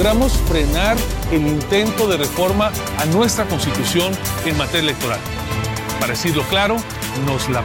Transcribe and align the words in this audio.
Logramos 0.00 0.32
frenar 0.48 0.96
el 1.30 1.46
intento 1.46 2.08
de 2.08 2.16
reforma 2.16 2.72
a 2.96 3.04
nuestra 3.04 3.44
constitución 3.44 4.16
en 4.46 4.56
materia 4.56 4.80
electoral. 4.80 5.20
Para 6.00 6.12
decirlo 6.14 6.42
claro, 6.44 6.78
nos 7.26 7.50
la... 7.50 7.62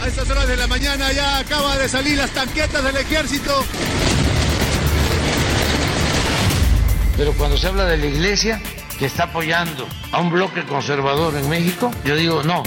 A 0.00 0.06
estas 0.06 0.30
horas 0.30 0.48
de 0.48 0.56
la 0.56 0.66
mañana 0.66 1.12
ya 1.12 1.38
acaba 1.38 1.76
de 1.76 1.88
salir 1.88 2.16
las 2.16 2.30
tanquetas 2.30 2.84
del 2.84 2.96
ejército. 2.96 3.64
Pero 7.16 7.32
cuando 7.34 7.56
se 7.56 7.66
habla 7.68 7.84
de 7.84 7.96
la 7.96 8.06
iglesia 8.06 8.60
que 8.98 9.06
está 9.06 9.24
apoyando 9.24 9.86
a 10.12 10.20
un 10.20 10.30
bloque 10.30 10.64
conservador 10.64 11.36
en 11.36 11.48
México, 11.48 11.90
yo 12.04 12.16
digo 12.16 12.42
no. 12.42 12.62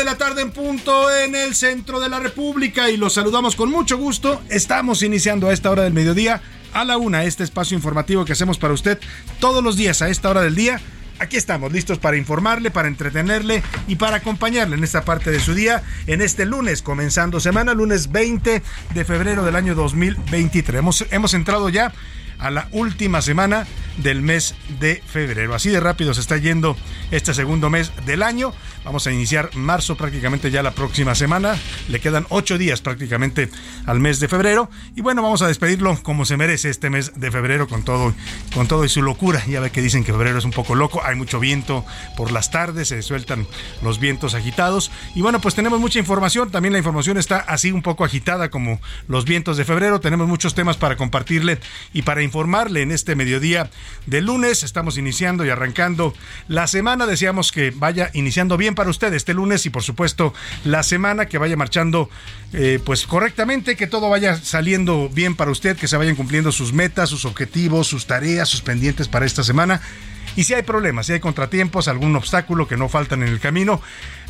De 0.00 0.06
la 0.06 0.16
tarde 0.16 0.40
en 0.40 0.50
punto 0.50 1.14
en 1.14 1.34
el 1.34 1.54
centro 1.54 2.00
de 2.00 2.08
la 2.08 2.18
República 2.18 2.88
y 2.88 2.96
los 2.96 3.12
saludamos 3.12 3.54
con 3.54 3.70
mucho 3.70 3.98
gusto. 3.98 4.40
Estamos 4.48 5.02
iniciando 5.02 5.46
a 5.46 5.52
esta 5.52 5.70
hora 5.70 5.82
del 5.82 5.92
mediodía 5.92 6.40
a 6.72 6.86
la 6.86 6.96
una 6.96 7.24
este 7.24 7.44
espacio 7.44 7.76
informativo 7.76 8.24
que 8.24 8.32
hacemos 8.32 8.56
para 8.56 8.72
usted 8.72 8.98
todos 9.40 9.62
los 9.62 9.76
días 9.76 10.00
a 10.00 10.08
esta 10.08 10.30
hora 10.30 10.40
del 10.40 10.54
día. 10.54 10.80
Aquí 11.18 11.36
estamos 11.36 11.70
listos 11.70 11.98
para 11.98 12.16
informarle, 12.16 12.70
para 12.70 12.88
entretenerle 12.88 13.62
y 13.88 13.96
para 13.96 14.16
acompañarle 14.16 14.76
en 14.76 14.84
esta 14.84 15.04
parte 15.04 15.30
de 15.30 15.38
su 15.38 15.52
día 15.52 15.82
en 16.06 16.22
este 16.22 16.46
lunes, 16.46 16.80
comenzando 16.80 17.38
semana, 17.38 17.74
lunes 17.74 18.10
20 18.10 18.62
de 18.94 19.04
febrero 19.04 19.44
del 19.44 19.54
año 19.54 19.74
2023. 19.74 20.78
Hemos, 20.78 21.04
hemos 21.10 21.34
entrado 21.34 21.68
ya 21.68 21.92
a 22.40 22.50
la 22.50 22.68
última 22.72 23.22
semana 23.22 23.66
del 23.98 24.22
mes 24.22 24.54
de 24.80 25.02
febrero. 25.06 25.54
Así 25.54 25.68
de 25.68 25.80
rápido 25.80 26.14
se 26.14 26.20
está 26.20 26.36
yendo 26.36 26.76
este 27.10 27.34
segundo 27.34 27.70
mes 27.70 27.92
del 28.06 28.22
año. 28.22 28.52
Vamos 28.84 29.06
a 29.06 29.12
iniciar 29.12 29.50
marzo 29.54 29.96
prácticamente 29.96 30.50
ya 30.50 30.62
la 30.62 30.70
próxima 30.70 31.14
semana. 31.14 31.56
Le 31.88 32.00
quedan 32.00 32.26
ocho 32.30 32.56
días 32.56 32.80
prácticamente 32.80 33.50
al 33.84 34.00
mes 34.00 34.20
de 34.20 34.28
febrero. 34.28 34.70
Y 34.96 35.02
bueno, 35.02 35.22
vamos 35.22 35.42
a 35.42 35.48
despedirlo 35.48 36.02
como 36.02 36.24
se 36.24 36.36
merece 36.36 36.70
este 36.70 36.88
mes 36.88 37.12
de 37.16 37.30
febrero 37.30 37.68
con 37.68 37.82
todo, 37.82 38.14
con 38.54 38.68
todo 38.68 38.84
y 38.84 38.88
su 38.88 39.02
locura. 39.02 39.44
Ya 39.46 39.60
ve 39.60 39.70
que 39.70 39.82
dicen 39.82 40.02
que 40.02 40.12
febrero 40.12 40.38
es 40.38 40.44
un 40.44 40.50
poco 40.52 40.74
loco. 40.74 41.02
Hay 41.04 41.14
mucho 41.14 41.40
viento 41.40 41.84
por 42.16 42.32
las 42.32 42.50
tardes, 42.50 42.88
se 42.88 43.02
sueltan 43.02 43.46
los 43.82 44.00
vientos 44.00 44.34
agitados. 44.34 44.90
Y 45.14 45.20
bueno, 45.20 45.40
pues 45.40 45.54
tenemos 45.54 45.78
mucha 45.78 45.98
información. 45.98 46.50
También 46.50 46.72
la 46.72 46.78
información 46.78 47.18
está 47.18 47.38
así 47.38 47.72
un 47.72 47.82
poco 47.82 48.04
agitada 48.04 48.48
como 48.48 48.80
los 49.08 49.26
vientos 49.26 49.58
de 49.58 49.66
febrero. 49.66 50.00
Tenemos 50.00 50.26
muchos 50.26 50.54
temas 50.54 50.78
para 50.78 50.96
compartirle 50.96 51.58
y 51.92 52.02
para 52.02 52.22
en 52.32 52.90
este 52.90 53.16
mediodía 53.16 53.70
de 54.06 54.20
lunes. 54.20 54.62
Estamos 54.62 54.96
iniciando 54.96 55.44
y 55.44 55.50
arrancando 55.50 56.14
la 56.48 56.66
semana. 56.66 57.06
Deseamos 57.06 57.52
que 57.52 57.70
vaya 57.70 58.10
iniciando 58.14 58.56
bien 58.56 58.74
para 58.74 58.88
usted 58.88 59.12
este 59.12 59.34
lunes 59.34 59.66
y 59.66 59.70
por 59.70 59.82
supuesto 59.82 60.32
la 60.64 60.82
semana 60.82 61.26
que 61.26 61.38
vaya 61.38 61.56
marchando 61.56 62.08
eh, 62.52 62.78
pues 62.84 63.06
correctamente, 63.06 63.76
que 63.76 63.86
todo 63.86 64.08
vaya 64.08 64.36
saliendo 64.36 65.10
bien 65.12 65.36
para 65.36 65.50
usted, 65.50 65.76
que 65.76 65.88
se 65.88 65.96
vayan 65.96 66.16
cumpliendo 66.16 66.52
sus 66.52 66.72
metas, 66.72 67.10
sus 67.10 67.24
objetivos, 67.24 67.86
sus 67.86 68.06
tareas, 68.06 68.48
sus 68.48 68.62
pendientes 68.62 69.08
para 69.08 69.26
esta 69.26 69.42
semana. 69.42 69.80
Y 70.36 70.44
si 70.44 70.54
hay 70.54 70.62
problemas, 70.62 71.06
si 71.06 71.12
hay 71.12 71.20
contratiempos, 71.20 71.88
algún 71.88 72.14
obstáculo 72.16 72.68
que 72.68 72.76
no 72.76 72.88
faltan 72.88 73.22
en 73.22 73.28
el 73.28 73.40
camino, 73.40 73.82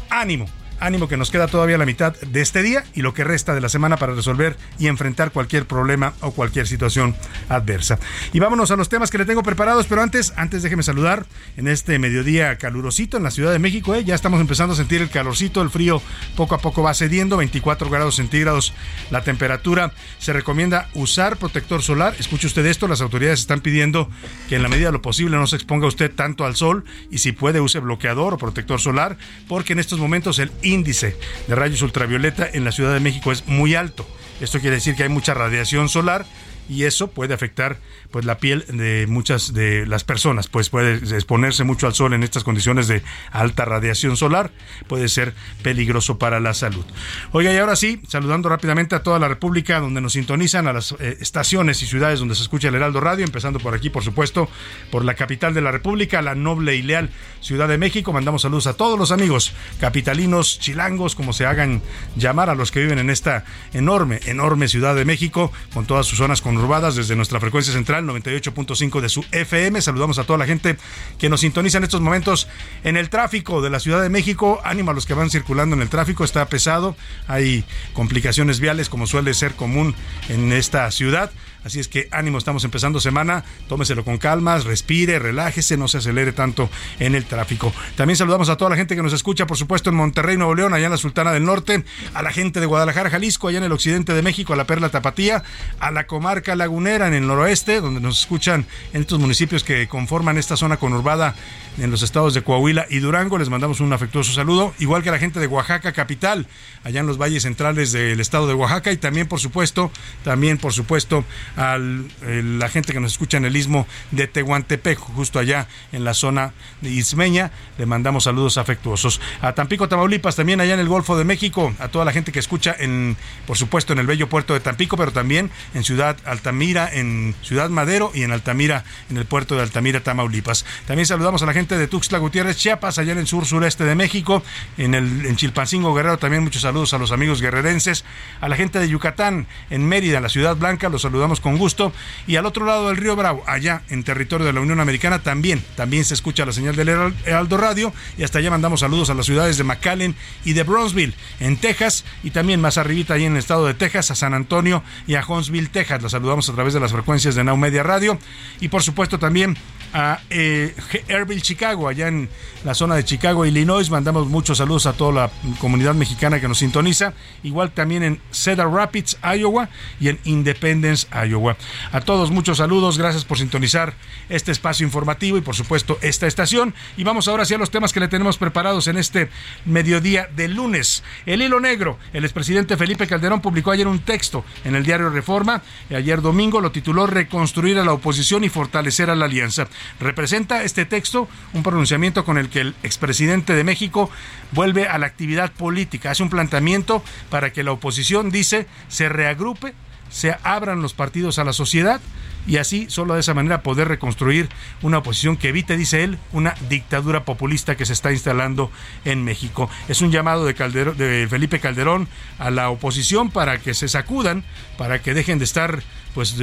ánimo 0.09 0.49
ánimo 0.81 1.09
que 1.09 1.17
nos 1.17 1.31
queda 1.31 1.47
todavía 1.47 1.79
la 1.79 1.87
mitad 1.87 2.17
de 2.17 2.41
este 2.41 2.63
día 2.63 2.85
y 2.95 3.03
lo 3.03 3.15
que 3.15 3.25
resta 3.25 3.55
de 3.55 3.61
la 3.61 3.69
semana 3.69 3.97
para 3.97 4.15
resolver 4.15 4.57
y 4.79 4.89
enfrentar 4.89 5.31
cualquier 5.31 5.67
problema 5.67 6.15
o 6.21 6.33
cualquier 6.33 6.67
situación 6.67 7.15
adversa. 7.49 7.99
Y 8.33 8.41
vámonos 8.41 8.71
a 8.71 8.77
los 8.77 8.89
temas 8.89 9.11
que 9.11 9.19
le 9.19 9.25
tengo 9.25 9.43
preparados, 9.43 9.87
pero 9.87 10.03
antes, 10.03 10.33
antes 10.37 10.63
déjeme 10.63 10.83
saludar 10.83 11.27
en 11.57 11.69
este 11.69 11.99
mediodía 11.99 12.57
calurosito 12.59 13.17
en 13.17 13.23
la 13.23 13.31
Ciudad 13.31 13.53
de 13.53 13.59
México. 13.59 13.95
¿eh? 13.95 14.05
Ya 14.05 14.15
estamos 14.15 14.41
empezando 14.41 14.75
a 14.75 14.77
sentir 14.77 15.01
el 15.03 15.11
calorcito, 15.11 15.63
el 15.63 15.71
frío 15.71 16.03
poco 16.37 16.55
a 16.55 16.59
poco 16.59 16.83
va 16.83 16.95
cediendo, 16.95 17.37
24 17.37 17.91
grados 17.91 18.17
centígrados 18.17 18.73
la 19.11 19.23
temperatura. 19.23 19.93
Se 20.19 20.33
recomienda 20.33 20.89
usar 20.95 21.37
protector 21.37 21.83
solar. 21.83 22.15
Escuche 22.19 22.47
usted 22.47 22.67
esto, 22.67 22.89
las 22.89 23.01
autoridades 23.01 23.41
están 23.41 23.61
pidiendo 23.61 24.11
que 24.49 24.57
en 24.57 24.62
la 24.62 24.69
medida 24.69 24.87
de 24.87 24.93
lo 24.93 25.03
posible 25.03 25.37
no 25.37 25.47
se 25.47 25.57
exponga 25.57 25.87
usted 25.87 26.11
tanto 26.11 26.45
al 26.45 26.57
sol 26.57 26.85
y 27.11 27.19
si 27.19 27.33
puede 27.33 27.61
use 27.61 27.79
bloqueador 27.81 28.35
o 28.35 28.39
protector 28.39 28.81
solar, 28.81 29.17
porque 29.49 29.73
en 29.73 29.79
estos 29.79 29.99
momentos 29.99 30.39
el 30.39 30.51
índice 30.70 31.16
de 31.47 31.54
rayos 31.54 31.82
ultravioleta 31.82 32.48
en 32.50 32.64
la 32.64 32.72
Ciudad 32.72 32.94
de 32.94 33.00
México 33.00 33.32
es 33.32 33.47
muy 33.47 33.75
alto. 33.75 34.06
Esto 34.41 34.60
quiere 34.60 34.76
decir 34.76 34.94
que 34.97 35.03
hay 35.03 35.08
mucha 35.08 35.34
radiación 35.34 35.88
solar 35.88 36.25
y 36.70 36.84
eso 36.84 37.11
puede 37.11 37.34
afectar 37.34 37.78
pues 38.12 38.25
la 38.25 38.38
piel 38.38 38.64
de 38.69 39.06
muchas 39.08 39.52
de 39.52 39.87
las 39.87 40.05
personas, 40.05 40.46
pues 40.46 40.70
puede 40.70 40.94
exponerse 40.94 41.64
mucho 41.64 41.88
al 41.88 41.94
sol 41.94 42.12
en 42.14 42.22
estas 42.22 42.44
condiciones 42.44 42.87
de 42.87 43.02
alta 43.32 43.64
radiación 43.64 44.17
solar, 44.17 44.52
puede 44.87 45.08
ser 45.08 45.34
peligroso 45.62 46.19
para 46.19 46.38
la 46.38 46.55
salud. 46.55 46.84
Oiga, 47.32 47.52
y 47.52 47.56
ahora 47.56 47.75
sí, 47.75 48.00
saludando 48.08 48.49
rápidamente 48.49 48.94
a 48.94 49.02
toda 49.02 49.19
la 49.19 49.26
República 49.26 49.81
donde 49.81 50.00
nos 50.00 50.12
sintonizan, 50.12 50.69
a 50.69 50.72
las 50.72 50.93
eh, 50.93 51.19
estaciones 51.20 51.82
y 51.82 51.87
ciudades 51.87 52.20
donde 52.20 52.37
se 52.37 52.43
escucha 52.43 52.69
el 52.69 52.76
Heraldo 52.76 53.00
Radio, 53.00 53.25
empezando 53.25 53.58
por 53.58 53.75
aquí, 53.75 53.90
por 53.90 54.05
supuesto, 54.05 54.49
por 54.93 55.05
la 55.05 55.14
capital 55.14 55.52
de 55.52 55.62
la 55.62 55.73
República, 55.73 56.23
la 56.23 56.37
noble 56.37 56.76
y 56.76 56.82
leal 56.82 57.11
Ciudad 57.40 57.69
de 57.69 57.78
México. 57.78 58.12
Mandamos 58.12 58.43
saludos 58.43 58.69
a 58.69 58.75
todos 58.75 58.99
los 58.99 59.11
amigos 59.11 59.52
capitalinos, 59.81 60.61
chilangos, 60.61 61.16
como 61.16 61.32
se 61.32 61.46
hagan 61.46 61.82
llamar, 62.16 62.49
a 62.49 62.55
los 62.55 62.70
que 62.70 62.81
viven 62.81 62.99
en 62.99 63.11
esta 63.11 63.44
enorme, 63.73 64.20
enorme 64.26 64.69
Ciudad 64.69 64.94
de 64.94 65.05
México, 65.05 65.52
con 65.75 65.87
todas 65.87 66.06
sus 66.06 66.19
zonas 66.19 66.43
desde 66.61 67.17
nuestra 67.17 67.41
frecuencia 67.41 67.73
central 67.73 68.05
98.5 68.05 69.01
de 69.01 69.09
su 69.09 69.25
FM. 69.33 69.81
Saludamos 69.81 70.19
a 70.19 70.25
toda 70.25 70.39
la 70.39 70.45
gente 70.45 70.77
que 71.19 71.31
nos 71.31 71.41
sintoniza 71.41 71.79
en 71.79 71.85
estos 71.85 72.03
momentos 72.03 72.49
en 72.85 72.99
el 72.99 73.09
tráfico 73.09 73.62
de 73.62 73.71
la 73.71 73.81
Ciudad 73.81 74.03
de 74.03 74.11
México. 74.11 74.61
Ánimo 74.62 74.91
a 74.91 74.95
los 74.95 75.07
que 75.07 75.15
van 75.15 75.31
circulando 75.31 75.75
en 75.75 75.81
el 75.81 75.89
tráfico, 75.89 76.23
está 76.23 76.45
pesado, 76.47 76.97
hay 77.27 77.65
complicaciones 77.95 78.61
viales 78.61 78.91
como 78.91 79.07
suele 79.07 79.33
ser 79.33 79.55
común 79.55 79.95
en 80.29 80.53
esta 80.53 80.91
ciudad. 80.91 81.33
Así 81.65 81.79
es 81.79 81.89
que 81.89 82.09
ánimo, 82.11 82.39
estamos 82.39 82.65
empezando 82.65 83.01
semana, 83.01 83.45
tómeselo 83.69 84.05
con 84.05 84.19
calma, 84.19 84.59
respire, 84.59 85.19
relájese, 85.19 85.77
no 85.77 85.89
se 85.89 85.99
acelere 85.99 86.33
tanto 86.33 86.71
en 86.99 87.15
el 87.15 87.27
tráfico. 87.27 87.73
También 87.97 88.17
saludamos 88.17 88.49
a 88.49 88.57
toda 88.57 88.71
la 88.71 88.77
gente 88.77 88.97
que 88.97 89.03
nos 89.03 89.12
escucha, 89.12 89.47
por 89.47 89.57
supuesto, 89.57 89.91
en 89.91 89.97
Monterrey, 89.97 90.37
Nuevo 90.37 90.55
León, 90.55 90.73
allá 90.73 90.87
en 90.87 90.93
la 90.93 90.97
Sultana 90.97 91.33
del 91.33 91.45
Norte, 91.45 91.85
a 92.15 92.23
la 92.23 92.33
gente 92.33 92.61
de 92.61 92.67
Guadalajara, 92.67 93.11
Jalisco, 93.11 93.49
allá 93.49 93.59
en 93.59 93.65
el 93.65 93.73
occidente 93.73 94.15
de 94.15 94.23
México, 94.23 94.53
a 94.53 94.57
la 94.57 94.65
Perla 94.65 94.89
Tapatía, 94.89 95.43
a 95.79 95.91
la 95.91 96.07
comarca 96.07 96.57
lagunera 96.57 97.09
en 97.09 97.15
el 97.15 97.27
noroeste, 97.27 97.81
donde 97.81 98.01
nos 98.01 98.21
escuchan 98.21 98.67
en 98.93 99.03
estos 99.03 99.19
municipios 99.19 99.62
que 99.62 99.87
conforman 99.89 100.39
esta 100.39 100.57
zona 100.57 100.79
conurbada 100.79 101.35
en 101.78 101.90
los 101.90 102.02
estados 102.02 102.34
de 102.34 102.43
Coahuila 102.43 102.87
y 102.90 102.99
Durango. 102.99 103.38
Les 103.38 103.49
mandamos 103.49 103.81
un 103.81 103.93
afectuoso 103.93 104.32
saludo, 104.32 104.75
igual 104.78 105.02
que 105.02 105.08
a 105.08 105.12
la 105.12 105.19
gente 105.19 105.40
de 105.40 105.46
Oaxaca 105.46 105.93
capital, 105.93 106.46
allá 106.84 107.00
en 107.00 107.06
los 107.06 107.19
valles 107.19 107.43
centrales 107.43 107.93
del 107.93 108.20
estado 108.20 108.46
de 108.46 108.55
Oaxaca 108.55 108.93
y 108.93 108.96
también, 108.96 109.26
por 109.26 109.40
supuesto, 109.40 109.90
también, 110.25 110.58
por 110.58 110.72
supuesto, 110.72 111.25
a 111.56 111.78
la 111.78 112.69
gente 112.69 112.93
que 112.93 113.00
nos 113.00 113.12
escucha 113.12 113.37
en 113.37 113.44
el 113.44 113.56
istmo 113.56 113.87
de 114.11 114.26
Tehuantepec, 114.26 114.99
justo 114.99 115.38
allá 115.38 115.69
en 115.93 116.05
la 116.05 116.14
zona 116.14 116.52
de 116.81 116.90
Ismeña. 116.90 117.50
Le 117.78 117.87
mandamos 117.87 118.25
saludos 118.25 118.58
afectuosos. 118.58 119.20
A 119.40 119.52
Tampico, 119.52 119.88
Tamaulipas, 119.88 120.37
también 120.37 120.61
allá 120.61 120.75
en 120.75 120.81
el 120.81 120.88
Golfo 120.88 121.16
de 121.16 121.25
México, 121.25 121.75
a 121.78 121.88
toda 121.88 122.05
la 122.05 122.12
gente 122.12 122.32
que 122.32 122.38
escucha 122.38 122.75
en, 122.78 123.16
por 123.46 123.56
supuesto, 123.56 123.93
en 123.93 123.99
el 123.99 124.06
bello 124.06 124.28
puerto 124.28 124.55
de 124.55 124.61
Tampico, 124.61 124.96
pero 124.96 125.12
también 125.12 125.50
en 125.75 125.84
Ciudad 125.84 126.16
Altamira, 126.25 126.90
en 126.93 127.34
Ciudad 127.43 127.70
Madero 127.70 128.11
y 128.14 128.23
en 128.23 128.32
Altamira, 128.32 128.84
en 129.11 129.16
el 129.16 129.26
puerto 129.26 129.55
de 129.55 129.62
Altamira, 129.62 130.00
Tamaulipas. 130.00 130.64
También 130.87 131.06
saludamos 131.06 131.43
a 131.43 131.46
la 131.46 131.52
gente 131.52 131.60
de 131.69 131.87
Tuxtla 131.87 132.19
Gutiérrez, 132.19 132.57
Chiapas, 132.57 132.99
allá 132.99 133.12
en 133.12 133.19
el 133.19 133.27
sur 133.27 133.47
sureste 133.47 133.85
de 133.85 133.95
México, 133.95 134.43
en 134.79 134.95
el 134.95 135.27
en 135.27 135.37
Chilpancingo 135.37 135.95
Guerrero, 135.95 136.19
también 136.19 136.43
muchos 136.43 136.62
saludos 136.62 136.95
a 136.95 136.99
los 136.99 137.12
amigos 137.12 137.41
guerrerenses, 137.41 138.05
a 138.41 138.49
la 138.49 138.57
gente 138.57 138.79
de 138.79 138.89
Yucatán, 138.89 139.47
en 139.69 139.87
Mérida, 139.87 140.21
la 140.21 140.29
ciudad 140.29 140.57
blanca, 140.57 140.89
los 140.89 141.03
saludamos 141.03 141.41
con 141.41 141.59
gusto 141.59 141.93
y 142.27 142.37
al 142.37 142.47
otro 142.47 142.65
lado 142.65 142.89
del 142.89 142.97
río 142.97 143.17
Bravo, 143.17 143.45
allá 143.47 143.83
en 143.89 144.05
territorio 144.05 144.47
de 144.47 144.53
la 144.53 144.61
Unión 144.61 144.81
Americana, 144.81 145.21
también, 145.21 145.62
también 145.77 146.05
se 146.05 146.15
escucha 146.15 146.45
la 146.47 146.53
señal 146.53 146.77
del 146.77 146.89
Heraldo 146.89 147.57
Radio. 147.57 147.93
Y 148.19 148.23
hasta 148.23 148.39
allá 148.39 148.51
mandamos 148.51 148.81
saludos 148.81 149.11
a 149.11 149.15
las 149.15 149.27
ciudades 149.27 149.57
de 149.57 149.65
McAllen 149.65 150.15
y 150.45 150.53
de 150.53 150.62
Brownsville, 150.62 151.15
en 151.41 151.57
Texas. 151.57 152.05
Y 152.23 152.31
también 152.31 152.61
más 152.61 152.79
arribita, 152.79 153.15
ahí 153.15 153.25
en 153.25 153.33
el 153.33 153.39
estado 153.39 153.67
de 153.67 153.75
Texas, 153.75 154.11
a 154.11 154.15
San 154.15 154.35
Antonio 154.35 154.83
y 155.07 155.15
a 155.15 155.25
Huntsville, 155.27 155.69
Texas. 155.69 156.03
Las 156.03 156.12
saludamos 156.12 156.49
a 156.49 156.55
través 156.55 156.75
de 156.75 156.81
las 156.81 156.93
frecuencias 156.93 157.35
de 157.35 157.45
Now 157.45 157.57
Media 157.57 157.83
Radio. 157.83 158.19
Y 158.61 158.69
por 158.69 158.83
supuesto 158.83 159.19
también 159.19 159.57
a 159.92 160.20
eh, 160.31 160.75
Airville, 161.08 161.42
Chicago, 161.42 161.88
allá 161.88 162.08
en 162.08 162.28
la 162.64 162.75
zona 162.75 162.94
de 162.94 163.04
Chicago, 163.04 163.46
Illinois. 163.46 163.90
Mandamos 163.90 164.28
muchos 164.28 164.58
saludos 164.58 164.87
a 164.87 164.92
toda 164.92 165.12
la 165.12 165.31
comunidad 165.58 165.94
mexicana 165.94 166.40
que 166.40 166.48
nos 166.48 166.58
sintoniza. 166.58 167.12
Igual 167.42 167.72
también 167.72 168.02
en 168.02 168.20
Cedar 168.31 168.70
Rapids, 168.70 169.19
Iowa 169.22 169.69
y 169.98 170.08
en 170.08 170.19
Independence, 170.25 171.06
Iowa. 171.26 171.56
A 171.92 172.00
todos 172.00 172.31
muchos 172.31 172.58
saludos, 172.58 172.98
gracias 172.98 173.25
por 173.25 173.38
sintonizar 173.38 173.94
este 174.28 174.52
espacio 174.52 174.84
informativo 174.87 175.38
y 175.38 175.40
por 175.40 175.54
supuesto 175.54 175.98
esta 176.02 176.26
estación. 176.26 176.75
Y 176.96 177.04
vamos 177.04 177.28
ahora 177.28 177.44
hacia 177.44 177.58
los 177.58 177.70
temas 177.70 177.92
que 177.92 178.00
le 178.00 178.08
tenemos 178.08 178.38
preparados 178.38 178.87
en 178.87 178.96
este 178.96 179.31
mediodía 179.64 180.28
de 180.34 180.48
lunes. 180.48 181.02
El 181.26 181.42
hilo 181.42 181.60
negro, 181.60 181.98
el 182.12 182.25
expresidente 182.25 182.76
Felipe 182.76 183.06
Calderón 183.06 183.40
publicó 183.40 183.70
ayer 183.70 183.88
un 183.88 184.00
texto 184.00 184.44
en 184.64 184.75
el 184.75 184.84
diario 184.84 185.10
Reforma. 185.10 185.62
Ayer 185.90 186.20
domingo 186.20 186.60
lo 186.60 186.72
tituló 186.72 187.06
Reconstruir 187.06 187.78
a 187.78 187.84
la 187.84 187.92
oposición 187.92 188.44
y 188.44 188.48
fortalecer 188.48 189.10
a 189.10 189.14
la 189.14 189.25
alianza. 189.25 189.69
Representa 189.99 190.62
este 190.62 190.85
texto 190.85 191.29
un 191.53 191.62
pronunciamiento 191.62 192.25
con 192.25 192.38
el 192.38 192.49
que 192.49 192.61
el 192.61 192.75
expresidente 192.82 193.55
de 193.55 193.65
México 193.65 194.11
vuelve 194.53 194.88
a 194.88 194.99
la 194.99 195.06
actividad 195.06 195.53
política. 195.53 196.11
Hace 196.11 196.23
un 196.23 196.31
planteamiento 196.31 197.03
para 197.29 197.53
que 197.53 197.62
la 197.62 197.73
oposición, 197.73 198.31
dice, 198.31 198.67
se 198.88 199.09
reagrupe 199.09 199.75
se 200.11 200.37
abran 200.43 200.82
los 200.82 200.93
partidos 200.93 201.38
a 201.38 201.44
la 201.44 201.53
sociedad 201.53 202.00
y 202.47 202.56
así 202.56 202.87
solo 202.88 203.15
de 203.15 203.21
esa 203.21 203.35
manera 203.35 203.62
poder 203.62 203.88
reconstruir 203.88 204.49
una 204.82 204.99
oposición 204.99 205.37
que 205.37 205.49
evite, 205.49 205.77
dice 205.77 206.03
él, 206.03 206.19
una 206.33 206.55
dictadura 206.69 207.25
populista 207.25 207.76
que 207.76 207.87
se 207.87 207.93
está 207.93 208.12
instalando 208.12 208.71
en 209.05 209.25
México. 209.25 209.71
Es 209.88 210.00
un 210.00 210.11
llamado 210.11 210.44
de, 210.44 210.55
de 210.55 211.29
Felipe 211.29 211.61
Calderón 211.61 212.09
a 212.38 212.50
la 212.50 212.71
oposición 212.71 213.31
para 213.31 213.59
que 213.59 213.75
se 213.75 213.88
sacudan, 213.88 214.43
para 214.79 215.00
que 215.00 215.15
dejen 215.15 215.38
de 215.38 215.44
estar, 215.44 215.83
pues, 216.15 216.37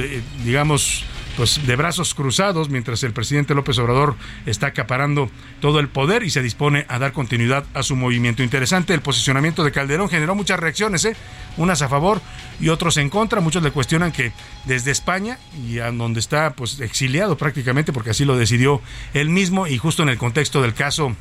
digamos, 0.44 1.04
pues 1.38 1.64
de 1.68 1.76
brazos 1.76 2.14
cruzados 2.14 2.68
mientras 2.68 3.04
el 3.04 3.12
presidente 3.12 3.54
López 3.54 3.78
Obrador 3.78 4.16
está 4.44 4.66
acaparando 4.66 5.30
todo 5.60 5.78
el 5.78 5.88
poder 5.88 6.24
y 6.24 6.30
se 6.30 6.42
dispone 6.42 6.84
a 6.88 6.98
dar 6.98 7.12
continuidad 7.12 7.64
a 7.74 7.84
su 7.84 7.94
movimiento. 7.94 8.42
Interesante, 8.42 8.92
el 8.92 9.02
posicionamiento 9.02 9.62
de 9.62 9.70
Calderón 9.70 10.08
generó 10.08 10.34
muchas 10.34 10.58
reacciones, 10.58 11.04
¿eh? 11.04 11.14
unas 11.56 11.80
a 11.80 11.88
favor 11.88 12.20
y 12.58 12.70
otros 12.70 12.96
en 12.96 13.08
contra. 13.08 13.40
Muchos 13.40 13.62
le 13.62 13.70
cuestionan 13.70 14.10
que 14.10 14.32
desde 14.64 14.90
España 14.90 15.38
y 15.64 15.78
a 15.78 15.92
donde 15.92 16.18
está 16.18 16.54
pues 16.54 16.80
exiliado 16.80 17.38
prácticamente 17.38 17.92
porque 17.92 18.10
así 18.10 18.24
lo 18.24 18.36
decidió 18.36 18.82
él 19.14 19.28
mismo 19.28 19.68
y 19.68 19.78
justo 19.78 20.02
en 20.02 20.08
el 20.08 20.18
contexto 20.18 20.60
del 20.60 20.74
caso 20.74 21.14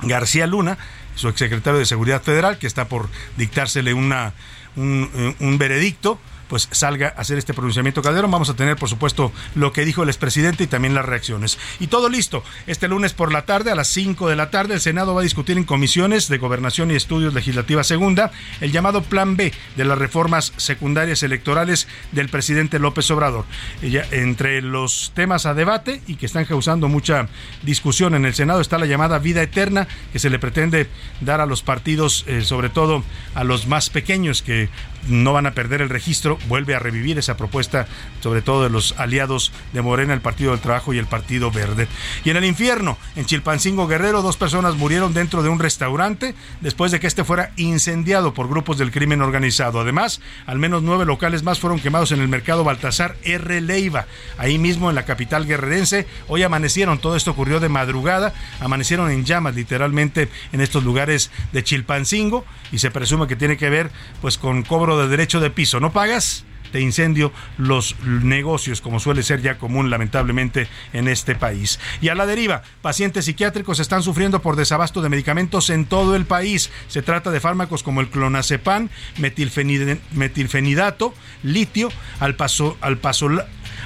García 0.00 0.46
Luna, 0.46 0.78
su 1.14 1.28
exsecretario 1.28 1.78
de 1.78 1.84
Seguridad 1.84 2.22
Federal, 2.22 2.56
que 2.56 2.66
está 2.66 2.88
por 2.88 3.10
dictársele 3.36 3.92
una, 3.92 4.32
un, 4.76 5.36
un 5.38 5.58
veredicto 5.58 6.18
pues 6.52 6.68
salga 6.70 7.14
a 7.16 7.22
hacer 7.22 7.38
este 7.38 7.54
pronunciamiento 7.54 8.02
Calderón. 8.02 8.30
Vamos 8.30 8.50
a 8.50 8.54
tener, 8.54 8.76
por 8.76 8.90
supuesto, 8.90 9.32
lo 9.54 9.72
que 9.72 9.86
dijo 9.86 10.02
el 10.02 10.10
expresidente 10.10 10.64
y 10.64 10.66
también 10.66 10.94
las 10.94 11.06
reacciones. 11.06 11.58
Y 11.80 11.86
todo 11.86 12.10
listo. 12.10 12.44
Este 12.66 12.88
lunes 12.88 13.14
por 13.14 13.32
la 13.32 13.46
tarde, 13.46 13.70
a 13.70 13.74
las 13.74 13.88
5 13.88 14.28
de 14.28 14.36
la 14.36 14.50
tarde, 14.50 14.74
el 14.74 14.82
Senado 14.82 15.14
va 15.14 15.22
a 15.22 15.24
discutir 15.24 15.56
en 15.56 15.64
comisiones 15.64 16.28
de 16.28 16.36
Gobernación 16.36 16.90
y 16.90 16.94
Estudios 16.94 17.32
Legislativa 17.32 17.84
Segunda 17.84 18.32
el 18.60 18.70
llamado 18.70 19.02
Plan 19.02 19.34
B 19.34 19.50
de 19.76 19.84
las 19.86 19.96
reformas 19.96 20.52
secundarias 20.58 21.22
electorales 21.22 21.88
del 22.10 22.28
presidente 22.28 22.78
López 22.78 23.10
Obrador. 23.10 23.46
entre 23.80 24.60
los 24.60 25.12
temas 25.14 25.46
a 25.46 25.54
debate 25.54 26.02
y 26.06 26.16
que 26.16 26.26
están 26.26 26.44
causando 26.44 26.88
mucha 26.88 27.28
discusión 27.62 28.14
en 28.14 28.26
el 28.26 28.34
Senado 28.34 28.60
está 28.60 28.76
la 28.76 28.84
llamada 28.84 29.18
vida 29.18 29.42
eterna 29.42 29.88
que 30.12 30.18
se 30.18 30.28
le 30.28 30.38
pretende 30.38 30.86
dar 31.22 31.40
a 31.40 31.46
los 31.46 31.62
partidos, 31.62 32.26
eh, 32.26 32.42
sobre 32.42 32.68
todo 32.68 33.04
a 33.34 33.42
los 33.42 33.66
más 33.66 33.88
pequeños 33.88 34.42
que 34.42 34.68
no 35.08 35.32
van 35.32 35.46
a 35.46 35.52
perder 35.52 35.82
el 35.82 35.88
registro, 35.88 36.38
vuelve 36.48 36.74
a 36.74 36.78
revivir 36.78 37.18
esa 37.18 37.36
propuesta, 37.36 37.86
sobre 38.20 38.42
todo 38.42 38.62
de 38.62 38.70
los 38.70 38.94
aliados 38.98 39.52
de 39.72 39.82
Morena, 39.82 40.14
el 40.14 40.20
Partido 40.20 40.52
del 40.52 40.60
Trabajo 40.60 40.92
y 40.92 40.98
el 40.98 41.06
Partido 41.06 41.50
Verde. 41.50 41.88
Y 42.24 42.30
en 42.30 42.36
el 42.36 42.44
infierno, 42.44 42.98
en 43.16 43.26
Chilpancingo 43.26 43.86
Guerrero, 43.86 44.22
dos 44.22 44.36
personas 44.36 44.76
murieron 44.76 45.14
dentro 45.14 45.42
de 45.42 45.48
un 45.48 45.58
restaurante 45.58 46.34
después 46.60 46.92
de 46.92 47.00
que 47.00 47.06
este 47.06 47.24
fuera 47.24 47.52
incendiado 47.56 48.34
por 48.34 48.48
grupos 48.48 48.78
del 48.78 48.90
crimen 48.90 49.22
organizado. 49.22 49.80
Además, 49.80 50.20
al 50.46 50.58
menos 50.58 50.82
nueve 50.82 51.04
locales 51.04 51.42
más 51.42 51.58
fueron 51.58 51.80
quemados 51.80 52.12
en 52.12 52.20
el 52.20 52.28
mercado 52.28 52.64
Baltasar 52.64 53.16
R. 53.24 53.60
Leiva, 53.60 54.06
ahí 54.38 54.58
mismo 54.58 54.88
en 54.88 54.94
la 54.94 55.04
capital 55.04 55.46
guerrerense. 55.46 56.06
Hoy 56.28 56.42
amanecieron, 56.42 56.98
todo 56.98 57.16
esto 57.16 57.32
ocurrió 57.32 57.60
de 57.60 57.68
madrugada, 57.68 58.32
amanecieron 58.60 59.10
en 59.10 59.24
llamas 59.24 59.54
literalmente 59.54 60.28
en 60.52 60.60
estos 60.60 60.84
lugares 60.84 61.30
de 61.52 61.64
Chilpancingo 61.64 62.44
y 62.70 62.78
se 62.78 62.90
presume 62.90 63.26
que 63.26 63.36
tiene 63.36 63.56
que 63.56 63.70
ver 63.70 63.90
pues 64.20 64.38
con 64.38 64.62
cobro 64.62 64.91
de 65.00 65.08
derecho 65.08 65.40
de 65.40 65.50
piso. 65.50 65.80
¿No 65.80 65.92
pagas? 65.92 66.44
de 66.72 66.80
incendio 66.80 67.32
los 67.58 67.96
negocios, 68.02 68.80
como 68.80 68.98
suele 68.98 69.22
ser 69.22 69.42
ya 69.42 69.58
común 69.58 69.90
lamentablemente 69.90 70.68
en 70.92 71.06
este 71.06 71.34
país. 71.34 71.78
Y 72.00 72.08
a 72.08 72.14
la 72.14 72.26
deriva, 72.26 72.62
pacientes 72.80 73.26
psiquiátricos 73.26 73.78
están 73.78 74.02
sufriendo 74.02 74.40
por 74.42 74.56
desabasto 74.56 75.02
de 75.02 75.08
medicamentos 75.08 75.70
en 75.70 75.84
todo 75.84 76.16
el 76.16 76.24
país. 76.24 76.70
Se 76.88 77.02
trata 77.02 77.30
de 77.30 77.40
fármacos 77.40 77.82
como 77.82 78.00
el 78.00 78.08
clonazepam, 78.08 78.88
metilfenidato, 79.18 81.14
litio, 81.42 81.90
alpazo, 82.20 82.76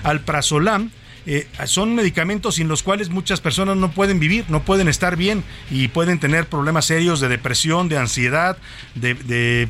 alprazolam, 0.05 0.91
eh, 1.27 1.49
son 1.65 1.95
medicamentos 1.95 2.57
sin 2.57 2.69
los 2.69 2.83
cuales 2.83 3.11
muchas 3.11 3.41
personas 3.41 3.77
no 3.77 3.91
pueden 3.91 4.21
vivir, 4.21 4.45
no 4.49 4.63
pueden 4.63 4.89
estar 4.89 5.17
bien 5.17 5.43
y 5.71 5.89
pueden 5.89 6.19
tener 6.19 6.47
problemas 6.47 6.87
serios 6.87 7.21
de 7.21 7.29
depresión, 7.29 7.89
de 7.89 7.99
ansiedad, 7.99 8.57
de, 8.95 9.69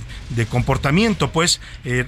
comportamiento, 0.51 1.33
pues, 1.33 1.61
eh, 1.85 2.05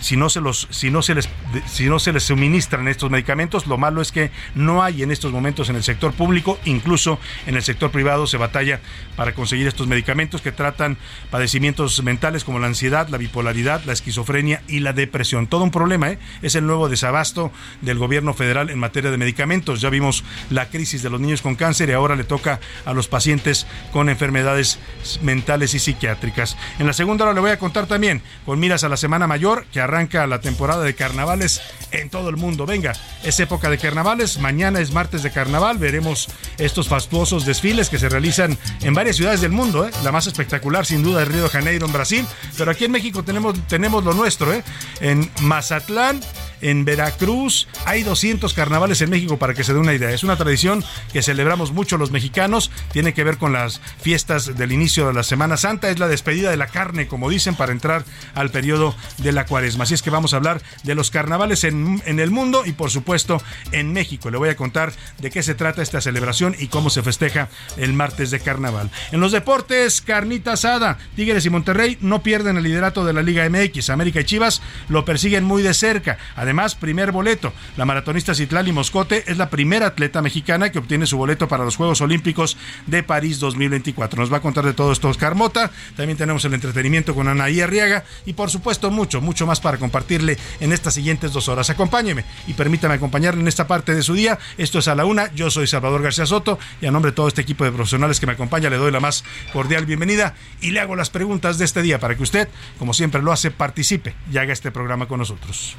si 0.00 0.16
no 0.16 0.28
se 0.28 0.40
los, 0.40 0.68
si 0.70 0.90
no 0.90 1.02
se 1.02 1.14
les, 1.14 1.28
si 1.66 1.86
no 1.86 1.98
se 1.98 2.12
les 2.12 2.24
suministran 2.24 2.86
estos 2.88 3.10
medicamentos, 3.10 3.66
lo 3.66 3.78
malo 3.78 4.02
es 4.02 4.12
que 4.12 4.30
no 4.54 4.82
hay 4.82 5.02
en 5.02 5.10
estos 5.10 5.32
momentos 5.32 5.68
en 5.70 5.76
el 5.76 5.82
sector 5.82 6.12
público, 6.12 6.58
incluso 6.64 7.18
en 7.46 7.56
el 7.56 7.62
sector 7.62 7.90
privado 7.90 8.26
se 8.26 8.36
batalla 8.36 8.80
para 9.16 9.34
conseguir 9.34 9.66
estos 9.66 9.86
medicamentos 9.86 10.40
que 10.40 10.52
tratan 10.52 10.96
padecimientos 11.30 12.02
mentales 12.02 12.44
como 12.44 12.58
la 12.58 12.66
ansiedad, 12.66 13.08
la 13.08 13.18
bipolaridad, 13.18 13.82
la 13.84 13.92
esquizofrenia 13.92 14.62
y 14.68 14.80
la 14.80 14.92
depresión. 14.92 15.46
Todo 15.46 15.64
un 15.64 15.70
problema, 15.70 16.10
¿eh? 16.10 16.18
es 16.42 16.54
el 16.54 16.66
nuevo 16.66 16.88
desabasto 16.88 17.52
del 17.80 17.98
gobierno 17.98 18.34
federal 18.34 18.70
en 18.74 18.80
materia 18.80 19.10
de 19.10 19.16
medicamentos. 19.16 19.80
Ya 19.80 19.88
vimos 19.88 20.24
la 20.50 20.68
crisis 20.68 21.02
de 21.02 21.10
los 21.10 21.20
niños 21.20 21.40
con 21.40 21.54
cáncer 21.54 21.88
y 21.88 21.92
ahora 21.92 22.16
le 22.16 22.24
toca 22.24 22.60
a 22.84 22.92
los 22.92 23.08
pacientes 23.08 23.66
con 23.92 24.08
enfermedades 24.08 24.78
mentales 25.22 25.72
y 25.74 25.78
psiquiátricas. 25.78 26.56
En 26.78 26.86
la 26.86 26.92
segunda 26.92 27.24
hora 27.24 27.32
le 27.32 27.40
voy 27.40 27.50
a 27.50 27.58
contar 27.58 27.86
también, 27.86 28.20
con 28.44 28.60
miras 28.60 28.84
a 28.84 28.88
la 28.88 28.96
Semana 28.96 29.26
Mayor, 29.26 29.64
que 29.72 29.80
arranca 29.80 30.26
la 30.26 30.40
temporada 30.40 30.84
de 30.84 30.94
carnavales 30.94 31.62
en 31.92 32.10
todo 32.10 32.28
el 32.28 32.36
mundo. 32.36 32.66
Venga, 32.66 32.92
es 33.22 33.40
época 33.40 33.70
de 33.70 33.78
carnavales, 33.78 34.38
mañana 34.38 34.80
es 34.80 34.92
martes 34.92 35.22
de 35.22 35.30
carnaval, 35.30 35.78
veremos 35.78 36.28
estos 36.58 36.88
fastuosos 36.88 37.46
desfiles 37.46 37.88
que 37.88 37.98
se 37.98 38.08
realizan 38.08 38.58
en 38.82 38.94
varias 38.94 39.16
ciudades 39.16 39.40
del 39.40 39.52
mundo. 39.52 39.86
¿eh? 39.86 39.90
La 40.02 40.12
más 40.12 40.26
espectacular 40.26 40.84
sin 40.84 41.02
duda 41.02 41.22
es 41.22 41.28
Río 41.28 41.44
de 41.44 41.48
Janeiro 41.48 41.86
en 41.86 41.92
Brasil, 41.92 42.26
pero 42.58 42.70
aquí 42.70 42.84
en 42.84 42.92
México 42.92 43.22
tenemos, 43.22 43.54
tenemos 43.68 44.04
lo 44.04 44.12
nuestro, 44.14 44.52
¿eh? 44.52 44.64
en 45.00 45.30
Mazatlán 45.42 46.20
en 46.64 46.86
Veracruz. 46.86 47.68
Hay 47.84 48.02
200 48.02 48.54
carnavales 48.54 49.02
en 49.02 49.10
México 49.10 49.38
para 49.38 49.52
que 49.52 49.64
se 49.64 49.74
dé 49.74 49.78
una 49.78 49.92
idea. 49.92 50.10
Es 50.10 50.24
una 50.24 50.36
tradición 50.36 50.82
que 51.12 51.22
celebramos 51.22 51.72
mucho 51.72 51.98
los 51.98 52.10
mexicanos. 52.10 52.70
Tiene 52.90 53.12
que 53.12 53.22
ver 53.22 53.36
con 53.36 53.52
las 53.52 53.82
fiestas 54.00 54.56
del 54.56 54.72
inicio 54.72 55.06
de 55.06 55.12
la 55.12 55.22
Semana 55.22 55.58
Santa. 55.58 55.90
Es 55.90 55.98
la 55.98 56.08
despedida 56.08 56.50
de 56.50 56.56
la 56.56 56.68
carne, 56.68 57.06
como 57.06 57.28
dicen, 57.28 57.54
para 57.54 57.72
entrar 57.72 58.04
al 58.34 58.50
periodo 58.50 58.96
de 59.18 59.32
la 59.32 59.44
cuaresma. 59.44 59.84
Así 59.84 59.92
es 59.92 60.00
que 60.00 60.08
vamos 60.08 60.32
a 60.32 60.36
hablar 60.36 60.62
de 60.84 60.94
los 60.94 61.10
carnavales 61.10 61.64
en, 61.64 62.02
el 62.06 62.30
mundo 62.30 62.64
y 62.64 62.72
por 62.72 62.90
supuesto 62.90 63.42
en 63.72 63.92
México. 63.92 64.30
Le 64.30 64.38
voy 64.38 64.48
a 64.48 64.56
contar 64.56 64.92
de 65.18 65.30
qué 65.30 65.42
se 65.42 65.54
trata 65.54 65.82
esta 65.82 66.00
celebración 66.00 66.56
y 66.58 66.68
cómo 66.68 66.88
se 66.88 67.02
festeja 67.02 67.50
el 67.76 67.92
martes 67.92 68.30
de 68.30 68.40
carnaval. 68.40 68.90
En 69.12 69.20
los 69.20 69.32
deportes, 69.32 70.00
carnita 70.00 70.52
asada. 70.52 70.96
Tigres 71.14 71.44
y 71.44 71.50
Monterrey 71.50 71.98
no 72.00 72.22
pierden 72.22 72.56
el 72.56 72.62
liderato 72.62 73.04
de 73.04 73.12
la 73.12 73.22
Liga 73.22 73.46
MX. 73.50 73.90
América 73.90 74.20
y 74.20 74.24
Chivas 74.24 74.62
lo 74.88 75.04
persiguen 75.04 75.44
muy 75.44 75.62
de 75.62 75.74
cerca. 75.74 76.16
Además, 76.36 76.53
primer 76.78 77.12
boleto. 77.12 77.52
La 77.76 77.84
maratonista 77.84 78.34
Citlali 78.34 78.72
Moscote 78.72 79.24
es 79.26 79.36
la 79.36 79.50
primera 79.50 79.88
atleta 79.88 80.22
mexicana 80.22 80.70
que 80.70 80.78
obtiene 80.78 81.06
su 81.06 81.16
boleto 81.16 81.48
para 81.48 81.64
los 81.64 81.76
Juegos 81.76 82.00
Olímpicos 82.00 82.56
de 82.86 83.02
París 83.02 83.40
2024. 83.40 84.20
Nos 84.20 84.32
va 84.32 84.36
a 84.36 84.40
contar 84.40 84.64
de 84.64 84.72
todo 84.72 84.92
esto 84.92 85.08
Oscar 85.08 85.34
Mota. 85.34 85.70
También 85.96 86.16
tenemos 86.16 86.44
el 86.44 86.54
entretenimiento 86.54 87.14
con 87.14 87.26
Anaí 87.26 87.60
Arriaga 87.60 88.04
y 88.24 88.34
por 88.34 88.50
supuesto 88.50 88.90
mucho, 88.90 89.20
mucho 89.20 89.46
más 89.46 89.60
para 89.60 89.78
compartirle 89.78 90.38
en 90.60 90.72
estas 90.72 90.94
siguientes 90.94 91.32
dos 91.32 91.48
horas. 91.48 91.70
Acompáñeme 91.70 92.24
y 92.46 92.54
permítame 92.54 92.94
acompañarle 92.94 93.40
en 93.40 93.48
esta 93.48 93.66
parte 93.66 93.94
de 93.94 94.02
su 94.02 94.14
día. 94.14 94.38
Esto 94.56 94.78
es 94.78 94.88
a 94.88 94.94
la 94.94 95.04
una. 95.04 95.32
Yo 95.34 95.50
soy 95.50 95.66
Salvador 95.66 96.02
García 96.02 96.26
Soto 96.26 96.58
y 96.80 96.86
a 96.86 96.92
nombre 96.92 97.10
de 97.10 97.16
todo 97.16 97.28
este 97.28 97.42
equipo 97.42 97.64
de 97.64 97.72
profesionales 97.72 98.20
que 98.20 98.26
me 98.26 98.32
acompaña 98.32 98.70
le 98.70 98.76
doy 98.76 98.92
la 98.92 99.00
más 99.00 99.24
cordial 99.52 99.86
bienvenida 99.86 100.34
y 100.60 100.70
le 100.70 100.80
hago 100.80 100.94
las 100.94 101.10
preguntas 101.10 101.58
de 101.58 101.64
este 101.64 101.82
día 101.82 101.98
para 101.98 102.16
que 102.16 102.22
usted, 102.22 102.48
como 102.78 102.94
siempre 102.94 103.22
lo 103.22 103.32
hace, 103.32 103.50
participe 103.50 104.14
y 104.32 104.38
haga 104.38 104.52
este 104.52 104.70
programa 104.70 105.06
con 105.06 105.18
nosotros. 105.18 105.76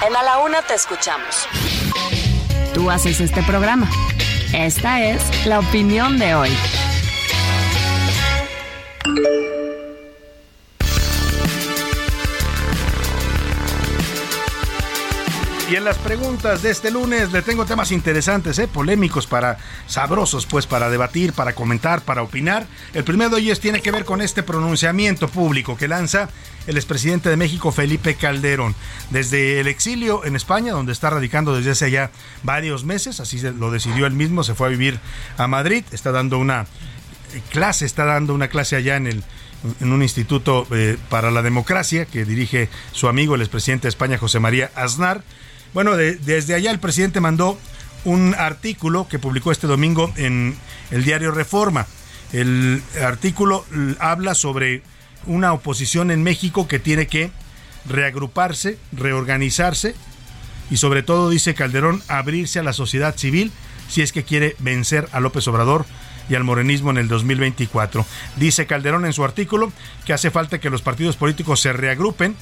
En 0.00 0.16
A 0.16 0.22
la 0.22 0.38
Una 0.38 0.62
te 0.62 0.74
escuchamos. 0.74 1.46
Tú 2.74 2.90
haces 2.90 3.20
este 3.20 3.42
programa. 3.42 3.88
Esta 4.52 5.02
es 5.02 5.46
la 5.46 5.60
opinión 5.60 6.18
de 6.18 6.34
hoy. 6.34 6.50
Y 15.72 15.76
en 15.76 15.84
las 15.84 15.96
preguntas 15.96 16.60
de 16.60 16.70
este 16.70 16.90
lunes 16.90 17.32
le 17.32 17.40
tengo 17.40 17.64
temas 17.64 17.92
interesantes, 17.92 18.58
¿eh? 18.58 18.68
polémicos, 18.68 19.26
para 19.26 19.56
sabrosos, 19.86 20.44
pues 20.44 20.66
para 20.66 20.90
debatir, 20.90 21.32
para 21.32 21.54
comentar, 21.54 22.02
para 22.02 22.22
opinar. 22.22 22.66
El 22.92 23.04
primero 23.04 23.30
de 23.30 23.40
ellos 23.40 23.58
tiene 23.58 23.80
que 23.80 23.90
ver 23.90 24.04
con 24.04 24.20
este 24.20 24.42
pronunciamiento 24.42 25.28
público 25.28 25.78
que 25.78 25.88
lanza 25.88 26.28
el 26.66 26.76
expresidente 26.76 27.30
de 27.30 27.38
México, 27.38 27.72
Felipe 27.72 28.16
Calderón, 28.16 28.74
desde 29.08 29.60
el 29.60 29.66
exilio 29.66 30.26
en 30.26 30.36
España, 30.36 30.72
donde 30.72 30.92
está 30.92 31.08
radicando 31.08 31.56
desde 31.56 31.70
hace 31.70 31.90
ya 31.90 32.10
varios 32.42 32.84
meses, 32.84 33.18
así 33.18 33.40
lo 33.40 33.70
decidió 33.70 34.04
él 34.04 34.12
mismo, 34.12 34.44
se 34.44 34.54
fue 34.54 34.66
a 34.66 34.70
vivir 34.70 35.00
a 35.38 35.46
Madrid, 35.46 35.84
está 35.90 36.12
dando 36.12 36.36
una 36.38 36.66
clase, 37.50 37.86
está 37.86 38.04
dando 38.04 38.34
una 38.34 38.48
clase 38.48 38.76
allá 38.76 38.96
en 38.96 39.06
el 39.06 39.24
en 39.80 39.92
un 39.92 40.02
instituto 40.02 40.66
eh, 40.72 40.98
para 41.08 41.30
la 41.30 41.40
democracia 41.40 42.04
que 42.04 42.24
dirige 42.26 42.68
su 42.90 43.08
amigo, 43.08 43.36
el 43.36 43.42
expresidente 43.42 43.84
de 43.84 43.90
España, 43.90 44.18
José 44.18 44.38
María 44.38 44.70
Aznar. 44.74 45.22
Bueno, 45.74 45.96
de, 45.96 46.16
desde 46.16 46.54
allá 46.54 46.70
el 46.70 46.78
presidente 46.78 47.20
mandó 47.20 47.58
un 48.04 48.34
artículo 48.36 49.08
que 49.08 49.18
publicó 49.18 49.52
este 49.52 49.66
domingo 49.66 50.12
en 50.16 50.56
el 50.90 51.04
diario 51.04 51.30
Reforma. 51.30 51.86
El 52.32 52.82
artículo 53.02 53.64
habla 53.98 54.34
sobre 54.34 54.82
una 55.26 55.52
oposición 55.52 56.10
en 56.10 56.22
México 56.22 56.66
que 56.66 56.78
tiene 56.78 57.06
que 57.06 57.30
reagruparse, 57.86 58.78
reorganizarse 58.92 59.94
y 60.70 60.78
sobre 60.78 61.02
todo, 61.02 61.28
dice 61.28 61.54
Calderón, 61.54 62.02
abrirse 62.08 62.58
a 62.58 62.62
la 62.62 62.72
sociedad 62.72 63.16
civil 63.16 63.52
si 63.88 64.00
es 64.02 64.12
que 64.12 64.24
quiere 64.24 64.56
vencer 64.58 65.08
a 65.12 65.20
López 65.20 65.46
Obrador 65.48 65.84
y 66.28 66.34
al 66.34 66.44
morenismo 66.44 66.90
en 66.90 66.98
el 66.98 67.08
2024. 67.08 68.06
Dice 68.36 68.66
Calderón 68.66 69.04
en 69.04 69.12
su 69.12 69.24
artículo 69.24 69.72
que 70.06 70.12
hace 70.12 70.30
falta 70.30 70.60
que 70.60 70.70
los 70.70 70.82
partidos 70.82 71.16
políticos 71.16 71.60
se 71.60 71.72
reagrupen, 71.72 72.36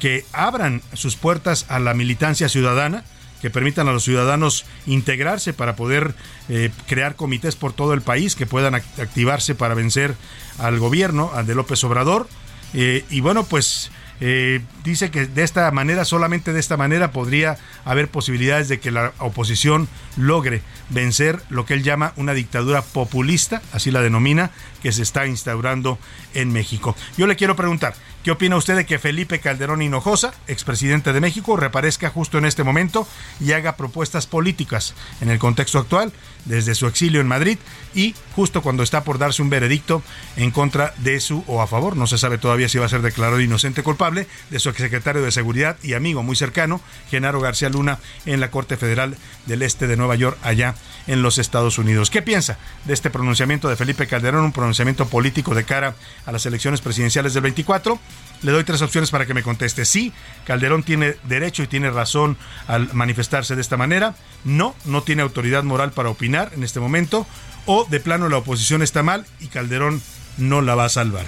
que 0.00 0.24
abran 0.32 0.82
sus 0.92 1.16
puertas 1.16 1.66
a 1.68 1.78
la 1.78 1.94
militancia 1.94 2.48
ciudadana, 2.48 3.04
que 3.40 3.50
permitan 3.50 3.88
a 3.88 3.92
los 3.92 4.04
ciudadanos 4.04 4.64
integrarse 4.86 5.52
para 5.52 5.76
poder 5.76 6.14
eh, 6.48 6.70
crear 6.86 7.16
comités 7.16 7.56
por 7.56 7.72
todo 7.72 7.92
el 7.92 8.02
país 8.02 8.34
que 8.34 8.46
puedan 8.46 8.74
activarse 8.74 9.54
para 9.54 9.74
vencer 9.74 10.14
al 10.58 10.78
gobierno, 10.78 11.30
al 11.34 11.46
de 11.46 11.54
López 11.54 11.82
Obrador. 11.84 12.28
Eh, 12.74 13.04
y 13.10 13.20
bueno, 13.20 13.44
pues 13.44 13.90
eh, 14.20 14.62
dice 14.82 15.10
que 15.10 15.26
de 15.26 15.42
esta 15.42 15.70
manera, 15.70 16.04
solamente 16.04 16.52
de 16.52 16.60
esta 16.60 16.76
manera, 16.76 17.10
podría 17.10 17.58
haber 17.84 18.08
posibilidades 18.08 18.68
de 18.68 18.80
que 18.80 18.90
la 18.90 19.12
oposición 19.18 19.88
logre 20.16 20.62
vencer 20.88 21.42
lo 21.50 21.66
que 21.66 21.74
él 21.74 21.82
llama 21.82 22.12
una 22.16 22.32
dictadura 22.32 22.82
populista, 22.82 23.60
así 23.72 23.90
la 23.90 24.00
denomina, 24.00 24.50
que 24.82 24.92
se 24.92 25.02
está 25.02 25.26
instaurando 25.26 25.98
en 26.34 26.52
México. 26.52 26.96
Yo 27.16 27.26
le 27.26 27.36
quiero 27.36 27.56
preguntar, 27.56 27.94
¿qué 28.22 28.30
opina 28.30 28.56
usted 28.56 28.76
de 28.76 28.86
que 28.86 28.98
Felipe 28.98 29.40
Calderón 29.40 29.82
Hinojosa, 29.82 30.34
expresidente 30.46 31.12
de 31.12 31.20
México, 31.20 31.56
reaparezca 31.56 32.10
justo 32.10 32.38
en 32.38 32.44
este 32.44 32.64
momento 32.64 33.06
y 33.40 33.52
haga 33.52 33.76
propuestas 33.76 34.26
políticas 34.26 34.94
en 35.20 35.30
el 35.30 35.38
contexto 35.38 35.78
actual, 35.78 36.12
desde 36.44 36.74
su 36.74 36.86
exilio 36.86 37.20
en 37.20 37.28
Madrid 37.28 37.58
y 37.94 38.14
justo 38.34 38.62
cuando 38.62 38.82
está 38.82 39.04
por 39.04 39.18
darse 39.18 39.42
un 39.42 39.50
veredicto 39.50 40.02
en 40.36 40.50
contra 40.50 40.94
de 40.98 41.20
su 41.20 41.44
o 41.46 41.60
a 41.60 41.66
favor, 41.66 41.96
no 41.96 42.06
se 42.06 42.18
sabe 42.18 42.38
todavía 42.38 42.68
si 42.68 42.78
va 42.78 42.86
a 42.86 42.90
ser 42.90 43.02
declarado 43.02 43.40
inocente 43.40 43.80
o 43.80 43.84
culpable, 43.84 44.26
de 44.50 44.58
su 44.58 44.68
exsecretario 44.68 45.22
de 45.22 45.32
Seguridad 45.32 45.76
y 45.82 45.94
amigo 45.94 46.22
muy 46.22 46.36
cercano, 46.36 46.80
Genaro 47.10 47.40
García 47.40 47.68
Luna, 47.68 47.98
en 48.24 48.40
la 48.40 48.50
Corte 48.50 48.76
Federal 48.76 49.16
del 49.46 49.62
Este 49.62 49.86
de 49.86 49.96
Nueva 49.96 50.14
York, 50.14 50.38
allá 50.42 50.74
en 51.06 51.22
los 51.22 51.38
Estados 51.38 51.78
Unidos. 51.78 52.10
¿Qué 52.10 52.22
piensa 52.22 52.58
de 52.84 52.94
este 52.94 53.10
pronunciamiento 53.10 53.68
de 53.68 53.76
Felipe 53.76 54.06
Calderón, 54.06 54.52
pronunciamiento 54.66 55.06
político 55.06 55.54
de 55.54 55.62
cara 55.62 55.94
a 56.24 56.32
las 56.32 56.44
elecciones 56.44 56.80
presidenciales 56.80 57.34
del 57.34 57.44
24? 57.44 58.00
Le 58.42 58.50
doy 58.50 58.64
tres 58.64 58.82
opciones 58.82 59.10
para 59.10 59.24
que 59.24 59.32
me 59.32 59.44
conteste. 59.44 59.84
Sí, 59.84 60.12
Calderón 60.44 60.82
tiene 60.82 61.14
derecho 61.22 61.62
y 61.62 61.68
tiene 61.68 61.88
razón 61.90 62.36
al 62.66 62.92
manifestarse 62.92 63.54
de 63.54 63.60
esta 63.60 63.76
manera. 63.76 64.16
No, 64.44 64.74
no 64.84 65.02
tiene 65.02 65.22
autoridad 65.22 65.62
moral 65.62 65.92
para 65.92 66.10
opinar 66.10 66.50
en 66.54 66.64
este 66.64 66.80
momento. 66.80 67.28
O 67.64 67.84
de 67.84 68.00
plano 68.00 68.28
la 68.28 68.38
oposición 68.38 68.82
está 68.82 69.04
mal 69.04 69.24
y 69.38 69.46
Calderón 69.46 70.02
no 70.38 70.60
la 70.62 70.74
va 70.74 70.86
a 70.86 70.88
salvar. 70.88 71.26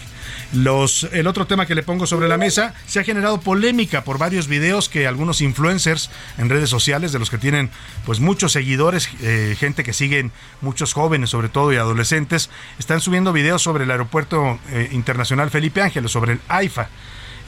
Los, 0.53 1.09
el 1.13 1.27
otro 1.27 1.47
tema 1.47 1.67
que 1.67 1.75
le 1.75 1.83
pongo 1.83 2.07
sobre 2.07 2.29
la 2.29 2.39
mesa, 2.39 2.75
se 2.87 3.01
ha 3.01 3.05
generado 3.05 3.41
polémica 3.41 4.05
por 4.05 4.19
varios 4.19 4.49
videos 4.49 4.89
que 4.89 5.07
algunos 5.07 5.41
influencers 5.41 6.11
en 6.39 6.49
redes 6.49 6.71
sociales, 6.71 7.13
de 7.13 7.19
los 7.19 7.29
que 7.29 7.39
tienen 7.39 7.71
pues 8.07 8.21
muchos 8.21 8.53
seguidores, 8.53 9.11
eh, 9.21 9.57
gente 9.59 9.85
que 9.85 9.93
siguen 9.93 10.33
muchos 10.63 10.95
jóvenes 10.95 11.31
sobre 11.31 11.49
todo 11.49 11.73
y 11.73 11.77
adolescentes, 11.77 12.49
están 12.79 13.01
subiendo 13.01 13.33
videos 13.33 13.63
sobre 13.63 13.85
el 13.85 13.91
aeropuerto 13.91 14.59
eh, 14.71 14.89
internacional 14.93 15.51
Felipe 15.51 15.83
Ángeles, 15.83 16.11
sobre 16.11 16.33
el 16.35 16.41
AIFA. 16.49 16.89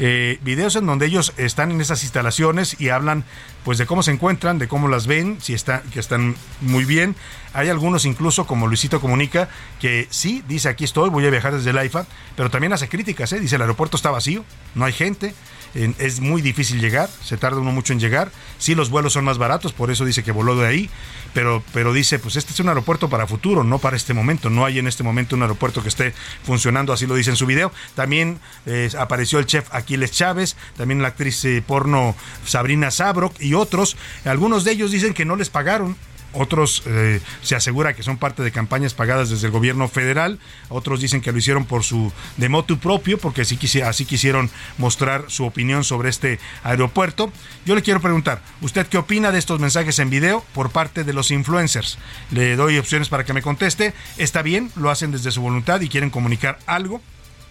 Eh, 0.03 0.39
videos 0.41 0.77
en 0.77 0.87
donde 0.87 1.05
ellos 1.05 1.35
están 1.37 1.71
en 1.71 1.81
esas 1.83 2.03
instalaciones 2.05 2.81
y 2.81 2.89
hablan 2.89 3.25
pues 3.65 3.77
de 3.77 3.85
cómo 3.85 4.03
se 4.03 4.11
encuentran, 4.11 4.59
de 4.59 4.67
cómo 4.67 4.89
las 4.89 5.07
ven, 5.07 5.37
si 5.43 5.53
están, 5.53 5.83
que 5.93 6.01
están 6.01 6.37
muy 6.63 6.87
bien. 6.87 7.15
Hay 7.53 7.69
algunos 7.69 8.07
incluso, 8.07 8.47
como 8.47 8.67
Luisito 8.67 8.99
Comunica, 8.99 9.51
que 9.79 10.09
sí, 10.09 10.43
dice 10.49 10.71
aquí 10.71 10.85
estoy, 10.85 11.11
voy 11.11 11.27
a 11.27 11.31
viajar 11.31 11.55
desde 11.55 11.69
el 11.69 11.77
AIFA, 11.77 12.07
pero 12.35 12.51
también 12.51 12.73
hace 12.73 12.89
críticas, 12.89 13.31
¿eh? 13.35 13.41
dice 13.41 13.57
el 13.57 13.63
aeropuerto 13.63 13.99
está 13.99 14.11
vacío, 14.11 14.43
no 14.75 14.87
hay 14.87 14.95
gente, 14.95 15.35
es 15.75 16.21
muy 16.21 16.43
difícil 16.43 16.81
llegar, 16.81 17.09
se 17.23 17.37
tarda 17.37 17.61
uno 17.61 17.73
mucho 17.73 17.93
en 17.93 18.01
llegar. 18.01 18.33
Sí, 18.59 18.75
los 18.75 18.91
vuelos 18.91 19.13
son 19.13 19.25
más 19.25 19.39
baratos, 19.39 19.73
por 19.73 19.91
eso 19.91 20.05
dice 20.05 20.23
que 20.23 20.33
voló 20.33 20.57
de 20.57 20.67
ahí, 20.67 20.91
pero, 21.33 21.63
pero 21.73 21.93
dice, 21.93 22.19
pues 22.19 22.37
este 22.37 22.53
es 22.53 22.61
un 22.61 22.69
aeropuerto 22.69 23.09
para 23.09 23.27
futuro, 23.27 23.63
no 23.65 23.79
para 23.79 23.97
este 23.97 24.15
momento. 24.15 24.51
No 24.51 24.65
hay 24.65 24.79
en 24.79 24.87
este 24.87 25.03
momento 25.03 25.37
un 25.37 25.43
aeropuerto 25.43 25.83
que 25.83 25.89
esté 25.89 26.13
funcionando, 26.43 26.93
así 26.93 27.07
lo 27.07 27.15
dice 27.15 27.31
en 27.31 27.37
su 27.37 27.47
video. 27.47 27.73
También 27.95 28.41
eh, 28.67 28.91
apareció 28.99 29.39
el 29.39 29.47
chef 29.47 29.69
Aquiles 29.73 30.11
Chávez, 30.11 30.57
también 30.77 31.03
la 31.03 31.09
actriz 31.09 31.45
eh, 31.45 31.63
porno 31.67 32.17
Sabrina 32.45 32.91
Sabrok 32.91 33.41
y 33.41 33.55
otros. 33.55 33.97
Algunos 34.25 34.65
de 34.65 34.73
ellos 34.73 34.91
dicen 34.91 35.15
que 35.15 35.25
no 35.25 35.37
les 35.37 35.51
pagaron 35.51 35.97
otros 36.33 36.83
eh, 36.87 37.21
se 37.43 37.57
asegura 37.57 37.95
que 37.95 38.03
son 38.03 38.17
parte 38.17 38.43
de 38.43 38.53
campañas 38.53 38.95
pagadas 38.95 39.31
desde 39.31 39.47
el 39.47 39.53
gobierno 39.53 39.89
federal, 39.89 40.39
otros 40.69 41.01
dicen 41.01 41.21
que 41.21 41.33
lo 41.33 41.39
hicieron 41.39 41.65
por 41.65 41.83
su 41.83 42.13
de 42.37 42.49
motu 42.49 42.79
propio, 42.79 43.19
porque 43.19 43.43
así, 43.43 43.59
así 43.83 44.05
quisieron 44.05 44.51
mostrar 44.79 45.25
su 45.29 45.45
opinión 45.45 45.85
sobre 45.85 46.09
este 46.11 46.39
aeropuerto. 46.63 47.33
Yo 47.67 47.75
le 47.75 47.83
quiero 47.83 48.01
preguntar, 48.01 48.43
¿usted 48.61 48.87
qué 48.87 48.99
opina 48.99 49.33
de 49.33 49.39
estos 49.39 49.61
mensajes 49.61 49.99
en 49.99 50.11
video 50.11 50.45
por 50.55 50.71
parte 50.71 51.05
de 51.05 51.13
los 51.13 51.31
influencers? 51.31 51.99
Le 52.31 52.57
doy 52.57 52.79
opciones 52.79 53.09
para 53.09 53.25
que 53.25 53.33
me 53.33 53.43
conteste. 53.43 53.95
¿Está 54.19 54.43
bien? 54.43 54.71
¿Lo 54.77 54.91
hacen 54.91 55.13
desde 55.13 55.31
su 55.31 55.41
voluntad 55.41 55.81
y 55.81 55.89
quieren 55.89 56.11
comunicar 56.11 56.59
algo? 56.67 57.01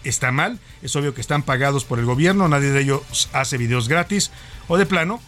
está 0.04 0.32
mal, 0.32 0.58
es 0.82 0.96
obvio 0.96 1.14
que 1.14 1.20
están 1.20 1.42
pagados 1.42 1.84
por 1.84 1.98
el 1.98 2.06
gobierno, 2.06 2.48
nadie 2.48 2.70
de 2.70 2.80
ellos 2.80 3.28
hace 3.32 3.58
videos 3.58 3.88
gratis, 3.88 4.30
o 4.68 4.78
de 4.78 4.86
plano, 4.86 5.20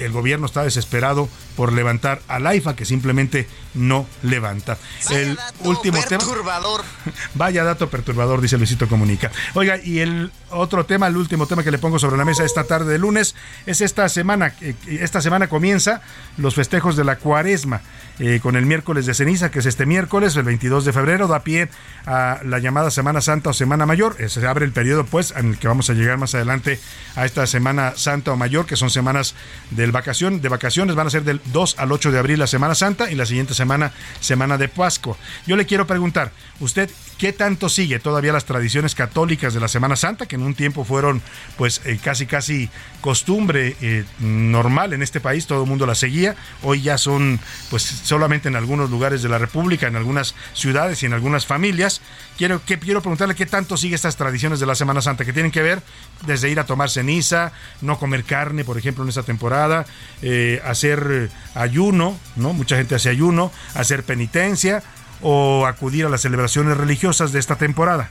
el 0.00 0.12
gobierno 0.12 0.46
está 0.46 0.62
desesperado 0.62 1.28
por 1.56 1.72
levantar 1.72 2.22
al 2.28 2.46
AIFA 2.46 2.76
que 2.76 2.84
simplemente 2.84 3.46
no 3.74 4.06
levanta. 4.22 4.78
el 5.10 5.38
último 5.60 6.00
perturbador. 6.08 6.82
tema. 6.82 7.16
Vaya 7.34 7.64
dato 7.64 7.88
perturbador, 7.90 8.40
dice 8.40 8.56
Luisito 8.58 8.88
Comunica. 8.88 9.30
Oiga, 9.54 9.78
y 9.82 10.00
el 10.00 10.32
otro 10.50 10.86
tema, 10.86 11.06
el 11.06 11.16
último 11.16 11.46
tema 11.46 11.62
que 11.62 11.70
le 11.70 11.78
pongo 11.78 11.98
sobre 11.98 12.16
la 12.16 12.24
mesa 12.24 12.44
esta 12.44 12.64
tarde 12.64 12.92
de 12.92 12.98
lunes 12.98 13.34
es 13.66 13.80
esta 13.80 14.08
semana. 14.08 14.54
Eh, 14.60 14.74
esta 14.86 15.20
semana 15.20 15.48
comienza 15.48 16.02
los 16.36 16.54
festejos 16.54 16.96
de 16.96 17.04
la 17.04 17.16
cuaresma. 17.16 17.82
Eh, 18.22 18.38
con 18.42 18.54
el 18.54 18.66
miércoles 18.66 19.06
de 19.06 19.14
ceniza, 19.14 19.50
que 19.50 19.60
es 19.60 19.66
este 19.66 19.86
miércoles, 19.86 20.36
el 20.36 20.42
22 20.42 20.84
de 20.84 20.92
febrero, 20.92 21.26
da 21.26 21.40
pie 21.40 21.70
a 22.04 22.40
la 22.44 22.58
llamada 22.58 22.90
Semana 22.90 23.22
Santa 23.22 23.48
o 23.48 23.52
Semana 23.54 23.86
Mayor. 23.86 24.16
Eh, 24.18 24.28
se 24.28 24.46
abre 24.46 24.66
el 24.66 24.72
periodo, 24.72 25.04
pues, 25.06 25.32
en 25.34 25.48
el 25.48 25.58
que 25.58 25.68
vamos 25.68 25.88
a 25.88 25.94
llegar 25.94 26.18
más 26.18 26.34
adelante 26.34 26.78
a 27.16 27.24
esta 27.24 27.46
Semana 27.46 27.94
Santa 27.96 28.32
o 28.32 28.36
Mayor, 28.36 28.66
que 28.66 28.76
son 28.76 28.90
semanas 28.90 29.34
del 29.70 29.90
vacación, 29.90 30.42
de 30.42 30.50
vacaciones, 30.50 30.96
van 30.96 31.06
a 31.06 31.10
ser 31.10 31.24
del 31.24 31.40
2 31.46 31.76
al 31.78 31.92
8 31.92 32.12
de 32.12 32.18
abril 32.18 32.38
la 32.38 32.46
Semana 32.46 32.74
Santa 32.74 33.10
y 33.10 33.14
la 33.14 33.24
siguiente 33.24 33.54
semana, 33.54 33.92
Semana 34.20 34.58
de 34.58 34.68
Pascua. 34.68 35.16
Yo 35.46 35.56
le 35.56 35.64
quiero 35.64 35.86
preguntar, 35.86 36.30
¿usted 36.60 36.90
qué 37.20 37.34
tanto 37.34 37.68
sigue 37.68 37.98
todavía 37.98 38.32
las 38.32 38.46
tradiciones 38.46 38.94
católicas 38.94 39.52
de 39.52 39.60
la 39.60 39.68
Semana 39.68 39.94
Santa, 39.94 40.24
que 40.24 40.36
en 40.36 40.42
un 40.42 40.54
tiempo 40.54 40.86
fueron, 40.86 41.20
pues, 41.58 41.82
eh, 41.84 42.00
casi, 42.02 42.24
casi 42.24 42.70
costumbre 43.02 43.76
normal 44.20 44.94
en 44.94 45.02
este 45.02 45.20
país, 45.20 45.46
todo 45.46 45.64
el 45.64 45.68
mundo 45.68 45.84
las 45.84 45.98
seguía, 45.98 46.34
hoy 46.62 46.80
ya 46.80 46.96
son, 46.96 47.38
pues, 47.68 47.82
solamente 47.82 48.48
en 48.48 48.56
algunos 48.56 48.88
lugares 48.88 49.22
de 49.22 49.28
la 49.28 49.36
República, 49.36 49.86
en 49.86 49.96
algunas 49.96 50.34
ciudades 50.54 51.02
y 51.02 51.06
en 51.06 51.12
algunas 51.12 51.44
familias. 51.44 52.00
Quiero, 52.38 52.64
que, 52.64 52.78
quiero 52.78 53.02
preguntarle 53.02 53.34
qué 53.34 53.44
tanto 53.44 53.76
sigue 53.76 53.94
estas 53.94 54.16
tradiciones 54.16 54.58
de 54.58 54.64
la 54.64 54.74
Semana 54.74 55.02
Santa, 55.02 55.26
que 55.26 55.34
tienen 55.34 55.52
que 55.52 55.60
ver 55.60 55.82
desde 56.24 56.48
ir 56.48 56.58
a 56.58 56.64
tomar 56.64 56.88
ceniza, 56.88 57.52
no 57.82 57.98
comer 57.98 58.24
carne, 58.24 58.64
por 58.64 58.78
ejemplo, 58.78 59.04
en 59.04 59.10
esta 59.10 59.24
temporada, 59.24 59.84
eh, 60.22 60.62
hacer 60.64 61.06
eh, 61.10 61.28
ayuno, 61.54 62.18
¿no? 62.36 62.54
Mucha 62.54 62.76
gente 62.76 62.94
hace 62.94 63.10
ayuno, 63.10 63.52
hacer 63.74 64.04
penitencia 64.04 64.82
o 65.22 65.66
acudir 65.66 66.06
a 66.06 66.08
las 66.08 66.22
celebraciones 66.22 66.76
religiosas 66.76 67.32
de 67.32 67.38
esta 67.38 67.56
temporada. 67.56 68.10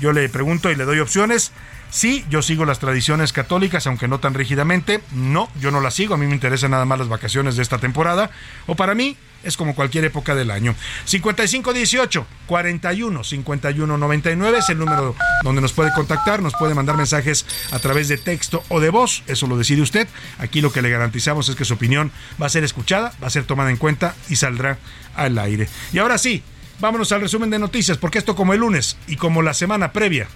Yo 0.00 0.12
le 0.12 0.28
pregunto 0.28 0.70
y 0.70 0.76
le 0.76 0.84
doy 0.84 1.00
opciones. 1.00 1.52
Sí, 1.90 2.24
yo 2.28 2.42
sigo 2.42 2.64
las 2.64 2.80
tradiciones 2.80 3.32
católicas, 3.32 3.86
aunque 3.86 4.08
no 4.08 4.18
tan 4.18 4.34
rígidamente. 4.34 5.00
No, 5.12 5.48
yo 5.60 5.70
no 5.70 5.80
las 5.80 5.94
sigo. 5.94 6.14
A 6.14 6.18
mí 6.18 6.26
me 6.26 6.34
interesan 6.34 6.72
nada 6.72 6.84
más 6.84 6.98
las 6.98 7.08
vacaciones 7.08 7.56
de 7.56 7.62
esta 7.62 7.78
temporada. 7.78 8.30
O 8.66 8.74
para 8.74 8.94
mí, 8.94 9.16
es 9.44 9.56
como 9.56 9.74
cualquier 9.74 10.04
época 10.04 10.34
del 10.34 10.50
año. 10.50 10.74
5518 11.04 12.26
41 12.46 13.24
51 13.24 13.98
99 13.98 14.58
es 14.58 14.68
el 14.70 14.78
número 14.78 15.14
donde 15.42 15.60
nos 15.60 15.72
puede 15.72 15.92
contactar, 15.92 16.42
nos 16.42 16.54
puede 16.54 16.74
mandar 16.74 16.96
mensajes 16.96 17.46
a 17.70 17.78
través 17.78 18.08
de 18.08 18.16
texto 18.16 18.62
o 18.68 18.80
de 18.80 18.90
voz, 18.90 19.22
eso 19.26 19.46
lo 19.46 19.56
decide 19.56 19.82
usted. 19.82 20.08
Aquí 20.38 20.60
lo 20.60 20.72
que 20.72 20.82
le 20.82 20.90
garantizamos 20.90 21.48
es 21.48 21.56
que 21.56 21.64
su 21.64 21.74
opinión 21.74 22.12
va 22.40 22.46
a 22.46 22.50
ser 22.50 22.64
escuchada, 22.64 23.12
va 23.22 23.28
a 23.28 23.30
ser 23.30 23.44
tomada 23.44 23.70
en 23.70 23.76
cuenta 23.76 24.14
y 24.28 24.36
saldrá 24.36 24.78
al 25.14 25.38
aire. 25.38 25.68
Y 25.92 25.98
ahora 25.98 26.18
sí, 26.18 26.42
vámonos 26.80 27.12
al 27.12 27.20
resumen 27.20 27.50
de 27.50 27.58
noticias, 27.58 27.98
porque 27.98 28.18
esto 28.18 28.34
como 28.34 28.52
el 28.52 28.60
lunes 28.60 28.96
y 29.06 29.16
como 29.16 29.42
la 29.42 29.54
semana 29.54 29.92
previa 29.92 30.28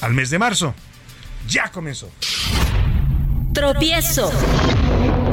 al 0.00 0.14
mes 0.14 0.30
de 0.30 0.38
marzo, 0.38 0.74
ya 1.48 1.70
comenzó. 1.70 2.10
Tropiezo. 3.52 4.30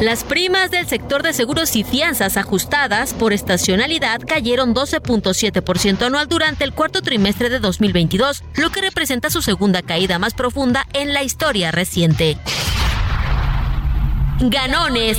Las 0.02 0.26
primas 0.26 0.72
del 0.72 0.88
sector 0.88 1.24
de 1.24 1.32
seguros 1.32 1.76
y 1.76 1.84
fianzas 1.84 2.36
ajustadas 2.36 3.14
por 3.14 3.32
estacionalidad 3.32 4.20
cayeron 4.28 4.76
12.7% 4.76 6.02
anual 6.04 6.28
durante 6.28 6.66
el 6.66 6.74
cuarto 6.74 7.02
trimestre 7.02 7.50
de 7.50 7.60
2022, 7.60 8.44
lo 8.56 8.72
que 8.72 8.82
representa 8.82 9.30
su 9.30 9.42
segunda 9.42 9.82
caída 9.82 10.20
más 10.20 10.34
profunda 10.34 10.86
en 10.94 11.14
la 11.14 11.24
historia 11.24 11.72
reciente. 11.72 12.38
Ganones. 14.42 15.18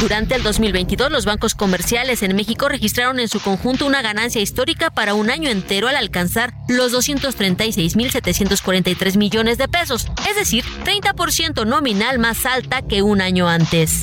Durante 0.00 0.34
el 0.34 0.42
2022, 0.42 1.10
los 1.10 1.24
bancos 1.24 1.54
comerciales 1.54 2.22
en 2.22 2.36
México 2.36 2.68
registraron 2.68 3.18
en 3.18 3.28
su 3.28 3.40
conjunto 3.40 3.86
una 3.86 4.02
ganancia 4.02 4.42
histórica 4.42 4.90
para 4.90 5.14
un 5.14 5.30
año 5.30 5.48
entero 5.48 5.88
al 5.88 5.96
alcanzar 5.96 6.52
los 6.68 6.92
236.743 6.92 9.16
millones 9.16 9.56
de 9.56 9.68
pesos, 9.68 10.06
es 10.28 10.36
decir, 10.36 10.66
30% 10.84 11.66
nominal 11.66 12.18
más 12.18 12.44
alta 12.44 12.82
que 12.82 13.00
un 13.00 13.22
año 13.22 13.48
antes. 13.48 14.02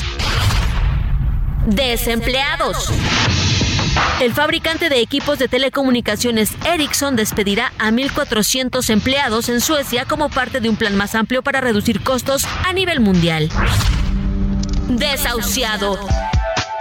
Desempleados. 1.68 2.90
El 4.20 4.34
fabricante 4.34 4.90
de 4.90 5.00
equipos 5.00 5.38
de 5.38 5.48
telecomunicaciones 5.48 6.54
Ericsson 6.66 7.16
despedirá 7.16 7.72
a 7.78 7.92
1.400 7.92 8.90
empleados 8.90 9.48
en 9.50 9.62
Suecia 9.62 10.06
como 10.06 10.30
parte 10.30 10.60
de 10.60 10.70
un 10.70 10.76
plan 10.76 10.96
más 10.96 11.14
amplio 11.14 11.44
para 11.44 11.62
reducir 11.62 12.02
costos 12.02 12.46
a 12.66 12.74
nivel 12.74 13.00
mundial 13.00 13.52
desahuciado. 14.88 16.00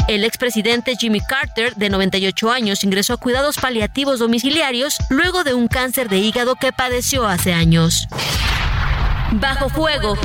El 0.09 0.25
expresidente 0.25 0.97
Jimmy 0.97 1.21
Carter, 1.21 1.75
de 1.77 1.89
98 1.89 2.51
años, 2.51 2.83
ingresó 2.85 3.15
a 3.15 3.17
cuidados 3.17 3.57
paliativos 3.59 4.19
domiciliarios 4.19 4.97
luego 5.11 5.45
de 5.45 5.55
un 5.55 5.69
cáncer 5.69 6.09
de 6.09 6.19
hígado 6.19 6.57
que 6.57 6.73
padeció 6.73 7.27
hace 7.27 7.53
años. 7.55 8.09
Bajo 9.33 9.69
fuego. 9.69 10.19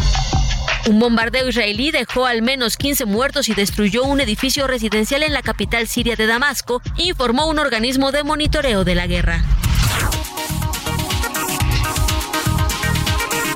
Un 0.88 1.00
bombardeo 1.00 1.50
israelí 1.50 1.92
dejó 1.92 2.26
al 2.26 2.42
menos 2.42 2.78
15 2.78 3.06
muertos 3.06 3.50
y 3.50 3.54
destruyó 3.54 4.04
un 4.04 4.22
edificio 4.22 4.68
residencial 4.68 5.22
en 5.22 5.34
la 5.34 5.42
capital 5.42 5.88
siria 5.88 6.16
de 6.16 6.28
Damasco, 6.28 6.82
informó 6.98 7.48
un 7.48 7.60
organismo 7.60 8.12
de 8.12 8.24
monitoreo 8.24 8.84
de 8.84 8.96
la 8.96 9.06
guerra. 9.06 9.44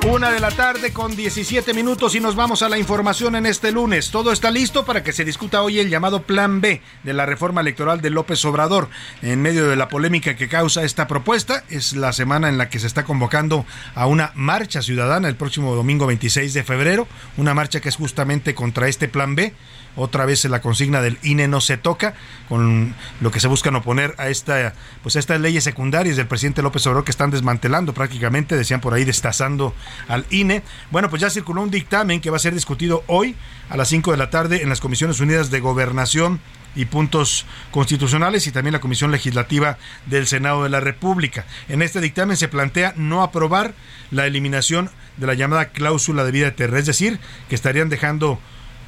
Una 0.04 0.32
de 0.32 0.40
la 0.40 0.50
tarde 0.50 0.92
con 0.92 1.14
17 1.14 1.74
minutos 1.74 2.16
y 2.16 2.20
nos 2.20 2.34
vamos 2.34 2.62
a 2.62 2.68
la 2.68 2.76
información 2.76 3.36
en 3.36 3.46
este 3.46 3.70
lunes. 3.70 4.10
Todo 4.10 4.32
está 4.32 4.50
listo 4.50 4.84
para 4.84 5.04
que 5.04 5.12
se 5.12 5.24
discuta 5.24 5.62
hoy 5.62 5.78
el 5.78 5.90
llamado 5.90 6.24
Plan 6.24 6.60
B 6.60 6.82
de 7.04 7.12
la 7.12 7.24
reforma 7.24 7.60
electoral 7.60 8.00
de 8.00 8.10
López 8.10 8.44
Obrador. 8.44 8.88
En 9.22 9.40
medio 9.40 9.68
de 9.68 9.76
la 9.76 9.88
polémica 9.88 10.34
que 10.34 10.48
causa 10.48 10.82
esta 10.82 11.06
propuesta, 11.06 11.62
es 11.68 11.92
la 11.92 12.12
semana 12.12 12.48
en 12.48 12.58
la 12.58 12.68
que 12.68 12.80
se 12.80 12.88
está 12.88 13.04
convocando 13.04 13.64
a 13.94 14.06
una 14.06 14.32
marcha 14.34 14.82
ciudadana 14.82 15.28
el 15.28 15.36
próximo 15.36 15.72
domingo 15.76 16.06
26 16.06 16.52
de 16.52 16.64
febrero, 16.64 17.06
una 17.36 17.54
marcha 17.54 17.80
que 17.80 17.88
es 17.88 17.94
justamente 17.94 18.56
contra 18.56 18.88
este 18.88 19.06
Plan 19.06 19.36
B 19.36 19.54
otra 19.96 20.24
vez 20.24 20.44
la 20.46 20.60
consigna 20.60 21.00
del 21.02 21.18
INE 21.22 21.48
no 21.48 21.60
se 21.60 21.76
toca, 21.76 22.14
con 22.48 22.94
lo 23.20 23.30
que 23.30 23.40
se 23.40 23.48
buscan 23.48 23.76
oponer 23.76 24.14
a 24.18 24.28
esta, 24.28 24.74
pues 25.02 25.16
a 25.16 25.18
estas 25.18 25.40
leyes 25.40 25.64
secundarias 25.64 26.16
del 26.16 26.26
presidente 26.26 26.62
López 26.62 26.86
Obrador 26.86 27.04
que 27.04 27.10
están 27.10 27.30
desmantelando 27.30 27.92
prácticamente, 27.92 28.56
decían 28.56 28.80
por 28.80 28.94
ahí, 28.94 29.04
destazando 29.04 29.74
al 30.08 30.26
INE. 30.30 30.62
Bueno, 30.90 31.10
pues 31.10 31.20
ya 31.20 31.30
circuló 31.30 31.62
un 31.62 31.70
dictamen 31.70 32.20
que 32.20 32.30
va 32.30 32.36
a 32.36 32.40
ser 32.40 32.54
discutido 32.54 33.04
hoy 33.06 33.36
a 33.68 33.76
las 33.76 33.88
5 33.88 34.10
de 34.10 34.16
la 34.16 34.30
tarde 34.30 34.62
en 34.62 34.68
las 34.68 34.80
Comisiones 34.80 35.20
Unidas 35.20 35.50
de 35.50 35.60
Gobernación 35.60 36.40
y 36.74 36.86
puntos 36.86 37.44
constitucionales 37.70 38.46
y 38.46 38.52
también 38.52 38.72
la 38.72 38.80
Comisión 38.80 39.10
Legislativa 39.10 39.76
del 40.06 40.26
Senado 40.26 40.62
de 40.62 40.70
la 40.70 40.80
República. 40.80 41.44
En 41.68 41.82
este 41.82 42.00
dictamen 42.00 42.36
se 42.36 42.48
plantea 42.48 42.94
no 42.96 43.22
aprobar 43.22 43.74
la 44.10 44.26
eliminación 44.26 44.90
de 45.16 45.26
la 45.26 45.34
llamada 45.34 45.66
cláusula 45.66 46.24
de 46.24 46.32
vida 46.32 46.48
eterna, 46.48 46.78
es 46.78 46.86
decir, 46.86 47.20
que 47.48 47.54
estarían 47.54 47.90
dejando 47.90 48.38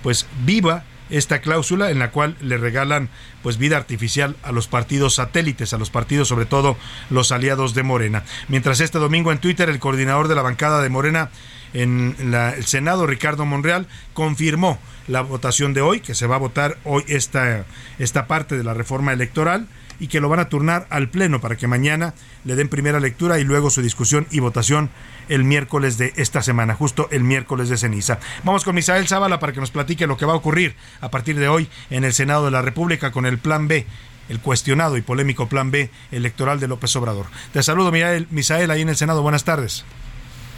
pues 0.02 0.26
viva 0.44 0.84
esta 1.10 1.40
cláusula 1.40 1.90
en 1.90 1.98
la 1.98 2.10
cual 2.10 2.36
le 2.40 2.56
regalan 2.56 3.08
pues 3.42 3.58
vida 3.58 3.76
artificial 3.76 4.36
a 4.42 4.52
los 4.52 4.68
partidos 4.68 5.16
satélites, 5.16 5.72
a 5.72 5.78
los 5.78 5.90
partidos 5.90 6.28
sobre 6.28 6.46
todo 6.46 6.76
los 7.10 7.32
aliados 7.32 7.74
de 7.74 7.82
Morena. 7.82 8.24
Mientras 8.48 8.80
este 8.80 8.98
domingo 8.98 9.32
en 9.32 9.38
Twitter 9.38 9.68
el 9.68 9.78
coordinador 9.78 10.28
de 10.28 10.34
la 10.34 10.42
bancada 10.42 10.82
de 10.82 10.88
Morena 10.88 11.30
en 11.72 12.16
el 12.18 12.64
Senado, 12.64 13.06
Ricardo 13.06 13.44
Monreal, 13.44 13.88
confirmó 14.12 14.78
la 15.08 15.22
votación 15.22 15.74
de 15.74 15.80
hoy, 15.80 16.00
que 16.00 16.14
se 16.14 16.26
va 16.26 16.36
a 16.36 16.38
votar 16.38 16.78
hoy 16.84 17.04
esta, 17.08 17.66
esta 17.98 18.26
parte 18.26 18.56
de 18.56 18.64
la 18.64 18.74
reforma 18.74 19.12
electoral 19.12 19.66
y 20.00 20.08
que 20.08 20.20
lo 20.20 20.28
van 20.28 20.40
a 20.40 20.48
turnar 20.48 20.86
al 20.90 21.08
Pleno 21.08 21.40
para 21.40 21.56
que 21.56 21.66
mañana 21.66 22.14
le 22.44 22.56
den 22.56 22.68
primera 22.68 23.00
lectura 23.00 23.38
y 23.38 23.44
luego 23.44 23.70
su 23.70 23.82
discusión 23.82 24.26
y 24.30 24.40
votación 24.40 24.90
el 25.28 25.44
miércoles 25.44 25.98
de 25.98 26.12
esta 26.16 26.42
semana, 26.42 26.74
justo 26.74 27.08
el 27.10 27.24
miércoles 27.24 27.68
de 27.68 27.76
ceniza. 27.76 28.18
Vamos 28.42 28.64
con 28.64 28.74
Misael 28.74 29.08
Zavala 29.08 29.38
para 29.38 29.52
que 29.52 29.60
nos 29.60 29.70
platique 29.70 30.06
lo 30.06 30.16
que 30.16 30.26
va 30.26 30.32
a 30.32 30.36
ocurrir 30.36 30.76
a 31.00 31.10
partir 31.10 31.38
de 31.38 31.48
hoy 31.48 31.68
en 31.90 32.04
el 32.04 32.12
Senado 32.12 32.44
de 32.44 32.50
la 32.50 32.62
República 32.62 33.12
con 33.12 33.26
el 33.26 33.38
Plan 33.38 33.68
B 33.68 33.86
el 34.28 34.40
cuestionado 34.40 34.96
y 34.96 35.02
polémico 35.02 35.48
Plan 35.48 35.70
B 35.70 35.90
electoral 36.10 36.60
de 36.60 36.68
López 36.68 36.94
Obrador. 36.96 37.26
Te 37.52 37.62
saludo, 37.62 37.92
Misael, 38.30 38.70
ahí 38.70 38.82
en 38.82 38.88
el 38.88 38.96
Senado. 38.96 39.22
Buenas 39.22 39.44
tardes. 39.44 39.84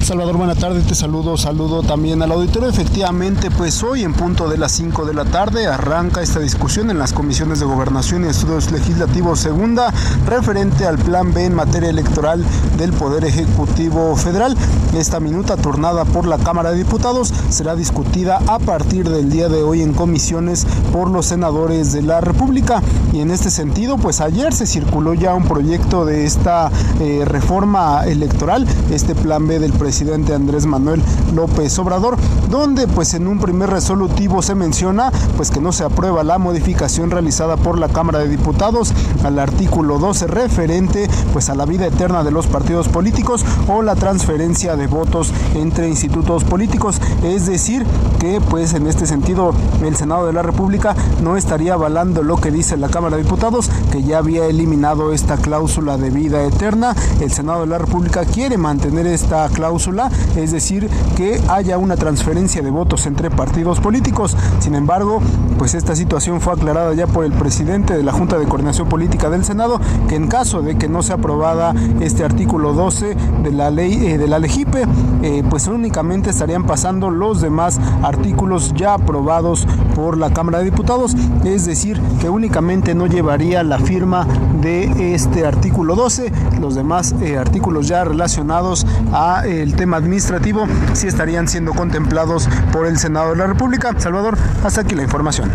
Salvador, 0.07 0.37
buena 0.37 0.55
tarde, 0.55 0.83
te 0.83 0.95
saludo, 0.95 1.37
saludo 1.37 1.83
también 1.83 2.23
al 2.23 2.31
auditorio. 2.31 2.69
Efectivamente, 2.69 3.51
pues 3.51 3.83
hoy 3.83 4.05
en 4.05 4.13
punto 4.13 4.49
de 4.49 4.57
las 4.57 4.71
5 4.71 5.05
de 5.05 5.13
la 5.13 5.25
tarde 5.25 5.67
arranca 5.67 6.23
esta 6.23 6.39
discusión 6.39 6.91
en 6.91 6.99
las 7.01 7.13
comisiones 7.13 7.59
de 7.59 7.67
gobernación 7.67 8.25
y 8.25 8.29
estudios 8.29 8.71
legislativos 8.71 9.41
segunda 9.41 9.93
referente 10.25 10.87
al 10.87 10.99
plan 10.99 11.35
B 11.35 11.47
en 11.47 11.55
materia 11.55 11.91
electoral 11.91 12.45
del 12.79 12.93
Poder 12.93 13.25
Ejecutivo 13.25 14.15
Federal. 14.15 14.57
Esta 14.97 15.19
minuta 15.19 15.57
turnada 15.57 16.05
por 16.05 16.29
la 16.29 16.39
Cámara 16.39 16.71
de 16.71 16.79
Diputados 16.79 17.35
será 17.49 17.75
discutida 17.75 18.39
a 18.47 18.61
partir 18.61 19.09
del 19.11 19.29
día 19.29 19.49
de 19.49 19.65
hoy 19.65 19.83
en 19.83 19.93
comisiones 19.93 20.69
por 20.93 21.11
los 21.11 21.27
senadores 21.27 21.93
de 21.93 22.03
la 22.03 22.21
República. 22.21 22.81
Y 23.13 23.23
en 23.23 23.33
este 23.33 23.51
sentido, 23.51 23.97
pues 23.97 24.21
ayer 24.21 24.55
se 24.55 24.67
circuló 24.67 25.15
ya 25.15 25.35
un 25.35 25.49
proyecto 25.49 26.05
de 26.05 26.27
esta 26.27 26.71
eh, 27.01 27.25
reforma 27.27 28.05
electoral, 28.07 28.69
este 28.93 29.17
plan 29.17 29.49
B 29.49 29.59
del 29.59 29.73
presidente 29.73 29.96
Andrés 30.01 30.67
Manuel 30.67 31.03
López 31.35 31.79
Obrador, 31.79 32.17
donde 32.51 32.87
pues 32.87 33.15
en 33.15 33.27
un 33.27 33.39
primer 33.39 33.71
resolutivo 33.71 34.43
se 34.43 34.55
menciona 34.55 35.11
pues 35.37 35.51
que 35.51 35.61
no 35.61 35.73
se 35.73 35.85
aprueba 35.85 36.23
la 36.23 36.39
modificación 36.39 37.11
realizada 37.11 37.57
por 37.57 37.79
la 37.79 37.89
Cámara 37.89 38.19
de 38.19 38.29
Diputados 38.29 38.93
al 39.25 39.39
artículo 39.39 39.99
12 39.99 40.27
referente 40.27 41.09
pues 41.33 41.49
a 41.49 41.55
la 41.55 41.65
vida 41.65 41.87
eterna 41.87 42.25
de 42.25 42.31
los 42.31 42.47
partidos 42.47 42.89
políticos 42.89 43.45
o 43.69 43.83
la 43.83 43.95
transferencia 43.95 44.77
de 44.77 44.87
votos 44.87 45.33
entre 45.55 45.89
institutos 45.89 46.45
políticos, 46.45 47.01
es 47.25 47.47
decir, 47.47 47.87
que 48.19 48.41
pues 48.41 48.75
en 48.75 48.87
este 48.87 49.07
sentido 49.07 49.53
el 49.83 49.97
Senado 49.97 50.27
de 50.27 50.33
la 50.33 50.43
República 50.43 50.95
no 51.23 51.37
estaría 51.37 51.75
avalando 51.75 52.23
lo 52.23 52.37
que 52.37 52.51
dice 52.51 52.77
la 52.77 52.89
Cámara 52.89 53.17
de 53.17 53.23
Diputados, 53.23 53.71
que 53.91 54.03
ya 54.03 54.19
había 54.19 54.47
eliminado 54.47 55.13
esta 55.13 55.37
cláusula 55.37 55.97
de 55.97 56.11
vida 56.11 56.43
eterna. 56.43 56.95
El 57.21 57.33
Senado 57.33 57.61
de 57.61 57.67
la 57.67 57.79
República 57.79 58.25
quiere 58.25 58.57
mantener 58.59 59.07
esta 59.07 59.49
cláusula, 59.49 59.86
es 60.37 60.51
decir, 60.51 60.89
que 61.17 61.41
haya 61.49 61.79
una 61.79 61.97
transferencia 61.97 62.61
de 62.61 62.71
votos 62.71 63.07
entre 63.07 63.31
partidos 63.31 63.79
políticos. 63.79 64.37
Sin 64.59 64.75
embargo, 64.75 65.21
pues 65.59 65.75
esta 65.75 65.95
situación 65.95 66.41
fue 66.41 66.55
aclarada 66.55 66.93
ya 66.95 67.07
por 67.07 67.25
el 67.25 67.33
presidente 67.33 67.97
de 67.97 68.03
la 68.03 68.13
Junta 68.13 68.37
de 68.37 68.47
Coordinación 68.47 68.89
Política 68.89 69.31
del 69.31 69.45
Senado, 69.45 69.81
que 70.09 70.17
en 70.17 70.27
caso 70.27 70.63
de 70.63 70.77
que 70.77 70.89
no 70.89 71.03
sea 71.03 71.17
aprobada 71.17 71.73
este 72.01 72.25
artículo 72.25 72.73
12 72.73 73.17
de 73.45 73.53
la 73.53 73.71
ley 73.71 74.07
eh, 74.07 74.19
de 74.19 74.27
la 74.27 74.41
Legipe, 74.41 74.85
eh, 75.23 75.45
pues 75.49 75.69
únicamente 75.69 76.31
estarían 76.31 76.65
pasando 76.67 77.11
los 77.11 77.41
demás 77.41 77.81
artículos 78.03 78.73
ya 78.75 78.95
aprobados 78.95 79.69
por 79.95 80.19
la 80.19 80.31
Cámara 80.31 80.59
de 80.59 80.65
Diputados, 80.65 81.15
es 81.45 81.65
decir, 81.65 82.01
que 82.21 82.29
únicamente 82.29 82.95
no 82.95 83.07
llevaría 83.07 83.63
la 83.63 83.79
firma 83.79 84.27
de 84.61 85.15
este 85.15 85.47
artículo 85.47 85.95
12, 85.95 86.33
los 86.61 86.75
demás 86.75 87.15
eh, 87.23 87.39
artículos 87.39 87.89
ya 87.89 88.05
relacionados 88.05 88.87
a 89.13 89.47
el 89.47 89.76
tema 89.77 89.99
administrativo 89.99 90.67
sí 90.95 91.07
estarían 91.07 91.47
siendo 91.49 91.73
contemplados 91.73 92.49
por 92.73 92.87
el 92.87 92.99
Senado 92.99 93.31
de 93.31 93.37
la 93.37 93.47
República. 93.47 93.95
Salvador, 93.99 94.37
hasta 94.65 94.81
aquí 94.81 94.95
la 94.95 95.03
información. 95.03 95.51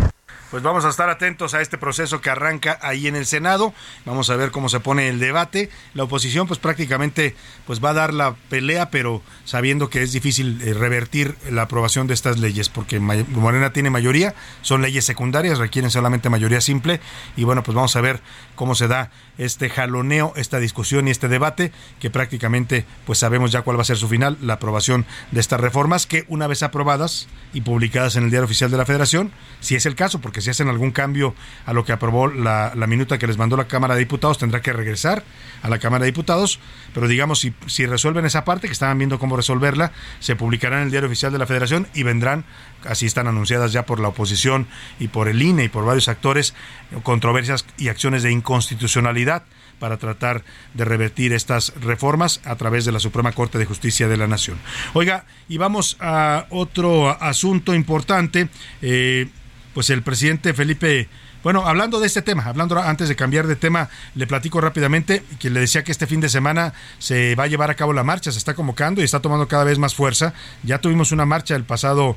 Pues 0.52 0.62
vamos 0.62 0.84
a 0.84 0.90
estar 0.90 1.08
atentos 1.08 1.54
a 1.54 1.62
este 1.62 1.78
proceso 1.78 2.20
que 2.20 2.28
arranca 2.28 2.78
ahí 2.82 3.06
en 3.06 3.16
el 3.16 3.24
Senado. 3.24 3.72
Vamos 4.04 4.28
a 4.28 4.36
ver 4.36 4.50
cómo 4.50 4.68
se 4.68 4.80
pone 4.80 5.08
el 5.08 5.18
debate. 5.18 5.70
La 5.94 6.02
oposición 6.02 6.46
pues 6.46 6.60
prácticamente 6.60 7.34
pues 7.66 7.82
va 7.82 7.88
a 7.88 7.94
dar 7.94 8.12
la 8.12 8.34
pelea, 8.50 8.90
pero 8.90 9.22
sabiendo 9.46 9.88
que 9.88 10.02
es 10.02 10.12
difícil 10.12 10.60
eh, 10.60 10.74
revertir 10.74 11.36
la 11.50 11.62
aprobación 11.62 12.06
de 12.06 12.12
estas 12.12 12.38
leyes 12.38 12.68
porque 12.68 13.00
Morena 13.00 13.72
tiene 13.72 13.88
mayoría, 13.88 14.34
son 14.60 14.82
leyes 14.82 15.06
secundarias, 15.06 15.56
requieren 15.56 15.90
solamente 15.90 16.28
mayoría 16.28 16.60
simple 16.60 17.00
y 17.34 17.44
bueno, 17.44 17.62
pues 17.62 17.74
vamos 17.74 17.96
a 17.96 18.02
ver 18.02 18.20
cómo 18.62 18.76
se 18.76 18.86
da 18.86 19.10
este 19.38 19.68
jaloneo, 19.68 20.34
esta 20.36 20.60
discusión 20.60 21.08
y 21.08 21.10
este 21.10 21.26
debate, 21.26 21.72
que 21.98 22.10
prácticamente 22.10 22.84
pues 23.04 23.18
sabemos 23.18 23.50
ya 23.50 23.62
cuál 23.62 23.76
va 23.76 23.82
a 23.82 23.84
ser 23.84 23.96
su 23.96 24.06
final, 24.06 24.38
la 24.40 24.52
aprobación 24.52 25.04
de 25.32 25.40
estas 25.40 25.58
reformas, 25.58 26.06
que 26.06 26.26
una 26.28 26.46
vez 26.46 26.62
aprobadas 26.62 27.26
y 27.52 27.62
publicadas 27.62 28.14
en 28.14 28.22
el 28.22 28.30
Diario 28.30 28.44
Oficial 28.44 28.70
de 28.70 28.76
la 28.76 28.86
Federación, 28.86 29.32
si 29.58 29.74
es 29.74 29.84
el 29.84 29.96
caso, 29.96 30.20
porque 30.20 30.40
si 30.40 30.50
hacen 30.50 30.68
algún 30.68 30.92
cambio 30.92 31.34
a 31.66 31.72
lo 31.72 31.84
que 31.84 31.90
aprobó 31.90 32.28
la, 32.28 32.72
minuta 32.86 33.18
que 33.18 33.26
les 33.26 33.36
mandó 33.36 33.56
la 33.56 33.66
Cámara 33.66 33.94
de 33.94 34.00
Diputados, 34.00 34.38
tendrá 34.38 34.62
que 34.62 34.72
regresar 34.72 35.24
a 35.62 35.68
la 35.68 35.80
Cámara 35.80 36.04
de 36.04 36.12
Diputados, 36.12 36.60
pero 36.94 37.08
digamos, 37.08 37.40
si, 37.40 37.52
si 37.66 37.84
resuelven 37.86 38.26
esa 38.26 38.44
parte, 38.44 38.68
que 38.68 38.72
estaban 38.72 38.96
viendo 38.96 39.18
cómo 39.18 39.36
resolverla, 39.36 39.90
se 40.20 40.36
publicará 40.36 40.76
en 40.76 40.84
el 40.84 40.90
Diario 40.92 41.08
Oficial 41.08 41.32
de 41.32 41.38
la 41.38 41.46
Federación 41.48 41.88
y 41.94 42.04
vendrán, 42.04 42.44
así 42.86 43.06
están 43.06 43.26
anunciadas 43.26 43.72
ya 43.72 43.86
por 43.86 44.00
la 44.00 44.08
oposición 44.08 44.66
y 44.98 45.08
por 45.08 45.28
el 45.28 45.42
INE 45.42 45.64
y 45.64 45.68
por 45.68 45.84
varios 45.84 46.08
actores, 46.08 46.54
controversias 47.02 47.64
y 47.78 47.88
acciones 47.88 48.22
de 48.22 48.32
inconstitucionalidad 48.32 49.44
para 49.78 49.96
tratar 49.96 50.44
de 50.74 50.84
revertir 50.84 51.32
estas 51.32 51.72
reformas 51.80 52.40
a 52.44 52.56
través 52.56 52.84
de 52.84 52.92
la 52.92 53.00
Suprema 53.00 53.32
Corte 53.32 53.58
de 53.58 53.64
Justicia 53.64 54.06
de 54.06 54.16
la 54.16 54.28
Nación. 54.28 54.58
Oiga, 54.92 55.24
y 55.48 55.58
vamos 55.58 55.96
a 56.00 56.46
otro 56.50 57.20
asunto 57.20 57.74
importante. 57.74 58.48
Eh, 58.80 59.28
pues 59.74 59.90
el 59.90 60.02
presidente 60.02 60.54
Felipe 60.54 61.08
bueno, 61.42 61.66
hablando 61.66 61.98
de 61.98 62.06
este 62.06 62.22
tema, 62.22 62.44
hablando 62.44 62.78
antes 62.78 63.08
de 63.08 63.16
cambiar 63.16 63.46
de 63.46 63.56
tema, 63.56 63.88
le 64.14 64.26
platico 64.26 64.60
rápidamente 64.60 65.24
que 65.40 65.50
le 65.50 65.60
decía 65.60 65.82
que 65.82 65.90
este 65.90 66.06
fin 66.06 66.20
de 66.20 66.28
semana 66.28 66.72
se 66.98 67.34
va 67.34 67.44
a 67.44 67.46
llevar 67.48 67.70
a 67.70 67.74
cabo 67.74 67.92
la 67.92 68.04
marcha, 68.04 68.30
se 68.30 68.38
está 68.38 68.54
convocando 68.54 69.00
y 69.00 69.04
está 69.04 69.20
tomando 69.20 69.48
cada 69.48 69.64
vez 69.64 69.78
más 69.78 69.94
fuerza. 69.94 70.34
Ya 70.62 70.78
tuvimos 70.78 71.10
una 71.10 71.26
marcha 71.26 71.56
el 71.56 71.64
pasado 71.64 72.16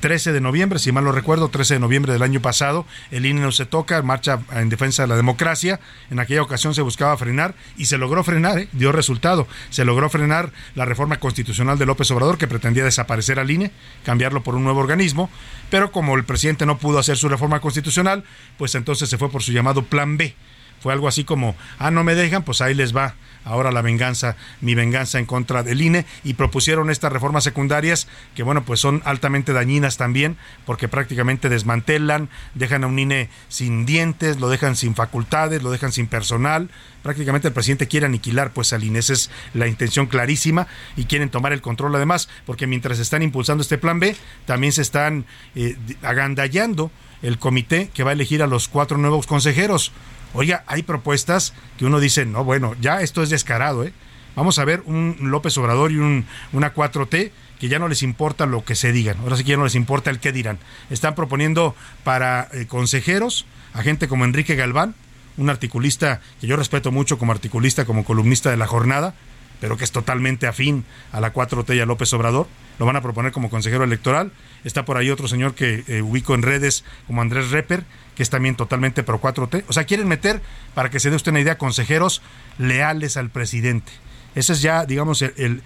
13 0.00 0.30
eh, 0.30 0.32
de 0.32 0.40
noviembre, 0.40 0.78
si 0.78 0.90
mal 0.90 1.04
lo 1.04 1.12
recuerdo, 1.12 1.48
13 1.48 1.74
de 1.74 1.80
noviembre 1.80 2.12
del 2.12 2.22
año 2.22 2.40
pasado. 2.40 2.86
El 3.10 3.26
INE 3.26 3.40
no 3.40 3.52
se 3.52 3.66
toca, 3.66 4.00
marcha 4.02 4.40
en 4.52 4.68
defensa 4.70 5.02
de 5.02 5.08
la 5.08 5.16
democracia. 5.16 5.78
En 6.10 6.18
aquella 6.18 6.42
ocasión 6.42 6.74
se 6.74 6.82
buscaba 6.82 7.16
frenar 7.18 7.54
y 7.76 7.86
se 7.86 7.98
logró 7.98 8.24
frenar, 8.24 8.58
¿eh? 8.58 8.68
dio 8.72 8.90
resultado. 8.92 9.46
Se 9.70 9.84
logró 9.84 10.08
frenar 10.08 10.50
la 10.74 10.86
reforma 10.86 11.18
constitucional 11.18 11.78
de 11.78 11.86
López 11.86 12.10
Obrador 12.10 12.38
que 12.38 12.48
pretendía 12.48 12.84
desaparecer 12.84 13.38
al 13.38 13.50
INE, 13.50 13.70
cambiarlo 14.04 14.42
por 14.42 14.54
un 14.54 14.64
nuevo 14.64 14.80
organismo. 14.80 15.30
Pero 15.70 15.90
como 15.90 16.16
el 16.16 16.24
presidente 16.24 16.66
no 16.66 16.78
pudo 16.78 16.98
hacer 16.98 17.16
su 17.16 17.28
reforma 17.28 17.60
constitucional, 17.60 18.24
pues 18.62 18.76
entonces 18.76 19.08
se 19.08 19.18
fue 19.18 19.28
por 19.28 19.42
su 19.42 19.50
llamado 19.50 19.82
Plan 19.82 20.16
B. 20.16 20.36
Fue 20.80 20.92
algo 20.92 21.08
así 21.08 21.24
como, 21.24 21.56
ah, 21.80 21.90
no 21.90 22.04
me 22.04 22.14
dejan, 22.14 22.44
pues 22.44 22.60
ahí 22.60 22.74
les 22.74 22.96
va 22.96 23.16
ahora 23.44 23.72
la 23.72 23.82
venganza, 23.82 24.36
mi 24.60 24.76
venganza 24.76 25.18
en 25.18 25.26
contra 25.26 25.64
del 25.64 25.82
INE, 25.82 26.06
y 26.22 26.34
propusieron 26.34 26.88
estas 26.88 27.12
reformas 27.12 27.42
secundarias 27.42 28.06
que, 28.36 28.44
bueno, 28.44 28.62
pues 28.64 28.78
son 28.78 29.02
altamente 29.04 29.52
dañinas 29.52 29.96
también, 29.96 30.36
porque 30.64 30.86
prácticamente 30.86 31.48
desmantelan, 31.48 32.28
dejan 32.54 32.84
a 32.84 32.86
un 32.86 33.00
INE 33.00 33.30
sin 33.48 33.84
dientes, 33.84 34.38
lo 34.38 34.48
dejan 34.48 34.76
sin 34.76 34.94
facultades, 34.94 35.64
lo 35.64 35.72
dejan 35.72 35.90
sin 35.90 36.06
personal. 36.06 36.70
Prácticamente 37.02 37.48
el 37.48 37.54
presidente 37.54 37.88
quiere 37.88 38.06
aniquilar 38.06 38.52
pues 38.52 38.72
al 38.72 38.84
INE, 38.84 39.00
esa 39.00 39.14
es 39.14 39.28
la 39.54 39.66
intención 39.66 40.06
clarísima, 40.06 40.68
y 40.96 41.06
quieren 41.06 41.30
tomar 41.30 41.52
el 41.52 41.62
control 41.62 41.96
además, 41.96 42.28
porque 42.46 42.68
mientras 42.68 43.00
están 43.00 43.22
impulsando 43.22 43.62
este 43.62 43.76
plan 43.76 43.98
B, 43.98 44.14
también 44.46 44.72
se 44.72 44.82
están 44.82 45.26
eh, 45.56 45.76
agandallando 46.02 46.92
el 47.22 47.38
comité 47.38 47.90
que 47.94 48.04
va 48.04 48.10
a 48.10 48.14
elegir 48.14 48.42
a 48.42 48.46
los 48.46 48.68
cuatro 48.68 48.98
nuevos 48.98 49.26
consejeros. 49.26 49.92
Oiga, 50.34 50.64
hay 50.66 50.82
propuestas 50.82 51.54
que 51.78 51.84
uno 51.84 52.00
dice, 52.00 52.26
no, 52.26 52.44
bueno, 52.44 52.74
ya 52.80 53.00
esto 53.00 53.22
es 53.22 53.30
descarado, 53.30 53.84
¿eh? 53.84 53.92
Vamos 54.34 54.58
a 54.58 54.64
ver 54.64 54.82
un 54.86 55.16
López 55.20 55.56
Obrador 55.58 55.92
y 55.92 55.98
un, 55.98 56.24
una 56.52 56.74
4T 56.74 57.30
que 57.60 57.68
ya 57.68 57.78
no 57.78 57.86
les 57.86 58.02
importa 58.02 58.46
lo 58.46 58.64
que 58.64 58.74
se 58.74 58.90
digan, 58.90 59.18
ahora 59.18 59.36
sí 59.36 59.44
que 59.44 59.50
ya 59.50 59.56
no 59.56 59.64
les 59.64 59.74
importa 59.74 60.10
el 60.10 60.20
qué 60.20 60.32
dirán. 60.32 60.58
Están 60.90 61.14
proponiendo 61.14 61.76
para 62.02 62.48
eh, 62.52 62.66
consejeros 62.66 63.46
a 63.74 63.82
gente 63.82 64.08
como 64.08 64.24
Enrique 64.24 64.56
Galván, 64.56 64.94
un 65.36 65.50
articulista 65.50 66.20
que 66.40 66.46
yo 66.46 66.56
respeto 66.56 66.90
mucho 66.90 67.18
como 67.18 67.32
articulista, 67.32 67.84
como 67.84 68.04
columnista 68.04 68.50
de 68.50 68.56
la 68.56 68.66
jornada, 68.66 69.14
pero 69.62 69.76
que 69.76 69.84
es 69.84 69.92
totalmente 69.92 70.48
afín 70.48 70.84
a 71.12 71.20
la 71.20 71.32
4T 71.32 71.76
y 71.76 71.78
a 71.78 71.86
López 71.86 72.12
Obrador. 72.14 72.48
Lo 72.80 72.84
van 72.84 72.96
a 72.96 73.00
proponer 73.00 73.30
como 73.30 73.48
consejero 73.48 73.84
electoral. 73.84 74.32
Está 74.64 74.84
por 74.84 74.96
ahí 74.96 75.08
otro 75.08 75.28
señor 75.28 75.54
que 75.54 75.84
eh, 75.86 76.02
ubico 76.02 76.34
en 76.34 76.42
redes 76.42 76.84
como 77.06 77.22
Andrés 77.22 77.52
Reper, 77.52 77.84
que 78.16 78.24
es 78.24 78.28
también 78.28 78.56
totalmente 78.56 79.04
pro 79.04 79.20
4T. 79.20 79.62
O 79.68 79.72
sea, 79.72 79.84
quieren 79.84 80.08
meter, 80.08 80.42
para 80.74 80.90
que 80.90 80.98
se 80.98 81.10
dé 81.10 81.16
usted 81.16 81.30
una 81.30 81.42
idea, 81.42 81.58
consejeros 81.58 82.22
leales 82.58 83.16
al 83.16 83.30
presidente. 83.30 83.92
Ese 84.34 84.54
es 84.54 84.62
ya, 84.62 84.84
digamos, 84.86 85.22
el, 85.22 85.62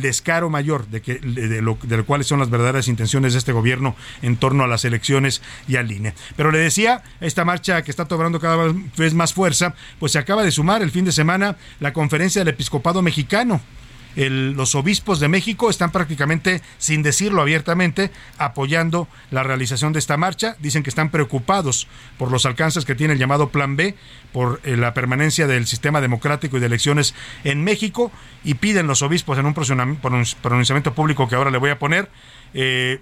descaro 0.00 0.50
mayor 0.50 0.86
de, 0.88 1.02
que, 1.02 1.16
de, 1.16 1.62
lo, 1.62 1.78
de 1.82 2.02
cuáles 2.02 2.26
son 2.26 2.40
las 2.40 2.50
verdaderas 2.50 2.88
intenciones 2.88 3.32
de 3.32 3.38
este 3.38 3.52
gobierno 3.52 3.94
en 4.22 4.36
torno 4.36 4.64
a 4.64 4.66
las 4.66 4.84
elecciones 4.84 5.42
y 5.66 5.76
al 5.76 5.90
INE. 5.90 6.14
Pero 6.36 6.50
le 6.50 6.58
decía, 6.58 7.02
esta 7.20 7.44
marcha 7.44 7.82
que 7.82 7.90
está 7.90 8.06
tomando 8.06 8.40
cada 8.40 8.72
vez 8.96 9.14
más 9.14 9.32
fuerza, 9.34 9.74
pues 9.98 10.12
se 10.12 10.18
acaba 10.18 10.42
de 10.42 10.50
sumar 10.50 10.82
el 10.82 10.90
fin 10.90 11.04
de 11.04 11.12
semana 11.12 11.56
la 11.80 11.92
conferencia 11.92 12.40
del 12.40 12.48
episcopado 12.54 13.02
mexicano 13.02 13.60
los 14.16 14.74
obispos 14.74 15.20
de 15.20 15.28
México 15.28 15.70
están 15.70 15.92
prácticamente, 15.92 16.60
sin 16.78 17.02
decirlo 17.02 17.42
abiertamente, 17.42 18.10
apoyando 18.38 19.08
la 19.30 19.42
realización 19.42 19.92
de 19.92 20.00
esta 20.00 20.16
marcha. 20.16 20.56
Dicen 20.58 20.82
que 20.82 20.90
están 20.90 21.10
preocupados 21.10 21.86
por 22.18 22.30
los 22.32 22.44
alcances 22.46 22.84
que 22.84 22.94
tiene 22.94 23.12
el 23.12 23.18
llamado 23.18 23.50
Plan 23.50 23.76
B, 23.76 23.94
por 24.32 24.60
eh, 24.64 24.76
la 24.76 24.94
permanencia 24.94 25.46
del 25.46 25.66
sistema 25.66 26.00
democrático 26.00 26.56
y 26.56 26.60
de 26.60 26.66
elecciones 26.66 27.14
en 27.44 27.62
México, 27.62 28.10
y 28.44 28.54
piden 28.54 28.86
los 28.86 29.02
obispos 29.02 29.38
en 29.38 29.46
un 29.46 29.54
pronunciamiento 29.54 30.94
público 30.94 31.28
que 31.28 31.36
ahora 31.36 31.50
le 31.50 31.58
voy 31.58 31.70
a 31.70 31.78
poner. 31.78 32.10
Eh, 32.54 33.00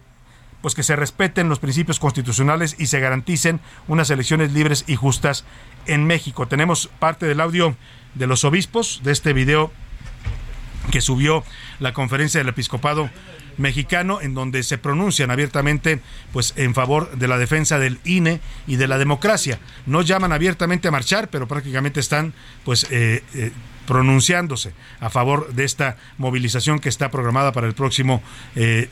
pues 0.62 0.74
que 0.74 0.82
se 0.82 0.96
respeten 0.96 1.48
los 1.48 1.60
principios 1.60 2.00
constitucionales 2.00 2.74
y 2.78 2.86
se 2.86 2.98
garanticen 2.98 3.60
unas 3.86 4.10
elecciones 4.10 4.52
libres 4.52 4.84
y 4.88 4.96
justas 4.96 5.44
en 5.86 6.06
México. 6.06 6.48
Tenemos 6.48 6.88
parte 6.98 7.26
del 7.26 7.40
audio 7.40 7.76
de 8.14 8.26
los 8.26 8.42
obispos 8.42 9.00
de 9.04 9.12
este 9.12 9.32
video 9.32 9.70
que 10.90 11.00
subió 11.00 11.44
la 11.80 11.92
conferencia 11.92 12.38
del 12.38 12.48
episcopado 12.48 13.10
mexicano 13.58 14.20
en 14.20 14.34
donde 14.34 14.62
se 14.62 14.78
pronuncian 14.78 15.30
abiertamente 15.30 16.00
pues 16.32 16.52
en 16.56 16.74
favor 16.74 17.16
de 17.16 17.28
la 17.28 17.38
defensa 17.38 17.78
del 17.78 17.98
INE 18.04 18.40
y 18.66 18.76
de 18.76 18.88
la 18.88 18.98
democracia. 18.98 19.58
No 19.86 20.02
llaman 20.02 20.32
abiertamente 20.32 20.88
a 20.88 20.90
marchar, 20.90 21.28
pero 21.28 21.48
prácticamente 21.48 22.00
están 22.00 22.34
pues 22.64 22.86
eh, 22.90 23.22
eh, 23.34 23.52
pronunciándose 23.86 24.72
a 25.00 25.10
favor 25.10 25.52
de 25.54 25.64
esta 25.64 25.96
movilización 26.18 26.80
que 26.80 26.88
está 26.88 27.10
programada 27.10 27.52
para 27.52 27.66
el 27.66 27.74
próximo 27.74 28.22
eh, 28.54 28.88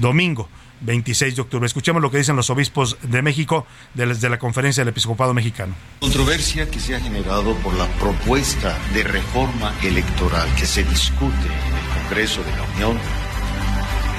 domingo. 0.00 0.48
26 0.84 1.36
de 1.36 1.42
octubre. 1.42 1.66
Escuchemos 1.66 2.02
lo 2.02 2.10
que 2.10 2.18
dicen 2.18 2.36
los 2.36 2.50
obispos 2.50 2.96
de 3.02 3.22
México 3.22 3.66
desde 3.94 4.28
la 4.28 4.38
conferencia 4.38 4.82
del 4.82 4.90
episcopado 4.90 5.34
mexicano. 5.34 5.74
Controversia 6.00 6.70
que 6.70 6.80
se 6.80 6.94
ha 6.94 7.00
generado 7.00 7.54
por 7.56 7.74
la 7.74 7.86
propuesta 7.98 8.78
de 8.92 9.04
reforma 9.04 9.74
electoral 9.82 10.48
que 10.54 10.66
se 10.66 10.84
discute 10.84 11.46
en 11.46 11.76
el 11.76 12.02
Congreso 12.02 12.42
de 12.42 12.50
la 12.52 12.62
Unión 12.74 12.98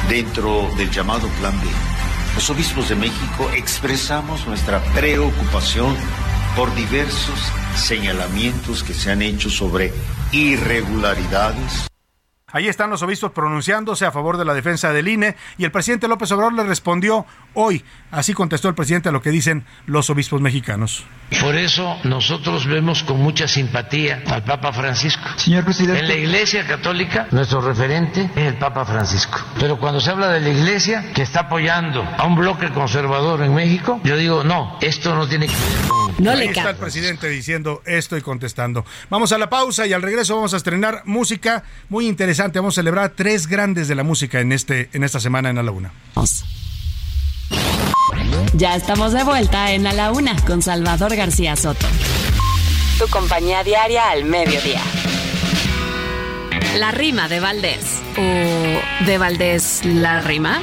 dentro 0.10 0.70
del 0.78 0.90
llamado 0.92 1.28
Plan 1.40 1.60
B. 1.62 1.68
Los 2.36 2.50
obispos 2.50 2.90
de 2.90 2.96
México 2.96 3.50
expresamos 3.56 4.46
nuestra 4.46 4.84
preocupación 4.94 5.96
por 6.56 6.74
diversos 6.76 7.40
señalamientos 7.76 8.84
que 8.84 8.94
se 8.94 9.12
han 9.12 9.22
hecho 9.22 9.50
sobre 9.50 9.94
irregularidades 10.32 11.88
Ahí 12.52 12.68
están 12.68 12.92
los 12.92 13.02
obispos 13.02 13.32
pronunciándose 13.32 14.06
a 14.06 14.12
favor 14.12 14.38
de 14.38 14.46
la 14.46 14.54
defensa 14.54 14.94
del 14.94 15.08
INE 15.08 15.36
y 15.58 15.66
el 15.66 15.72
presidente 15.72 16.08
López 16.08 16.32
Obrador 16.32 16.54
le 16.54 16.64
respondió 16.64 17.26
hoy. 17.56 17.84
Así 18.12 18.36
contestó 18.36 18.70
el 18.70 18.76
presidente 18.76 19.10
a 19.10 19.12
lo 19.12 19.20
que 19.20 19.32
dicen 19.32 19.66
los 19.88 20.12
obispos 20.12 20.42
mexicanos. 20.42 21.06
Por 21.42 21.56
eso 21.56 21.98
nosotros 22.04 22.68
vemos 22.68 23.02
con 23.02 23.20
mucha 23.20 23.48
simpatía 23.48 24.22
al 24.28 24.44
Papa 24.44 24.72
Francisco. 24.72 25.24
Señor 25.38 25.64
presidente. 25.66 26.02
En 26.02 26.08
la 26.08 26.14
Iglesia 26.14 26.68
Católica, 26.68 27.28
nuestro 27.32 27.62
referente 27.62 28.30
es 28.36 28.44
el 28.46 28.60
Papa 28.60 28.86
Francisco. 28.86 29.40
Pero 29.60 29.80
cuando 29.80 30.00
se 30.00 30.12
habla 30.12 30.28
de 30.30 30.40
la 30.40 30.50
Iglesia 30.50 31.14
que 31.16 31.24
está 31.24 31.42
apoyando 31.42 32.04
a 32.04 32.28
un 32.28 32.36
bloque 32.36 32.70
conservador 32.70 33.42
en 33.42 33.56
México, 33.56 34.00
yo 34.04 34.16
digo, 34.16 34.44
no, 34.44 34.78
esto 34.82 35.16
no 35.16 35.28
tiene 35.28 35.48
que 35.48 35.54
ver 35.54 35.88
con... 35.90 36.06
No 36.24 36.32
Ahí 36.32 36.48
está 36.48 36.70
el 36.70 36.78
presidente 36.78 37.28
diciendo 37.28 37.82
esto 37.86 38.16
y 38.16 38.22
contestando. 38.22 38.86
Vamos 39.10 39.34
a 39.34 39.38
la 39.38 39.50
pausa 39.50 39.86
y 39.86 39.94
al 39.94 40.02
regreso 40.02 40.36
vamos 40.36 40.54
a 40.54 40.58
estrenar 40.58 41.02
música 41.06 41.64
muy 41.90 42.08
interesante. 42.08 42.36
Vamos 42.54 42.78
a 42.78 42.82
celebrar 42.82 43.14
tres 43.16 43.48
grandes 43.48 43.88
de 43.88 43.96
la 43.96 44.04
música 44.04 44.40
en, 44.40 44.52
este, 44.52 44.90
en 44.94 45.04
esta 45.04 45.20
semana 45.20 45.50
en 45.50 45.58
A 45.58 45.64
la 45.64 45.72
Una. 45.72 45.92
Ya 48.54 48.76
estamos 48.76 49.14
de 49.14 49.24
vuelta 49.24 49.72
en 49.72 49.88
A 49.88 49.94
la 49.94 50.12
Una 50.12 50.36
con 50.46 50.62
Salvador 50.62 51.16
García 51.16 51.56
Soto. 51.56 51.88
Tu 53.00 53.08
compañía 53.08 53.64
diaria 53.64 54.10
al 54.10 54.26
mediodía. 54.26 54.82
La 56.78 56.92
rima 56.92 57.28
de 57.28 57.40
Valdés. 57.40 58.02
¿O 58.18 59.06
de 59.06 59.18
Valdés 59.18 59.82
la 59.84 60.22
rima? 60.22 60.62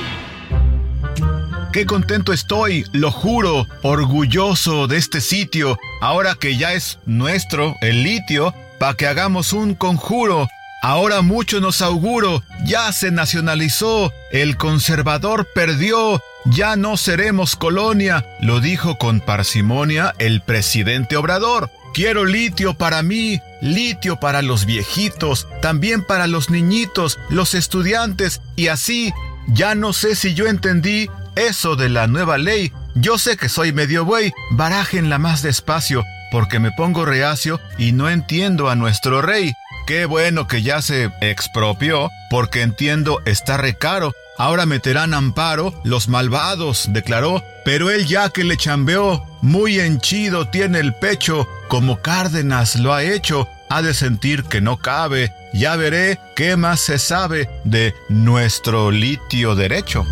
Qué 1.73 1.87
contento 1.87 2.33
estoy, 2.33 2.85
lo 2.93 3.11
juro, 3.11 3.67
orgulloso 3.83 4.87
de 4.89 4.99
este 4.99 5.23
sitio, 5.23 5.79
ahora 6.03 6.35
que 6.35 6.59
ya 6.59 6.75
es 6.75 6.99
nuestro 7.07 7.77
el 7.81 8.03
litio, 8.03 8.55
para 8.79 8.95
que 8.95 9.07
hagamos 9.07 9.55
un 9.55 9.75
conjuro. 9.75 10.49
Ahora 10.85 11.23
mucho 11.23 11.61
nos 11.61 11.81
auguro, 11.81 12.43
ya 12.65 12.91
se 12.91 13.13
nacionalizó, 13.13 14.13
el 14.33 14.57
conservador 14.57 15.47
perdió, 15.55 16.21
ya 16.45 16.75
no 16.75 16.97
seremos 16.97 17.55
colonia, 17.55 18.27
lo 18.41 18.59
dijo 18.59 18.99
con 18.99 19.21
parsimonia 19.21 20.13
el 20.19 20.41
presidente 20.41 21.17
Obrador. 21.17 21.71
Quiero 21.95 22.25
litio 22.25 22.75
para 22.75 23.05
mí, 23.05 23.41
litio 23.61 24.19
para 24.19 24.43
los 24.43 24.67
viejitos, 24.67 25.47
también 25.61 26.03
para 26.03 26.27
los 26.27 26.51
niñitos, 26.51 27.21
los 27.29 27.55
estudiantes, 27.55 28.41
y 28.57 28.67
así, 28.67 29.13
ya 29.47 29.77
no 29.77 29.93
sé 29.93 30.17
si 30.17 30.35
yo 30.35 30.49
entendí 30.49 31.09
eso 31.37 31.77
de 31.77 31.91
la 31.91 32.09
nueva 32.09 32.39
ley. 32.39 32.73
Yo 32.97 33.19
sé 33.19 33.37
que 33.37 33.49
soy 33.49 33.73
medio 33.73 34.05
buey, 34.05 34.33
barájenla 34.51 35.19
más 35.19 35.43
despacio, 35.43 36.03
porque 36.33 36.59
me 36.59 36.73
pongo 36.73 37.05
reacio 37.05 37.61
y 37.79 37.93
no 37.93 38.11
entiendo 38.11 38.69
a 38.69 38.75
nuestro 38.75 39.23
rey. 39.23 39.53
Qué 39.87 40.07
bueno 40.07 40.47
que 40.47 40.63
ya 40.63 40.81
se 40.81 41.11
expropió, 41.21 42.11
porque 42.31 42.63
entiendo 42.63 43.21
está 43.25 43.57
recaro. 43.57 44.13
Ahora 44.39 44.65
meterán 44.65 45.13
amparo 45.13 45.75
los 45.85 46.09
malvados, 46.09 46.87
declaró, 46.91 47.43
pero 47.65 47.91
él 47.91 48.07
ya 48.07 48.31
que 48.31 48.45
le 48.45 48.57
chambeó, 48.57 49.27
muy 49.43 49.81
henchido 49.81 50.49
tiene 50.49 50.79
el 50.79 50.95
pecho, 50.95 51.47
como 51.69 52.01
Cárdenas 52.01 52.77
lo 52.77 52.95
ha 52.95 53.03
hecho, 53.03 53.49
ha 53.69 53.83
de 53.83 53.93
sentir 53.93 54.45
que 54.45 54.61
no 54.61 54.79
cabe. 54.79 55.33
Ya 55.53 55.77
veré 55.77 56.19
qué 56.35 56.57
más 56.57 56.81
se 56.81 56.99
sabe 56.99 57.51
de 57.65 57.95
nuestro 58.09 58.91
litio 58.91 59.55
derecho. 59.55 60.05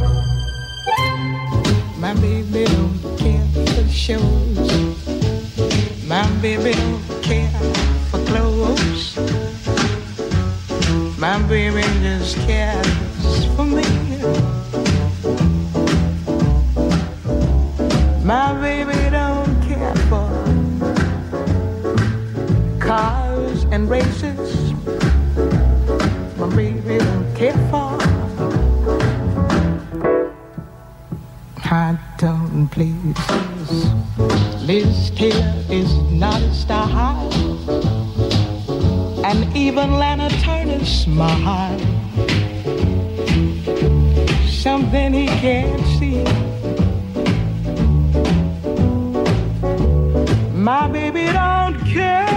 Don't 6.10 6.42
don't 6.42 6.89
My 11.20 11.38
baby 11.42 11.82
just 12.00 12.34
cares 12.46 13.44
for 13.54 13.66
me. 13.66 13.84
My 18.24 18.54
baby 18.58 19.10
don't 19.10 19.60
care 19.60 19.94
for 20.08 20.30
cars 22.80 23.64
and 23.64 23.90
races. 23.90 24.72
My 26.38 26.48
baby 26.56 26.96
don't 26.96 27.34
care 27.36 27.52
for 27.68 27.98
hot 31.60 31.98
dog 32.16 32.70
places. 32.72 33.92
Liz 34.62 35.10
Taylor 35.10 35.64
is 35.68 35.92
not 36.10 36.40
a 36.40 36.54
star 36.54 36.86
high, 36.86 37.28
and 39.30 39.56
even 39.56 39.92
Lana 39.92 40.28
Turner 40.42 40.84
smile. 40.84 41.78
Something 44.48 45.12
he 45.12 45.26
can't 45.26 45.86
see. 45.96 46.24
My 50.52 50.88
baby 50.88 51.26
don't 51.32 51.78
care. 51.94 52.29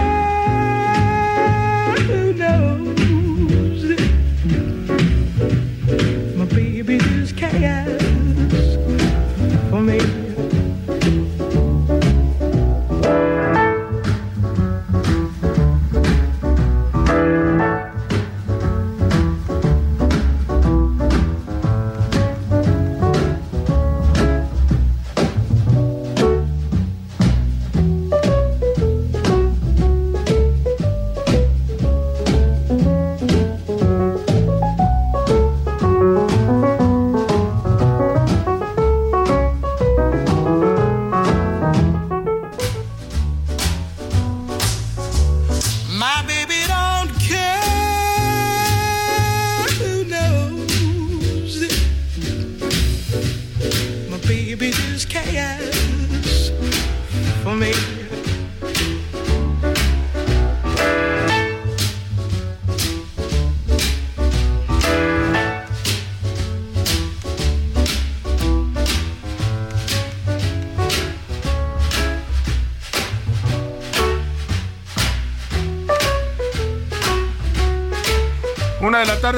Just 55.44 56.52
cares 56.52 57.42
for 57.42 57.56
me. 57.56 58.03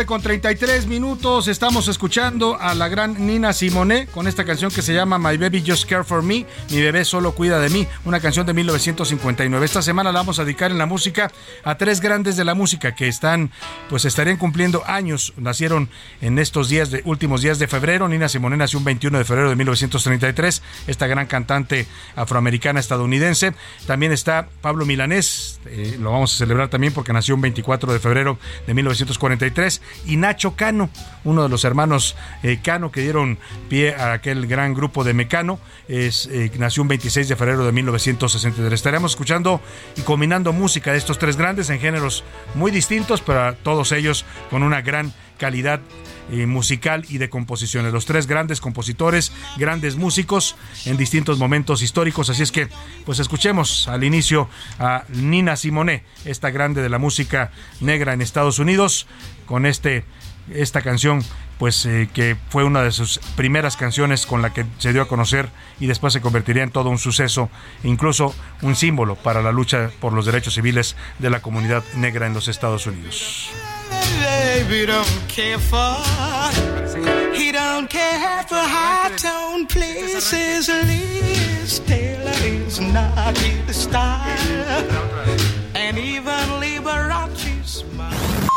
Con 0.05 0.21
33 0.21 0.87
minutos. 0.87 1.49
Estamos 1.49 1.89
escuchando 1.89 2.59
a 2.61 2.75
la 2.75 2.89
gran 2.89 3.27
Nina 3.27 3.55
Simone 3.55 4.07
con 4.09 4.29
esta 4.29 4.45
canción 4.45 4.71
que 4.71 4.83
se 4.83 4.93
llama 4.93 5.19
My 5.19 5.39
Baby 5.39 5.65
Just 5.67 5.89
Care 5.89 6.05
for 6.05 6.23
Me. 6.23 6.45
Mi 6.71 6.83
bebé 6.83 7.05
solo 7.05 7.33
cuida 7.33 7.59
de 7.61 7.71
mí. 7.71 7.87
Una 8.05 8.21
canción 8.21 8.45
de 8.45 8.53
1959. 8.53 9.65
Esta 9.65 9.81
semana 9.81 10.13
la 10.13 10.19
vamos 10.19 10.39
a 10.39 10.45
dedicar 10.45 10.71
en 10.71 10.77
la 10.77 10.85
música 10.85 11.33
a 11.65 11.79
tres 11.79 12.01
grandes 12.01 12.37
de 12.37 12.45
la 12.45 12.55
música 12.55 12.95
que 12.95 13.09
están, 13.09 13.51
pues 13.89 14.05
estarían 14.05 14.37
cumpliendo 14.37 14.83
años. 14.87 15.33
Nacieron 15.39 15.89
en 16.21 16.39
estos 16.39 16.69
días 16.69 16.91
de 16.91 17.01
últimos 17.07 17.41
días 17.41 17.59
de 17.59 17.67
febrero. 17.67 18.07
Nina 18.09 18.29
Simone 18.29 18.59
nació 18.59 18.79
un 18.79 18.85
21 18.85 19.17
de 19.17 19.25
febrero 19.25 19.49
de 19.49 19.57
1933. 19.57 20.63
Esta 20.89 21.07
gran 21.07 21.27
cantante 21.27 21.87
afroamericana 22.17 22.81
estadounidense. 22.81 23.55
También 23.87 24.13
está 24.13 24.49
Pablo 24.61 24.85
Milanés. 24.85 25.61
Eh, 25.67 25.97
lo 26.01 26.13
vamos 26.13 26.35
a 26.35 26.37
celebrar 26.37 26.69
también 26.69 26.93
porque 26.93 27.13
nació 27.13 27.35
un 27.35 27.41
24 27.41 27.93
de 27.93 27.99
febrero 27.99 28.39
de 28.67 28.75
1943, 28.75 29.81
y 30.05 30.17
Nacho 30.17 30.57
Cano, 30.57 30.91
uno 31.25 31.43
de 31.43 31.49
los 31.49 31.65
hermanos 31.65 32.17
eh, 32.43 32.59
Cano 32.63 32.91
que 32.91 33.01
dieron 33.01 33.39
pie 33.69 33.95
a 33.95 34.13
aquel 34.13 34.47
gran 34.47 34.75
grupo 34.75 35.05
de 35.05 35.15
Mecano, 35.15 35.59
es, 35.89 36.29
eh, 36.31 36.51
nació 36.59 36.83
un 36.83 36.89
26 36.89 37.29
de 37.29 37.37
febrero 37.37 37.65
de 37.65 37.73
1963. 37.73 38.73
Estaremos 38.73 39.13
escuchando 39.13 39.61
y 39.97 40.03
combinando 40.03 40.53
música 40.53 40.93
de 40.93 40.99
estos 40.99 41.19
tres 41.19 41.37
grandes 41.37 41.71
en 41.71 41.81
géneros 41.81 42.25
muy 42.55 42.71
distintos, 42.71 43.21
pero 43.21 43.55
todos 43.57 43.93
ellos 43.93 44.25
con 44.51 44.63
una 44.63 44.81
gran 44.83 45.13
calidad 45.39 45.81
eh, 46.29 46.47
musical 46.47 47.05
y 47.09 47.19
de 47.19 47.31
composiciones. 47.31 47.93
Los 47.93 48.05
tres 48.05 48.27
grandes 48.27 48.61
compositores, 48.61 49.31
grandes 49.59 49.95
músicos 49.95 50.57
en 50.85 50.97
distintos 50.97 51.39
momentos 51.39 51.83
históricos. 51.83 52.31
Así 52.31 52.43
es 52.43 52.51
que, 52.51 52.69
pues 53.05 53.21
escuchemos 53.21 53.87
al 53.87 54.03
inicio 54.03 54.49
a 54.81 55.05
Nina 55.09 55.55
Simone, 55.55 56.03
esta 56.25 56.51
grande 56.51 56.83
de 56.83 56.89
la 56.89 56.99
música 56.99 57.53
negra 57.81 58.13
en 58.13 58.23
Estados 58.23 58.59
Unidos, 58.59 59.07
con 59.47 59.67
este 59.67 60.05
esta 60.53 60.83
canción 60.83 61.25
pues 61.59 61.87
eh, 61.87 62.09
que 62.13 62.37
fue 62.51 62.65
una 62.65 62.83
de 62.83 62.93
sus 62.93 63.19
primeras 63.35 63.77
canciones 63.77 64.27
con 64.27 64.43
la 64.43 64.53
que 64.53 64.67
se 64.79 64.93
dio 64.93 65.03
a 65.03 65.09
conocer 65.09 65.49
y 65.81 65.87
después 65.87 66.13
se 66.13 66.21
convertiría 66.21 66.63
en 66.63 66.71
todo 66.71 66.91
un 66.91 66.99
suceso, 66.99 67.49
incluso 67.83 68.35
un 68.63 68.77
símbolo 68.77 69.17
para 69.17 69.43
la 69.43 69.53
lucha 69.53 69.91
por 70.01 70.13
los 70.13 70.27
derechos 70.27 70.55
civiles 70.55 70.97
de 71.19 71.31
la 71.31 71.41
comunidad 71.41 71.83
negra 71.95 72.27
en 72.27 72.35
los 72.35 72.49
Estados 72.49 72.87
Unidos. 72.87 73.51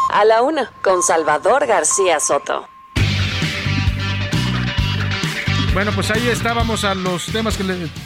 A 0.10 0.26
la 0.26 0.42
una, 0.42 0.72
con 0.82 1.04
Salvador 1.04 1.68
García 1.68 2.20
Soto. 2.20 2.68
Bueno, 5.72 5.92
pues 5.94 6.10
ahí 6.10 6.28
estábamos 6.28 6.84
a 6.84 6.96
los 6.96 7.28
temas 7.28 7.56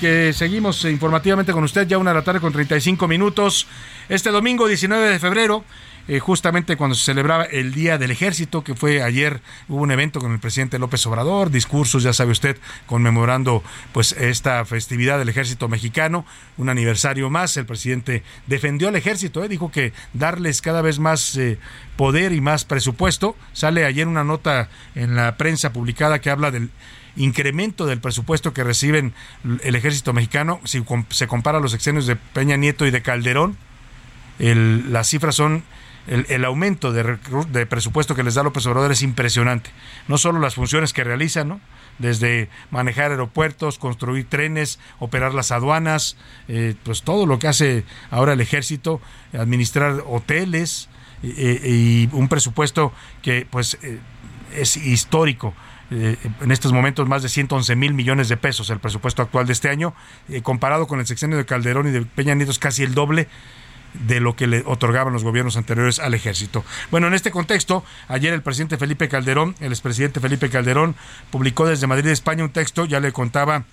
que, 0.02 0.34
seguimos 0.34 0.84
informativamente 0.84 1.54
con 1.54 1.63
usted, 1.63 1.88
ya 1.88 1.98
una 1.98 2.12
de 2.12 2.16
la 2.16 2.24
tarde 2.24 2.42
con 2.42 2.52
35 2.52 3.08
minutos. 3.08 3.68
Este 4.10 4.32
domingo 4.32 4.68
19 4.68 5.08
de 5.08 5.18
febrero 5.18 5.63
eh, 6.08 6.20
justamente 6.20 6.76
cuando 6.76 6.96
se 6.96 7.06
celebraba 7.06 7.46
el 7.46 7.74
Día 7.74 7.98
del 7.98 8.12
Ejército, 8.12 8.63
que 8.63 8.76
fue 8.76 9.02
ayer, 9.02 9.42
hubo 9.70 9.82
un 9.82 9.92
evento 9.92 10.20
con 10.20 10.34
el 10.34 10.39
presidente 10.39 10.78
López 10.78 11.06
Obrador, 11.06 11.50
discursos, 11.50 12.04
ya 12.04 12.12
sabe 12.12 12.32
usted, 12.32 12.58
conmemorando 12.88 13.63
pues 13.94 14.12
esta 14.13 14.66
festividad 14.66 15.18
del 15.18 15.30
Ejército 15.30 15.70
Mexicano, 15.70 16.26
un 16.58 16.70
aniversario 16.70 17.30
más. 17.30 17.56
El 17.56 17.66
presidente 17.66 18.24
defendió 18.48 18.89
al 18.89 18.98
Ejército, 18.98 19.44
eh, 19.44 19.48
dijo 19.48 19.72
que 19.72 19.94
darles 20.13 20.62
cada 20.62 20.82
vez 20.82 21.00
más 21.00 21.38
eh, 21.38 21.58
poder 21.96 22.34
y 22.34 22.42
más 22.42 22.66
presupuesto. 22.66 23.38
Sale 23.54 23.86
ayer 23.86 24.08
una 24.08 24.26
nota 24.26 24.70
en 24.96 25.16
la 25.16 25.38
prensa 25.38 25.72
publicada 25.72 26.20
que 26.20 26.30
habla 26.30 26.52
del 26.52 26.70
incremento 27.16 27.86
del 27.86 28.02
presupuesto 28.02 28.54
que 28.54 28.63
reciben 28.63 29.13
el 29.62 29.76
ejército 29.76 30.13
mexicano, 30.13 30.60
si 30.66 30.84
se 31.10 31.28
compara 31.28 31.60
los 31.60 31.74
exenios 31.74 32.08
de 32.08 32.16
Peña 32.16 32.58
Nieto 32.58 32.86
y 32.88 32.92
de 32.92 33.04
Calderón, 33.04 33.56
las 34.39 35.10
cifras 35.10 35.36
son 35.36 35.63
el, 36.08 36.46
aumento 36.46 36.92
de, 36.92 37.66
presupuesto 37.66 38.16
que 38.16 38.24
les 38.24 38.36
da 38.36 38.44
López 38.44 38.66
Obrador 38.66 38.92
es 38.92 39.02
impresionante. 39.02 39.70
No 40.08 40.18
solo 40.18 40.39
las 40.39 40.56
funciones 40.56 40.92
que 40.92 41.04
realizan, 41.04 41.48
¿no? 41.48 41.62
desde 42.00 42.50
manejar 42.72 43.12
aeropuertos, 43.12 43.78
construir 43.78 44.28
trenes, 44.28 44.80
operar 45.00 45.34
las 45.34 45.52
aduanas, 45.52 46.18
eh, 46.48 46.76
pues 46.84 47.04
todo 47.04 47.26
lo 47.26 47.39
que 47.39 47.48
hace 47.48 47.86
ahora 48.10 48.34
el 48.34 48.42
ejército, 48.42 49.00
administrar 49.38 50.04
hoteles 50.06 50.89
y 51.22 52.10
un 52.12 52.28
presupuesto 52.28 52.92
que 53.22 53.48
pues 53.50 53.78
eh, 53.82 54.00
es 54.56 54.76
histórico. 54.76 55.54
Eh, 55.92 56.18
en 56.42 56.52
estos 56.52 56.74
momentos 56.74 57.08
más 57.08 57.22
de 57.22 57.30
111 57.30 57.76
mil 57.76 57.94
millones 57.94 58.28
de 58.28 58.36
pesos 58.36 58.70
el 58.72 58.80
presupuesto 58.80 59.22
actual 59.22 59.46
de 59.46 59.54
este 59.54 59.70
año, 59.70 59.94
comparado 60.42 60.88
con 60.88 61.00
el 61.00 61.06
sexenio 61.06 61.38
de 61.38 61.46
Calderón 61.46 61.88
y 61.88 61.92
de 61.92 62.02
Peña 62.02 62.36
Nieto 62.36 62.52
es 62.52 62.60
casi 62.60 62.84
el 62.84 62.94
doble 62.94 63.28
de 63.93 64.19
lo 64.19 64.36
que 64.36 64.47
le 64.47 64.63
otorgaban 64.65 65.13
los 65.13 65.23
gobiernos 65.23 65.58
anteriores 65.58 65.99
al 65.99 66.13
ejército. 66.13 66.63
Bueno, 66.91 67.08
en 67.08 67.13
este 67.13 67.32
contexto, 67.32 67.84
ayer 68.08 68.34
el 68.34 68.41
presidente 68.41 68.77
Felipe 68.77 69.10
Calderón, 69.10 69.56
el 69.60 69.71
expresidente 69.71 70.19
Felipe 70.19 70.49
Calderón, 70.49 70.95
publicó 71.32 71.65
desde 71.65 71.88
Madrid, 71.88 72.08
España, 72.08 72.43
un 72.43 72.51
texto, 72.51 72.86
ya 72.86 72.99
le 72.99 73.12
contaba 73.12 73.63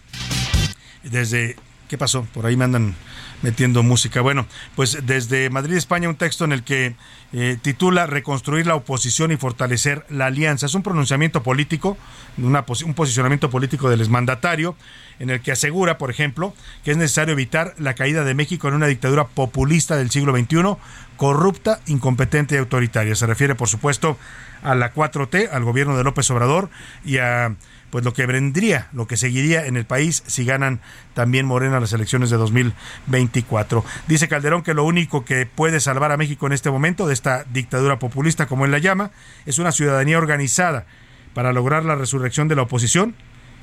desde... 1.02 1.56
¿Qué 1.90 1.98
pasó? 1.98 2.24
Por 2.32 2.46
ahí 2.46 2.56
me 2.56 2.66
andan 2.66 2.94
metiendo 3.42 3.82
música. 3.82 4.20
Bueno, 4.20 4.46
pues 4.76 4.98
desde 5.06 5.50
Madrid, 5.50 5.74
España, 5.74 6.08
un 6.08 6.14
texto 6.14 6.44
en 6.44 6.52
el 6.52 6.62
que 6.62 6.94
eh, 7.32 7.58
titula 7.60 8.06
Reconstruir 8.06 8.64
la 8.64 8.76
oposición 8.76 9.32
y 9.32 9.36
fortalecer 9.36 10.06
la 10.08 10.26
alianza. 10.26 10.66
Es 10.66 10.74
un 10.76 10.84
pronunciamiento 10.84 11.42
político, 11.42 11.98
un 12.38 12.94
posicionamiento 12.94 13.50
político 13.50 13.90
del 13.90 14.02
exmandatario, 14.02 14.76
en 15.18 15.30
el 15.30 15.40
que 15.40 15.50
asegura, 15.50 15.98
por 15.98 16.12
ejemplo, 16.12 16.54
que 16.84 16.92
es 16.92 16.96
necesario 16.96 17.32
evitar 17.32 17.74
la 17.76 17.94
caída 17.94 18.22
de 18.22 18.34
México 18.34 18.68
en 18.68 18.74
una 18.74 18.86
dictadura 18.86 19.26
populista 19.26 19.96
del 19.96 20.12
siglo 20.12 20.32
XXI, 20.32 20.76
corrupta, 21.16 21.80
incompetente 21.88 22.54
y 22.54 22.58
autoritaria. 22.58 23.16
Se 23.16 23.26
refiere, 23.26 23.56
por 23.56 23.66
supuesto, 23.66 24.16
a 24.62 24.76
la 24.76 24.94
4T, 24.94 25.48
al 25.50 25.64
gobierno 25.64 25.96
de 25.96 26.04
López 26.04 26.30
Obrador 26.30 26.70
y 27.04 27.18
a 27.18 27.56
pues 27.90 28.04
lo 28.04 28.12
que 28.12 28.26
vendría, 28.26 28.88
lo 28.92 29.06
que 29.06 29.16
seguiría 29.16 29.66
en 29.66 29.76
el 29.76 29.84
país 29.84 30.22
si 30.26 30.44
ganan 30.44 30.80
también 31.14 31.46
Morena 31.46 31.80
las 31.80 31.92
elecciones 31.92 32.30
de 32.30 32.36
2024. 32.36 33.84
Dice 34.06 34.28
Calderón 34.28 34.62
que 34.62 34.74
lo 34.74 34.84
único 34.84 35.24
que 35.24 35.46
puede 35.46 35.80
salvar 35.80 36.12
a 36.12 36.16
México 36.16 36.46
en 36.46 36.52
este 36.52 36.70
momento 36.70 37.06
de 37.06 37.14
esta 37.14 37.44
dictadura 37.44 37.98
populista, 37.98 38.46
como 38.46 38.64
él 38.64 38.70
la 38.70 38.78
llama, 38.78 39.10
es 39.46 39.58
una 39.58 39.72
ciudadanía 39.72 40.18
organizada 40.18 40.86
para 41.34 41.52
lograr 41.52 41.84
la 41.84 41.96
resurrección 41.96 42.48
de 42.48 42.56
la 42.56 42.62
oposición. 42.62 43.14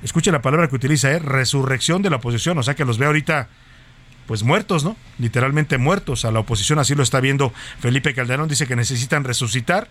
Escuche 0.03 0.31
la 0.31 0.41
palabra 0.41 0.67
que 0.67 0.75
utiliza, 0.75 1.11
¿eh? 1.11 1.19
resurrección 1.19 2.01
de 2.01 2.09
la 2.09 2.17
oposición, 2.17 2.57
o 2.57 2.63
sea 2.63 2.75
que 2.75 2.85
los 2.85 2.97
ve 2.97 3.05
ahorita 3.07 3.49
pues 4.27 4.43
muertos, 4.43 4.83
¿no? 4.83 4.97
Literalmente 5.17 5.77
muertos. 5.77 6.25
A 6.25 6.31
la 6.31 6.39
oposición 6.39 6.79
así 6.79 6.93
lo 6.93 7.01
está 7.01 7.21
viendo 7.21 7.53
Felipe 7.79 8.13
Calderón. 8.13 8.49
Dice 8.49 8.67
que 8.67 8.75
necesitan 8.75 9.23
resucitar 9.23 9.87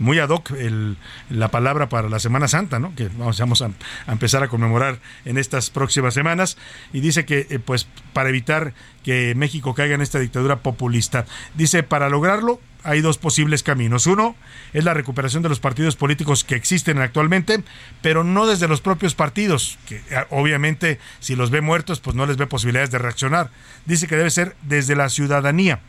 muy 0.00 0.18
ad 0.18 0.30
hoc 0.30 0.50
el, 0.50 0.96
la 1.28 1.48
palabra 1.48 1.88
para 1.88 2.08
la 2.08 2.18
Semana 2.18 2.48
Santa, 2.48 2.80
¿no? 2.80 2.94
que 2.96 3.08
vamos, 3.16 3.62
a, 3.62 3.70
empezar 4.08 4.42
a 4.42 4.48
conmemorar 4.48 4.98
en 5.24 5.38
estas 5.38 5.70
próximas 5.70 6.14
semanas. 6.14 6.56
Y 6.92 7.00
dice 7.00 7.24
que, 7.24 7.46
eh, 7.50 7.58
pues, 7.58 7.86
para 8.12 8.30
evitar 8.30 8.74
que 9.04 9.34
México 9.36 9.74
caiga 9.74 9.94
en 9.94 10.00
esta 10.00 10.18
dictadura 10.18 10.56
populista, 10.60 11.26
dice, 11.54 11.82
para 11.82 12.08
lograrlo 12.08 12.60
hay 12.82 13.02
dos 13.02 13.18
posibles 13.18 13.62
caminos. 13.62 14.06
Uno 14.06 14.36
es 14.72 14.84
la 14.84 14.94
recuperación 14.94 15.42
de 15.42 15.50
los 15.50 15.60
partidos 15.60 15.96
políticos 15.96 16.44
que 16.44 16.54
existen 16.54 16.98
actualmente, 16.98 17.62
pero 18.00 18.24
no 18.24 18.46
desde 18.46 18.68
los 18.68 18.80
propios 18.80 19.14
partidos, 19.14 19.78
que 19.86 19.96
eh, 19.96 20.26
obviamente 20.30 20.98
si 21.20 21.36
los 21.36 21.50
ve 21.50 21.60
muertos, 21.60 22.00
pues 22.00 22.16
no 22.16 22.24
les 22.24 22.38
ve 22.38 22.46
posibilidades 22.46 22.90
de 22.90 22.98
reaccionar. 22.98 23.50
Dice 23.84 24.06
que 24.06 24.16
debe 24.16 24.30
ser 24.30 24.56
desde 24.62 24.96
la 24.96 25.10
ciudadanía 25.10 25.80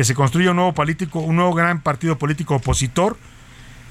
que 0.00 0.04
se 0.04 0.14
construya 0.14 0.52
un 0.52 0.56
nuevo 0.56 0.72
político, 0.72 1.20
un 1.20 1.36
nuevo 1.36 1.52
gran 1.52 1.82
partido 1.82 2.16
político 2.16 2.54
opositor. 2.54 3.18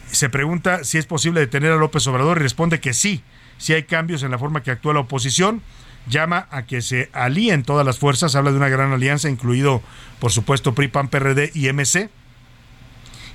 Se 0.10 0.28
pregunta 0.28 0.84
si 0.84 0.98
es 0.98 1.06
posible 1.06 1.40
detener 1.40 1.72
a 1.72 1.76
López 1.76 2.08
Obrador 2.08 2.40
y 2.40 2.42
responde 2.42 2.80
que 2.80 2.94
sí, 2.94 3.22
si 3.60 3.74
hay 3.74 3.84
cambios 3.84 4.24
en 4.24 4.32
la 4.32 4.40
forma 4.40 4.64
que 4.64 4.72
actúa 4.72 4.96
la 4.96 5.02
oposición. 5.02 5.62
Llama 6.08 6.48
a 6.50 6.64
que 6.64 6.82
se 6.82 7.12
alíen 7.14 7.62
todas 7.62 7.86
las 7.86 8.00
fuerzas, 8.00 8.34
habla 8.34 8.50
de 8.50 8.58
una 8.58 8.70
gran 8.70 8.92
alianza, 8.92 9.30
incluido, 9.30 9.84
por 10.18 10.32
supuesto, 10.32 10.74
PRI, 10.74 10.88
PAN, 10.88 11.10
PRD 11.10 11.52
y 11.54 11.72
MC. 11.72 12.10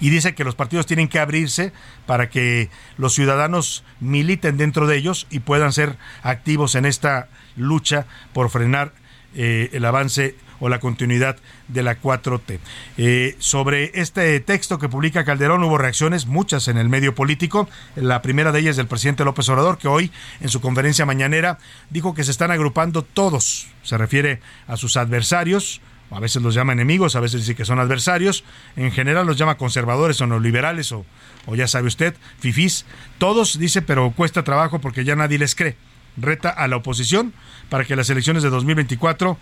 Y 0.01 0.11
dice 0.11 0.35
que 0.35 0.43
los 0.43 0.57
partidos 0.57 0.85
tienen 0.85 1.07
que 1.07 1.21
abrirse 1.21 1.73
para 2.07 2.29
que 2.29 2.71
los 2.99 3.15
ciudadanos 3.15 3.85
militen 4.01 4.57
dentro 4.57 4.89
de 4.89 4.97
ellos 4.97 5.29
y 5.31 5.39
puedan 5.39 5.73
ser 5.73 5.97
activos 6.25 6.75
en 6.75 6.87
esta 6.87 7.29
lucha 7.55 8.07
por 8.33 8.51
frenar 8.51 8.95
eh, 9.37 9.71
el 9.73 9.85
avance 9.85 10.35
o 10.65 10.71
la 10.71 10.81
continuidad 10.81 11.37
de 11.69 11.83
la 11.83 12.01
4T. 12.01 12.59
Eh, 12.97 13.37
sobre 13.39 13.91
este 14.01 14.41
texto 14.41 14.79
que 14.79 14.89
publica 14.89 15.23
Calderón 15.23 15.63
hubo 15.63 15.77
reacciones, 15.77 16.25
muchas 16.25 16.69
en 16.69 16.79
el 16.79 16.89
medio 16.89 17.15
político. 17.15 17.69
La 17.97 18.23
primera 18.23 18.51
de 18.51 18.61
ellas 18.61 18.77
del 18.77 18.87
presidente 18.87 19.27
López 19.27 19.47
Obrador, 19.51 19.77
que 19.77 19.89
hoy 19.89 20.11
en 20.41 20.49
su 20.49 20.63
conferencia 20.63 21.05
mañanera 21.05 21.59
dijo 21.91 22.15
que 22.15 22.25
se 22.25 22.31
están 22.31 22.51
agrupando 22.51 23.03
todos, 23.03 23.67
se 23.83 23.99
refiere 23.99 24.41
a 24.67 24.79
sus 24.79 24.97
adversarios 24.97 25.83
a 26.11 26.21
veces 26.21 26.43
los 26.43 26.55
llama 26.55 26.73
enemigos, 26.73 27.17
a 27.17 27.21
veces 27.21 27.41
dice 27.41 27.57
que 27.57 27.65
son 27.65 27.81
adversarios, 27.81 28.45
en 28.77 28.93
general 28.93 29.27
los 29.27 29.37
llama 29.37 29.57
conservadores 29.57 30.21
o 30.21 30.27
neoliberales 30.27 30.93
o, 30.93 31.05
o 31.47 31.57
ya 31.57 31.67
sabe 31.67 31.89
usted, 31.89 32.15
fifís, 32.39 32.87
todos 33.19 33.59
dice, 33.59 33.83
pero 33.83 34.13
cuesta 34.13 34.45
trabajo 34.45 34.81
porque 34.81 35.05
ya 35.05 35.17
nadie 35.17 35.39
les 35.39 35.55
cree. 35.55 35.77
Reta 36.17 36.51
a 36.51 36.69
la 36.69 36.77
oposición 36.77 37.33
para 37.69 37.85
que 37.85 37.97
las 37.97 38.09
elecciones 38.11 38.45
de 38.45 38.51
2024 38.51 39.37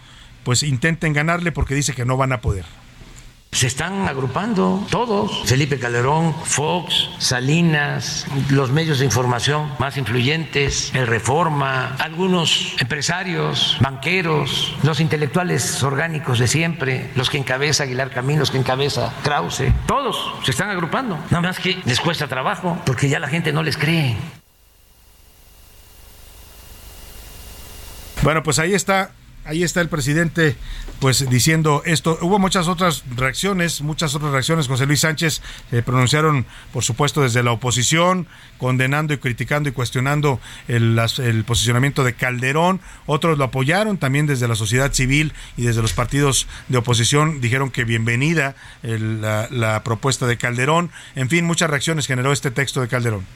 pues 0.44 0.62
intenten 0.62 1.12
ganarle 1.12 1.52
porque 1.52 1.74
dice 1.74 1.94
que 1.94 2.04
no 2.04 2.16
van 2.16 2.32
a 2.32 2.40
poder. 2.40 2.64
Se 3.52 3.66
están 3.66 4.08
agrupando 4.08 4.82
todos, 4.90 5.42
Felipe 5.44 5.78
Calderón, 5.78 6.34
Fox, 6.42 7.10
Salinas, 7.18 8.26
los 8.48 8.70
medios 8.70 8.98
de 8.98 9.04
información 9.04 9.70
más 9.78 9.98
influyentes, 9.98 10.90
el 10.94 11.06
Reforma, 11.06 11.94
algunos 11.98 12.74
empresarios, 12.80 13.76
banqueros, 13.80 14.74
los 14.82 15.00
intelectuales 15.00 15.82
orgánicos 15.82 16.38
de 16.38 16.48
siempre, 16.48 17.10
los 17.14 17.28
que 17.28 17.36
encabeza 17.36 17.82
Aguilar 17.82 18.10
Camino, 18.10 18.40
los 18.40 18.50
que 18.50 18.56
encabeza 18.56 19.12
Krause, 19.22 19.64
todos 19.86 20.32
se 20.44 20.50
están 20.50 20.70
agrupando. 20.70 21.18
Nada 21.28 21.42
más 21.42 21.58
que 21.58 21.78
les 21.84 22.00
cuesta 22.00 22.28
trabajo 22.28 22.80
porque 22.86 23.10
ya 23.10 23.18
la 23.18 23.28
gente 23.28 23.52
no 23.52 23.62
les 23.62 23.76
cree. 23.76 24.16
Bueno, 28.22 28.42
pues 28.42 28.58
ahí 28.58 28.72
está 28.72 29.10
Ahí 29.44 29.64
está 29.64 29.80
el 29.80 29.88
presidente, 29.88 30.56
pues 31.00 31.28
diciendo 31.28 31.82
esto. 31.84 32.16
Hubo 32.22 32.38
muchas 32.38 32.68
otras 32.68 33.02
reacciones, 33.16 33.80
muchas 33.80 34.14
otras 34.14 34.30
reacciones. 34.30 34.68
José 34.68 34.86
Luis 34.86 35.00
Sánchez 35.00 35.42
se 35.68 35.82
pronunciaron, 35.82 36.46
por 36.72 36.84
supuesto, 36.84 37.22
desde 37.22 37.42
la 37.42 37.50
oposición, 37.50 38.28
condenando 38.58 39.14
y 39.14 39.18
criticando 39.18 39.68
y 39.68 39.72
cuestionando 39.72 40.38
el, 40.68 41.44
posicionamiento 41.44 42.04
de 42.04 42.14
Calderón. 42.14 42.80
Otros 43.06 43.36
lo 43.36 43.42
apoyaron 43.42 43.98
también 43.98 44.28
desde 44.28 44.46
la 44.46 44.54
sociedad 44.54 44.92
civil 44.92 45.32
y 45.56 45.62
desde 45.62 45.82
los 45.82 45.92
partidos 45.92 46.46
de 46.68 46.78
oposición. 46.78 47.40
Dijeron 47.40 47.72
que 47.72 47.82
bienvenida 47.82 48.54
la, 48.82 49.48
la 49.50 49.82
propuesta 49.82 50.28
de 50.28 50.36
Calderón. 50.36 50.92
En 51.16 51.28
fin, 51.28 51.44
muchas 51.44 51.68
reacciones 51.68 52.06
generó 52.06 52.32
este 52.32 52.52
texto 52.52 52.80
de 52.80 52.86
Calderón. 52.86 53.26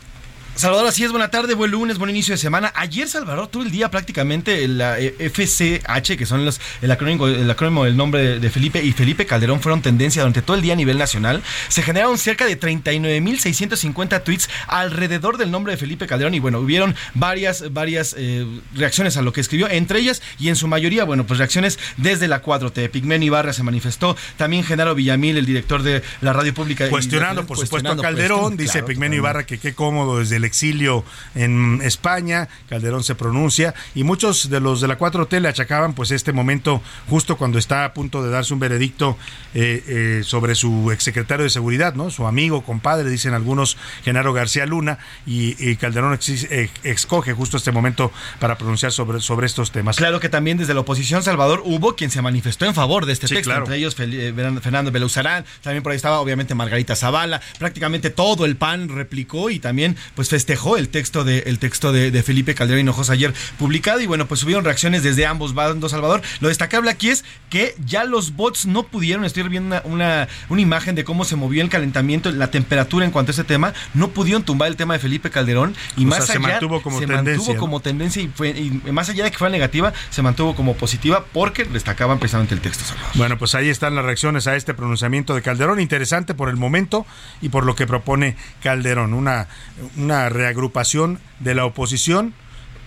Salvador, 0.57 0.87
así 0.87 1.05
es, 1.05 1.11
buena 1.11 1.31
tarde, 1.31 1.53
buen 1.53 1.71
lunes, 1.71 1.99
buen 1.99 2.09
inicio 2.09 2.33
de 2.33 2.39
semana. 2.39 2.73
Ayer, 2.75 3.07
Salvador, 3.07 3.49
todo 3.49 3.63
el 3.63 3.71
día 3.71 3.91
prácticamente 3.91 4.67
la 4.67 4.99
eh, 4.99 5.15
FCH, 5.31 6.17
que 6.17 6.25
son 6.25 6.47
los, 6.47 6.63
el, 6.81 6.91
acrónimo, 6.91 7.27
el 7.27 7.51
acrónimo 7.51 7.85
del 7.85 7.95
nombre 7.95 8.41
de 8.41 8.51
Felipe 8.51 8.83
y 8.83 8.93
Felipe 8.93 9.27
Calderón, 9.27 9.61
fueron 9.61 9.83
tendencia 9.83 10.23
durante 10.23 10.41
todo 10.41 10.57
el 10.57 10.63
día 10.63 10.73
a 10.73 10.77
nivel 10.77 10.97
nacional. 10.97 11.43
Se 11.69 11.83
generaron 11.83 12.17
cerca 12.17 12.47
de 12.47 12.59
39.650 12.59 14.25
tweets 14.25 14.49
alrededor 14.67 15.37
del 15.37 15.51
nombre 15.51 15.75
de 15.75 15.77
Felipe 15.77 16.07
Calderón 16.07 16.33
y 16.33 16.39
bueno, 16.39 16.61
hubieron 16.61 16.95
varias, 17.13 17.75
varias 17.75 18.15
eh, 18.17 18.47
reacciones 18.75 19.19
a 19.19 19.23
lo 19.23 19.35
que 19.35 19.43
escribió, 19.43 19.69
entre 19.69 19.99
ellas 19.99 20.23
y 20.39 20.49
en 20.49 20.57
su 20.57 20.69
mayoría, 20.69 21.05
bueno, 21.05 21.27
pues 21.27 21.39
reacciones 21.39 21.79
desde 21.99 22.29
la 22.29 22.43
4T. 22.43 22.89
Pigmen 22.89 23.23
Ibarra 23.23 23.53
se 23.53 23.63
manifestó, 23.63 24.17
también 24.39 24.65
Genaro 24.65 24.95
Villamil, 24.95 25.37
el 25.37 25.45
director 25.45 25.83
de 25.83 26.03
la 26.23 26.33
radio 26.33 26.55
pública. 26.55 26.89
Cuestionando, 26.89 27.45
por 27.45 27.59
supuesto, 27.59 27.93
a 27.93 27.97
Calderón, 27.99 28.57
dice 28.57 28.79
claro, 28.79 28.87
Pigmen 28.87 29.13
Ibarra 29.13 29.45
que 29.45 29.59
qué 29.59 29.75
cómodo 29.75 30.21
desde 30.21 30.37
el 30.37 30.45
exilio 30.47 31.05
en 31.34 31.80
España, 31.82 32.49
Calderón 32.68 33.05
se 33.05 33.14
pronuncia 33.14 33.74
y 33.94 34.05
muchos 34.05 34.51
de 34.51 34.61
los 34.61 34.80
de 34.80 34.88
la 34.88 34.99
4T 34.99 35.40
le 35.40 35.49
achacaban 35.49 35.94
pues 35.94 36.11
este 36.11 36.32
momento 36.32 36.82
justo 37.09 37.36
cuando 37.36 37.59
está 37.59 37.84
a 37.84 37.94
punto 37.94 38.22
de 38.22 38.30
darse 38.30 38.55
un 38.55 38.61
veredicto 38.61 39.16
eh, 39.55 39.82
eh, 39.86 40.22
sobre 40.24 40.55
su 40.55 40.90
exsecretario 40.92 41.44
de 41.44 41.51
seguridad, 41.51 41.94
¿no? 41.94 42.11
Su 42.11 42.26
amigo, 42.26 42.62
compadre, 42.62 43.11
dicen 43.11 43.34
algunos, 43.34 43.76
Genaro 44.05 44.32
García 44.32 44.66
Luna 44.66 44.99
y, 45.26 45.57
y 45.59 45.76
Calderón 45.76 46.14
ex, 46.14 46.28
eh, 46.44 46.70
escoge 46.82 47.32
justo 47.32 47.57
este 47.57 47.72
momento 47.72 48.12
para 48.38 48.59
pronunciar 48.59 48.92
sobre, 48.92 49.20
sobre 49.20 49.47
estos 49.47 49.72
temas. 49.72 49.97
Claro 49.97 50.20
que 50.20 50.28
también 50.28 50.59
desde 50.59 50.74
la 50.74 50.80
oposición, 50.80 51.22
Salvador, 51.22 51.62
hubo 51.64 51.97
quien 51.97 52.11
se 52.11 52.22
manifestó 52.22 52.66
en 52.66 52.74
favor 52.74 53.07
de 53.07 53.12
este 53.12 53.28
sí, 53.28 53.34
texto, 53.34 53.51
claro. 53.51 53.64
entre 53.64 53.76
ellos 53.76 53.94
Fernando 53.94 54.90
Belauzarán, 54.90 55.44
también 55.62 55.82
por 55.82 55.92
ahí 55.92 55.97
estaba 55.97 56.20
obviamente 56.20 56.55
Margarita 56.55 56.97
Zavala, 56.97 57.40
prácticamente 57.59 58.11
todo 58.11 58.44
el 58.44 58.57
PAN 58.57 58.88
replicó 58.88 59.51
y 59.51 59.59
también 59.59 59.97
pues 60.14 60.28
festejó 60.37 60.76
el 60.76 60.91
texto 60.91 61.24
de, 61.24 61.39
el 61.47 61.59
texto 61.59 61.93
de, 61.93 62.11
de 62.11 62.22
Felipe 62.22 62.55
Calderón 62.55 62.80
Hinojosa 62.80 63.14
ayer 63.14 63.32
publicado 63.59 64.03
y 64.03 64.07
bueno, 64.07 64.26
pues 64.26 64.41
subieron 64.41 64.66
reacciones 64.66 65.03
desde 65.03 65.24
ambos 65.24 65.55
bandos, 65.55 65.93
Salvador. 65.93 66.20
Lo 66.41 66.49
destacable 66.49 66.91
aquí 66.91 67.09
es 67.09 67.24
que 67.49 67.74
ya 67.87 68.05
los 68.05 68.37
bots 68.37 68.66
no 68.66 68.82
pudieron, 68.82 69.24
estoy 69.24 69.45
viendo 69.49 69.68
una, 69.68 69.82
una, 69.87 70.28
una, 70.51 70.61
imagen 70.61 70.95
de 70.95 71.05
cómo 71.05 71.24
se 71.24 71.37
movió 71.37 71.62
el 71.62 71.70
calentamiento, 71.70 72.30
la 72.32 72.51
temperatura 72.51 73.07
en 73.07 73.12
cuanto 73.12 73.30
a 73.30 73.32
ese 73.32 73.45
tema, 73.45 73.72
no 73.95 74.09
pudieron 74.09 74.43
tumbar 74.43 74.68
el 74.68 74.76
tema 74.76 74.93
de 74.93 75.01
Felipe 75.01 75.30
Calderón 75.30 75.74
y 75.97 76.05
o 76.05 76.09
más 76.09 76.26
sea, 76.26 76.34
allá 76.34 76.45
se 76.45 76.53
mantuvo 76.53 76.82
como 76.82 76.99
se 76.99 77.07
tendencia, 77.07 77.32
mantuvo 77.32 77.57
como 77.57 77.80
tendencia 77.80 78.20
y, 78.22 78.28
fue, 78.28 78.51
y 78.51 78.70
más 78.93 79.09
allá 79.09 79.24
de 79.24 79.30
que 79.30 79.39
fuera 79.39 79.51
negativa, 79.51 79.95
se 80.11 80.20
mantuvo 80.20 80.55
como 80.55 80.74
positiva 80.74 81.24
porque 81.32 81.64
destacaban 81.64 82.18
precisamente 82.18 82.55
el 82.55 82.61
texto, 82.61 82.84
Salvador. 82.84 83.12
Bueno, 83.14 83.39
pues 83.39 83.55
ahí 83.55 83.70
están 83.70 83.95
las 83.95 84.05
reacciones 84.05 84.47
a 84.49 84.55
este 84.55 84.74
pronunciamiento 84.74 85.34
de 85.34 85.41
Calderón, 85.41 85.80
interesante 85.80 86.34
por 86.34 86.51
el 86.51 86.57
momento 86.57 87.07
y 87.41 87.49
por 87.49 87.64
lo 87.64 87.74
que 87.74 87.87
propone 87.87 88.37
Calderón, 88.62 89.14
una, 89.14 89.49
una 89.97 90.26
reagrupación 90.29 91.20
de 91.41 91.55
la 91.55 91.64
oposición, 91.64 92.35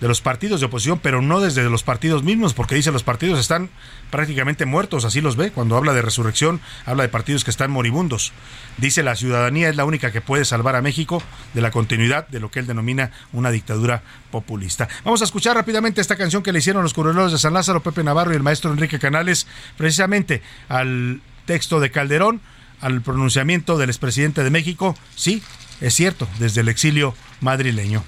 de 0.00 0.08
los 0.08 0.22
partidos 0.22 0.60
de 0.60 0.66
oposición, 0.66 0.98
pero 0.98 1.20
no 1.20 1.40
desde 1.40 1.62
los 1.68 1.82
partidos 1.82 2.22
mismos, 2.22 2.54
porque 2.54 2.74
dice 2.74 2.90
los 2.90 3.02
partidos 3.02 3.38
están 3.38 3.68
prácticamente 4.10 4.64
muertos, 4.64 5.04
así 5.04 5.20
los 5.20 5.36
ve. 5.36 5.52
Cuando 5.52 5.76
habla 5.76 5.92
de 5.92 6.00
resurrección, 6.00 6.60
habla 6.86 7.02
de 7.02 7.10
partidos 7.10 7.44
que 7.44 7.50
están 7.50 7.70
moribundos. 7.70 8.32
Dice 8.78 9.02
la 9.02 9.14
ciudadanía 9.14 9.68
es 9.68 9.76
la 9.76 9.84
única 9.84 10.10
que 10.10 10.22
puede 10.22 10.46
salvar 10.46 10.74
a 10.74 10.82
México 10.82 11.22
de 11.52 11.60
la 11.60 11.70
continuidad 11.70 12.26
de 12.28 12.40
lo 12.40 12.50
que 12.50 12.60
él 12.60 12.66
denomina 12.66 13.10
una 13.32 13.50
dictadura 13.50 14.02
populista. 14.30 14.88
Vamos 15.04 15.20
a 15.20 15.24
escuchar 15.24 15.54
rápidamente 15.54 16.00
esta 16.00 16.16
canción 16.16 16.42
que 16.42 16.52
le 16.52 16.60
hicieron 16.60 16.82
los 16.82 16.94
corredores 16.94 17.32
de 17.32 17.38
San 17.38 17.52
Lázaro, 17.52 17.82
Pepe 17.82 18.02
Navarro 18.02 18.32
y 18.32 18.36
el 18.36 18.42
maestro 18.42 18.72
Enrique 18.72 18.98
Canales, 18.98 19.46
precisamente 19.76 20.42
al 20.68 21.20
texto 21.44 21.78
de 21.78 21.90
Calderón, 21.90 22.40
al 22.80 23.02
pronunciamiento 23.02 23.76
del 23.76 23.90
expresidente 23.90 24.42
de 24.42 24.50
México. 24.50 24.96
Sí, 25.14 25.42
es 25.82 25.92
cierto, 25.94 26.26
desde 26.38 26.62
el 26.62 26.68
exilio 26.68 27.14
madrileño. 27.40 28.04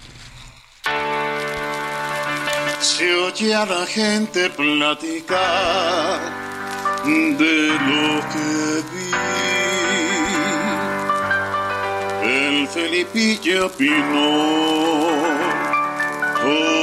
Se 2.80 3.14
oye 3.14 3.54
a 3.54 3.64
la 3.64 3.86
gente 3.86 4.50
platicar 4.50 6.20
de 7.04 7.68
lo 7.88 8.20
que 8.32 8.82
vi. 8.92 9.10
El 12.24 12.68
Felipillo 12.68 13.66
opinó, 13.66 15.08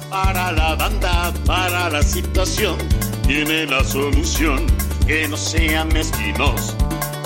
para 0.09 0.51
la 0.51 0.75
banda, 0.75 1.33
para 1.45 1.89
la 1.89 2.03
situación. 2.03 2.77
Tiene 3.25 3.65
la 3.65 3.83
solución, 3.83 4.65
que 5.05 5.27
no 5.27 5.37
sean 5.37 5.87
mezquinos 5.89 6.75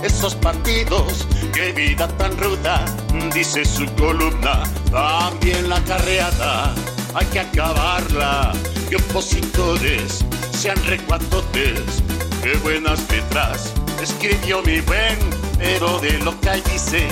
esos 0.04 0.36
partidos, 0.36 1.28
qué 1.54 1.72
vida 1.74 2.08
tan 2.18 2.38
ruda, 2.38 2.86
dice 3.34 3.66
su 3.66 3.86
columna, 3.96 4.64
también 4.92 5.70
la 5.70 5.80
carreada, 5.84 6.74
hay 7.14 7.26
que 7.28 7.40
acabarla, 7.40 8.54
que 8.90 8.96
opositores 8.96 10.26
sean 10.52 10.82
recuatotes, 10.86 12.04
qué 12.42 12.56
buenas 12.64 13.10
letras, 13.12 13.74
escribió 14.02 14.62
mi 14.64 14.82
buen, 14.82 15.18
pero 15.58 16.00
de 16.00 16.18
lo 16.20 16.40
que 16.40 16.50
ahí 16.50 16.64
dice, 16.72 17.08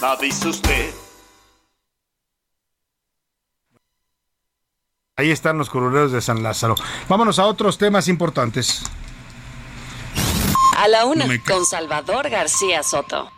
nada 0.00 0.16
dice 0.16 0.48
usted. 0.48 0.94
Ahí 5.16 5.30
están 5.30 5.58
los 5.58 5.68
coroneros 5.68 6.10
de 6.10 6.20
San 6.20 6.42
Lázaro. 6.42 6.74
Vámonos 7.08 7.38
a 7.38 7.44
otros 7.44 7.76
temas 7.76 8.08
importantes. 8.08 8.82
A 10.76 10.88
la 10.88 11.04
una, 11.04 11.26
no 11.26 11.34
con 11.46 11.64
Salvador 11.64 12.30
García 12.30 12.82
Soto. 12.82 13.30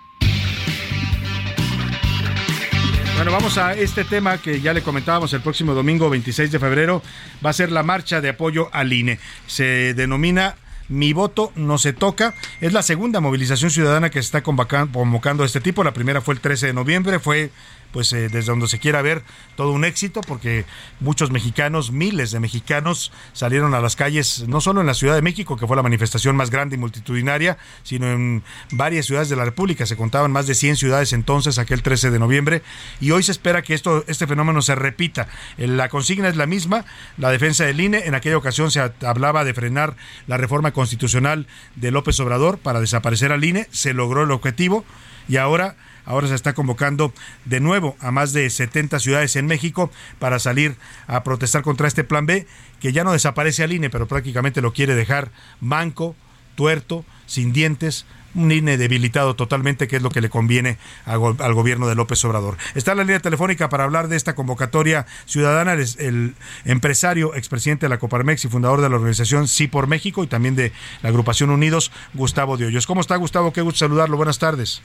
Bueno, 3.16 3.30
vamos 3.30 3.58
a 3.58 3.74
este 3.74 4.04
tema 4.04 4.38
que 4.38 4.60
ya 4.60 4.72
le 4.72 4.82
comentábamos 4.82 5.32
el 5.32 5.40
próximo 5.40 5.74
domingo 5.74 6.10
26 6.10 6.50
de 6.50 6.58
febrero. 6.58 7.02
Va 7.44 7.50
a 7.50 7.52
ser 7.52 7.70
la 7.70 7.82
marcha 7.82 8.20
de 8.20 8.30
apoyo 8.30 8.68
al 8.72 8.92
INE. 8.92 9.18
Se 9.46 9.94
denomina 9.94 10.56
mi 10.88 11.12
voto 11.12 11.52
no 11.54 11.78
se 11.78 11.92
toca. 11.92 12.34
Es 12.60 12.72
la 12.72 12.82
segunda 12.82 13.20
movilización 13.20 13.70
ciudadana 13.70 14.10
que 14.10 14.20
se 14.20 14.26
está 14.26 14.42
convocando 14.42 15.44
este 15.44 15.60
tipo. 15.60 15.84
La 15.84 15.94
primera 15.94 16.20
fue 16.20 16.34
el 16.34 16.40
13 16.40 16.68
de 16.68 16.72
noviembre, 16.72 17.18
fue 17.18 17.50
pues 17.94 18.12
eh, 18.12 18.28
desde 18.28 18.50
donde 18.50 18.66
se 18.66 18.80
quiera 18.80 19.02
ver 19.02 19.22
todo 19.54 19.70
un 19.70 19.84
éxito 19.84 20.20
porque 20.20 20.64
muchos 20.98 21.30
mexicanos, 21.30 21.92
miles 21.92 22.32
de 22.32 22.40
mexicanos 22.40 23.12
salieron 23.32 23.72
a 23.72 23.80
las 23.80 23.94
calles, 23.94 24.46
no 24.48 24.60
solo 24.60 24.80
en 24.80 24.88
la 24.88 24.94
Ciudad 24.94 25.14
de 25.14 25.22
México, 25.22 25.56
que 25.56 25.68
fue 25.68 25.76
la 25.76 25.82
manifestación 25.84 26.34
más 26.34 26.50
grande 26.50 26.74
y 26.74 26.78
multitudinaria, 26.78 27.56
sino 27.84 28.10
en 28.10 28.42
varias 28.72 29.06
ciudades 29.06 29.28
de 29.28 29.36
la 29.36 29.44
República. 29.44 29.86
Se 29.86 29.96
contaban 29.96 30.32
más 30.32 30.48
de 30.48 30.56
100 30.56 30.74
ciudades 30.74 31.12
entonces, 31.12 31.56
aquel 31.58 31.82
13 31.82 32.10
de 32.10 32.18
noviembre, 32.18 32.62
y 33.00 33.12
hoy 33.12 33.22
se 33.22 33.30
espera 33.30 33.62
que 33.62 33.74
esto, 33.74 34.04
este 34.08 34.26
fenómeno 34.26 34.60
se 34.60 34.74
repita. 34.74 35.28
La 35.56 35.88
consigna 35.88 36.28
es 36.28 36.34
la 36.34 36.46
misma, 36.46 36.84
la 37.16 37.30
defensa 37.30 37.64
del 37.64 37.80
INE. 37.80 38.06
En 38.06 38.16
aquella 38.16 38.36
ocasión 38.36 38.72
se 38.72 38.80
hablaba 38.80 39.44
de 39.44 39.54
frenar 39.54 39.94
la 40.26 40.36
reforma 40.36 40.72
constitucional 40.72 41.46
de 41.76 41.92
López 41.92 42.18
Obrador 42.18 42.58
para 42.58 42.80
desaparecer 42.80 43.30
al 43.30 43.44
INE. 43.44 43.68
Se 43.70 43.94
logró 43.94 44.24
el 44.24 44.32
objetivo 44.32 44.84
y 45.28 45.36
ahora 45.36 45.76
ahora 46.04 46.28
se 46.28 46.34
está 46.34 46.54
convocando 46.54 47.12
de 47.44 47.60
nuevo 47.60 47.96
a 48.00 48.10
más 48.10 48.32
de 48.32 48.48
70 48.48 48.98
ciudades 49.00 49.36
en 49.36 49.46
México 49.46 49.90
para 50.18 50.38
salir 50.38 50.76
a 51.06 51.24
protestar 51.24 51.62
contra 51.62 51.88
este 51.88 52.04
plan 52.04 52.26
B, 52.26 52.46
que 52.80 52.92
ya 52.92 53.04
no 53.04 53.12
desaparece 53.12 53.62
al 53.62 53.72
INE, 53.72 53.90
pero 53.90 54.06
prácticamente 54.06 54.60
lo 54.60 54.72
quiere 54.72 54.94
dejar 54.94 55.30
manco, 55.60 56.14
tuerto, 56.54 57.04
sin 57.26 57.52
dientes, 57.52 58.06
un 58.34 58.50
INE 58.50 58.76
debilitado 58.76 59.36
totalmente, 59.36 59.88
que 59.88 59.96
es 59.96 60.02
lo 60.02 60.10
que 60.10 60.20
le 60.20 60.28
conviene 60.28 60.78
al 61.06 61.54
gobierno 61.54 61.86
de 61.86 61.94
López 61.94 62.24
Obrador. 62.24 62.56
Está 62.74 62.92
en 62.92 62.98
la 62.98 63.04
línea 63.04 63.20
telefónica 63.20 63.68
para 63.68 63.84
hablar 63.84 64.08
de 64.08 64.16
esta 64.16 64.34
convocatoria 64.34 65.06
ciudadana 65.26 65.74
el, 65.74 66.34
empresario, 66.64 67.34
expresidente 67.34 67.86
de 67.86 67.90
la 67.90 67.98
Coparmex 67.98 68.44
y 68.44 68.48
fundador 68.48 68.80
de 68.80 68.88
la 68.88 68.96
organización 68.96 69.48
Sí 69.48 69.68
por 69.68 69.86
México 69.86 70.24
y 70.24 70.26
también 70.26 70.56
de 70.56 70.72
la 71.02 71.10
agrupación 71.10 71.50
Unidos, 71.50 71.92
Gustavo 72.12 72.56
de. 72.56 72.86
¿Cómo 72.86 73.00
está 73.00 73.16
Gustavo? 73.16 73.52
Qué 73.52 73.60
gusto 73.60 73.78
saludarlo. 73.78 74.16
Buenas 74.16 74.38
tardes. 74.38 74.82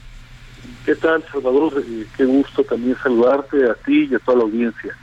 ¿Qué 0.84 0.94
tal, 0.96 1.24
Salvador? 1.30 1.82
Eh, 1.86 2.06
qué 2.16 2.24
gusto 2.24 2.64
también 2.64 2.96
saludarte 3.02 3.70
a 3.70 3.74
ti 3.74 4.08
y 4.10 4.14
a 4.14 4.18
toda 4.18 4.38
la 4.38 4.44
audiencia. 4.44 4.96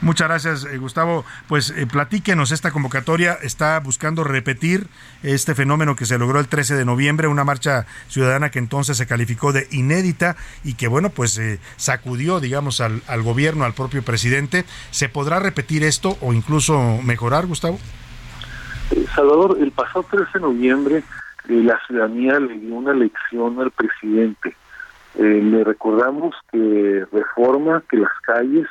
Muchas 0.00 0.28
gracias, 0.28 0.64
eh, 0.66 0.78
Gustavo. 0.78 1.24
Pues 1.48 1.70
eh, 1.70 1.86
platíquenos, 1.86 2.52
esta 2.52 2.70
convocatoria 2.70 3.34
está 3.42 3.80
buscando 3.80 4.22
repetir 4.22 4.86
este 5.22 5.54
fenómeno 5.54 5.96
que 5.96 6.04
se 6.04 6.18
logró 6.18 6.40
el 6.40 6.48
13 6.48 6.74
de 6.74 6.84
noviembre, 6.84 7.26
una 7.26 7.44
marcha 7.44 7.86
ciudadana 8.08 8.50
que 8.50 8.58
entonces 8.58 8.96
se 8.96 9.06
calificó 9.06 9.52
de 9.52 9.66
inédita 9.70 10.36
y 10.62 10.74
que, 10.74 10.88
bueno, 10.88 11.10
pues 11.10 11.40
sacudió, 11.76 12.40
digamos, 12.40 12.80
al, 12.80 13.02
al, 13.06 13.22
gobierno, 13.22 13.64
al 13.64 13.74
propio 13.74 14.02
presidente. 14.02 14.64
¿Se 14.90 15.08
podrá 15.08 15.38
repetir 15.38 15.84
esto 15.84 16.18
o 16.20 16.32
incluso 16.32 16.98
mejorar, 17.02 17.46
Gustavo? 17.46 17.78
Salvador, 19.14 19.58
el 19.60 19.72
pasado 19.72 20.06
13 20.10 20.30
de 20.34 20.40
noviembre 20.40 21.02
la 21.48 21.78
ciudadanía 21.86 22.40
le 22.40 22.58
dio 22.58 22.74
una 22.74 22.94
lección 22.94 23.60
al 23.60 23.70
presidente 23.70 24.56
eh, 25.16 25.22
le 25.22 25.64
recordamos 25.64 26.34
que 26.50 27.06
reforma, 27.12 27.82
que 27.88 27.98
las 27.98 28.12
calles 28.22 28.66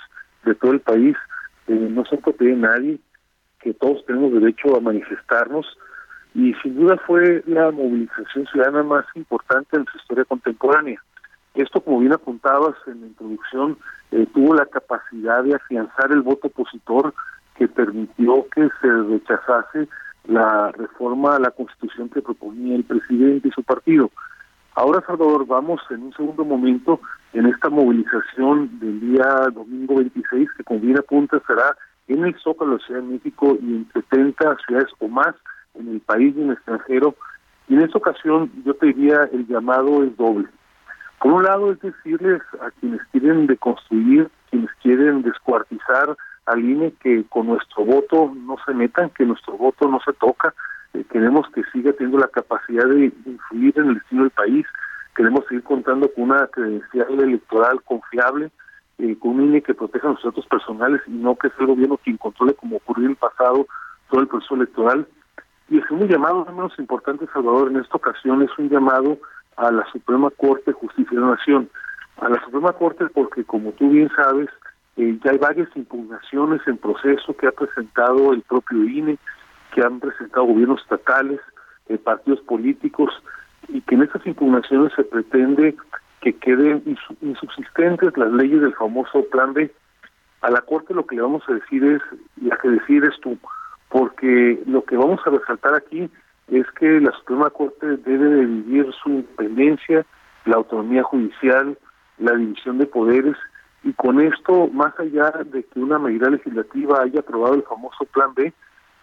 de 0.46 0.56
todo 0.56 0.72
el 0.72 0.82
país 0.82 1.16
eh, 1.68 1.74
no 1.74 2.04
son 2.06 2.20
propiedad 2.20 2.56
de 2.56 2.62
nadie, 2.62 3.00
que 3.60 3.74
todos 3.74 4.06
tenemos 4.06 4.34
derecho 4.34 4.76
a 4.76 4.82
manifestarnos 4.82 5.66
y 6.36 6.54
sin 6.56 6.76
duda 6.76 6.98
fue 7.06 7.44
la 7.46 7.72
movilización 7.72 8.46
ciudadana 8.48 8.84
más 8.84 9.06
importante 9.16 9.78
en 9.78 9.86
su 9.86 9.98
historia 9.98 10.26
contemporánea. 10.26 11.02
Esto, 11.54 11.82
como 11.82 12.00
bien 12.00 12.14
apuntabas 12.14 12.76
en 12.88 13.02
la 13.02 13.08
introducción, 13.08 13.78
eh, 14.12 14.26
tuvo 14.34 14.56
la 14.56 14.66
capacidad 14.66 15.44
de 15.44 15.56
afianzar 15.56 16.12
el 16.12 16.22
voto 16.22 16.48
opositor 16.48 17.14
que 17.56 17.68
permitió 17.68 18.48
que 18.54 18.68
se 18.82 18.88
rechazase 18.88 19.88
la 20.26 20.72
reforma 20.72 21.36
a 21.36 21.40
la 21.40 21.52
constitución 21.52 22.10
que 22.10 22.22
proponía 22.22 22.76
el 22.76 22.84
presidente 22.84 23.50
y 23.50 23.52
su 23.52 23.64
partido. 23.64 24.10
Ahora, 24.76 25.04
Salvador, 25.06 25.46
vamos 25.46 25.82
en 25.92 26.02
un 26.02 26.14
segundo 26.14 26.44
momento 26.44 27.00
en 27.34 27.46
esta 27.46 27.70
movilización 27.70 28.80
del 28.80 29.00
día 29.02 29.24
domingo 29.54 29.98
26, 29.98 30.50
que 30.58 30.64
con 30.64 30.82
bien 30.82 30.98
apunta 30.98 31.40
será 31.46 31.78
en 32.08 32.26
el 32.26 32.36
Zócalo 32.40 32.80
Ciudad 32.80 33.02
de 33.02 33.08
México 33.08 33.56
y 33.62 33.76
en 33.76 33.88
70 33.94 34.58
ciudades 34.66 34.90
o 34.98 35.08
más 35.08 35.36
en 35.76 35.90
el 35.90 36.00
país 36.02 36.34
y 36.36 36.42
en 36.42 36.48
el 36.48 36.54
extranjero. 36.54 37.16
Y 37.68 37.76
en 37.76 37.82
esta 37.82 38.00
ocasión 38.00 38.52
yo 38.66 38.74
te 38.74 38.88
diría 38.88 39.30
el 39.32 39.46
llamado 39.48 40.04
es 40.04 40.18
doble. 40.18 40.48
Por 41.20 41.34
un 41.34 41.44
lado 41.44 41.72
es 41.72 41.80
decirles 41.80 42.42
a 42.60 42.72
quienes 42.80 43.02
quieren 43.12 43.46
deconstruir, 43.46 44.28
quienes 44.50 44.72
quieren 44.82 45.22
descuartizar 45.22 46.18
al 46.48 46.66
INE 46.66 46.94
que 47.00 47.24
con 47.30 47.46
nuestro 47.46 47.86
voto 47.86 48.34
no 48.36 48.58
se 48.66 48.74
metan, 48.74 49.12
que 49.12 49.24
nuestro 49.24 49.56
voto 49.56 49.88
no 49.88 50.00
se 50.04 50.14
toca, 50.14 50.54
eh, 50.94 51.04
queremos 51.12 51.48
que 51.50 51.64
siga 51.72 51.94
teniendo 51.94 52.20
la 52.20 52.28
capacidad 52.28 52.86
de 52.86 53.12
influir 53.26 53.74
en 53.78 53.90
el 53.90 53.96
destino 53.96 54.24
del 54.24 54.32
país, 54.32 54.66
queremos 55.16 55.46
seguir 55.48 55.64
contando 55.64 56.12
con 56.14 56.26
una 56.26 56.48
credencial 56.48 57.20
electoral 57.20 57.82
confiable, 57.84 58.52
eh, 59.00 59.18
con 59.20 59.32
un 59.32 59.44
INE 59.44 59.62
que 59.62 59.74
proteja 59.74 60.10
los 60.10 60.24
datos 60.24 60.46
personales 60.48 61.02
y 61.08 61.12
no 61.12 61.36
que 61.36 61.50
sea 61.50 61.62
el 61.62 61.68
gobierno 61.68 61.98
quien 61.98 62.18
controle, 62.18 62.54
como 62.54 62.78
ocurrió 62.78 63.06
en 63.06 63.12
el 63.12 63.18
pasado, 63.18 63.68
todo 64.10 64.22
el 64.22 64.28
proceso 64.28 64.56
electoral. 64.56 65.08
Y 65.70 65.78
el 65.78 65.84
segundo 65.84 66.06
llamado, 66.06 66.46
no 66.46 66.52
menos 66.52 66.78
importante, 66.78 67.26
Salvador, 67.34 67.72
en 67.72 67.78
esta 67.78 67.98
ocasión 67.98 68.44
es 68.44 68.52
un 68.58 68.70
llamado 68.70 69.18
a 69.58 69.72
la 69.72 69.86
Suprema 69.92 70.30
Corte 70.30 70.66
de 70.68 70.74
Justicia 70.74 71.18
de 71.18 71.26
la 71.26 71.32
Nación. 71.32 71.70
A 72.18 72.30
la 72.30 72.44
Suprema 72.44 72.74
Corte 72.74 73.06
porque, 73.08 73.44
como 73.44 73.72
tú 73.72 73.90
bien 73.90 74.12
sabes, 74.16 74.50
eh, 74.98 75.18
ya 75.24 75.32
hay 75.32 75.38
varias 75.38 75.70
impugnaciones 75.76 76.62
en 76.68 76.78
proceso 76.78 77.36
que 77.36 77.48
ha 77.48 77.52
presentado 77.52 78.34
el 78.34 78.42
propio 78.44 78.84
INE, 78.84 79.18
que 79.74 79.82
han 79.82 80.00
presentado 80.00 80.46
gobiernos 80.46 80.82
estatales, 80.82 81.40
eh, 81.90 81.98
partidos 81.98 82.40
políticos, 82.42 83.12
y 83.68 83.82
que 83.82 83.96
en 83.96 84.04
estas 84.04 84.26
impugnaciones 84.26 84.94
se 84.96 85.04
pretende 85.04 85.76
que 86.22 86.34
queden 86.34 86.84
insubsistentes 87.22 88.16
las 88.18 88.32
leyes 88.32 88.62
del 88.62 88.74
famoso 88.76 89.26
Plan 89.32 89.54
B. 89.54 89.72
A 90.42 90.52
la 90.52 90.62
Corte 90.62 90.94
lo 90.94 91.06
que 91.06 91.16
le 91.16 91.22
vamos 91.22 91.44
a 91.48 91.54
decir 91.54 91.84
es, 91.84 92.02
la 92.42 92.56
que 92.58 92.70
decides 92.70 93.14
tú, 93.22 93.38
porque 93.90 94.62
lo 94.66 94.84
que 94.84 94.96
vamos 94.96 95.20
a 95.26 95.32
resaltar 95.32 95.76
aquí 95.76 96.10
es 96.48 96.70
que 96.80 97.00
la 97.00 97.12
Suprema 97.12 97.50
Corte 97.50 97.98
debe 97.98 98.30
de 98.30 98.46
vivir 98.46 98.92
su 99.02 99.10
independencia, 99.10 100.06
la 100.46 100.58
autonomía 100.58 101.04
judicial, 101.04 101.78
la 102.18 102.34
división 102.34 102.78
de 102.78 102.86
poderes, 102.86 103.38
y 103.84 103.92
con 103.94 104.22
esto, 104.22 104.68
más 104.68 104.98
allá 105.00 105.32
de 105.46 105.64
que 105.64 105.80
una 105.80 106.00
medida 106.00 106.30
legislativa 106.30 107.02
haya 107.02 107.20
aprobado 107.20 107.56
el 107.56 107.64
famoso 107.64 108.06
Plan 108.06 108.34
B, 108.34 108.54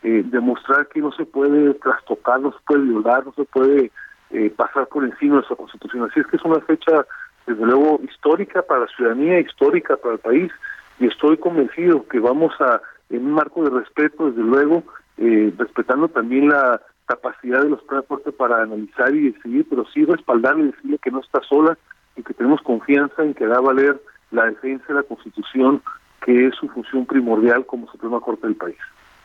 eh, 0.02 0.22
demostrar 0.24 0.88
que 0.88 1.00
no 1.00 1.12
se 1.12 1.26
puede 1.26 1.74
trastocar, 1.74 2.40
no 2.40 2.52
se 2.52 2.58
puede 2.66 2.82
violar, 2.84 3.26
no 3.26 3.32
se 3.34 3.44
puede 3.44 3.90
eh, 4.30 4.50
pasar 4.50 4.86
por 4.88 5.04
encima 5.04 5.36
de 5.36 5.42
esa 5.42 5.56
constitución. 5.56 6.08
Así 6.10 6.20
es 6.20 6.26
que 6.26 6.36
es 6.36 6.44
una 6.44 6.60
fecha, 6.60 7.06
desde 7.46 7.66
luego, 7.66 8.00
histórica 8.02 8.62
para 8.62 8.82
la 8.82 8.86
ciudadanía, 8.88 9.40
histórica 9.40 9.96
para 9.96 10.14
el 10.14 10.20
país, 10.20 10.52
y 10.98 11.06
estoy 11.06 11.36
convencido 11.36 12.06
que 12.08 12.18
vamos 12.18 12.52
a, 12.60 12.80
en 13.10 13.26
un 13.26 13.32
marco 13.32 13.62
de 13.62 13.70
respeto, 13.70 14.30
desde 14.30 14.42
luego, 14.42 14.84
eh, 15.18 15.52
respetando 15.58 16.08
también 16.08 16.48
la 16.48 16.80
capacidad 17.06 17.62
de 17.62 17.70
los 17.70 17.84
transportes 17.86 18.32
para 18.34 18.62
analizar 18.62 19.14
y 19.14 19.32
decidir, 19.32 19.66
pero 19.68 19.84
sí 19.92 20.04
respaldar 20.04 20.58
y 20.58 20.70
decirle 20.70 20.98
que 21.02 21.10
no 21.10 21.20
está 21.20 21.42
sola 21.42 21.76
y 22.16 22.22
que 22.22 22.34
tenemos 22.34 22.60
confianza 22.62 23.24
en 23.24 23.34
que 23.34 23.46
da 23.46 23.56
a 23.56 23.60
valer 23.60 24.00
la 24.30 24.46
defensa 24.46 24.84
de 24.88 24.94
la 24.94 25.02
Constitución, 25.02 25.82
que 26.24 26.46
es 26.46 26.54
su 26.54 26.68
función 26.68 27.04
primordial 27.06 27.66
como 27.66 27.90
Suprema 27.90 28.20
Corte 28.20 28.46
del 28.46 28.56
país. 28.56 28.78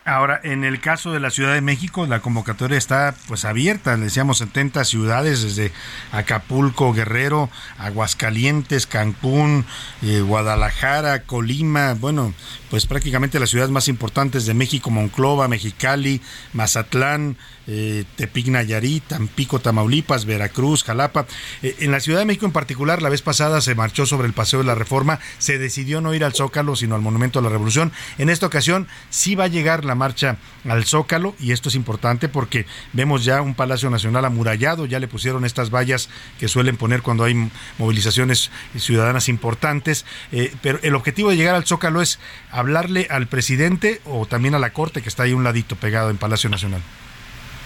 Ahora, 0.07 0.39
en 0.43 0.63
el 0.63 0.81
caso 0.81 1.11
de 1.11 1.19
la 1.19 1.31
Ciudad 1.31 1.55
de 1.55 1.61
México, 1.61 2.05
la 2.05 2.19
convocatoria 2.19 2.77
está 2.77 3.15
pues 3.27 3.43
abierta, 3.43 3.97
decíamos 3.97 4.37
70 4.37 4.85
ciudades, 4.85 5.41
desde 5.41 5.71
Acapulco, 6.11 6.93
Guerrero, 6.93 7.49
Aguascalientes, 7.79 8.85
Cancún, 8.85 9.65
eh, 10.03 10.21
Guadalajara, 10.21 11.23
Colima, 11.23 11.95
bueno, 11.95 12.35
pues 12.69 12.85
prácticamente 12.85 13.39
las 13.39 13.49
ciudades 13.49 13.71
más 13.71 13.87
importantes 13.87 14.45
de 14.45 14.53
México, 14.53 14.91
Monclova, 14.91 15.47
Mexicali, 15.47 16.21
Mazatlán, 16.53 17.35
eh, 17.67 18.03
Tepic 18.15 18.47
Nayarit, 18.47 19.05
Tampico, 19.05 19.59
Tamaulipas, 19.59 20.25
Veracruz, 20.25 20.83
Jalapa. 20.83 21.25
Eh, 21.63 21.77
en 21.79 21.91
la 21.91 21.99
Ciudad 21.99 22.19
de 22.19 22.25
México 22.25 22.45
en 22.45 22.51
particular, 22.51 23.01
la 23.01 23.09
vez 23.09 23.21
pasada 23.21 23.59
se 23.61 23.73
marchó 23.73 24.05
sobre 24.05 24.27
el 24.27 24.33
Paseo 24.33 24.59
de 24.59 24.65
la 24.65 24.75
Reforma, 24.75 25.19
se 25.39 25.57
decidió 25.57 25.99
no 26.01 26.13
ir 26.13 26.23
al 26.23 26.33
Zócalo, 26.33 26.75
sino 26.75 26.95
al 26.95 27.01
Monumento 27.01 27.39
a 27.39 27.41
la 27.41 27.49
Revolución. 27.49 27.91
En 28.17 28.29
esta 28.29 28.45
ocasión 28.45 28.87
sí 29.09 29.33
va 29.33 29.45
a 29.45 29.47
llegar 29.47 29.83
la 29.83 29.94
marcha 29.95 30.37
al 30.67 30.85
Zócalo 30.85 31.35
y 31.39 31.51
esto 31.51 31.69
es 31.69 31.75
importante 31.75 32.29
porque 32.29 32.65
vemos 32.93 33.25
ya 33.25 33.41
un 33.41 33.55
Palacio 33.55 33.89
Nacional 33.89 34.25
amurallado, 34.25 34.85
ya 34.85 34.99
le 34.99 35.07
pusieron 35.07 35.45
estas 35.45 35.73
vallas 35.73 36.09
que 36.39 36.47
suelen 36.47 36.77
poner 36.77 37.01
cuando 37.01 37.23
hay 37.23 37.49
movilizaciones 37.77 38.51
ciudadanas 38.77 39.29
importantes, 39.29 40.05
eh, 40.31 40.53
pero 40.61 40.79
el 40.83 40.95
objetivo 40.95 41.29
de 41.29 41.37
llegar 41.37 41.55
al 41.55 41.65
Zócalo 41.65 42.01
es 42.01 42.19
hablarle 42.51 43.07
al 43.09 43.27
presidente 43.27 44.01
o 44.05 44.25
también 44.25 44.55
a 44.55 44.59
la 44.59 44.71
Corte 44.73 45.01
que 45.01 45.09
está 45.09 45.23
ahí 45.23 45.33
un 45.33 45.43
ladito 45.43 45.75
pegado 45.75 46.09
en 46.09 46.17
Palacio 46.17 46.49
Nacional. 46.49 46.81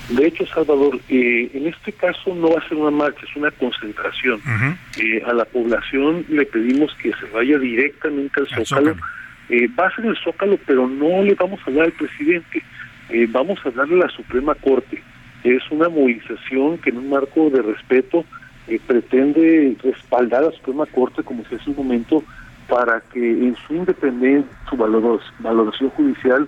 De 0.10 0.26
hecho, 0.26 0.46
Salvador, 0.48 1.00
eh, 1.08 1.52
en 1.54 1.68
este 1.68 1.92
caso 1.94 2.34
no 2.34 2.50
va 2.52 2.60
a 2.60 2.68
ser 2.68 2.78
una 2.78 2.90
marcha, 2.90 3.22
es 3.30 3.36
una 3.36 3.52
concentración. 3.52 4.42
Eh, 4.98 5.22
a 5.26 5.34
la 5.34 5.46
población 5.46 6.26
le 6.30 6.46
pedimos 6.48 6.94
que 6.96 7.12
se 7.12 7.26
vaya 7.32 7.60
directamente 7.60 8.42
al 8.42 8.66
Zócalo. 8.66 8.96
Eh, 9.50 9.68
va 9.80 9.88
a 9.88 9.96
ser 9.96 10.06
el 10.06 10.18
Zócalo, 10.18 10.58
pero 10.66 10.88
no 10.88 11.24
le 11.24 11.36
vamos 11.36 11.60
a 11.60 11.70
hablar 11.70 11.86
al 11.86 11.92
presidente, 11.94 12.64
vamos 13.30 13.60
a 13.64 13.70
hablarle 13.70 13.96
a 13.96 14.06
la 14.06 14.10
Suprema 14.10 14.54
Corte. 14.56 15.02
Es 15.44 15.64
una 15.72 15.90
movilización 15.90 16.78
que 16.78 16.92
en 16.92 16.98
un 16.98 17.10
marco 17.10 17.50
de 17.50 17.62
respeto 17.64 18.24
pretende 18.86 19.76
respaldar 19.84 20.44
a 20.44 20.48
la 20.48 20.52
Suprema 20.52 20.86
Corte, 20.86 21.24
como 21.24 21.44
se 21.46 21.56
hace 21.56 21.72
un 21.72 21.78
momento, 21.78 22.24
para 22.68 23.02
que 23.12 23.20
en 23.20 23.56
su 23.56 23.74
independencia, 23.74 24.52
su 24.70 24.78
valoración 24.78 25.90
judicial, 25.90 26.48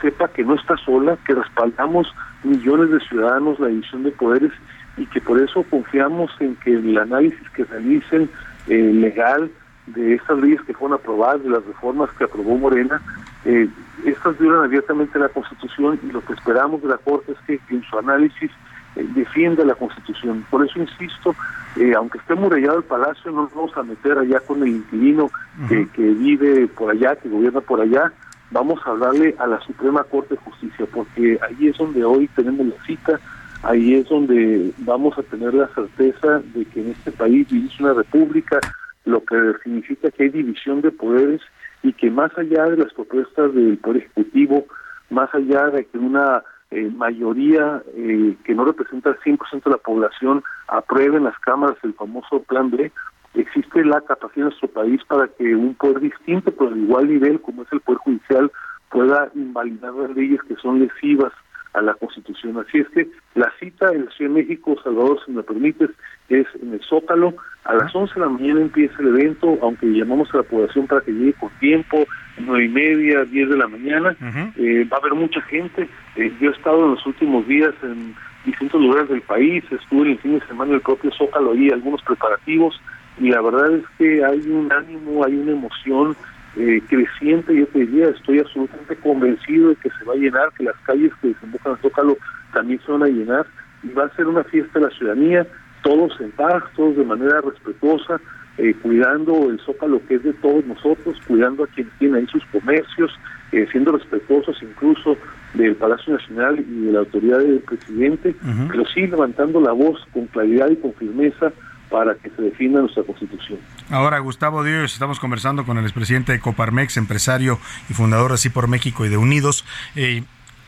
sepa 0.00 0.28
que 0.28 0.44
no 0.44 0.54
está 0.54 0.76
sola, 0.76 1.18
que 1.26 1.34
respaldamos 1.34 2.06
millones 2.44 2.90
de 2.90 3.00
ciudadanos 3.00 3.60
la 3.60 3.68
división 3.68 4.02
de 4.02 4.10
poderes 4.12 4.52
y 4.96 5.06
que 5.06 5.20
por 5.20 5.40
eso 5.40 5.62
confiamos 5.64 6.30
en 6.40 6.56
que 6.56 6.72
el 6.74 6.98
análisis 6.98 7.48
que 7.50 7.64
realicen 7.64 8.28
eh, 8.68 8.90
legal 8.92 9.50
de 9.86 10.14
estas 10.14 10.38
leyes 10.38 10.60
que 10.62 10.74
fueron 10.74 10.98
aprobadas, 10.98 11.42
de 11.42 11.50
las 11.50 11.64
reformas 11.64 12.10
que 12.16 12.24
aprobó 12.24 12.56
Morena, 12.56 13.00
eh, 13.44 13.68
estas 14.04 14.38
violan 14.38 14.64
abiertamente 14.64 15.18
la 15.18 15.28
Constitución 15.28 15.98
y 16.02 16.12
lo 16.12 16.24
que 16.24 16.32
esperamos 16.32 16.82
de 16.82 16.88
la 16.88 16.98
Corte 16.98 17.32
es 17.32 17.38
que 17.46 17.74
en 17.74 17.82
su 17.82 17.98
análisis 17.98 18.50
eh, 18.96 19.06
defienda 19.14 19.64
la 19.64 19.74
Constitución. 19.74 20.44
Por 20.50 20.64
eso 20.64 20.78
insisto, 20.78 21.34
eh, 21.76 21.94
aunque 21.96 22.18
esté 22.18 22.34
murallado 22.34 22.78
el 22.78 22.84
palacio, 22.84 23.30
no 23.30 23.42
nos 23.42 23.54
vamos 23.54 23.76
a 23.76 23.82
meter 23.82 24.18
allá 24.18 24.40
con 24.40 24.62
el 24.62 24.68
inquilino 24.68 25.30
que, 25.68 25.88
que 25.88 26.02
vive 26.02 26.66
por 26.68 26.90
allá, 26.90 27.16
que 27.16 27.28
gobierna 27.28 27.60
por 27.60 27.80
allá, 27.80 28.12
vamos 28.52 28.80
a 28.84 28.90
hablarle 28.90 29.34
a 29.38 29.46
la 29.46 29.60
Suprema 29.60 30.04
Corte 30.04 30.34
de 30.34 30.40
Justicia, 30.40 30.86
porque 30.92 31.38
ahí 31.42 31.68
es 31.68 31.78
donde 31.78 32.04
hoy 32.04 32.28
tenemos 32.28 32.66
la 32.66 32.84
cita, 32.84 33.18
ahí 33.62 33.94
es 33.94 34.08
donde 34.08 34.72
vamos 34.78 35.18
a 35.18 35.22
tener 35.22 35.54
la 35.54 35.68
certeza 35.68 36.40
de 36.54 36.64
que 36.66 36.80
en 36.80 36.90
este 36.90 37.12
país 37.12 37.48
vivimos 37.48 37.80
una 37.80 37.94
república, 37.94 38.60
lo 39.04 39.24
que 39.24 39.36
significa 39.62 40.10
que 40.10 40.24
hay 40.24 40.28
división 40.30 40.80
de 40.80 40.90
poderes 40.90 41.40
y 41.82 41.92
que 41.92 42.10
más 42.10 42.36
allá 42.38 42.66
de 42.66 42.76
las 42.76 42.92
propuestas 42.92 43.54
del 43.54 43.78
Poder 43.78 44.02
Ejecutivo, 44.02 44.66
más 45.10 45.34
allá 45.34 45.68
de 45.68 45.84
que 45.86 45.98
una 45.98 46.42
eh, 46.70 46.90
mayoría 46.94 47.82
eh, 47.94 48.36
que 48.44 48.54
no 48.54 48.64
representa 48.64 49.10
el 49.10 49.18
100% 49.18 49.64
de 49.64 49.70
la 49.70 49.76
población 49.78 50.42
apruebe 50.68 51.16
en 51.16 51.24
las 51.24 51.38
cámaras 51.40 51.76
el 51.82 51.94
famoso 51.94 52.42
Plan 52.44 52.70
B, 52.70 52.90
existe 53.34 53.84
la 53.84 54.00
capacidad 54.02 54.38
en 54.38 54.44
nuestro 54.44 54.68
país 54.68 55.00
para 55.06 55.28
que 55.28 55.54
un 55.54 55.74
poder 55.74 56.00
distinto, 56.00 56.52
pero 56.52 56.70
de 56.70 56.80
igual 56.80 57.08
nivel, 57.08 57.40
como 57.40 57.62
es 57.62 57.72
el 57.72 57.80
Poder 57.80 57.98
Judicial, 57.98 58.50
pueda 58.90 59.30
invalidar 59.34 59.94
las 59.94 60.14
leyes 60.14 60.40
que 60.42 60.56
son 60.56 60.80
lesivas 60.80 61.32
a 61.74 61.80
la 61.80 61.94
Constitución. 61.94 62.58
Así 62.58 62.78
es 62.78 62.88
que 62.90 63.10
la 63.34 63.50
cita 63.58 63.90
en 63.92 64.04
la 64.04 64.10
Ciudad 64.12 64.34
de 64.34 64.42
México, 64.42 64.76
Salvador, 64.84 65.18
si 65.24 65.32
me 65.32 65.42
permites, 65.42 65.90
es 66.28 66.46
en 66.60 66.74
el 66.74 66.80
Zócalo. 66.80 67.34
A 67.64 67.74
las 67.74 67.94
11 67.94 68.14
de 68.14 68.20
la 68.20 68.28
mañana 68.28 68.60
empieza 68.60 68.94
el 68.98 69.08
evento, 69.08 69.58
aunque 69.62 69.86
llamamos 69.86 70.32
a 70.34 70.38
la 70.38 70.42
población 70.42 70.86
para 70.86 71.00
que 71.00 71.12
llegue 71.12 71.34
con 71.34 71.50
tiempo, 71.60 72.04
nueve 72.38 72.64
y 72.64 72.68
media, 72.68 73.24
10 73.24 73.50
de 73.50 73.56
la 73.56 73.68
mañana. 73.68 74.16
Eh, 74.56 74.84
va 74.92 74.96
a 74.96 75.00
haber 75.00 75.14
mucha 75.14 75.40
gente. 75.42 75.88
Eh, 76.16 76.32
yo 76.40 76.50
he 76.50 76.52
estado 76.52 76.84
en 76.84 76.90
los 76.92 77.06
últimos 77.06 77.46
días 77.46 77.72
en 77.82 78.14
distintos 78.44 78.80
lugares 78.80 79.08
del 79.08 79.22
país, 79.22 79.62
estuve 79.70 80.10
el 80.10 80.18
fin 80.18 80.38
de 80.38 80.46
semana 80.46 80.70
en 80.70 80.74
el 80.76 80.80
propio 80.80 81.12
Zócalo 81.12 81.52
ahí, 81.52 81.70
algunos 81.70 82.02
preparativos, 82.02 82.80
y 83.18 83.30
la 83.30 83.40
verdad 83.40 83.72
es 83.76 83.84
que 83.98 84.24
hay 84.24 84.40
un 84.48 84.72
ánimo, 84.72 85.24
hay 85.24 85.36
una 85.36 85.52
emoción 85.52 86.16
eh, 86.56 86.82
creciente, 86.88 87.54
yo 87.54 87.66
te 87.68 87.80
diría, 87.80 88.08
estoy 88.08 88.40
absolutamente 88.40 88.96
convencido 88.96 89.70
de 89.70 89.76
que 89.76 89.90
se 89.90 90.04
va 90.04 90.14
a 90.14 90.16
llenar, 90.16 90.52
que 90.56 90.64
las 90.64 90.76
calles 90.84 91.12
que 91.20 91.28
desembocan 91.28 91.72
al 91.72 91.78
Zócalo 91.78 92.16
también 92.52 92.80
se 92.84 92.92
van 92.92 93.02
a 93.04 93.06
llenar. 93.06 93.46
Y 93.82 93.88
va 93.88 94.04
a 94.04 94.16
ser 94.16 94.26
una 94.26 94.44
fiesta 94.44 94.78
de 94.78 94.84
la 94.86 94.90
ciudadanía, 94.92 95.46
todos 95.82 96.20
en 96.20 96.30
paz, 96.32 96.62
todos 96.76 96.96
de 96.96 97.04
manera 97.04 97.40
respetuosa, 97.40 98.20
eh, 98.58 98.74
cuidando 98.82 99.50
el 99.50 99.58
Zócalo 99.60 100.00
que 100.06 100.16
es 100.16 100.22
de 100.22 100.32
todos 100.34 100.64
nosotros, 100.66 101.16
cuidando 101.26 101.64
a 101.64 101.66
quienes 101.68 101.92
tienen 101.98 102.20
ahí 102.20 102.26
sus 102.26 102.44
comercios, 102.46 103.10
eh, 103.52 103.66
siendo 103.70 103.92
respetuosos 103.92 104.56
incluso 104.62 105.16
del 105.54 105.74
Palacio 105.76 106.14
Nacional 106.14 106.60
y 106.60 106.86
de 106.86 106.92
la 106.92 107.00
autoridad 107.00 107.38
del 107.38 107.60
presidente, 107.60 108.34
pero 108.68 108.84
sí 108.86 109.06
levantando 109.06 109.60
la 109.60 109.72
voz 109.72 110.00
con 110.12 110.26
claridad 110.26 110.70
y 110.70 110.76
con 110.76 110.94
firmeza 110.94 111.52
para 111.90 112.14
que 112.14 112.30
se 112.30 112.42
defina 112.42 112.80
nuestra 112.80 113.02
constitución. 113.02 113.58
Ahora, 113.90 114.18
Gustavo 114.18 114.64
Díaz, 114.64 114.94
estamos 114.94 115.20
conversando 115.20 115.66
con 115.66 115.76
el 115.76 115.84
expresidente 115.84 116.32
de 116.32 116.40
Coparmex, 116.40 116.96
empresario 116.96 117.58
y 117.90 117.92
fundador 117.92 118.32
así 118.32 118.48
por 118.48 118.66
México 118.66 119.04
y 119.04 119.10
de 119.10 119.18
Unidos. 119.18 119.66
Eh, 119.94 120.22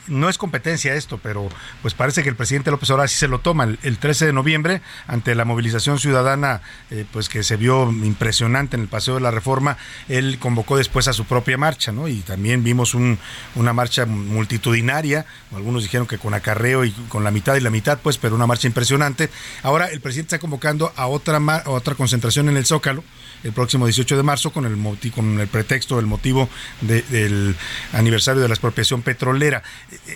no 0.06 0.28
es 0.28 0.38
competencia 0.38 0.94
esto, 0.94 1.18
pero 1.22 1.48
pues 1.82 1.94
parece 1.94 2.22
que 2.22 2.28
el 2.28 2.36
presidente 2.36 2.70
López 2.70 2.90
Obrador 2.90 3.08
sí 3.08 3.16
se 3.16 3.28
lo 3.28 3.40
toma. 3.40 3.64
El, 3.64 3.98
13 3.98 4.26
de 4.26 4.32
noviembre, 4.32 4.82
ante 5.06 5.34
la 5.34 5.44
movilización 5.44 5.98
ciudadana, 5.98 6.62
eh, 6.90 7.04
pues 7.12 7.28
que 7.28 7.42
se 7.42 7.56
vio 7.56 7.90
impresionante 7.90 8.76
en 8.76 8.82
el 8.82 8.88
Paseo 8.88 9.14
de 9.14 9.20
la 9.20 9.30
Reforma, 9.30 9.76
él 10.08 10.38
convocó 10.38 10.76
después 10.76 11.08
a 11.08 11.12
su 11.12 11.24
propia 11.24 11.56
marcha, 11.56 11.92
¿no? 11.92 12.08
Y 12.08 12.20
también 12.20 12.62
vimos 12.64 12.94
una 12.94 13.72
marcha 13.72 14.06
multitudinaria, 14.06 15.26
algunos 15.54 15.82
dijeron 15.82 16.06
que 16.06 16.18
con 16.18 16.34
acarreo 16.34 16.84
y 16.84 16.90
con 17.08 17.24
la 17.24 17.30
mitad 17.30 17.56
y 17.56 17.60
la 17.60 17.70
mitad, 17.70 17.98
pues, 18.02 18.18
pero 18.18 18.34
una 18.34 18.46
marcha 18.46 18.66
impresionante. 18.66 19.30
Ahora 19.62 19.86
el 19.86 20.00
presidente 20.00 20.36
está 20.36 20.40
convocando 20.40 20.92
a 20.96 21.06
otra, 21.06 21.38
a 21.38 21.70
otra 21.70 21.94
concentración 21.94 22.48
en 22.48 22.56
el 22.56 22.66
Zócalo 22.66 23.04
el 23.44 23.52
próximo 23.52 23.86
18 23.86 24.16
de 24.16 24.22
marzo 24.22 24.50
con 24.50 24.64
el, 24.64 25.10
con 25.12 25.38
el 25.38 25.48
pretexto 25.48 25.96
del 25.96 26.06
motivo 26.06 26.48
del 26.80 27.54
aniversario 27.92 28.40
de 28.42 28.48
la 28.48 28.54
expropiación 28.54 29.02
petrolera. 29.02 29.62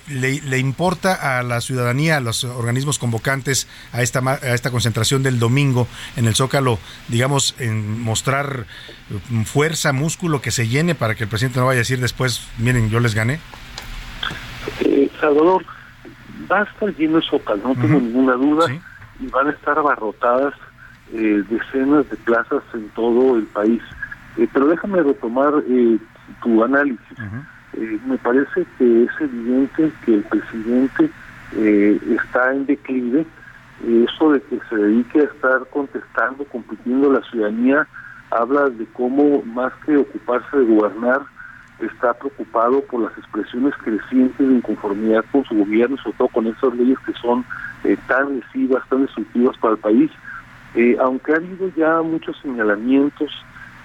¿Le, 0.08 0.40
¿Le, 0.42 0.58
importa 0.58 1.38
a 1.38 1.42
la 1.42 1.60
ciudadanía, 1.60 2.16
a 2.16 2.20
los 2.20 2.44
organismos 2.44 2.98
convocantes 2.98 3.68
a 3.92 4.02
esta, 4.02 4.20
a 4.20 4.54
esta 4.54 4.70
concentración 4.70 5.22
del 5.22 5.38
domingo 5.38 5.86
en 6.16 6.26
el 6.26 6.34
Zócalo, 6.34 6.78
digamos, 7.08 7.54
en 7.58 8.00
mostrar 8.00 8.66
fuerza, 9.44 9.92
músculo 9.92 10.40
que 10.40 10.50
se 10.50 10.68
llene 10.68 10.94
para 10.94 11.14
que 11.14 11.24
el 11.24 11.30
presidente 11.30 11.60
no 11.60 11.66
vaya 11.66 11.78
a 11.78 11.86
decir 11.86 12.00
después, 12.00 12.46
miren, 12.58 12.90
yo 12.90 13.00
les 13.00 13.14
gané? 13.14 13.40
Eh, 14.80 15.10
Salvador, 15.20 15.64
va 16.50 16.60
a 16.60 16.64
estar 16.64 16.94
lleno 16.96 17.18
el 17.18 17.24
Zócalo, 17.24 17.62
no 17.68 17.74
tengo 17.74 18.00
ninguna 18.00 18.34
duda, 18.34 18.66
y 19.20 19.26
van 19.26 19.48
a 19.48 19.50
estar 19.50 19.78
abarrotadas 19.78 20.54
eh, 21.12 21.42
decenas 21.48 22.08
de 22.10 22.16
plazas 22.18 22.62
en 22.74 22.88
todo 22.90 23.36
el 23.36 23.44
país. 23.46 23.82
Eh, 24.36 24.48
pero 24.52 24.68
déjame 24.68 25.02
retomar 25.02 25.52
eh, 25.68 25.98
tu 26.42 26.62
análisis. 26.62 27.18
Me 28.06 28.18
parece 28.18 28.66
que 28.78 29.04
es 29.04 29.10
evidente 29.20 29.92
que 30.04 30.14
el 30.14 30.22
presidente 30.24 31.10
está 32.14 32.52
en 32.52 32.66
declive. 32.66 33.26
eso 33.86 34.32
de 34.32 34.42
que 34.42 34.58
se 34.68 34.76
dedique 34.76 35.20
a 35.20 35.24
estar 35.24 35.66
contestando, 35.70 36.44
compitiendo 36.44 37.12
la 37.12 37.22
ciudadanía, 37.22 37.86
habla 38.30 38.68
de 38.70 38.86
cómo 38.86 39.42
más 39.42 39.72
que 39.86 39.96
ocuparse 39.96 40.56
de 40.56 40.64
gobernar, 40.64 41.22
está 41.80 42.12
preocupado 42.14 42.80
por 42.82 43.02
las 43.02 43.16
expresiones 43.16 43.72
crecientes 43.76 44.38
de 44.38 44.54
inconformidad 44.54 45.24
con 45.30 45.44
su 45.44 45.54
gobierno, 45.54 45.96
sobre 45.98 46.16
todo 46.18 46.28
con 46.28 46.46
esas 46.46 46.74
leyes 46.74 46.98
que 47.06 47.12
son 47.14 47.44
tan 48.08 48.36
lesivas, 48.36 48.82
tan 48.88 49.02
destructivas 49.02 49.56
para 49.58 49.74
el 49.74 49.80
país. 49.80 50.10
Eh, 50.74 50.96
aunque 51.00 51.32
ha 51.32 51.36
habido 51.36 51.70
ya 51.76 52.02
muchos 52.02 52.36
señalamientos, 52.42 53.30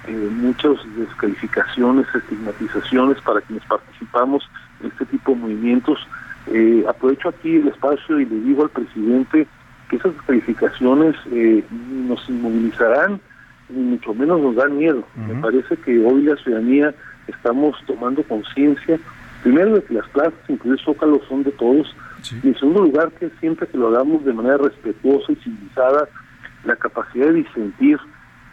eh, 0.08 0.30
muchas 0.32 0.78
descalificaciones, 0.96 2.06
estigmatizaciones 2.14 3.22
para 3.22 3.42
quienes 3.42 3.66
participamos 3.66 4.50
en 4.82 4.88
este 4.88 5.06
tipo 5.06 5.32
de 5.32 5.38
movimientos, 5.38 6.00
eh, 6.48 6.84
aprovecho 6.88 7.30
aquí 7.30 7.56
el 7.56 7.68
espacio 7.70 8.20
y 8.20 8.26
le 8.26 8.36
digo 8.42 8.64
al 8.64 8.70
presidente 8.70 9.48
que 9.90 9.96
esas 9.96 10.14
descalificaciones 10.14 11.16
nos 11.30 12.28
inmovilizarán 12.30 13.22
ni 13.70 13.82
mucho 13.82 14.14
menos 14.14 14.42
nos 14.42 14.56
dan 14.56 14.78
miedo. 14.78 15.04
Me 15.16 15.36
parece 15.42 15.76
que 15.78 16.04
hoy 16.04 16.24
la 16.24 16.36
ciudadanía 16.38 16.94
estamos 17.28 17.76
tomando 17.86 18.24
conciencia, 18.24 19.00
primero 19.42 19.76
de 19.76 19.84
que 19.84 19.94
las 19.96 20.08
plazas, 20.10 20.34
incluso 20.48 20.94
Zócalo, 20.94 21.22
son 21.28 21.44
de 21.44 21.52
todos, 21.52 21.96
y 22.44 22.48
en 22.48 22.56
segundo 22.56 22.84
lugar 22.84 23.12
que 23.14 23.30
siempre 23.40 23.68
que 23.68 23.78
lo 23.78 23.90
hagamos 23.90 24.24
de 24.26 24.34
manera 24.34 24.58
respetuosa 24.58 25.32
y 25.32 25.36
civilizada, 25.38 26.08
la 26.66 26.76
capacidad 26.76 27.28
de 27.28 27.34
disentir, 27.34 28.00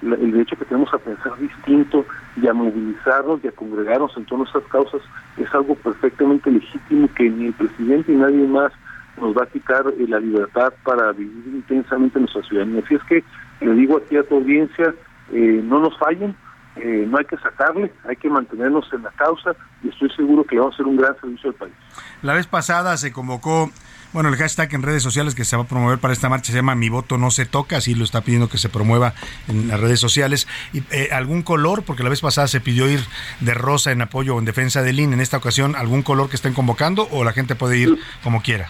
el 0.02 0.32
derecho 0.32 0.56
que 0.56 0.64
tenemos 0.64 0.92
a 0.94 0.98
pensar 0.98 1.38
distinto 1.38 2.06
y 2.40 2.46
a 2.46 2.54
movilizarnos 2.54 3.44
y 3.44 3.48
a 3.48 3.52
congregarnos 3.52 4.16
en 4.16 4.24
todas 4.24 4.52
nuestras 4.52 4.64
causas 4.64 5.02
es 5.36 5.52
algo 5.54 5.74
perfectamente 5.74 6.50
legítimo 6.50 7.08
que 7.14 7.28
ni 7.28 7.46
el 7.46 7.52
presidente 7.52 8.12
ni 8.12 8.18
nadie 8.18 8.46
más 8.46 8.72
nos 9.20 9.36
va 9.36 9.44
a 9.44 9.46
quitar 9.46 9.84
eh, 9.98 10.06
la 10.08 10.18
libertad 10.18 10.72
para 10.84 11.12
vivir 11.12 11.54
intensamente 11.54 12.18
nuestra 12.18 12.42
ciudadanía. 12.42 12.82
Así 12.84 12.94
es 12.94 13.02
que 13.04 13.24
le 13.60 13.74
digo 13.74 13.98
aquí 13.98 14.16
a 14.16 14.22
tu 14.22 14.36
audiencia, 14.36 14.94
eh, 15.32 15.60
no 15.62 15.80
nos 15.80 15.96
fallen, 15.98 16.34
eh, 16.76 17.06
no 17.08 17.18
hay 17.18 17.24
que 17.24 17.36
sacarle, 17.38 17.92
hay 18.08 18.16
que 18.16 18.28
mantenernos 18.28 18.86
en 18.92 19.02
la 19.02 19.10
causa 19.10 19.54
y 19.82 19.88
estoy 19.88 20.10
seguro 20.10 20.44
que 20.44 20.58
vamos 20.58 20.72
a 20.72 20.76
hacer 20.76 20.86
un 20.86 20.96
gran 20.96 21.18
servicio 21.20 21.50
al 21.50 21.56
país. 21.56 21.74
La 22.22 22.34
vez 22.34 22.46
pasada 22.46 22.96
se 22.96 23.12
convocó 23.12 23.70
bueno, 24.12 24.28
el 24.28 24.36
hashtag 24.36 24.74
en 24.74 24.82
redes 24.82 25.04
sociales 25.04 25.36
que 25.36 25.44
se 25.44 25.56
va 25.56 25.62
a 25.62 25.66
promover 25.66 25.98
para 25.98 26.12
esta 26.12 26.28
marcha 26.28 26.50
se 26.50 26.58
llama 26.58 26.74
Mi 26.74 26.88
voto 26.88 27.16
no 27.16 27.30
se 27.30 27.46
toca, 27.46 27.76
así 27.76 27.94
lo 27.94 28.02
está 28.02 28.22
pidiendo 28.22 28.48
que 28.48 28.58
se 28.58 28.68
promueva 28.68 29.14
en 29.46 29.68
las 29.68 29.78
redes 29.78 30.00
sociales. 30.00 30.48
Y, 30.72 30.82
eh, 30.90 31.10
¿Algún 31.12 31.42
color? 31.42 31.84
Porque 31.84 32.02
la 32.02 32.08
vez 32.08 32.20
pasada 32.20 32.48
se 32.48 32.60
pidió 32.60 32.90
ir 32.90 33.00
de 33.38 33.54
rosa 33.54 33.92
en 33.92 34.02
apoyo 34.02 34.34
o 34.34 34.40
en 34.40 34.44
defensa 34.44 34.82
del 34.82 34.98
INE. 34.98 35.14
En 35.14 35.20
esta 35.20 35.36
ocasión, 35.36 35.76
¿algún 35.76 36.02
color 36.02 36.28
que 36.28 36.34
estén 36.34 36.54
convocando 36.54 37.06
o 37.12 37.22
la 37.22 37.32
gente 37.32 37.54
puede 37.54 37.78
ir 37.78 37.98
como 38.24 38.42
quiera? 38.42 38.68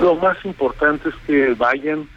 Lo 0.00 0.14
más 0.14 0.42
importante 0.42 1.10
es 1.10 1.14
que 1.26 1.52
vayan 1.52 2.08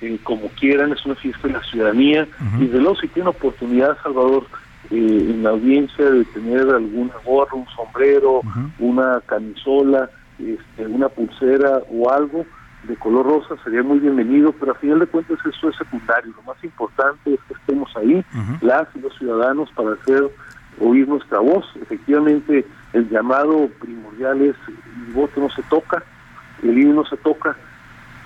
eh, 0.00 0.16
como 0.22 0.48
quieran, 0.50 0.92
es 0.92 1.04
una 1.04 1.16
fiesta 1.16 1.48
de 1.48 1.54
la 1.54 1.64
ciudadanía. 1.64 2.28
Y 2.60 2.66
de 2.66 2.78
luego, 2.78 2.94
si 2.96 3.08
tiene 3.08 3.30
oportunidad, 3.30 4.00
Salvador, 4.04 4.46
eh, 4.90 5.26
en 5.30 5.42
la 5.42 5.50
audiencia 5.50 6.10
de 6.10 6.24
tener 6.26 6.68
alguna 6.68 7.14
gorra, 7.24 7.54
un 7.54 7.66
sombrero, 7.68 8.40
una 8.78 9.20
camisola, 9.26 10.10
este, 10.38 10.86
una 10.86 11.08
pulsera 11.08 11.82
o 11.90 12.10
algo 12.10 12.44
de 12.86 12.96
color 12.96 13.26
rosa 13.26 13.56
sería 13.64 13.82
muy 13.82 13.98
bienvenido, 13.98 14.52
pero 14.52 14.72
a 14.72 14.74
final 14.74 14.98
de 14.98 15.06
cuentas 15.06 15.38
eso 15.46 15.68
es 15.68 15.76
secundario. 15.76 16.32
Lo 16.36 16.42
más 16.42 16.62
importante 16.62 17.34
es 17.34 17.40
que 17.48 17.54
estemos 17.54 17.90
ahí, 17.96 18.24
las 18.60 18.86
y 18.94 19.00
los 19.00 19.16
ciudadanos, 19.16 19.70
para 19.74 19.92
hacer 19.92 20.30
oír 20.80 21.08
nuestra 21.08 21.38
voz. 21.38 21.64
Efectivamente, 21.80 22.66
el 22.92 23.08
llamado 23.08 23.68
primordial 23.80 24.42
es 24.42 24.56
el 24.68 25.12
voto 25.14 25.40
no 25.40 25.50
se 25.50 25.62
toca, 25.64 26.02
el 26.62 26.78
INE 26.78 26.92
no 26.92 27.04
se 27.06 27.16
toca. 27.18 27.56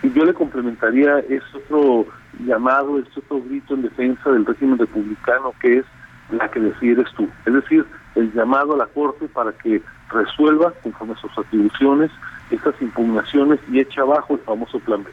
Y 0.03 0.11
yo 0.13 0.25
le 0.25 0.35
complementaría 0.35 1.19
es 1.21 1.43
otro 1.55 2.07
llamado, 2.45 2.99
es 2.99 3.17
otro 3.17 3.43
grito 3.43 3.75
en 3.75 3.83
defensa 3.83 4.31
del 4.31 4.47
régimen 4.47 4.79
republicano 4.79 5.53
que 5.61 5.79
es 5.79 5.85
la 6.31 6.51
que 6.51 6.61
decides 6.61 7.07
tú. 7.17 7.29
Es 7.47 7.55
decir, 7.55 7.87
el 8.15 8.33
llamado 8.33 8.75
a 8.75 8.79
la 8.79 8.87
Corte 8.87 9.29
para 9.29 9.53
que 9.53 9.83
resuelva 10.11 10.73
conforme 10.83 11.15
a 11.15 11.17
sus 11.19 11.31
atribuciones 11.39 12.11
estas 12.51 12.75
impugnaciones 12.81 13.61
y 13.71 13.79
eche 13.79 14.01
abajo 14.01 14.35
el 14.35 14.41
famoso 14.41 14.79
plan 14.81 15.05
B. 15.05 15.11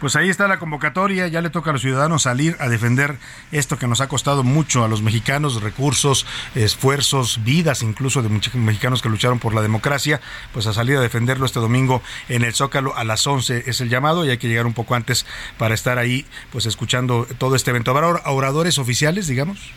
Pues 0.00 0.14
ahí 0.14 0.28
está 0.28 0.46
la 0.46 0.58
convocatoria, 0.58 1.26
ya 1.26 1.40
le 1.40 1.50
toca 1.50 1.70
a 1.70 1.72
los 1.72 1.82
ciudadanos 1.82 2.22
salir 2.22 2.56
a 2.60 2.68
defender 2.68 3.16
esto 3.50 3.76
que 3.76 3.88
nos 3.88 4.00
ha 4.00 4.08
costado 4.08 4.44
mucho 4.44 4.84
a 4.84 4.88
los 4.88 5.02
mexicanos, 5.02 5.60
recursos, 5.62 6.26
esfuerzos, 6.54 7.40
vidas 7.44 7.82
incluso 7.82 8.22
de 8.22 8.28
muchos 8.28 8.54
mexicanos 8.54 9.02
que 9.02 9.08
lucharon 9.08 9.40
por 9.40 9.52
la 9.52 9.62
democracia, 9.62 10.20
pues 10.52 10.66
a 10.66 10.72
salir 10.72 10.96
a 10.96 11.00
defenderlo 11.00 11.46
este 11.46 11.60
domingo 11.60 12.02
en 12.28 12.44
el 12.44 12.54
Zócalo 12.54 12.96
a 12.96 13.04
las 13.04 13.26
11 13.26 13.64
es 13.66 13.80
el 13.80 13.88
llamado 13.88 14.24
y 14.24 14.30
hay 14.30 14.38
que 14.38 14.48
llegar 14.48 14.66
un 14.66 14.74
poco 14.74 14.94
antes 14.94 15.26
para 15.58 15.74
estar 15.74 15.98
ahí 15.98 16.24
pues 16.52 16.66
escuchando 16.66 17.26
todo 17.38 17.56
este 17.56 17.70
evento. 17.70 17.90
¿Habrá 17.90 18.08
oradores 18.30 18.78
oficiales, 18.78 19.26
digamos? 19.26 19.72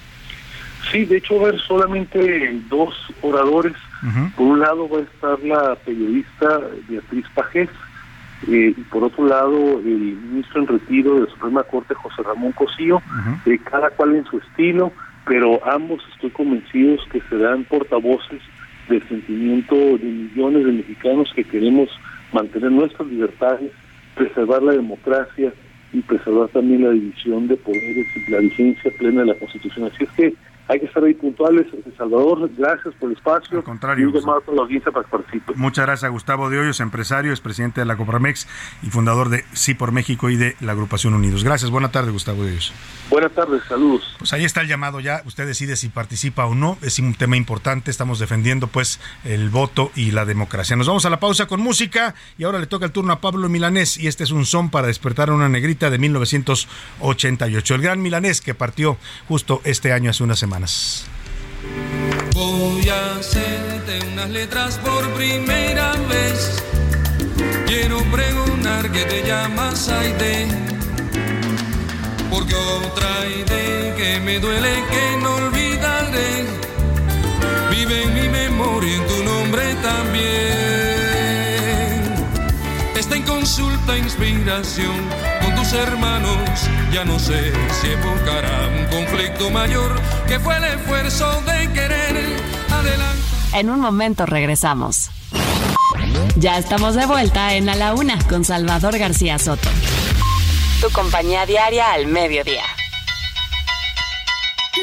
Sí, 0.91 1.05
de 1.05 1.17
hecho 1.17 1.35
va 1.35 1.45
a 1.45 1.49
haber 1.49 1.61
solamente 1.61 2.59
dos 2.69 2.93
oradores. 3.21 3.73
Por 4.35 4.47
un 4.47 4.59
lado 4.59 4.87
va 4.87 4.99
a 4.99 5.01
estar 5.01 5.39
la 5.41 5.75
periodista 5.75 6.61
Beatriz 6.87 7.25
Pajés, 7.35 7.69
eh, 8.47 8.73
y 8.75 8.81
por 8.83 9.03
otro 9.03 9.27
lado 9.27 9.79
el 9.79 10.15
ministro 10.15 10.61
en 10.61 10.67
retiro 10.67 11.15
de 11.15 11.21
la 11.21 11.27
Suprema 11.27 11.63
Corte 11.63 11.93
José 11.93 12.23
Ramón 12.23 12.53
Cosío, 12.53 13.01
eh, 13.45 13.59
cada 13.69 13.89
cual 13.89 14.15
en 14.15 14.25
su 14.25 14.37
estilo, 14.37 14.93
pero 15.25 15.59
ambos 15.67 16.01
estoy 16.13 16.29
convencidos 16.29 17.01
que 17.11 17.21
serán 17.29 17.65
portavoces 17.65 18.41
del 18.87 19.05
sentimiento 19.09 19.75
de 19.75 20.05
millones 20.05 20.65
de 20.65 20.71
mexicanos 20.71 21.31
que 21.35 21.43
queremos 21.43 21.89
mantener 22.31 22.71
nuestras 22.71 23.07
libertades, 23.09 23.71
preservar 24.15 24.63
la 24.63 24.71
democracia 24.71 25.53
y 25.91 26.01
preservar 26.01 26.47
también 26.49 26.83
la 26.83 26.91
división 26.91 27.47
de 27.47 27.57
poderes 27.57 28.07
y 28.15 28.31
la 28.31 28.39
vigencia 28.39 28.91
plena 28.97 29.21
de 29.21 29.27
la 29.27 29.35
Constitución. 29.35 29.91
Así 29.93 30.05
es 30.05 30.09
que 30.11 30.33
hay 30.69 30.79
que 30.79 30.85
estar 30.85 31.03
ahí 31.03 31.15
puntuales. 31.15 31.65
Salvador, 31.97 32.49
gracias 32.55 32.93
por 32.99 33.09
el 33.09 33.17
espacio. 33.17 33.57
Al 33.57 33.63
contrario. 33.63 34.09
Y 34.09 34.17
a 34.17 34.53
la 34.53 34.61
audiencia 34.61 34.91
para 34.91 35.07
Muchas 35.55 35.85
gracias 35.85 36.03
a 36.03 36.09
Gustavo 36.09 36.49
de 36.49 36.59
Hoyos, 36.59 36.79
empresario, 36.79 37.33
es 37.33 37.41
presidente 37.41 37.81
de 37.81 37.85
la 37.85 37.97
Copramex 37.97 38.47
y 38.83 38.91
fundador 38.91 39.29
de 39.29 39.43
Sí 39.53 39.73
por 39.73 39.91
México 39.91 40.29
y 40.29 40.35
de 40.35 40.55
la 40.61 40.73
agrupación 40.73 41.15
Unidos. 41.15 41.43
Gracias, 41.43 41.71
buena 41.71 41.91
tarde, 41.91 42.11
Gustavo 42.11 42.43
de 42.43 42.51
Hoyos. 42.51 42.71
Buenas 43.09 43.31
tardes, 43.31 43.63
saludos. 43.67 44.15
Pues 44.19 44.31
ahí 44.33 44.45
está 44.45 44.61
el 44.61 44.67
llamado 44.67 44.99
ya, 44.99 45.23
usted 45.25 45.47
decide 45.47 45.75
si 45.75 45.89
participa 45.89 46.45
o 46.45 46.53
no, 46.53 46.77
es 46.83 46.99
un 46.99 47.15
tema 47.15 47.35
importante, 47.35 47.89
estamos 47.89 48.19
defendiendo 48.19 48.67
pues 48.67 48.99
el 49.23 49.49
voto 49.49 49.91
y 49.95 50.11
la 50.11 50.25
democracia. 50.25 50.75
Nos 50.75 50.87
vamos 50.87 51.05
a 51.05 51.09
la 51.09 51.19
pausa 51.19 51.47
con 51.47 51.61
música 51.61 52.13
y 52.37 52.43
ahora 52.43 52.59
le 52.59 52.67
toca 52.67 52.85
el 52.85 52.91
turno 52.91 53.13
a 53.13 53.21
Pablo 53.21 53.49
Milanés 53.49 53.97
y 53.97 54.07
este 54.07 54.23
es 54.23 54.31
un 54.31 54.45
son 54.45 54.69
para 54.69 54.85
despertar 54.85 55.29
a 55.29 55.33
una 55.33 55.49
negrita 55.49 55.89
de 55.89 55.97
1988, 55.97 57.75
el 57.75 57.81
gran 57.81 58.01
Milanés 58.03 58.41
que 58.41 58.53
partió 58.53 58.97
justo 59.27 59.61
este 59.63 59.91
año 59.91 60.11
hace 60.11 60.23
una 60.23 60.35
semana. 60.35 60.58
Voy 62.33 62.89
a 62.89 63.15
hacerte 63.15 63.99
unas 64.11 64.29
letras 64.29 64.77
por 64.79 65.07
primera 65.13 65.93
vez. 66.09 66.61
Quiero 67.65 67.99
preguntar 68.11 68.91
que 68.91 69.05
te 69.05 69.23
llamas 69.25 69.87
Aide. 69.87 70.47
Porque 72.29 72.55
otra 72.55 73.25
idea 73.27 73.95
que 73.95 74.19
me 74.19 74.39
duele 74.39 74.83
que 74.91 75.17
no 75.21 75.35
olvidaré. 75.35 76.45
Vive 77.71 78.03
en 78.03 78.13
mi 78.13 78.27
memoria 78.27 78.95
en 78.95 79.07
tu 79.07 79.23
nombre 79.23 79.75
también. 79.75 80.19
Esta 82.97 83.15
inconsulta 83.15 83.97
inspiración 83.97 84.97
hermanos, 85.73 86.67
ya 86.91 87.05
no 87.05 87.19
sé 87.19 87.51
si 87.81 87.87
evocará 87.87 88.67
un 88.67 88.85
conflicto 88.87 89.49
mayor 89.49 89.99
que 90.27 90.39
fue 90.39 90.57
el 90.57 90.63
esfuerzo 90.63 91.41
de 91.41 91.71
querer 91.73 92.37
adelante. 92.71 93.21
En 93.53 93.69
un 93.69 93.79
momento 93.79 94.25
regresamos. 94.25 95.09
Ya 96.35 96.57
estamos 96.57 96.95
de 96.95 97.05
vuelta 97.05 97.53
en 97.55 97.69
A 97.69 97.75
la 97.75 97.93
Una 97.93 98.17
con 98.27 98.45
Salvador 98.45 98.97
García 98.97 99.37
Soto. 99.37 99.69
Tu 100.81 100.89
compañía 100.91 101.45
diaria 101.45 101.91
al 101.91 102.07
mediodía. 102.07 102.63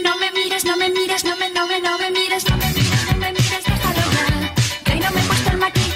No 0.04 0.16
me 0.18 0.30
mires, 0.32 0.64
no 0.64 0.76
me 0.76 0.90
mires, 0.90 1.24
no 1.24 1.36
me, 1.36 1.50
no 1.50 1.66
me, 1.66 1.80
no 1.80 1.98
me 1.98 2.10
mires, 2.10 2.48
no 2.50 2.56
me 2.56 2.66
mires, 2.66 3.06
no 3.10 3.16
me 3.18 3.32
mires, 3.32 3.64
déjalo 3.64 4.00
ya. 4.12 4.54
Que 4.84 4.92
hoy 4.92 5.00
no 5.00 5.10
me 5.10 5.20
he 5.20 5.24
puesto 5.24 5.50
el 5.50 5.56
maquillaje. 5.58 5.95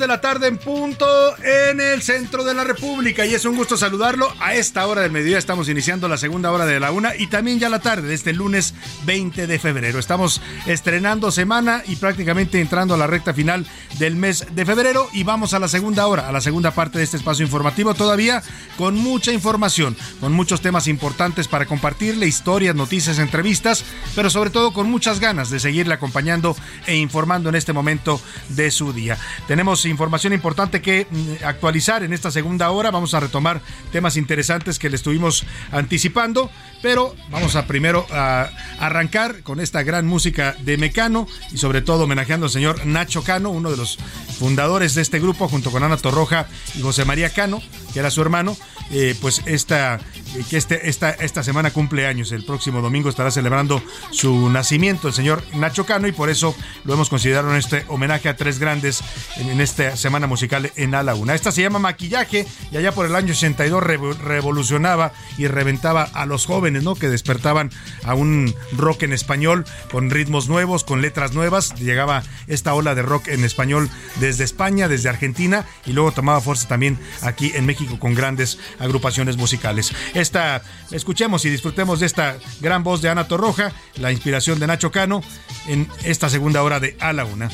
de 0.00 0.06
la 0.06 0.20
tarde 0.22 0.46
en 0.46 0.56
punto 0.56 1.06
en 1.44 1.78
el 1.78 2.00
centro 2.00 2.42
de 2.42 2.54
la 2.54 2.64
República 2.64 3.26
y 3.26 3.34
es 3.34 3.44
un 3.44 3.54
gusto 3.54 3.76
saludarlo. 3.76 4.32
A 4.40 4.54
esta 4.54 4.86
hora 4.86 5.02
del 5.02 5.12
mediodía 5.12 5.36
estamos 5.36 5.68
iniciando 5.68 6.08
la 6.08 6.16
segunda 6.16 6.50
hora 6.50 6.64
de 6.64 6.80
la 6.80 6.90
una 6.90 7.14
y 7.14 7.26
también 7.26 7.58
ya 7.58 7.68
la 7.68 7.80
tarde 7.80 8.08
de 8.08 8.14
este 8.14 8.32
lunes 8.32 8.72
20 9.04 9.46
de 9.46 9.58
febrero. 9.58 9.98
Estamos 9.98 10.40
estrenando 10.64 11.30
semana 11.30 11.82
y 11.86 11.96
prácticamente 11.96 12.62
entrando 12.62 12.94
a 12.94 12.96
la 12.96 13.06
recta 13.06 13.34
final 13.34 13.66
del 13.98 14.16
mes 14.16 14.46
de 14.50 14.64
febrero 14.64 15.06
y 15.12 15.22
vamos 15.22 15.52
a 15.52 15.58
la 15.58 15.68
segunda 15.68 16.06
hora, 16.06 16.28
a 16.28 16.32
la 16.32 16.40
segunda 16.40 16.70
parte 16.70 16.96
de 16.96 17.04
este 17.04 17.18
espacio 17.18 17.44
informativo 17.44 17.92
todavía 17.92 18.42
con 18.78 18.94
mucha 18.94 19.32
información, 19.32 19.94
con 20.18 20.32
muchos 20.32 20.62
temas 20.62 20.88
importantes 20.88 21.46
para 21.46 21.66
compartirle, 21.66 22.26
historias, 22.26 22.74
noticias, 22.74 23.18
entrevistas, 23.18 23.84
pero 24.16 24.30
sobre 24.30 24.48
todo 24.48 24.72
con 24.72 24.90
muchas 24.90 25.20
ganas 25.20 25.50
de 25.50 25.60
seguirle 25.60 25.92
acompañando 25.92 26.56
e 26.86 26.96
informando 26.96 27.50
en 27.50 27.54
este 27.54 27.74
momento 27.74 28.18
de 28.48 28.70
su 28.70 28.94
día. 28.94 29.18
Tenemos 29.46 29.84
información 29.90 30.32
importante 30.32 30.80
que 30.80 31.06
mm, 31.10 31.44
actualizar 31.44 32.02
en 32.02 32.12
esta 32.12 32.30
segunda 32.30 32.70
hora. 32.70 32.90
Vamos 32.90 33.14
a 33.14 33.20
retomar 33.20 33.60
temas 33.92 34.16
interesantes 34.16 34.78
que 34.78 34.88
le 34.88 34.96
estuvimos 34.96 35.44
anticipando, 35.72 36.50
pero 36.82 37.14
vamos 37.30 37.56
a 37.56 37.66
primero 37.66 38.06
a 38.10 38.48
arrancar 38.78 39.42
con 39.42 39.60
esta 39.60 39.82
gran 39.82 40.06
música 40.06 40.56
de 40.60 40.78
Mecano 40.78 41.26
y 41.52 41.58
sobre 41.58 41.82
todo 41.82 42.04
homenajeando 42.04 42.46
al 42.46 42.52
señor 42.52 42.86
Nacho 42.86 43.22
Cano, 43.22 43.50
uno 43.50 43.70
de 43.70 43.76
los 43.76 43.98
fundadores 44.38 44.94
de 44.94 45.02
este 45.02 45.20
grupo, 45.20 45.48
junto 45.48 45.70
con 45.70 45.82
Ana 45.82 45.96
Torroja 45.96 46.46
y 46.76 46.82
José 46.82 47.04
María 47.04 47.30
Cano, 47.30 47.60
que 47.92 48.00
era 48.00 48.10
su 48.10 48.22
hermano. 48.22 48.56
Eh, 48.92 49.14
pues 49.20 49.42
esta, 49.46 50.00
que 50.48 50.56
este, 50.56 50.88
esta, 50.88 51.10
esta 51.10 51.42
semana 51.44 51.70
cumple 51.70 52.06
años. 52.08 52.32
El 52.32 52.44
próximo 52.44 52.80
domingo 52.80 53.08
estará 53.08 53.30
celebrando 53.30 53.80
su 54.10 54.50
nacimiento 54.50 55.06
el 55.06 55.14
señor 55.14 55.42
Nacho 55.54 55.86
Cano 55.86 56.08
y 56.08 56.12
por 56.12 56.28
eso 56.28 56.56
lo 56.84 56.94
hemos 56.94 57.08
considerado 57.08 57.50
en 57.52 57.56
este 57.56 57.84
homenaje 57.86 58.28
a 58.28 58.36
tres 58.36 58.58
grandes 58.58 59.00
en, 59.36 59.60
esta 59.60 59.96
semana 59.96 60.26
musical 60.26 60.72
en 60.74 60.94
A 60.96 61.04
la 61.04 61.14
Una. 61.14 61.36
Esta 61.36 61.52
se 61.52 61.62
llama 61.62 61.78
Maquillaje 61.78 62.46
y 62.72 62.76
allá 62.78 62.90
por 62.92 63.06
el 63.06 63.14
año 63.14 63.32
82 63.32 63.80
revo- 63.82 64.16
revolucionaba 64.18 65.12
y 65.38 65.46
reventaba 65.46 66.02
a 66.02 66.26
los 66.26 66.46
jóvenes, 66.46 66.82
¿no? 66.82 66.96
Que 66.96 67.08
despertaban 67.08 67.70
a 68.04 68.14
un 68.14 68.52
rock 68.72 69.04
en 69.04 69.12
español 69.12 69.64
con 69.92 70.10
ritmos 70.10 70.48
nuevos, 70.48 70.82
con 70.82 71.00
letras 71.00 71.32
nuevas. 71.32 71.74
Llegaba 71.76 72.24
esta 72.48 72.74
ola 72.74 72.96
de 72.96 73.02
rock 73.02 73.28
en 73.28 73.44
español 73.44 73.88
desde 74.16 74.42
España, 74.42 74.88
desde 74.88 75.08
Argentina 75.08 75.64
y 75.86 75.92
luego 75.92 76.10
tomaba 76.10 76.40
fuerza 76.40 76.66
también 76.66 76.98
aquí 77.22 77.52
en 77.54 77.66
México 77.66 77.98
con 78.00 78.14
grandes 78.14 78.58
agrupaciones 78.80 79.36
musicales. 79.36 79.92
esta, 80.14 80.62
escuchemos 80.90 81.44
y 81.44 81.50
disfrutemos 81.50 82.00
de 82.00 82.06
esta 82.06 82.36
gran 82.60 82.82
voz 82.82 83.02
de 83.02 83.08
Ana 83.08 83.28
Torroja, 83.28 83.72
la 83.96 84.10
inspiración 84.10 84.58
de 84.58 84.66
Nacho 84.66 84.90
Cano, 84.90 85.22
en 85.68 85.88
esta 86.04 86.28
segunda 86.28 86.62
hora 86.62 86.80
de 86.80 86.96
A 87.00 87.12
la 87.12 87.24
Una. 87.24 87.50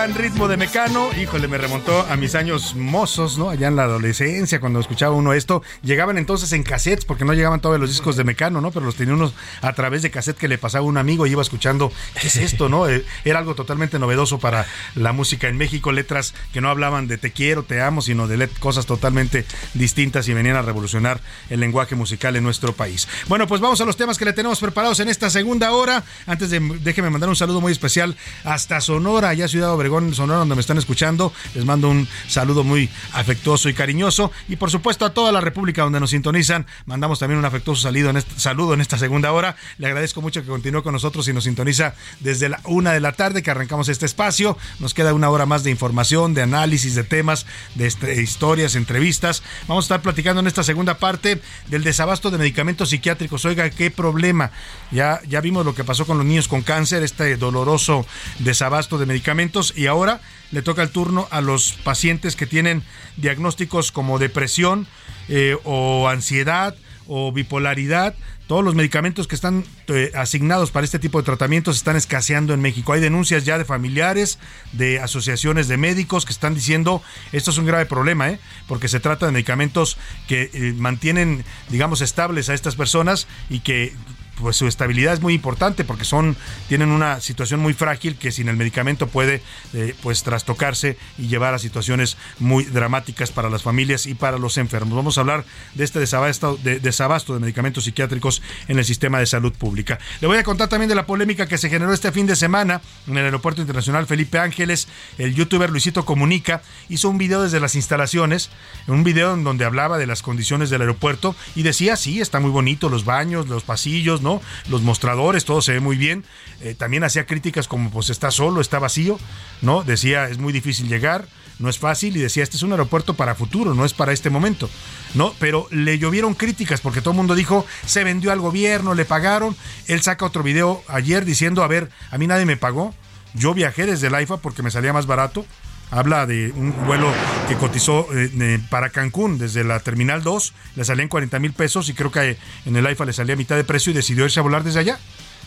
Gran 0.00 0.14
ritmo 0.14 0.48
de 0.48 0.56
Mecano, 0.56 1.10
híjole, 1.20 1.46
me 1.46 1.58
remontó 1.58 2.06
a 2.08 2.16
mis 2.16 2.34
años 2.34 2.74
mozos, 2.74 3.36
¿no? 3.36 3.50
Allá 3.50 3.68
en 3.68 3.76
la 3.76 3.82
adolescencia, 3.82 4.58
cuando 4.58 4.80
escuchaba 4.80 5.14
uno 5.14 5.34
esto. 5.34 5.62
Llegaban 5.82 6.16
entonces 6.16 6.52
en 6.52 6.62
cassettes, 6.62 7.04
porque 7.04 7.26
no 7.26 7.34
llegaban 7.34 7.60
todos 7.60 7.78
los 7.78 7.90
discos 7.90 8.16
de 8.16 8.24
Mecano, 8.24 8.62
¿no? 8.62 8.70
Pero 8.70 8.86
los 8.86 8.94
tenía 8.94 9.12
unos 9.12 9.34
a 9.60 9.74
través 9.74 10.00
de 10.00 10.10
cassette 10.10 10.38
que 10.38 10.48
le 10.48 10.56
pasaba 10.56 10.86
a 10.86 10.88
un 10.88 10.96
amigo 10.96 11.26
y 11.26 11.32
iba 11.32 11.42
escuchando, 11.42 11.92
¿qué 12.18 12.28
es 12.28 12.36
esto, 12.36 12.70
no? 12.70 12.88
Eh, 12.88 13.04
Era 13.26 13.40
algo 13.40 13.54
totalmente 13.54 13.98
novedoso 13.98 14.38
para 14.38 14.64
la 14.94 15.12
música 15.12 15.48
en 15.48 15.58
México, 15.58 15.92
letras 15.92 16.32
que 16.54 16.62
no 16.62 16.70
hablaban 16.70 17.06
de 17.06 17.18
te 17.18 17.32
quiero, 17.32 17.64
te 17.64 17.82
amo, 17.82 18.00
sino 18.00 18.26
de 18.26 18.48
cosas 18.58 18.86
totalmente 18.86 19.44
distintas 19.74 20.26
y 20.28 20.32
venían 20.32 20.56
a 20.56 20.62
revolucionar 20.62 21.20
el 21.50 21.60
lenguaje 21.60 21.94
musical 21.94 22.36
en 22.36 22.44
nuestro 22.44 22.72
país. 22.72 23.06
Bueno, 23.28 23.46
pues 23.46 23.60
vamos 23.60 23.82
a 23.82 23.84
los 23.84 23.98
temas 23.98 24.16
que 24.16 24.24
le 24.24 24.32
tenemos 24.32 24.60
preparados 24.60 24.98
en 25.00 25.10
esta 25.10 25.28
segunda 25.28 25.72
hora. 25.72 26.04
Antes 26.26 26.48
de, 26.48 26.58
déjeme 26.80 27.10
mandar 27.10 27.28
un 27.28 27.36
saludo 27.36 27.60
muy 27.60 27.72
especial 27.72 28.16
hasta 28.44 28.80
Sonora, 28.80 29.28
allá 29.28 29.46
Ciudad 29.46 29.70
Obregón, 29.74 29.89
Sonora, 30.14 30.38
donde 30.38 30.54
me 30.54 30.60
están 30.60 30.78
escuchando. 30.78 31.32
Les 31.54 31.64
mando 31.64 31.88
un 31.88 32.08
saludo 32.28 32.64
muy 32.64 32.88
afectuoso 33.12 33.68
y 33.68 33.74
cariñoso. 33.74 34.32
Y 34.48 34.56
por 34.56 34.70
supuesto 34.70 35.04
a 35.04 35.12
toda 35.12 35.32
la 35.32 35.40
República 35.40 35.82
donde 35.82 36.00
nos 36.00 36.10
sintonizan, 36.10 36.66
mandamos 36.86 37.18
también 37.18 37.38
un 37.38 37.44
afectuoso 37.44 37.82
saludo 37.82 38.10
en, 38.10 38.16
este, 38.16 38.38
saludo 38.38 38.74
en 38.74 38.80
esta 38.80 38.98
segunda 38.98 39.32
hora. 39.32 39.56
Le 39.78 39.86
agradezco 39.86 40.22
mucho 40.22 40.42
que 40.42 40.48
continúe 40.48 40.82
con 40.82 40.92
nosotros 40.92 41.26
y 41.28 41.32
nos 41.32 41.44
sintoniza 41.44 41.94
desde 42.20 42.48
la 42.48 42.60
una 42.64 42.92
de 42.92 43.00
la 43.00 43.12
tarde 43.12 43.42
que 43.42 43.50
arrancamos 43.50 43.88
este 43.88 44.06
espacio. 44.06 44.56
Nos 44.78 44.94
queda 44.94 45.12
una 45.14 45.28
hora 45.30 45.46
más 45.46 45.64
de 45.64 45.70
información, 45.70 46.34
de 46.34 46.42
análisis, 46.42 46.94
de 46.94 47.04
temas, 47.04 47.46
de 47.74 47.86
este- 47.86 48.22
historias, 48.22 48.74
entrevistas. 48.74 49.42
Vamos 49.66 49.84
a 49.84 49.86
estar 49.86 50.02
platicando 50.02 50.40
en 50.40 50.46
esta 50.46 50.62
segunda 50.62 50.98
parte 50.98 51.40
del 51.68 51.82
desabasto 51.82 52.30
de 52.30 52.38
medicamentos 52.38 52.90
psiquiátricos. 52.90 53.44
Oiga, 53.44 53.68
qué 53.70 53.90
problema. 53.90 54.50
Ya, 54.90 55.20
ya 55.28 55.40
vimos 55.40 55.64
lo 55.64 55.74
que 55.74 55.84
pasó 55.84 56.06
con 56.06 56.18
los 56.18 56.26
niños 56.26 56.48
con 56.48 56.62
cáncer, 56.62 57.02
este 57.02 57.36
doloroso 57.36 58.06
desabasto 58.38 58.98
de 58.98 59.06
medicamentos 59.06 59.72
y 59.80 59.86
ahora 59.86 60.20
le 60.50 60.60
toca 60.60 60.82
el 60.82 60.90
turno 60.90 61.26
a 61.30 61.40
los 61.40 61.72
pacientes 61.72 62.36
que 62.36 62.46
tienen 62.46 62.82
diagnósticos 63.16 63.92
como 63.92 64.18
depresión 64.18 64.86
eh, 65.30 65.56
o 65.64 66.06
ansiedad 66.06 66.76
o 67.08 67.32
bipolaridad. 67.32 68.14
Todos 68.46 68.62
los 68.62 68.74
medicamentos 68.74 69.26
que 69.26 69.34
están 69.34 69.64
eh, 69.88 70.12
asignados 70.14 70.70
para 70.70 70.84
este 70.84 70.98
tipo 70.98 71.16
de 71.16 71.24
tratamientos 71.24 71.76
están 71.76 71.96
escaseando 71.96 72.52
en 72.52 72.60
México. 72.60 72.92
Hay 72.92 73.00
denuncias 73.00 73.46
ya 73.46 73.56
de 73.56 73.64
familiares, 73.64 74.38
de 74.72 75.00
asociaciones 75.00 75.66
de 75.66 75.78
médicos 75.78 76.26
que 76.26 76.32
están 76.32 76.54
diciendo 76.54 77.02
esto 77.32 77.50
es 77.50 77.56
un 77.56 77.64
grave 77.64 77.86
problema, 77.86 78.28
¿eh? 78.28 78.38
porque 78.68 78.88
se 78.88 79.00
trata 79.00 79.24
de 79.24 79.32
medicamentos 79.32 79.96
que 80.28 80.74
mantienen, 80.76 81.42
digamos, 81.70 82.02
estables 82.02 82.50
a 82.50 82.54
estas 82.54 82.76
personas 82.76 83.26
y 83.48 83.60
que 83.60 83.94
pues 84.40 84.56
su 84.56 84.66
estabilidad 84.66 85.14
es 85.14 85.20
muy 85.20 85.34
importante 85.34 85.84
porque 85.84 86.04
son 86.04 86.36
tienen 86.68 86.90
una 86.90 87.20
situación 87.20 87.60
muy 87.60 87.74
frágil 87.74 88.16
que 88.16 88.32
sin 88.32 88.48
el 88.48 88.56
medicamento 88.56 89.06
puede 89.06 89.42
eh, 89.74 89.94
pues 90.02 90.22
trastocarse 90.22 90.96
y 91.18 91.28
llevar 91.28 91.54
a 91.54 91.58
situaciones 91.58 92.16
muy 92.38 92.64
dramáticas 92.64 93.30
para 93.30 93.50
las 93.50 93.62
familias 93.62 94.06
y 94.06 94.14
para 94.14 94.38
los 94.38 94.58
enfermos. 94.58 94.96
Vamos 94.96 95.18
a 95.18 95.22
hablar 95.22 95.44
de 95.74 95.84
este 95.84 95.98
desabasto 95.98 96.58
de, 96.62 96.80
desabasto 96.80 97.34
de 97.34 97.40
medicamentos 97.40 97.84
psiquiátricos 97.84 98.42
en 98.68 98.78
el 98.78 98.84
sistema 98.84 99.18
de 99.18 99.26
salud 99.26 99.52
pública. 99.52 99.98
Le 100.20 100.26
voy 100.26 100.38
a 100.38 100.44
contar 100.44 100.68
también 100.68 100.88
de 100.88 100.94
la 100.94 101.06
polémica 101.06 101.46
que 101.46 101.58
se 101.58 101.68
generó 101.68 101.92
este 101.92 102.12
fin 102.12 102.26
de 102.26 102.36
semana 102.36 102.80
en 103.06 103.16
el 103.16 103.24
Aeropuerto 103.24 103.60
Internacional 103.60 104.06
Felipe 104.06 104.38
Ángeles. 104.38 104.88
El 105.18 105.34
youtuber 105.34 105.70
Luisito 105.70 106.04
Comunica 106.04 106.62
hizo 106.88 107.08
un 107.08 107.18
video 107.18 107.42
desde 107.42 107.60
las 107.60 107.74
instalaciones, 107.74 108.50
un 108.86 109.04
video 109.04 109.34
en 109.34 109.44
donde 109.44 109.64
hablaba 109.64 109.98
de 109.98 110.06
las 110.06 110.22
condiciones 110.22 110.70
del 110.70 110.82
aeropuerto 110.82 111.34
y 111.54 111.62
decía, 111.62 111.96
sí, 111.96 112.20
está 112.20 112.40
muy 112.40 112.50
bonito, 112.50 112.88
los 112.88 113.04
baños, 113.04 113.48
los 113.48 113.64
pasillos, 113.64 114.22
¿no? 114.22 114.29
Los 114.68 114.82
mostradores, 114.82 115.44
todo 115.44 115.62
se 115.62 115.72
ve 115.72 115.80
muy 115.80 115.96
bien. 115.96 116.24
Eh, 116.60 116.74
también 116.74 117.04
hacía 117.04 117.26
críticas 117.26 117.66
como, 117.66 117.90
pues 117.90 118.10
está 118.10 118.30
solo, 118.30 118.60
está 118.60 118.78
vacío, 118.78 119.18
¿no? 119.62 119.82
Decía, 119.82 120.28
es 120.28 120.38
muy 120.38 120.52
difícil 120.52 120.88
llegar, 120.88 121.26
no 121.58 121.68
es 121.68 121.78
fácil 121.78 122.16
y 122.16 122.20
decía, 122.20 122.42
este 122.42 122.56
es 122.56 122.62
un 122.62 122.72
aeropuerto 122.72 123.14
para 123.14 123.34
futuro, 123.34 123.74
no 123.74 123.84
es 123.84 123.92
para 123.92 124.12
este 124.12 124.30
momento, 124.30 124.68
¿no? 125.14 125.34
Pero 125.38 125.66
le 125.70 125.98
llovieron 125.98 126.34
críticas 126.34 126.80
porque 126.80 127.00
todo 127.00 127.12
el 127.12 127.16
mundo 127.18 127.34
dijo, 127.34 127.66
se 127.86 128.04
vendió 128.04 128.32
al 128.32 128.40
gobierno, 128.40 128.94
le 128.94 129.04
pagaron. 129.04 129.56
Él 129.86 130.00
saca 130.02 130.24
otro 130.24 130.42
video 130.42 130.82
ayer 130.88 131.24
diciendo, 131.24 131.62
a 131.62 131.68
ver, 131.68 131.90
a 132.10 132.18
mí 132.18 132.26
nadie 132.26 132.46
me 132.46 132.56
pagó, 132.56 132.94
yo 133.34 133.54
viajé 133.54 133.86
desde 133.86 134.08
el 134.08 134.14
AIFA 134.14 134.38
porque 134.38 134.62
me 134.62 134.70
salía 134.70 134.92
más 134.92 135.06
barato. 135.06 135.44
Habla 135.90 136.26
de 136.26 136.52
un 136.54 136.74
vuelo 136.86 137.12
que 137.48 137.56
cotizó 137.56 138.06
eh, 138.14 138.30
eh, 138.40 138.60
para 138.70 138.90
Cancún 138.90 139.38
desde 139.38 139.64
la 139.64 139.80
Terminal 139.80 140.22
2, 140.22 140.54
le 140.76 140.84
salían 140.84 141.08
40 141.08 141.38
mil 141.40 141.52
pesos 141.52 141.88
y 141.88 141.94
creo 141.94 142.12
que 142.12 142.38
en 142.64 142.76
el 142.76 142.86
AIFA 142.86 143.06
le 143.06 143.12
salía 143.12 143.34
a 143.34 143.36
mitad 143.36 143.56
de 143.56 143.64
precio 143.64 143.90
y 143.90 143.94
decidió 143.94 144.24
irse 144.24 144.38
a 144.38 144.42
volar 144.42 144.62
desde 144.62 144.80
allá. 144.80 144.98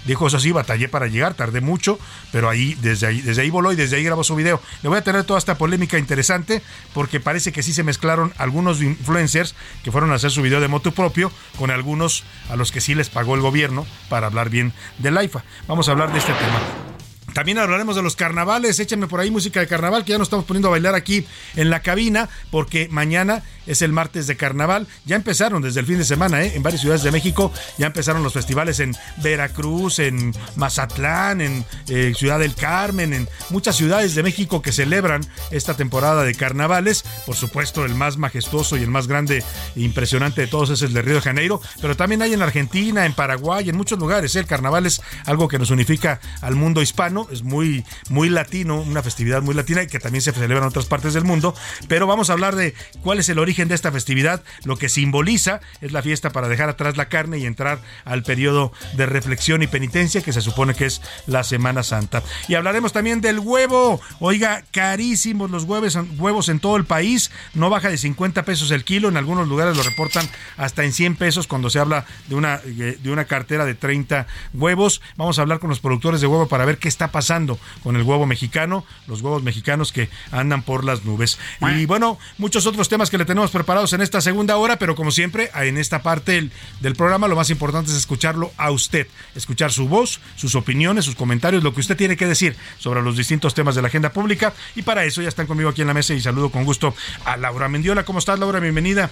Dijo, 0.05 0.27
eso 0.27 0.39
sí, 0.39 0.51
batallé 0.51 0.89
para 0.89 1.07
llegar, 1.07 1.33
tardé 1.33 1.61
mucho, 1.61 1.97
pero 2.31 2.49
ahí 2.49 2.75
desde 2.81 3.07
ahí 3.07 3.21
desde 3.21 3.41
ahí 3.41 3.49
voló 3.49 3.71
y 3.71 3.75
desde 3.75 3.95
ahí 3.95 4.03
grabó 4.03 4.23
su 4.23 4.35
video. 4.35 4.59
Le 4.81 4.89
voy 4.89 4.97
a 4.97 5.03
tener 5.03 5.23
toda 5.23 5.39
esta 5.39 5.57
polémica 5.57 5.97
interesante 5.97 6.61
porque 6.93 7.21
parece 7.21 7.53
que 7.53 7.63
sí 7.63 7.73
se 7.73 7.83
mezclaron 7.83 8.33
algunos 8.37 8.81
influencers 8.81 9.55
que 9.83 9.91
fueron 9.91 10.11
a 10.11 10.15
hacer 10.15 10.31
su 10.31 10.41
video 10.41 10.59
de 10.59 10.67
moto 10.67 10.91
propio 10.91 11.31
con 11.57 11.71
algunos 11.71 12.25
a 12.49 12.57
los 12.57 12.71
que 12.71 12.81
sí 12.81 12.95
les 12.95 13.09
pagó 13.09 13.35
el 13.35 13.41
gobierno 13.41 13.85
para 14.09 14.27
hablar 14.27 14.49
bien 14.49 14.73
del 14.99 15.17
AIFA. 15.17 15.43
Vamos 15.67 15.87
a 15.87 15.91
hablar 15.91 16.11
de 16.11 16.19
este 16.19 16.33
tema. 16.33 16.92
También 17.34 17.57
hablaremos 17.57 17.95
de 17.95 18.03
los 18.03 18.15
carnavales. 18.15 18.79
Échame 18.79 19.07
por 19.07 19.19
ahí 19.19 19.31
música 19.31 19.59
de 19.59 19.67
carnaval, 19.67 20.05
que 20.05 20.11
ya 20.11 20.17
nos 20.17 20.27
estamos 20.27 20.45
poniendo 20.45 20.67
a 20.67 20.71
bailar 20.71 20.95
aquí 20.95 21.25
en 21.55 21.69
la 21.69 21.81
cabina, 21.81 22.29
porque 22.51 22.88
mañana 22.91 23.43
es 23.68 23.82
el 23.82 23.91
martes 23.91 24.28
de 24.28 24.38
carnaval. 24.38 24.88
Ya 25.05 25.16
empezaron 25.16 25.61
desde 25.61 25.80
el 25.80 25.86
fin 25.86 25.97
de 25.97 26.05
semana, 26.05 26.43
¿eh? 26.43 26.53
En 26.55 26.64
varias 26.64 26.82
ciudades 26.82 27.03
de 27.03 27.11
México 27.11 27.51
ya 27.78 27.88
empezaron 27.88 28.24
los 28.24 28.34
festivales 28.34 28.80
en 28.80 28.95
Veracruz, 29.22 29.99
en 29.99 30.34
Mazatlán, 30.55 31.41
en 31.41 31.66
eh, 31.88 32.14
Ciudad 32.16 32.39
del 32.39 32.55
Carmen, 32.55 33.14
en 33.14 33.30
muchas 33.49 33.76
ciudades 33.76 34.16
de 34.16 34.24
México 34.24 34.61
que 34.61 34.72
celebran 34.72 35.22
esta 35.51 35.76
temporada 35.76 36.24
de 36.24 36.36
carnavales. 36.36 37.03
Por 37.26 37.36
supuesto, 37.36 37.86
el 37.86 37.95
más 37.95 38.18
majestuoso 38.18 38.78
y 38.78 38.84
el 38.84 38.89
más 38.89 39.07
grande 39.07 39.43
e 39.76 39.82
impresionante 39.82 40.41
de 40.41 40.47
todos 40.47 40.70
es 40.70 40.82
el 40.82 40.93
de 40.93 41.01
Río 41.01 41.16
de 41.16 41.22
Janeiro, 41.22 41.61
pero 41.82 41.95
también 41.95 42.22
hay 42.22 42.34
en 42.34 42.41
Argentina, 42.41 43.05
en 43.05 43.14
Paraguay, 43.14 43.70
en 43.70 43.78
muchos 43.78 43.99
lugares. 43.99 44.36
¿eh? 44.36 44.39
El 44.39 44.45
carnaval 44.45 44.86
es 44.86 45.01
algo 45.26 45.47
que 45.47 45.59
nos 45.59 45.72
unifica 45.72 46.20
al 46.41 46.55
mundo 46.55 46.82
hispano, 46.82 47.28
es 47.32 47.43
muy, 47.43 47.86
muy 48.09 48.30
latino, 48.30 48.82
una 48.82 49.03
festividad 49.03 49.41
muy 49.41 49.55
latina 49.55 49.84
y 49.84 49.88
que 49.88 49.99
también 49.99 50.22
se 50.22 50.32
celebra 50.32 50.59
en 50.59 50.70
otras 50.70 50.86
partes 50.86 51.14
del 51.14 51.24
mundo. 51.24 51.55
Pero 51.88 52.07
vamos 52.07 52.30
a 52.30 52.34
hablar 52.34 52.55
de 52.55 52.74
cuál 53.01 53.20
es 53.20 53.30
el 53.30 53.39
origen 53.39 53.53
de 53.54 53.76
esta 53.76 53.91
festividad. 53.91 54.43
Lo 54.64 54.78
que 54.78 54.89
simboliza 54.89 55.62
es 55.82 55.91
la 55.91 56.01
fiesta 56.01 56.32
para 56.32 56.47
dejar 56.47 56.70
atrás 56.70 56.97
la 56.97 57.08
carne 57.08 57.38
y 57.38 57.45
entrar 57.45 57.80
al 58.04 58.24
periodo 58.24 58.74
de 58.97 59.06
reflexión 59.06 59.62
y 59.62 59.68
penitencia 59.68 60.22
que 60.22 60.34
se 60.34 60.41
supone 60.41 60.74
que 60.74 60.86
es 60.86 61.01
la 61.28 61.43
Semana 61.43 61.84
Santa. 61.84 62.24
Y 62.47 62.56
hablaremos 62.56 62.93
también 62.93 63.22
del 63.22 63.39
huevo. 63.39 64.01
Oiga, 64.20 64.64
carísimos 64.72 65.51
los 65.51 65.64
huevos, 65.64 65.97
huevos 66.18 66.49
en 66.49 66.60
todo 66.60 66.76
el 66.78 66.86
país. 66.86 67.32
No 67.54 67.70
baja 67.70 67.89
de 67.89 67.97
50 67.97 68.43
pesos 68.43 68.72
el 68.72 68.84
kilo. 68.84 69.10
En 69.10 69.18
algunos 69.18 69.47
lugares 69.47 69.78
lo 69.78 69.84
reportan 69.84 70.28
hasta 70.58 70.84
en 70.84 70.91
100 70.91 71.16
pesos 71.16 71.47
cuando 71.47 71.70
se 71.70 71.80
habla 71.80 72.06
de 72.28 72.36
una, 72.36 72.58
de 72.58 73.12
una 73.12 73.26
cartera 73.26 73.66
de 73.66 73.76
30 73.76 74.26
huevos. 74.54 75.01
Vamos 75.16 75.38
a 75.38 75.43
hablar 75.43 75.60
con 75.60 75.70
los 75.70 75.80
productores 75.80 76.22
de 76.22 76.28
huevo 76.28 76.47
para 76.47 76.66
ver 76.66 76.80
qué 76.80 76.88
está 76.88 77.12
pasando 77.12 77.60
con 77.84 77.95
el 77.95 78.04
huevo 78.04 78.26
mexicano, 78.26 78.86
los 79.08 79.22
huevos 79.22 79.43
mexicanos 79.43 79.91
que 79.91 80.10
andan 80.32 80.64
por 80.64 80.84
las 80.84 81.06
nubes. 81.06 81.38
Y 81.62 81.86
bueno, 81.86 82.18
muchos 82.38 82.66
otros 82.66 82.89
temas 82.89 83.10
que 83.10 83.18
le 83.18 83.26
tenemos 83.26 83.42
preparados 83.51 83.93
en 83.93 84.01
esta 84.01 84.21
segunda 84.21 84.57
hora, 84.57 84.77
pero 84.77 84.95
como 84.95 85.11
siempre, 85.11 85.49
en 85.55 85.77
esta 85.77 86.01
parte 86.01 86.33
del, 86.33 86.51
del 86.81 86.95
programa 86.95 87.27
lo 87.27 87.35
más 87.35 87.49
importante 87.49 87.91
es 87.91 87.97
escucharlo 87.97 88.51
a 88.57 88.71
usted, 88.71 89.07
escuchar 89.35 89.71
su 89.71 89.87
voz, 89.87 90.19
sus 90.35 90.55
opiniones, 90.55 91.05
sus 91.05 91.15
comentarios, 91.15 91.63
lo 91.63 91.73
que 91.73 91.81
usted 91.81 91.97
tiene 91.97 92.17
que 92.17 92.27
decir 92.27 92.55
sobre 92.77 93.01
los 93.01 93.17
distintos 93.17 93.53
temas 93.53 93.75
de 93.75 93.81
la 93.81 93.87
agenda 93.87 94.11
pública. 94.11 94.53
Y 94.75 94.81
para 94.81 95.05
eso 95.05 95.21
ya 95.21 95.29
están 95.29 95.47
conmigo 95.47 95.69
aquí 95.69 95.81
en 95.81 95.87
la 95.87 95.93
mesa 95.93 96.13
y 96.13 96.21
saludo 96.21 96.49
con 96.49 96.63
gusto 96.65 96.95
a 97.25 97.37
Laura 97.37 97.69
Mendiola. 97.69 98.05
¿Cómo 98.05 98.19
estás, 98.19 98.39
Laura? 98.39 98.59
Bienvenida. 98.59 99.09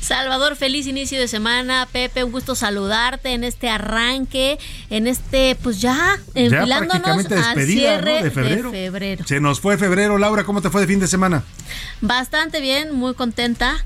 Salvador, 0.00 0.56
feliz 0.56 0.86
inicio 0.86 1.18
de 1.18 1.28
semana. 1.28 1.88
Pepe, 1.90 2.24
un 2.24 2.32
gusto 2.32 2.54
saludarte 2.54 3.32
en 3.32 3.44
este 3.44 3.68
arranque, 3.68 4.58
en 4.90 5.06
este, 5.06 5.56
pues 5.62 5.80
ya, 5.80 6.18
enfilándonos 6.34 6.88
prácticamente 6.88 7.34
al 7.34 7.66
cierre 7.66 8.18
¿no? 8.18 8.24
de 8.24 8.30
febrero. 8.30 8.70
de 8.70 8.84
febrero. 8.84 9.24
Se 9.26 9.40
nos 9.40 9.60
fue 9.60 9.78
febrero, 9.78 10.18
Laura. 10.18 10.44
¿Cómo 10.44 10.62
te 10.62 10.70
fue 10.70 10.80
de 10.82 10.86
fin 10.86 11.00
de 11.00 11.08
semana? 11.08 11.42
Bastante 12.00 12.60
bien, 12.60 12.94
muy 12.94 13.14
contenta. 13.14 13.76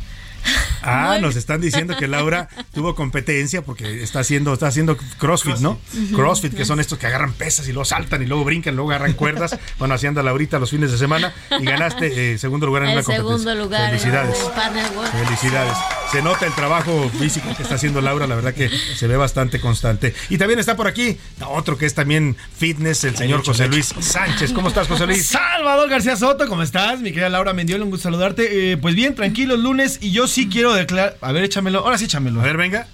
Ah, 0.82 1.18
nos 1.20 1.36
están 1.36 1.61
diciendo 1.61 1.97
que 1.97 2.09
Laura 2.09 2.49
tuvo 2.72 2.95
competencia 2.95 3.62
porque 3.62 4.03
está 4.03 4.20
haciendo, 4.20 4.55
está 4.55 4.68
haciendo 4.68 4.97
CrossFit, 5.18 5.59
¿no? 5.59 5.78
CrossFit, 6.14 6.55
que 6.55 6.64
son 6.64 6.80
estos 6.80 6.99
que 6.99 7.07
agarran 7.07 7.32
pesas 7.32 7.68
y 7.68 7.72
luego 7.72 7.84
saltan 7.84 8.22
y 8.22 8.26
luego 8.26 8.45
brincan, 8.45 8.76
luego 8.76 8.91
agarran 8.91 9.12
cuerdas. 9.12 9.59
Bueno, 9.78 9.95
así 9.95 10.07
anda 10.07 10.22
Laurita 10.22 10.59
los 10.59 10.70
fines 10.70 10.91
de 10.91 10.99
semana 10.99 11.32
y 11.59 11.64
ganaste 11.64 12.32
eh, 12.34 12.38
segundo 12.38 12.66
lugar 12.66 12.84
en 12.84 12.91
El 12.91 12.95
una 12.97 13.03
competencia. 13.05 13.36
segundo 13.38 13.62
lugar. 13.62 13.91
Felicidades. 13.91 14.38
en. 14.55 15.11
Felicidades. 15.11 15.76
Se 16.12 16.22
nota 16.22 16.47
el 16.47 16.55
trabajo 16.55 17.11
físico 17.18 17.49
que 17.57 17.62
está 17.62 17.76
haciendo 17.76 18.01
Laura, 18.01 18.26
la 18.26 18.34
verdad 18.34 18.55
que 18.55 18.68
se 18.68 19.07
ve 19.07 19.16
bastante 19.16 19.61
constante. 19.61 20.14
Y 20.28 20.38
también 20.38 20.59
está 20.59 20.76
por 20.76 20.88
aquí 20.88 21.18
otro 21.49 21.76
que 21.78 21.86
es 21.86 21.95
también 21.95 22.36
fitness, 22.59 23.05
el 23.05 23.16
señor 23.16 23.45
José 23.45 23.68
Luis 23.68 23.95
Sánchez. 24.01 24.53
¿Cómo 24.53 24.68
estás, 24.68 24.88
José 24.88 25.07
Luis? 25.07 25.26
Salvador 25.26 25.88
García 25.88 26.16
Soto, 26.16 26.49
¿cómo 26.49 26.62
estás? 26.62 27.01
Mi 27.01 27.11
querida 27.11 27.28
Laura 27.28 27.53
Mendiola, 27.53 27.84
un 27.84 27.91
gusto 27.91 28.05
saludarte. 28.05 28.72
Eh, 28.72 28.76
pues 28.76 28.95
bien, 28.95 29.14
tranquilo, 29.14 29.57
lunes. 29.57 29.99
Y 30.01 30.11
yo 30.11 30.26
sí 30.31 30.49
quiero 30.49 30.72
declarar. 30.72 31.18
A 31.20 31.33
ver, 31.33 31.45
échamelo. 31.45 31.81
Ahora 31.81 31.99
sí, 31.99 32.07
échamelo. 32.07 32.41
A 32.41 32.45
ver, 32.45 32.57
venga. 32.57 32.87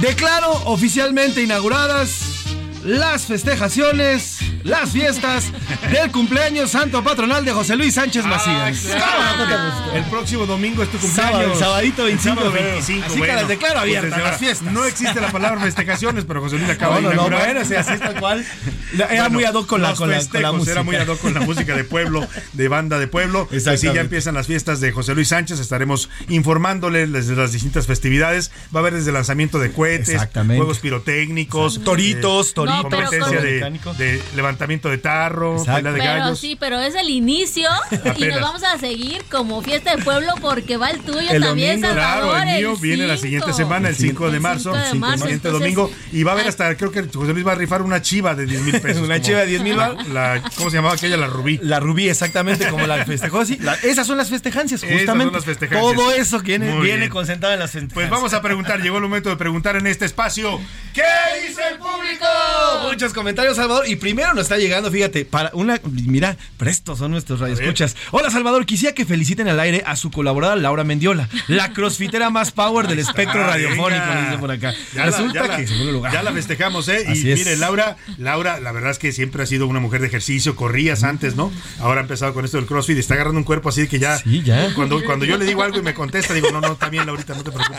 Declaro 0.00 0.52
oficialmente 0.66 1.42
inauguradas 1.42 2.35
las 2.86 3.26
festejaciones, 3.26 4.38
las 4.62 4.90
fiestas 4.90 5.50
del 5.90 6.10
cumpleaños 6.12 6.70
santo 6.70 7.02
patronal 7.02 7.44
de 7.44 7.52
José 7.52 7.76
Luis 7.76 7.94
Sánchez 7.94 8.24
Macías. 8.24 8.78
claro. 8.94 9.92
El 9.94 10.04
próximo 10.04 10.46
domingo 10.46 10.82
es 10.84 10.90
tu 10.90 10.98
cumpleaños. 10.98 11.38
Sábado, 11.40 11.58
sabadito 11.58 12.04
25 12.04 12.34
El 12.34 12.44
sábado 12.44 12.52
de 12.52 12.58
febrero. 12.58 12.74
25, 12.86 13.06
Así 13.06 13.20
que 13.20 13.26
las 13.26 13.48
declaro 13.48 13.80
abiertas, 13.80 14.22
las 14.22 14.38
fiestas. 14.38 14.72
No 14.72 14.84
existe 14.84 15.20
la 15.20 15.32
palabra 15.32 15.60
festejaciones, 15.60 16.24
pero 16.26 16.40
José 16.40 16.58
Luis 16.58 16.70
acaba 16.70 17.00
No, 17.00 17.08
de 17.08 17.14
no, 17.16 17.22
no, 17.22 17.26
inaugurar. 17.28 17.44
bueno, 17.44 17.60
o 17.60 17.64
sea, 17.64 17.80
así 17.80 17.98
tal 17.98 18.20
cual. 18.20 18.46
Era 19.10 19.28
muy 19.30 19.44
ad 19.44 19.54
hoc 19.54 19.66
con 19.66 19.82
la- 19.82 19.94
con 19.94 20.08
la- 20.10 20.16
con 20.16 20.16
la 20.16 20.20
festejos, 20.20 20.54
música. 20.56 20.72
Era 20.72 20.82
muy 20.84 20.96
ad 20.96 21.08
hoc 21.08 21.20
con 21.20 21.34
la 21.34 21.40
música 21.46 21.74
de 21.76 21.84
pueblo, 21.84 22.26
de 22.52 22.68
banda 22.68 22.98
de 23.00 23.08
pueblo. 23.08 23.46
Pues 23.48 23.64
sí, 23.64 23.88
ya 23.92 24.00
empiezan 24.00 24.34
las 24.34 24.46
fiestas 24.46 24.80
de 24.80 24.92
José 24.92 25.14
Luis 25.14 25.28
Sánchez. 25.28 25.58
Estaremos 25.58 26.08
informándoles 26.28 27.12
desde 27.12 27.34
las 27.34 27.50
distintas 27.52 27.86
festividades. 27.88 28.52
Va 28.74 28.78
a 28.78 28.82
haber 28.82 28.94
desde 28.94 29.10
lanzamiento 29.12 29.58
de 29.58 29.72
cohetes, 29.72 30.20
juegos 30.46 30.78
pirotécnicos, 30.78 31.82
Toritos, 31.82 32.50
eh, 32.50 32.52
toritos. 32.54 32.75
No, 32.82 32.88
pero 32.88 33.02
competencia 33.08 33.40
de, 33.40 34.22
levantamiento 34.34 34.88
de 34.88 34.98
tarro, 34.98 35.62
pelea 35.64 35.92
de 35.92 35.98
Pero 36.00 36.12
gallos. 36.20 36.38
sí, 36.38 36.56
pero 36.58 36.80
es 36.80 36.94
el 36.94 37.08
inicio 37.10 37.68
y 38.16 38.24
nos 38.26 38.40
vamos 38.40 38.62
a 38.64 38.78
seguir 38.78 39.22
como 39.30 39.62
fiesta 39.62 39.96
de 39.96 40.02
pueblo 40.02 40.32
porque 40.40 40.76
va 40.76 40.90
el 40.90 41.00
tuyo 41.00 41.20
El 41.30 41.42
también, 41.42 41.80
domingo, 41.80 41.94
claro, 42.00 42.36
el 42.36 42.56
mío 42.58 42.76
viene 42.76 43.06
la 43.06 43.16
siguiente 43.16 43.52
semana, 43.52 43.88
el 43.88 43.96
5 43.96 44.30
de 44.30 44.36
El 44.36 44.40
marzo, 44.42 44.72
5 44.74 44.86
de 44.92 44.94
marzo, 44.98 45.14
el 45.14 45.20
siguiente 45.20 45.48
entonces- 45.48 45.60
domingo, 45.74 45.90
y 46.12 46.22
va 46.22 46.32
a 46.32 46.34
haber 46.34 46.48
hasta, 46.48 46.74
creo 46.76 46.90
que 46.92 47.02
José 47.04 47.32
Luis 47.32 47.46
va 47.46 47.52
a 47.52 47.56
rifar 47.56 47.82
una 47.82 48.02
chiva 48.02 48.34
de 48.34 48.46
10 48.46 48.60
mil 48.62 48.80
pesos. 48.80 49.02
Una 49.02 49.20
chiva 49.20 49.40
de 49.40 49.46
10,000 49.46 49.76
la- 49.76 49.88
bar. 49.90 50.06
la- 50.08 50.42
¿Cómo 50.56 50.70
se 50.70 50.76
llamaba 50.76 50.94
aquella? 50.94 51.16
La 51.16 51.26
rubí. 51.26 51.58
La 51.62 51.80
rubí, 51.80 52.08
exactamente 52.08 52.68
como 52.68 52.86
la 52.86 53.04
festejó. 53.04 53.44
Sí, 53.44 53.58
la- 53.60 53.74
esas 53.74 54.06
son 54.06 54.16
las 54.16 54.28
festejancias, 54.30 54.82
Esas 54.82 54.96
justamente. 54.98 55.24
son 55.26 55.34
las 55.34 55.44
festejancias. 55.44 55.92
Todo 55.94 56.12
eso 56.12 56.40
viene, 56.40 56.72
Muy 56.72 56.82
viene 56.84 56.98
bien. 57.00 57.10
concentrado 57.10 57.54
en 57.54 57.60
las 57.60 57.70
festejancias. 57.70 57.94
Pues 57.94 58.10
vamos 58.10 58.34
a 58.34 58.42
preguntar, 58.42 58.80
llegó 58.80 58.96
el 58.96 59.02
momento 59.02 59.28
de 59.30 59.36
preguntar 59.36 59.76
en 59.76 59.86
este 59.86 60.04
espacio. 60.04 60.60
¿Qué 60.92 61.02
dice 61.46 61.60
el 61.72 61.78
público? 61.78 62.26
Muchos 62.88 63.12
comentarios, 63.12 63.56
Salvador. 63.56 63.88
Y 63.88 63.96
primero 63.96 64.32
nos 64.34 64.42
está 64.44 64.56
llegando, 64.56 64.90
fíjate, 64.90 65.24
para 65.24 65.50
una. 65.54 65.80
Mira, 65.84 66.36
prestos 66.56 66.98
son 66.98 67.10
nuestros 67.10 67.40
radioescuchas. 67.40 67.96
Hola, 68.10 68.30
Salvador. 68.30 68.64
Quisiera 68.66 68.94
que 68.94 69.04
feliciten 69.04 69.48
al 69.48 69.58
aire 69.60 69.82
a 69.86 69.96
su 69.96 70.10
colaboradora 70.10 70.60
Laura 70.60 70.84
Mendiola, 70.84 71.28
la 71.48 71.72
crossfitera 71.74 72.30
más 72.30 72.52
power 72.52 72.86
del 72.88 72.98
espectro 73.00 73.44
radiofónico, 73.46 74.04
dice 74.24 74.38
por 74.38 74.50
acá. 74.50 74.72
Ya 74.94 75.00
la, 75.00 75.06
Resulta 75.06 75.34
ya 75.34 75.46
la- 75.48 75.56
que 75.56 75.66
lugar. 75.92 76.12
ya 76.12 76.22
la 76.22 76.32
festejamos, 76.32 76.88
¿eh? 76.88 77.04
Así 77.08 77.28
y 77.28 77.32
es. 77.32 77.38
mire, 77.38 77.56
Laura, 77.56 77.96
Laura, 78.18 78.60
la 78.60 78.72
verdad 78.72 78.90
es 78.92 78.98
que 78.98 79.12
siempre 79.12 79.42
ha 79.42 79.46
sido 79.46 79.66
una 79.66 79.80
mujer 79.80 80.00
de 80.00 80.06
ejercicio, 80.08 80.56
corrías 80.56 81.02
antes, 81.04 81.36
¿no? 81.36 81.52
Ahora 81.80 82.00
ha 82.00 82.02
empezado 82.02 82.32
con 82.34 82.44
esto 82.44 82.56
del 82.56 82.66
CrossFit 82.66 82.98
está 82.98 83.14
agarrando 83.14 83.38
un 83.38 83.44
cuerpo 83.44 83.68
así 83.68 83.86
que 83.88 83.98
ya. 83.98 84.18
Sí, 84.18 84.42
ya. 84.42 84.72
Cuando, 84.74 85.02
cuando 85.04 85.24
yo 85.24 85.36
le 85.36 85.44
digo 85.44 85.62
algo 85.62 85.78
y 85.78 85.82
me 85.82 85.94
contesta, 85.94 86.34
digo, 86.34 86.50
no, 86.50 86.60
no, 86.60 86.72
está 86.72 86.88
bien, 86.88 87.06
Laurita, 87.06 87.34
no 87.34 87.42
te 87.44 87.50
preocupes. 87.52 87.78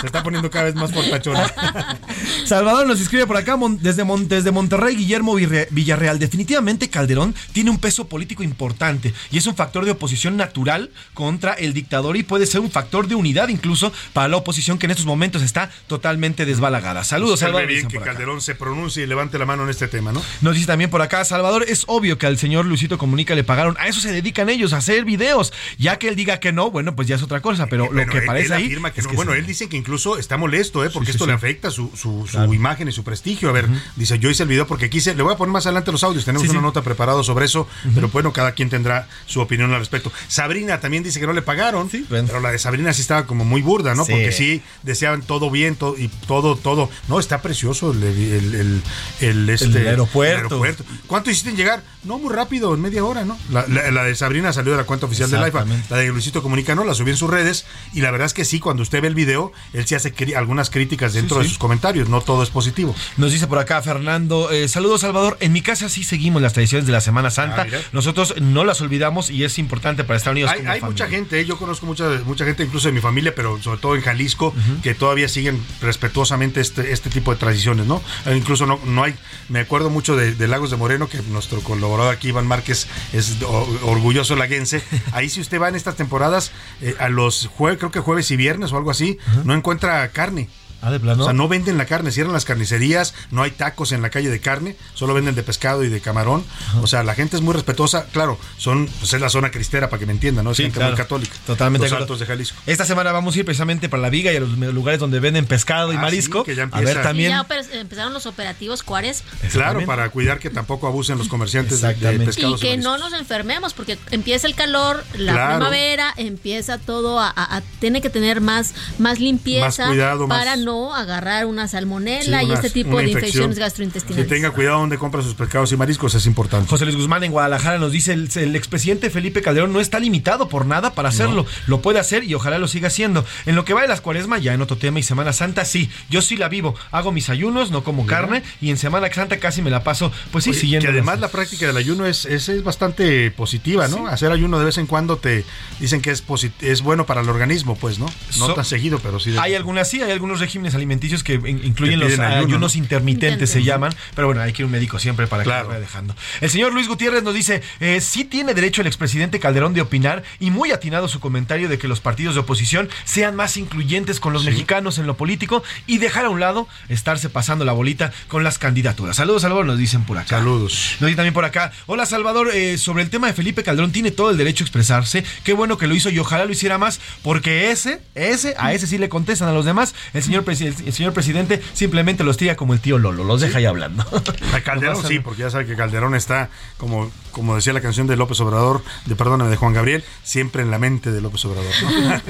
Se 0.00 0.06
está 0.06 0.22
poniendo 0.22 0.50
cada 0.50 0.64
vez 0.66 0.74
más 0.74 0.92
portachona. 0.92 1.46
Salvador 2.44 2.86
nos 2.86 3.00
escribe 3.00 3.26
por 3.26 3.36
acá 3.36 3.56
desde, 3.80 4.04
Mon- 4.04 4.25
desde 4.28 4.50
Monterrey, 4.50 4.96
Guillermo 4.96 5.34
Villarreal. 5.70 6.18
Definitivamente 6.18 6.88
Calderón 6.90 7.34
tiene 7.52 7.70
un 7.70 7.78
peso 7.78 8.08
político 8.08 8.42
importante 8.42 9.12
y 9.30 9.38
es 9.38 9.46
un 9.46 9.54
factor 9.54 9.84
de 9.84 9.92
oposición 9.92 10.36
natural 10.36 10.90
contra 11.14 11.52
el 11.54 11.72
dictador 11.72 12.16
y 12.16 12.22
puede 12.22 12.46
ser 12.46 12.60
un 12.60 12.70
factor 12.70 13.08
de 13.08 13.14
unidad 13.14 13.48
incluso 13.48 13.92
para 14.12 14.28
la 14.28 14.36
oposición 14.36 14.78
que 14.78 14.86
en 14.86 14.90
estos 14.92 15.06
momentos 15.06 15.42
está 15.42 15.70
totalmente 15.86 16.44
desbalagada. 16.46 17.04
Saludos, 17.04 17.40
Salve 17.40 17.52
Salvador. 17.58 17.68
bien 17.68 17.88
que. 17.88 18.00
Calderón 18.00 18.40
se 18.40 18.54
pronuncie 18.54 19.02
y 19.04 19.06
levante 19.06 19.38
la 19.38 19.46
mano 19.46 19.64
en 19.64 19.70
este 19.70 19.88
tema, 19.88 20.12
¿no? 20.12 20.22
Nos 20.40 20.54
dice 20.54 20.66
también 20.66 20.90
por 20.90 21.02
acá, 21.02 21.24
Salvador, 21.24 21.64
es 21.68 21.84
obvio 21.88 22.18
que 22.18 22.26
al 22.26 22.38
señor 22.38 22.66
Luisito 22.66 22.98
Comunica 22.98 23.34
le 23.34 23.42
pagaron, 23.44 23.76
a 23.80 23.88
eso 23.88 24.00
se 24.00 24.12
dedican 24.12 24.48
ellos, 24.48 24.72
a 24.72 24.76
hacer 24.78 25.04
videos. 25.04 25.52
Ya 25.78 25.98
que 25.98 26.08
él 26.08 26.16
diga 26.16 26.38
que 26.40 26.52
no, 26.52 26.70
bueno, 26.70 26.94
pues 26.94 27.08
ya 27.08 27.16
es 27.16 27.22
otra 27.22 27.40
cosa, 27.40 27.66
pero 27.66 27.86
lo 27.86 27.92
Bueno, 27.92 28.12
que 28.12 28.18
él- 28.18 28.24
parece 28.26 28.46
él 28.46 28.52
ahí... 28.52 28.64
afirma 28.66 28.92
que 28.92 29.00
es 29.00 29.06
no. 29.06 29.10
que 29.10 29.16
bueno, 29.16 29.34
él 29.34 29.46
dice 29.46 29.68
que 29.68 29.76
incluso 29.76 30.18
está 30.18 30.36
molesto, 30.36 30.84
¿eh? 30.84 30.90
Porque 30.90 31.06
Sí, 31.06 31.16
esto 31.16 31.24
sí, 31.24 31.28
le 31.30 31.34
afecta 31.34 31.70
su, 31.70 31.90
su, 31.96 32.26
su 32.26 32.32
Claro. 32.36 32.52
imagen 32.54 32.88
y 32.88 32.92
su 32.92 33.02
prestigio. 33.04 33.48
A 33.48 33.52
ver, 33.52 33.66
dice, 33.96 34.05
yo 34.14 34.30
hice 34.30 34.44
el 34.44 34.48
video 34.48 34.66
porque 34.68 34.88
quise, 34.88 35.14
le 35.14 35.22
voy 35.24 35.34
a 35.34 35.36
poner 35.36 35.52
más 35.52 35.66
adelante 35.66 35.90
los 35.90 36.04
audios, 36.04 36.24
tenemos 36.24 36.44
Sí, 36.44 36.50
una 36.50 36.60
sí. 36.60 36.64
nota 36.64 36.82
preparada 36.82 37.22
sobre 37.24 37.46
eso, 37.46 37.66
pero 37.94 38.08
bueno, 38.08 38.32
cada 38.32 38.52
quien 38.52 38.70
tendrá 38.70 39.08
su 39.26 39.40
opinión 39.40 39.72
al 39.72 39.80
respecto. 39.80 40.12
Sabrina 40.28 40.78
también 40.80 41.02
dice 41.02 41.18
que 41.18 41.26
no 41.26 41.32
le 41.32 41.42
pagaron, 41.42 41.90
pero 42.08 42.40
la 42.40 42.52
de 42.52 42.58
Sabrina 42.58 42.92
sí 42.92 43.00
estaba 43.00 43.26
como 43.26 43.44
muy 43.44 43.62
burda, 43.62 43.94
¿no? 43.94 44.04
Porque 44.06 44.30
sí 44.32 44.62
deseaban 44.84 45.22
todo 45.22 45.50
bien 45.50 45.74
todo, 45.74 45.96
y 45.98 46.08
todo, 46.28 46.56
todo. 46.56 46.88
No, 47.08 47.18
está 47.18 47.42
precioso 47.42 47.90
el, 47.92 48.02
el, 48.04 48.54
el, 48.54 48.82
el, 49.20 49.50
este, 49.50 49.88
aeropuerto. 49.88 50.62
¿Cuánto 51.06 51.30
hiciste 51.30 51.50
en 51.50 51.56
llegar? 51.56 51.82
No, 52.04 52.18
muy 52.18 52.32
rápido, 52.32 52.74
en 52.74 52.80
media 52.80 53.04
hora, 53.04 53.24
¿no? 53.24 53.36
La, 53.50 53.66
la- 53.66 53.90
la 53.90 54.04
de 54.04 54.14
Sabrina 54.14 54.52
salió 54.52 54.72
de 54.72 54.78
la 54.78 54.84
cuenta 54.84 55.06
oficial 55.06 55.28
del 55.30 55.40
IFA. 55.40 55.46
Exactamente. 55.48 55.86
La 55.90 55.96
de 55.96 56.08
Luisito 56.08 56.42
Comunica 56.42 56.74
no, 56.74 56.84
la 56.84 56.94
subió 56.94 57.12
en 57.12 57.16
sus 57.18 57.28
redes. 57.30 57.66
Y 57.92 58.00
la 58.00 58.10
verdad 58.10 58.26
es 58.26 58.34
que 58.34 58.44
sí, 58.44 58.60
cuando 58.60 58.82
usted 58.82 59.00
ve 59.00 59.08
el 59.08 59.14
video, 59.14 59.52
él 59.72 59.86
sí 59.86 59.94
hace 59.94 60.14
algunas 60.36 60.70
críticas 60.70 61.14
dentro 61.14 61.38
de 61.40 61.48
sus 61.48 61.58
comentarios. 61.58 62.08
No 62.08 62.20
todo 62.20 62.42
es 62.42 62.50
positivo. 62.50 62.94
Nos 63.16 63.32
dice 63.32 63.46
por 63.46 63.58
acá 63.58 63.80
Fernando, 63.96 64.50
eh, 64.50 64.68
saludos 64.68 65.00
Salvador, 65.02 65.36
en 65.40 65.52
mi 65.52 65.62
casa 65.62 65.88
sí 65.88 66.04
seguimos 66.04 66.42
las 66.42 66.52
tradiciones 66.52 66.86
de 66.86 66.92
la 66.92 67.00
Semana 67.00 67.30
Santa, 67.30 67.62
Ah, 67.62 67.76
nosotros 67.92 68.34
no 68.40 68.64
las 68.64 68.80
olvidamos 68.80 69.30
y 69.30 69.44
es 69.44 69.58
importante 69.58 70.04
para 70.04 70.16
estar 70.16 70.32
unidos 70.32 70.50
Hay, 70.50 70.58
como 70.58 70.70
hay 70.72 70.80
mucha 70.82 71.08
gente, 71.08 71.44
yo 71.44 71.56
conozco 71.58 71.86
mucha, 71.86 72.08
mucha 72.24 72.44
gente, 72.44 72.62
incluso 72.64 72.88
de 72.88 72.92
mi 72.92 73.00
familia, 73.00 73.34
pero 73.34 73.60
sobre 73.62 73.78
todo 73.80 73.94
en 73.96 74.02
Jalisco, 74.02 74.54
que 74.82 74.94
todavía 74.94 75.28
siguen 75.28 75.62
respetuosamente 75.80 76.60
este, 76.60 76.92
este 76.92 77.10
tipo 77.10 77.32
de 77.32 77.38
tradiciones, 77.38 77.86
¿no? 77.86 78.02
Eh, 78.26 78.36
incluso 78.36 78.66
no, 78.66 78.78
no 78.84 79.04
hay, 79.04 79.14
me 79.48 79.60
acuerdo 79.60 79.90
mucho 79.90 80.16
de, 80.16 80.34
de 80.34 80.48
Lagos 80.48 80.70
de 80.70 80.76
Moreno, 80.76 81.08
que 81.08 81.18
nuestro 81.30 81.60
colaborador 81.62 82.14
aquí, 82.14 82.28
Iván 82.28 82.46
Márquez, 82.46 82.86
es 83.12 83.36
o- 83.42 83.78
orgulloso 83.84 84.36
laguense. 84.36 84.82
Ahí 85.12 85.28
si 85.28 85.40
usted 85.40 85.60
va 85.60 85.68
en 85.68 85.74
estas 85.76 85.96
temporadas, 85.96 86.52
eh, 86.82 86.94
a 86.98 87.08
los 87.08 87.46
jueves, 87.46 87.78
creo 87.78 87.90
que 87.90 88.00
jueves 88.00 88.30
y 88.30 88.36
viernes 88.36 88.72
o 88.72 88.76
algo 88.76 88.90
así, 88.90 89.18
no 89.44 89.54
encuentra 89.54 90.08
carne. 90.10 90.48
Ah, 90.86 90.90
de 90.92 91.00
plano. 91.00 91.22
O 91.22 91.26
sea, 91.26 91.32
no 91.32 91.48
venden 91.48 91.78
la 91.78 91.86
carne, 91.86 92.12
cierran 92.12 92.32
las 92.32 92.44
carnicerías, 92.44 93.14
no 93.30 93.42
hay 93.42 93.50
tacos 93.50 93.90
en 93.92 94.02
la 94.02 94.10
calle 94.10 94.30
de 94.30 94.38
carne, 94.40 94.76
solo 94.94 95.14
venden 95.14 95.34
de 95.34 95.42
pescado 95.42 95.82
y 95.84 95.88
de 95.88 96.00
camarón. 96.00 96.44
O 96.80 96.86
sea, 96.86 97.02
la 97.02 97.14
gente 97.14 97.36
es 97.36 97.42
muy 97.42 97.54
respetuosa. 97.54 98.06
Claro, 98.12 98.38
son, 98.56 98.86
pues 99.00 99.12
es 99.12 99.20
la 99.20 99.28
zona 99.30 99.50
cristera, 99.50 99.90
para 99.90 99.98
que 100.00 100.06
me 100.06 100.12
entiendan, 100.12 100.44
¿no? 100.44 100.52
Es 100.52 100.58
Sí, 100.58 100.62
gente 100.64 100.78
claro. 100.78 100.92
muy 100.92 100.96
católica. 100.96 101.34
Totalmente 101.46 101.84
Los 101.86 101.90
de 101.90 101.96
acuerdo. 101.96 102.14
altos 102.14 102.20
de 102.20 102.26
Jalisco. 102.26 102.56
Esta 102.66 102.84
semana 102.84 103.12
vamos 103.12 103.34
a 103.34 103.38
ir 103.40 103.44
precisamente 103.44 103.88
para 103.88 104.02
la 104.02 104.10
viga 104.10 104.32
y 104.32 104.36
a 104.36 104.40
los 104.40 104.50
lugares 104.56 105.00
donde 105.00 105.18
venden 105.20 105.46
pescado 105.46 105.92
y 105.92 105.96
Ah, 105.96 106.00
marisco. 106.00 106.40
sí, 106.40 106.44
que 106.46 106.54
ya 106.54 106.68
a 106.70 106.80
ver 106.80 107.02
también. 107.02 107.32
Y 107.32 107.34
ya 107.34 107.46
empezaron 107.80 108.12
los 108.12 108.26
operativos 108.26 108.82
Cuares 108.82 109.24
Claro, 109.52 109.84
para 109.86 110.08
cuidar 110.10 110.38
que 110.38 110.50
tampoco 110.50 110.86
abusen 110.86 111.18
los 111.18 111.28
comerciantes 111.28 111.80
de, 111.80 111.94
pescados. 112.24 112.62
y 112.62 112.66
que 112.66 112.76
no 112.76 112.96
nos 112.98 113.12
enfermemos 113.12 113.74
porque 113.74 113.98
empieza 114.12 114.46
el 114.46 114.54
calor, 114.54 115.04
la 115.16 115.32
Claro. 115.32 115.56
primavera, 115.56 116.14
empieza 116.16 116.78
todo 116.78 117.18
a, 117.18 117.28
a- 117.28 117.56
a- 117.56 117.62
tiene 117.80 118.00
que 118.00 118.10
tener 118.10 118.40
más 118.40 118.74
más 118.98 119.18
limpieza 119.18 119.66
Más 119.66 119.88
cuidado, 119.88 120.26
más- 120.26 120.38
para 120.38 120.56
no 120.76 120.94
agarrar 120.94 121.46
una 121.46 121.68
salmonela 121.68 122.40
Sí, 122.40 122.46
y 122.46 122.52
este 122.52 122.70
tipo 122.70 122.98
de 122.98 123.04
infección. 123.04 123.24
infecciones 123.24 123.58
gastrointestinales. 123.58 124.28
tenga 124.28 124.50
cuidado 124.50 124.78
donde 124.80 124.98
compra 124.98 125.22
sus 125.22 125.34
pescados 125.34 125.72
y 125.72 125.76
mariscos, 125.76 126.14
es 126.14 126.26
importante. 126.26 126.68
José 126.68 126.84
Luis 126.84 126.96
Guzmán 126.96 127.24
en 127.24 127.32
Guadalajara 127.32 127.78
nos 127.78 127.92
dice, 127.92 128.12
el, 128.12 128.28
el 128.36 128.56
expresidente 128.56 129.10
Felipe 129.10 129.42
Calderón 129.42 129.72
no 129.72 129.80
está 129.80 129.98
limitado 129.98 130.48
por 130.48 130.66
nada 130.66 130.94
para 130.94 131.08
hacerlo, 131.08 131.46
lo 131.66 131.80
puede 131.80 131.98
hacer 131.98 132.24
y 132.24 132.34
ojalá 132.34 132.58
lo 132.58 132.68
siga 132.68 132.88
haciendo. 132.88 133.24
En 133.46 133.54
lo 133.56 133.64
que 133.64 133.74
va 133.74 133.82
de 133.82 133.88
las 133.88 134.00
cuaresmas, 134.00 134.42
ya 134.42 134.54
en 134.54 134.62
otro 134.62 134.76
tema 134.76 134.98
y 134.98 135.02
Semana 135.02 135.32
Santa, 135.32 135.64
sí, 135.64 135.90
yo 136.10 136.20
sí 136.22 136.36
la 136.36 136.48
vivo, 136.48 136.74
hago 136.90 137.12
mis 137.12 137.28
ayunos, 137.30 137.70
no 137.70 137.82
como 137.84 138.06
carne 138.06 138.42
y 138.60 138.70
en 138.70 138.76
Semana 138.76 139.12
Santa 139.12 139.38
casi 139.38 139.62
me 139.62 139.70
la 139.70 139.82
paso, 139.82 140.12
pues 140.32 140.44
sí, 140.44 140.50
Oye, 140.50 140.60
siguiendo. 140.60 140.86
que 140.86 140.92
además 140.92 141.20
la 141.20 141.28
práctica 141.28 141.66
del 141.66 141.76
ayuno 141.76 142.06
es, 142.06 142.24
es, 142.26 142.48
es 142.48 142.62
bastante 142.62 143.30
positiva, 143.30 143.88
¿no? 143.88 144.06
Hacer 144.08 144.30
ayuno 144.32 144.58
de 144.58 144.64
vez 144.66 144.78
en 144.78 144.86
cuando 144.86 145.16
te 145.16 145.44
dicen 145.80 146.00
que 146.02 146.10
es 146.10 146.22
es 146.60 146.82
bueno 146.82 147.06
para 147.06 147.20
el 147.22 147.28
organismo, 147.28 147.76
pues, 147.76 147.98
¿no? 147.98 148.06
No 148.38 148.46
So- 148.48 148.54
tan 148.54 148.64
seguido, 148.64 148.98
pero 148.98 149.18
sí. 149.20 149.30
de- 149.32 149.38
Hay 149.38 149.54
algunas 149.54 149.88
sí, 149.88 150.02
hay 150.02 150.10
algunos 150.10 150.40
regímenes 150.40 150.65
regímenes 150.66 150.74
alimenticios 150.74 151.22
que 151.22 151.34
incluyen 151.34 152.00
los 152.00 152.18
ayunos 152.18 152.76
intermitentes, 152.76 153.50
se 153.50 153.62
llaman, 153.62 153.92
pero 154.14 154.26
bueno, 154.26 154.42
hay 154.42 154.52
que 154.52 154.62
ir 154.62 154.64
a 154.64 154.66
un 154.66 154.72
médico 154.72 154.98
siempre 154.98 155.26
para 155.26 155.42
que 155.42 155.48
lo 155.48 155.68
vaya 155.68 155.80
dejando. 155.80 156.14
El 156.40 156.50
señor 156.50 156.72
Luis 156.72 156.88
Gutiérrez 156.88 157.22
nos 157.22 157.34
dice, 157.34 157.62
eh, 157.80 158.00
sí 158.00 158.24
tiene 158.24 158.54
derecho 158.54 158.80
el 158.80 158.86
expresidente 158.86 159.38
Calderón 159.38 159.74
de 159.74 159.80
opinar 159.80 160.22
y 160.40 160.50
muy 160.50 160.72
atinado 160.72 161.08
su 161.08 161.20
comentario 161.20 161.68
de 161.68 161.78
que 161.78 161.88
los 161.88 162.00
partidos 162.00 162.34
de 162.34 162.40
oposición 162.40 162.88
sean 163.04 163.36
más 163.36 163.56
incluyentes 163.56 164.20
con 164.20 164.32
los 164.32 164.44
mexicanos 164.44 164.98
en 164.98 165.06
lo 165.06 165.16
político 165.16 165.62
y 165.86 165.98
dejar 165.98 166.24
a 166.24 166.30
un 166.30 166.40
lado 166.40 166.68
estarse 166.88 167.28
pasando 167.28 167.64
la 167.64 167.72
bolita 167.72 168.12
con 168.28 168.44
las 168.44 168.58
candidaturas. 168.58 169.16
Saludos, 169.16 169.42
Salvador, 169.42 169.66
nos 169.66 169.78
dicen 169.78 170.04
por 170.04 170.18
acá. 170.18 170.38
Saludos. 170.38 170.96
Nos 171.00 171.08
dicen 171.08 171.16
también 171.16 171.34
por 171.34 171.44
acá. 171.44 171.72
Hola, 171.86 172.06
Salvador, 172.06 172.50
eh, 172.52 172.78
sobre 172.78 173.02
el 173.02 173.10
tema 173.10 173.26
de 173.28 173.32
Felipe 173.32 173.62
Calderón, 173.62 173.92
tiene 173.92 174.10
todo 174.10 174.30
el 174.30 174.36
derecho 174.36 174.64
a 174.64 174.66
expresarse. 174.66 175.24
Qué 175.44 175.52
bueno 175.52 175.78
que 175.78 175.86
lo 175.86 175.94
hizo 175.94 176.10
y 176.10 176.18
ojalá 176.18 176.44
lo 176.44 176.52
hiciera 176.52 176.78
más, 176.78 177.00
porque 177.22 177.70
ese, 177.70 178.00
ese, 178.14 178.54
a 178.58 178.72
ese 178.72 178.86
sí 178.86 178.98
le 178.98 179.08
contestan 179.08 179.48
a 179.48 179.52
los 179.52 179.64
demás. 179.64 179.94
El 180.14 180.22
señor, 180.22 180.44
el 180.48 180.92
señor 180.92 181.12
presidente 181.12 181.62
simplemente 181.72 182.24
los 182.24 182.36
tira 182.36 182.56
como 182.56 182.74
el 182.74 182.80
tío 182.80 182.98
Lolo, 182.98 183.24
los 183.24 183.40
deja 183.40 183.58
ahí 183.58 183.64
hablando. 183.64 184.04
A 184.54 184.60
Calderón 184.60 185.04
sí, 185.06 185.18
porque 185.18 185.42
ya 185.42 185.50
sabe 185.50 185.66
que 185.66 185.76
Calderón 185.76 186.14
está, 186.14 186.50
como, 186.76 187.10
como 187.32 187.56
decía 187.56 187.72
la 187.72 187.80
canción 187.80 188.06
de 188.06 188.16
López 188.16 188.40
Obrador, 188.40 188.82
de 189.06 189.16
perdona, 189.16 189.48
de 189.48 189.56
Juan 189.56 189.72
Gabriel, 189.72 190.04
siempre 190.22 190.62
en 190.62 190.70
la 190.70 190.78
mente 190.78 191.10
de 191.10 191.20
López 191.20 191.44
Obrador. 191.44 191.72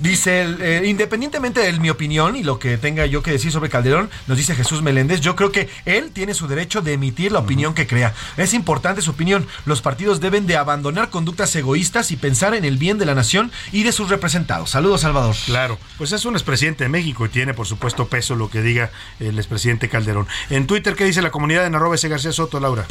dice, 0.00 0.46
eh, 0.60 0.82
independientemente 0.86 1.60
de 1.60 1.72
mi 1.78 1.90
opinión 1.90 2.36
y 2.36 2.42
lo 2.42 2.58
que 2.58 2.78
tenga 2.78 3.06
yo 3.06 3.22
que 3.22 3.32
decir 3.32 3.52
sobre 3.52 3.70
Calderón, 3.70 4.10
nos 4.26 4.38
dice 4.38 4.54
Jesús 4.54 4.82
Meléndez, 4.82 5.20
yo 5.20 5.36
creo 5.36 5.52
que 5.52 5.68
él 5.84 6.10
tiene 6.12 6.34
su 6.34 6.46
derecho 6.46 6.82
de 6.82 6.94
emitir 6.94 7.32
la 7.32 7.40
opinión 7.40 7.74
que 7.74 7.86
crea. 7.86 8.14
Es 8.36 8.54
importante 8.54 9.02
su 9.02 9.10
opinión. 9.10 9.46
Los 9.66 9.82
partidos 9.82 10.20
deben 10.20 10.46
de 10.46 10.56
abandonar 10.56 11.10
conductas 11.10 11.54
egoístas 11.56 12.10
y 12.10 12.16
pensar 12.16 12.54
en 12.54 12.64
el 12.64 12.76
bien 12.76 12.98
de 12.98 13.06
la 13.06 13.14
nación 13.14 13.52
y 13.72 13.82
de 13.82 13.92
sus 13.92 14.08
representados. 14.08 14.70
Saludos, 14.70 15.02
Salvador. 15.02 15.34
Claro, 15.46 15.78
pues 15.98 16.12
es 16.12 16.24
un 16.24 16.34
expresidente 16.34 16.84
de 16.84 16.90
México 16.90 17.23
y 17.24 17.28
tiene, 17.28 17.54
por 17.54 17.66
supuesto, 17.66 18.08
peso 18.08 18.34
lo 18.34 18.50
que 18.50 18.62
diga 18.62 18.90
el 19.20 19.38
expresidente 19.38 19.88
Calderón. 19.88 20.26
En 20.50 20.66
Twitter, 20.66 20.94
¿qué 20.94 21.04
dice 21.04 21.22
la 21.22 21.30
comunidad 21.30 21.66
en 21.66 21.74
arroba 21.74 21.94
ese 21.94 22.08
García 22.08 22.32
Soto, 22.32 22.60
Laura? 22.60 22.86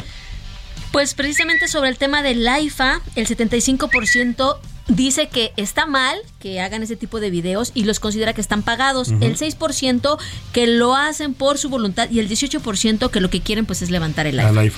Pues 0.94 1.14
precisamente 1.14 1.66
sobre 1.66 1.88
el 1.88 1.96
tema 1.96 2.22
del 2.22 2.46
IFA, 2.46 3.00
el 3.16 3.26
75% 3.26 4.58
dice 4.86 5.26
que 5.26 5.52
está 5.56 5.86
mal 5.86 6.16
que 6.38 6.60
hagan 6.60 6.84
ese 6.84 6.94
tipo 6.94 7.18
de 7.18 7.30
videos 7.30 7.72
y 7.74 7.82
los 7.82 7.98
considera 7.98 8.32
que 8.32 8.40
están 8.40 8.62
pagados. 8.62 9.08
El 9.08 9.36
6% 9.36 10.18
que 10.52 10.68
lo 10.68 10.94
hacen 10.94 11.34
por 11.34 11.58
su 11.58 11.68
voluntad 11.68 12.08
y 12.12 12.20
el 12.20 12.28
18% 12.28 13.10
que 13.10 13.20
lo 13.20 13.28
que 13.28 13.40
quieren 13.40 13.66
pues 13.66 13.82
es 13.82 13.90
levantar 13.90 14.28
el 14.28 14.38
iPhone. 14.38 14.70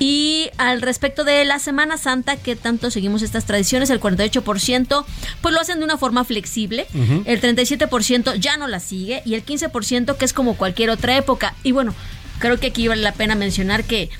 Y 0.00 0.50
al 0.58 0.82
respecto 0.82 1.22
de 1.22 1.44
la 1.44 1.60
Semana 1.60 1.98
Santa, 1.98 2.36
que 2.36 2.56
tanto 2.56 2.90
seguimos 2.90 3.22
estas 3.22 3.44
tradiciones, 3.44 3.90
el 3.90 4.00
48% 4.00 5.04
pues 5.40 5.54
lo 5.54 5.60
hacen 5.60 5.78
de 5.78 5.84
una 5.84 5.98
forma 5.98 6.24
flexible, 6.24 6.88
el 7.26 7.40
37% 7.40 8.34
ya 8.40 8.56
no 8.56 8.66
la 8.66 8.80
sigue 8.80 9.22
y 9.24 9.34
el 9.34 9.46
15% 9.46 10.16
que 10.16 10.24
es 10.24 10.32
como 10.32 10.56
cualquier 10.56 10.90
otra 10.90 11.16
época. 11.16 11.54
Y 11.62 11.70
bueno, 11.70 11.94
creo 12.40 12.58
que 12.58 12.66
aquí 12.66 12.88
vale 12.88 13.02
la 13.02 13.12
pena 13.12 13.36
mencionar 13.36 13.84
que 13.84 14.10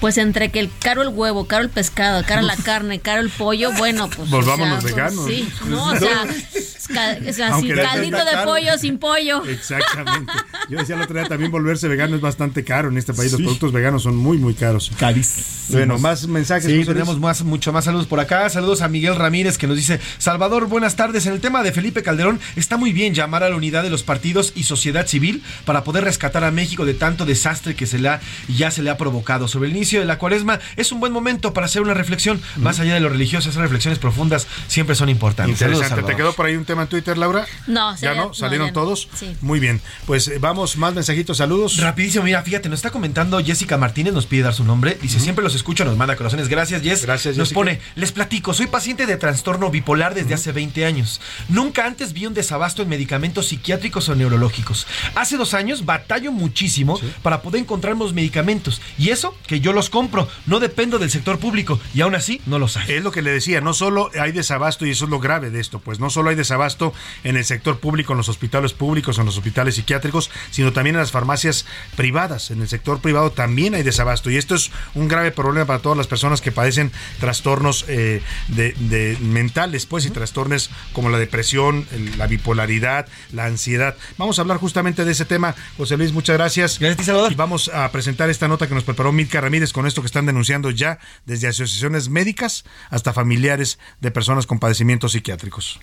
pues 0.00 0.18
entre 0.18 0.50
que 0.50 0.60
el 0.60 0.70
caro 0.80 1.02
el 1.02 1.08
huevo, 1.08 1.46
caro 1.46 1.64
el 1.64 1.70
pescado, 1.70 2.24
caro 2.24 2.42
la 2.42 2.56
carne, 2.56 3.00
caro 3.00 3.20
el 3.20 3.30
pollo, 3.30 3.72
bueno, 3.72 4.08
pues. 4.08 4.30
Volvamos 4.30 4.68
los 4.68 4.84
veganos. 4.84 5.26
Sí, 5.26 5.48
no, 5.66 5.86
o 5.86 5.96
sea, 5.98 6.26
caldito 7.82 8.24
de 8.24 8.44
pollo 8.44 8.78
sin 8.78 8.98
pollo. 8.98 9.44
Exactamente. 9.44 10.32
Yo 10.68 10.78
decía 10.78 10.96
el 10.96 11.02
otro 11.02 11.18
día 11.18 11.28
también 11.28 11.50
volverse 11.50 11.88
vegano 11.88 12.16
es 12.16 12.22
bastante 12.22 12.64
caro 12.64 12.88
en 12.88 12.98
este 12.98 13.12
país. 13.12 13.32
Los 13.32 13.42
productos 13.42 13.72
veganos 13.72 14.02
son 14.02 14.16
muy, 14.16 14.38
muy 14.38 14.54
caros. 14.54 14.90
Carísimos. 14.98 15.46
Bueno, 15.70 15.98
más 15.98 16.26
mensajes. 16.26 16.64
Sí, 16.64 16.84
tenemos 16.84 17.18
más, 17.18 17.42
mucho 17.42 17.72
más 17.72 17.84
saludos 17.84 18.06
por 18.06 18.20
acá. 18.20 18.48
Saludos 18.48 18.82
a 18.82 18.88
Miguel 18.88 19.16
Ramírez 19.16 19.58
que 19.58 19.66
nos 19.66 19.76
dice: 19.76 20.00
Salvador, 20.18 20.66
buenas 20.66 20.96
tardes. 20.96 21.26
En 21.26 21.32
el 21.32 21.40
tema 21.40 21.62
de 21.62 21.72
Felipe 21.72 22.02
Calderón, 22.02 22.40
está 22.56 22.76
muy 22.76 22.92
bien 22.92 23.14
llamar 23.14 23.42
a 23.42 23.50
la 23.50 23.56
unidad 23.56 23.82
de 23.82 23.90
los 23.90 24.02
partidos 24.02 24.52
y 24.54 24.64
sociedad 24.64 25.06
civil 25.06 25.42
para 25.64 25.84
poder 25.84 26.04
rescatar 26.04 26.44
a 26.44 26.50
México 26.50 26.84
de 26.84 26.94
tanto 26.94 27.26
desastre 27.26 27.74
que 27.74 27.86
se 27.86 27.98
le 27.98 28.08
ha, 28.08 28.20
ya 28.48 28.70
se 28.70 28.82
le 28.82 28.90
ha 28.90 28.96
provocado. 28.96 29.48
Sobre 29.48 29.68
el 29.68 29.76
inicio 29.76 29.87
de 29.96 30.04
la 30.04 30.18
cuaresma, 30.18 30.60
es 30.76 30.92
un 30.92 31.00
buen 31.00 31.12
momento 31.12 31.52
para 31.52 31.66
hacer 31.66 31.82
una 31.82 31.94
reflexión. 31.94 32.40
Más 32.56 32.80
allá 32.80 32.94
de 32.94 33.00
lo 33.00 33.08
religioso, 33.08 33.48
esas 33.48 33.62
reflexiones 33.62 33.98
profundas 33.98 34.46
siempre 34.66 34.94
son 34.94 35.08
importantes. 35.08 35.60
Interesante. 35.60 36.02
¿Te 36.02 36.16
quedó 36.16 36.32
por 36.34 36.46
ahí 36.46 36.56
un 36.56 36.64
tema 36.64 36.82
en 36.82 36.88
Twitter, 36.88 37.16
Laura? 37.16 37.46
No, 37.66 37.96
¿Ya 37.96 38.14
no? 38.14 38.34
¿Salieron 38.34 38.72
todos? 38.72 39.08
Sí. 39.14 39.36
Muy 39.40 39.60
bien. 39.60 39.80
Pues 40.06 40.28
eh, 40.28 40.38
vamos, 40.38 40.76
más 40.76 40.94
mensajitos, 40.94 41.38
saludos. 41.38 41.78
Rapidísimo, 41.78 42.24
mira, 42.24 42.42
fíjate, 42.42 42.68
nos 42.68 42.78
está 42.78 42.90
comentando 42.90 43.42
Jessica 43.42 43.78
Martínez, 43.78 44.12
nos 44.12 44.26
pide 44.26 44.42
dar 44.42 44.54
su 44.54 44.64
nombre. 44.64 44.98
Dice, 45.00 45.20
siempre 45.20 45.42
los 45.42 45.54
escucho, 45.54 45.84
nos 45.84 45.96
manda 45.96 46.16
corazones. 46.16 46.48
Gracias, 46.48 46.82
Jess. 46.82 47.04
Gracias, 47.04 47.36
Nos 47.36 47.52
pone, 47.52 47.80
les 47.94 48.12
platico, 48.12 48.52
soy 48.54 48.66
paciente 48.66 49.06
de 49.06 49.16
trastorno 49.16 49.70
bipolar 49.70 50.14
desde 50.14 50.34
hace 50.34 50.52
20 50.52 50.84
años. 50.84 51.20
Nunca 51.48 51.86
antes 51.86 52.12
vi 52.12 52.26
un 52.26 52.34
desabasto 52.34 52.82
en 52.82 52.88
medicamentos 52.88 53.48
psiquiátricos 53.48 54.08
o 54.08 54.14
neurológicos. 54.14 54.86
Hace 55.14 55.36
dos 55.36 55.54
años 55.54 55.84
batallo 55.84 56.32
muchísimo 56.32 57.00
para 57.22 57.42
poder 57.42 57.62
encontrar 57.62 57.96
los 57.96 58.12
medicamentos. 58.12 58.80
Y 58.98 59.10
eso, 59.10 59.36
que 59.46 59.60
yo 59.60 59.72
los 59.78 59.90
compro. 59.90 60.28
No 60.46 60.58
dependo 60.58 60.98
del 60.98 61.10
sector 61.10 61.38
público. 61.38 61.80
Y 61.94 62.00
aún 62.00 62.16
así, 62.16 62.40
no 62.46 62.58
los 62.58 62.76
hay. 62.76 62.94
Es 62.94 63.02
lo 63.02 63.12
que 63.12 63.22
le 63.22 63.30
decía, 63.30 63.60
no 63.60 63.72
solo 63.72 64.10
hay 64.20 64.32
desabasto, 64.32 64.84
y 64.84 64.90
eso 64.90 65.04
es 65.04 65.10
lo 65.10 65.20
grave 65.20 65.50
de 65.50 65.60
esto, 65.60 65.78
pues 65.78 66.00
no 66.00 66.10
solo 66.10 66.30
hay 66.30 66.36
desabasto 66.36 66.92
en 67.22 67.36
el 67.36 67.44
sector 67.44 67.78
público, 67.78 68.12
en 68.12 68.16
los 68.16 68.28
hospitales 68.28 68.72
públicos, 68.72 69.18
en 69.18 69.26
los 69.26 69.36
hospitales 69.38 69.76
psiquiátricos, 69.76 70.30
sino 70.50 70.72
también 70.72 70.96
en 70.96 71.00
las 71.00 71.12
farmacias 71.12 71.64
privadas. 71.96 72.50
En 72.50 72.60
el 72.60 72.68
sector 72.68 73.00
privado 73.00 73.30
también 73.30 73.74
hay 73.74 73.84
desabasto. 73.84 74.30
Y 74.30 74.36
esto 74.36 74.56
es 74.56 74.72
un 74.94 75.06
grave 75.06 75.30
problema 75.30 75.66
para 75.66 75.78
todas 75.78 75.96
las 75.96 76.08
personas 76.08 76.40
que 76.40 76.50
padecen 76.50 76.90
trastornos 77.20 77.84
eh, 77.86 78.20
de, 78.48 79.16
mentales, 79.20 79.86
pues, 79.86 80.06
y 80.06 80.10
trastornos 80.10 80.70
como 80.92 81.08
la 81.08 81.18
depresión, 81.18 81.86
la 82.16 82.26
bipolaridad, 82.26 83.06
la 83.32 83.44
ansiedad. 83.44 83.94
Vamos 84.16 84.38
a 84.38 84.42
hablar 84.42 84.58
justamente 84.58 85.04
de 85.04 85.12
ese 85.12 85.24
tema. 85.24 85.54
José 85.76 85.96
Luis, 85.96 86.12
muchas 86.12 86.36
gracias. 86.36 86.80
Gracias, 86.80 87.06
Salvador. 87.06 87.30
Y 87.30 87.36
vamos 87.36 87.68
a 87.68 87.90
presentar 87.92 88.28
esta 88.28 88.48
nota 88.48 88.66
que 88.66 88.74
nos 88.74 88.84
preparó 88.84 89.12
Milka 89.12 89.40
Ramírez 89.40 89.67
con 89.72 89.86
esto 89.86 90.02
que 90.02 90.06
están 90.06 90.26
denunciando 90.26 90.70
ya 90.70 90.98
desde 91.26 91.48
asociaciones 91.48 92.08
médicas 92.08 92.64
hasta 92.90 93.12
familiares 93.12 93.78
de 94.00 94.10
personas 94.10 94.46
con 94.46 94.58
padecimientos 94.58 95.12
psiquiátricos. 95.12 95.80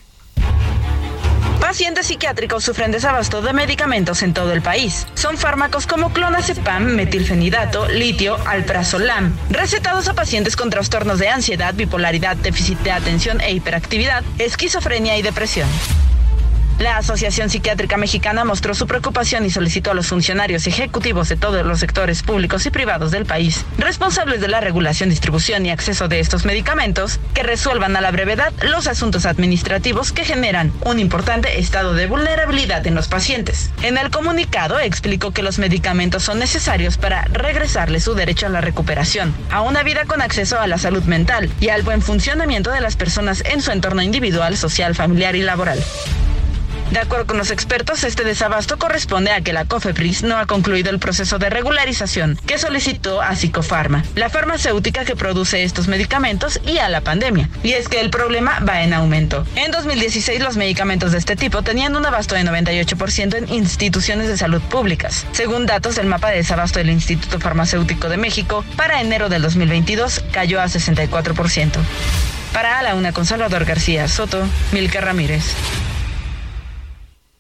Pacientes 1.59 2.05
psiquiátricos 2.07 2.63
sufren 2.63 2.91
desabasto 2.91 3.41
de 3.41 3.51
medicamentos 3.51 4.21
en 4.23 4.33
todo 4.33 4.53
el 4.53 4.61
país. 4.61 5.07
Son 5.15 5.35
fármacos 5.35 5.87
como 5.87 6.13
clonazepam, 6.13 6.85
metilfenidato, 6.95 7.87
litio, 7.87 8.37
alprazolam, 8.47 9.35
recetados 9.49 10.07
a 10.07 10.13
pacientes 10.13 10.55
con 10.55 10.69
trastornos 10.69 11.19
de 11.19 11.27
ansiedad, 11.27 11.73
bipolaridad, 11.73 12.37
déficit 12.37 12.79
de 12.79 12.91
atención 12.91 13.41
e 13.41 13.51
hiperactividad, 13.51 14.23
esquizofrenia 14.37 15.17
y 15.17 15.21
depresión. 15.21 15.67
La 16.79 16.97
Asociación 16.97 17.49
Psiquiátrica 17.49 17.95
Mexicana 17.95 18.43
mostró 18.43 18.75
su 18.75 18.85
preocupación 18.85 19.45
y 19.45 19.49
solicitó 19.49 19.91
a 19.91 19.93
los 19.93 20.07
funcionarios 20.07 20.67
ejecutivos 20.67 21.29
de 21.29 21.37
todos 21.37 21.65
los 21.65 21.79
sectores 21.79 22.21
públicos 22.21 22.65
y 22.65 22.69
privados 22.69 23.11
del 23.11 23.25
país, 23.25 23.63
responsables 23.77 24.41
de 24.41 24.49
la 24.49 24.59
regulación, 24.59 25.09
distribución 25.09 25.65
y 25.65 25.71
acceso 25.71 26.09
de 26.09 26.19
estos 26.19 26.43
medicamentos, 26.43 27.21
que 27.33 27.43
resuelvan 27.43 27.95
a 27.95 28.01
la 28.01 28.11
brevedad 28.11 28.51
los 28.61 28.87
asuntos 28.87 29.25
administrativos 29.25 30.11
que 30.11 30.25
generan 30.25 30.73
un 30.83 30.99
importante 30.99 31.59
estado 31.59 31.93
de 31.93 32.07
vulnerabilidad 32.07 32.85
en 32.85 32.95
los 32.95 33.07
pacientes. 33.07 33.71
En 33.81 33.97
el 33.97 34.09
comunicado 34.09 34.77
explicó 34.77 35.31
que 35.31 35.43
los 35.43 35.59
medicamentos 35.59 36.23
son 36.23 36.39
necesarios 36.39 36.97
para 36.97 37.23
regresarle 37.25 38.01
su 38.01 38.15
derecho 38.15 38.47
a 38.47 38.49
la 38.49 38.59
recuperación, 38.59 39.33
a 39.49 39.61
una 39.61 39.81
vida 39.83 40.03
con 40.03 40.21
acceso 40.21 40.59
a 40.59 40.67
la 40.67 40.77
salud 40.77 41.03
mental 41.03 41.49
y 41.61 41.69
al 41.69 41.83
buen 41.83 42.01
funcionamiento 42.01 42.69
de 42.71 42.81
las 42.81 42.97
personas 42.97 43.43
en 43.45 43.61
su 43.61 43.71
entorno 43.71 44.01
individual, 44.01 44.57
social, 44.57 44.93
familiar 44.93 45.37
y 45.37 45.41
laboral. 45.41 45.81
De 46.91 46.99
acuerdo 46.99 47.25
con 47.25 47.37
los 47.37 47.51
expertos, 47.51 48.03
este 48.03 48.23
desabasto 48.23 48.77
corresponde 48.77 49.31
a 49.31 49.41
que 49.41 49.53
la 49.53 49.65
COFEPRIS 49.65 50.23
no 50.23 50.37
ha 50.37 50.45
concluido 50.45 50.91
el 50.91 50.99
proceso 50.99 51.39
de 51.39 51.49
regularización 51.49 52.37
que 52.45 52.57
solicitó 52.57 53.21
a 53.21 53.35
Psicofarma, 53.35 54.03
la 54.15 54.29
farmacéutica 54.29 55.03
que 55.03 55.15
produce 55.15 55.63
estos 55.63 55.87
medicamentos, 55.87 56.59
y 56.65 56.77
a 56.77 56.89
la 56.89 57.01
pandemia. 57.01 57.49
Y 57.63 57.73
es 57.73 57.89
que 57.89 57.99
el 57.99 58.09
problema 58.09 58.59
va 58.59 58.83
en 58.83 58.93
aumento. 58.93 59.45
En 59.55 59.71
2016 59.71 60.41
los 60.41 60.57
medicamentos 60.57 61.11
de 61.11 61.17
este 61.17 61.35
tipo 61.35 61.63
tenían 61.63 61.95
un 61.95 62.05
abasto 62.05 62.35
de 62.35 62.43
98% 62.43 63.35
en 63.35 63.53
instituciones 63.53 64.27
de 64.27 64.37
salud 64.37 64.61
públicas. 64.61 65.25
Según 65.31 65.65
datos 65.65 65.95
del 65.95 66.07
mapa 66.07 66.29
de 66.29 66.37
desabasto 66.37 66.79
del 66.79 66.89
Instituto 66.89 67.39
Farmacéutico 67.39 68.09
de 68.09 68.17
México, 68.17 68.63
para 68.77 69.01
enero 69.01 69.29
del 69.29 69.41
2022 69.41 70.23
cayó 70.31 70.61
a 70.61 70.65
64%. 70.65 71.71
Para 72.53 72.81
la 72.83 72.95
una 72.95 73.11
con 73.11 73.25
Salvador 73.25 73.65
García 73.65 74.07
Soto, 74.07 74.47
Milka 74.71 75.01
Ramírez. 75.01 75.43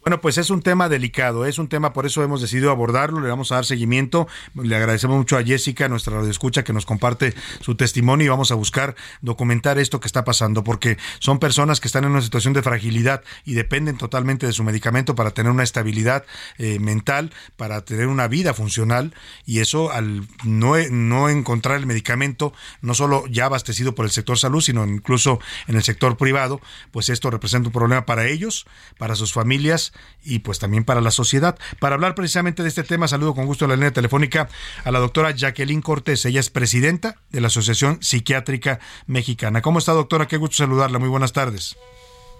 Bueno, 0.05 0.21
pues 0.21 0.37
es 0.37 0.51
un 0.51 0.61
tema 0.61 0.87
delicado, 0.87 1.47
es 1.47 1.57
un 1.57 1.67
tema, 1.67 1.91
por 1.91 2.05
eso 2.05 2.21
hemos 2.21 2.39
decidido 2.39 2.69
abordarlo, 2.69 3.21
le 3.21 3.27
vamos 3.27 3.51
a 3.51 3.55
dar 3.55 3.65
seguimiento. 3.65 4.27
Le 4.53 4.75
agradecemos 4.75 5.17
mucho 5.17 5.35
a 5.35 5.43
Jessica, 5.43 5.89
nuestra 5.89 6.21
escucha, 6.29 6.63
que 6.63 6.73
nos 6.73 6.85
comparte 6.85 7.33
su 7.59 7.73
testimonio 7.73 8.27
y 8.27 8.29
vamos 8.29 8.51
a 8.51 8.53
buscar 8.53 8.95
documentar 9.21 9.79
esto 9.79 9.99
que 9.99 10.05
está 10.05 10.23
pasando, 10.23 10.63
porque 10.63 10.99
son 11.17 11.39
personas 11.39 11.79
que 11.79 11.87
están 11.87 12.03
en 12.03 12.11
una 12.11 12.21
situación 12.21 12.53
de 12.53 12.61
fragilidad 12.61 13.23
y 13.45 13.55
dependen 13.55 13.97
totalmente 13.97 14.45
de 14.45 14.53
su 14.53 14.63
medicamento 14.63 15.15
para 15.15 15.31
tener 15.31 15.51
una 15.51 15.63
estabilidad 15.63 16.23
eh, 16.59 16.77
mental, 16.77 17.33
para 17.57 17.83
tener 17.83 18.05
una 18.05 18.27
vida 18.27 18.53
funcional 18.53 19.11
y 19.47 19.57
eso 19.57 19.91
al 19.91 20.27
no, 20.43 20.75
no 20.91 21.29
encontrar 21.29 21.77
el 21.77 21.87
medicamento, 21.87 22.53
no 22.81 22.93
solo 22.93 23.25
ya 23.25 23.45
abastecido 23.45 23.95
por 23.95 24.05
el 24.05 24.11
sector 24.11 24.37
salud, 24.37 24.61
sino 24.61 24.85
incluso 24.85 25.39
en 25.65 25.77
el 25.77 25.83
sector 25.83 26.15
privado, 26.15 26.61
pues 26.91 27.09
esto 27.09 27.31
representa 27.31 27.69
un 27.69 27.73
problema 27.73 28.05
para 28.05 28.27
ellos, 28.27 28.67
para 28.99 29.15
sus 29.15 29.33
familias 29.33 29.93
y 30.23 30.39
pues 30.39 30.59
también 30.59 30.83
para 30.83 31.01
la 31.01 31.11
sociedad. 31.11 31.57
Para 31.79 31.95
hablar 31.95 32.15
precisamente 32.15 32.63
de 32.63 32.69
este 32.69 32.83
tema, 32.83 33.07
saludo 33.07 33.35
con 33.35 33.45
gusto 33.45 33.65
a 33.65 33.67
la 33.67 33.75
línea 33.75 33.91
telefónica 33.91 34.49
a 34.83 34.91
la 34.91 34.99
doctora 34.99 35.31
Jacqueline 35.31 35.81
Cortés. 35.81 36.25
Ella 36.25 36.39
es 36.39 36.49
presidenta 36.49 37.17
de 37.31 37.41
la 37.41 37.47
Asociación 37.47 38.01
Psiquiátrica 38.01 38.79
Mexicana. 39.07 39.61
¿Cómo 39.61 39.79
está, 39.79 39.93
doctora? 39.93 40.27
Qué 40.27 40.37
gusto 40.37 40.57
saludarla. 40.57 40.99
Muy 40.99 41.09
buenas 41.09 41.33
tardes. 41.33 41.77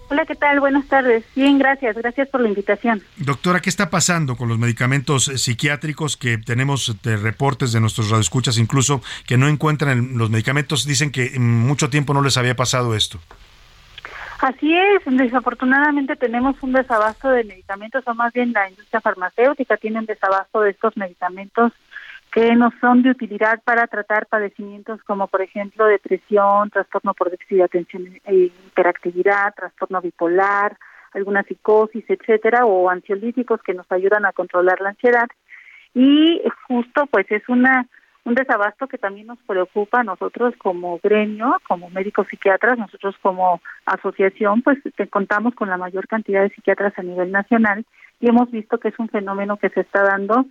Hola, 0.08 0.24
¿qué 0.24 0.36
tal? 0.36 0.60
Buenas 0.60 0.86
tardes. 0.86 1.24
Bien, 1.34 1.58
gracias. 1.58 1.96
Gracias 1.96 2.28
por 2.28 2.40
la 2.40 2.48
invitación. 2.48 3.02
Doctora, 3.16 3.60
¿qué 3.60 3.68
está 3.68 3.90
pasando 3.90 4.36
con 4.36 4.48
los 4.48 4.58
medicamentos 4.58 5.26
eh, 5.28 5.36
psiquiátricos 5.36 6.16
que 6.16 6.38
tenemos 6.38 6.96
de 7.02 7.16
reportes 7.16 7.72
de 7.72 7.80
nuestros 7.80 8.10
radioescuchas 8.10 8.58
incluso 8.58 9.02
que 9.26 9.36
no 9.36 9.48
encuentran 9.48 10.16
los 10.16 10.30
medicamentos? 10.30 10.86
Dicen 10.86 11.10
que 11.10 11.34
en 11.34 11.42
mucho 11.42 11.90
tiempo 11.90 12.14
no 12.14 12.22
les 12.22 12.36
había 12.36 12.54
pasado 12.54 12.94
esto. 12.94 13.18
Así 14.40 14.76
es, 14.76 15.02
desafortunadamente 15.06 16.14
tenemos 16.16 16.62
un 16.62 16.72
desabasto 16.72 17.30
de 17.30 17.44
medicamentos, 17.44 18.06
o 18.06 18.14
más 18.14 18.32
bien 18.32 18.52
la 18.52 18.68
industria 18.68 19.00
farmacéutica 19.00 19.76
tiene 19.78 19.98
un 19.98 20.06
desabasto 20.06 20.60
de 20.60 20.70
estos 20.70 20.96
medicamentos 20.96 21.72
que 22.30 22.54
no 22.54 22.70
son 22.80 23.02
de 23.02 23.10
utilidad 23.10 23.62
para 23.64 23.86
tratar 23.86 24.26
padecimientos 24.26 25.02
como 25.04 25.26
por 25.26 25.40
ejemplo 25.40 25.86
depresión, 25.86 26.68
trastorno 26.68 27.14
por 27.14 27.30
déficit 27.30 27.56
de 27.56 27.64
atención 27.64 28.20
e 28.26 28.34
hiperactividad, 28.34 29.54
trastorno 29.54 30.02
bipolar, 30.02 30.76
alguna 31.14 31.42
psicosis, 31.44 32.04
etcétera, 32.06 32.66
o 32.66 32.90
ansiolíticos 32.90 33.62
que 33.62 33.72
nos 33.72 33.90
ayudan 33.90 34.26
a 34.26 34.32
controlar 34.32 34.82
la 34.82 34.90
ansiedad. 34.90 35.28
Y 35.94 36.42
justo 36.68 37.06
pues 37.06 37.24
es 37.30 37.48
una 37.48 37.86
un 38.26 38.34
desabasto 38.34 38.88
que 38.88 38.98
también 38.98 39.28
nos 39.28 39.38
preocupa 39.46 40.00
a 40.00 40.04
nosotros 40.04 40.52
como 40.58 40.98
gremio, 41.02 41.56
como 41.68 41.88
médicos 41.90 42.26
psiquiatras, 42.28 42.76
nosotros 42.76 43.14
como 43.22 43.62
asociación, 43.86 44.62
pues 44.62 44.78
contamos 45.10 45.54
con 45.54 45.68
la 45.68 45.76
mayor 45.76 46.08
cantidad 46.08 46.42
de 46.42 46.50
psiquiatras 46.50 46.92
a 46.98 47.02
nivel 47.02 47.30
nacional 47.30 47.86
y 48.18 48.28
hemos 48.28 48.50
visto 48.50 48.78
que 48.78 48.88
es 48.88 48.98
un 48.98 49.08
fenómeno 49.08 49.58
que 49.58 49.68
se 49.68 49.80
está 49.80 50.02
dando 50.02 50.44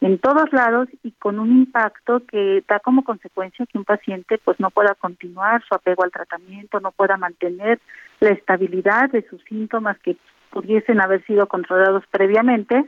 en 0.00 0.18
todos 0.18 0.50
lados 0.52 0.88
y 1.02 1.12
con 1.12 1.38
un 1.38 1.50
impacto 1.50 2.22
que 2.26 2.64
da 2.66 2.80
como 2.80 3.04
consecuencia 3.04 3.66
que 3.66 3.76
un 3.76 3.84
paciente 3.84 4.38
pues 4.42 4.58
no 4.58 4.70
pueda 4.70 4.94
continuar 4.94 5.62
su 5.68 5.74
apego 5.74 6.04
al 6.04 6.10
tratamiento, 6.10 6.80
no 6.80 6.92
pueda 6.92 7.18
mantener 7.18 7.78
la 8.20 8.30
estabilidad 8.30 9.10
de 9.10 9.22
sus 9.28 9.44
síntomas 9.44 9.98
que 9.98 10.16
pudiesen 10.50 11.00
haber 11.02 11.22
sido 11.26 11.46
controlados 11.46 12.04
previamente, 12.10 12.86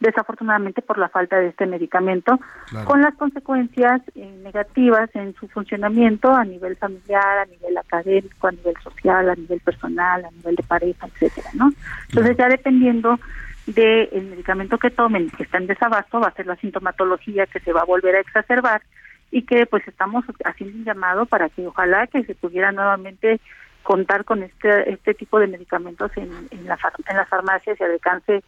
desafortunadamente 0.00 0.82
por 0.82 0.98
la 0.98 1.08
falta 1.08 1.38
de 1.38 1.48
este 1.48 1.66
medicamento, 1.66 2.38
con 2.84 3.00
las 3.00 3.14
consecuencias 3.14 4.00
eh, 4.14 4.40
negativas 4.42 5.10
en 5.14 5.34
su 5.34 5.48
funcionamiento 5.48 6.34
a 6.34 6.44
nivel 6.44 6.76
familiar, 6.76 7.38
a 7.38 7.46
nivel 7.46 7.76
académico, 7.76 8.48
a 8.48 8.52
nivel 8.52 8.74
social, 8.82 9.30
a 9.30 9.34
nivel 9.34 9.60
personal, 9.60 10.24
a 10.24 10.30
nivel 10.30 10.56
de 10.56 10.62
pareja, 10.62 11.06
etcétera, 11.06 11.50
¿no? 11.54 11.72
Entonces 12.08 12.36
ya 12.36 12.48
dependiendo 12.48 13.18
del 13.66 14.24
medicamento 14.30 14.78
que 14.78 14.90
tomen 14.90 15.30
que 15.30 15.44
está 15.44 15.58
en 15.58 15.68
desabasto 15.68 16.20
va 16.20 16.28
a 16.28 16.34
ser 16.34 16.46
la 16.46 16.56
sintomatología 16.56 17.46
que 17.46 17.60
se 17.60 17.72
va 17.72 17.82
a 17.82 17.84
volver 17.84 18.16
a 18.16 18.20
exacerbar 18.20 18.82
y 19.30 19.42
que 19.42 19.66
pues 19.66 19.86
estamos 19.86 20.24
haciendo 20.44 20.76
un 20.76 20.84
llamado 20.84 21.26
para 21.26 21.48
que 21.48 21.66
ojalá 21.66 22.06
que 22.08 22.24
se 22.24 22.34
pudiera 22.34 22.72
nuevamente 22.72 23.40
contar 23.84 24.24
con 24.24 24.42
este 24.42 24.92
este 24.92 25.14
tipo 25.14 25.38
de 25.38 25.46
medicamentos 25.46 26.10
en, 26.16 26.30
en, 26.50 26.66
la, 26.66 26.76
en 27.08 27.16
las 27.16 27.28
farmacias 27.28 27.78
y 27.78 27.84
al 27.84 27.92
alcance 27.92 28.42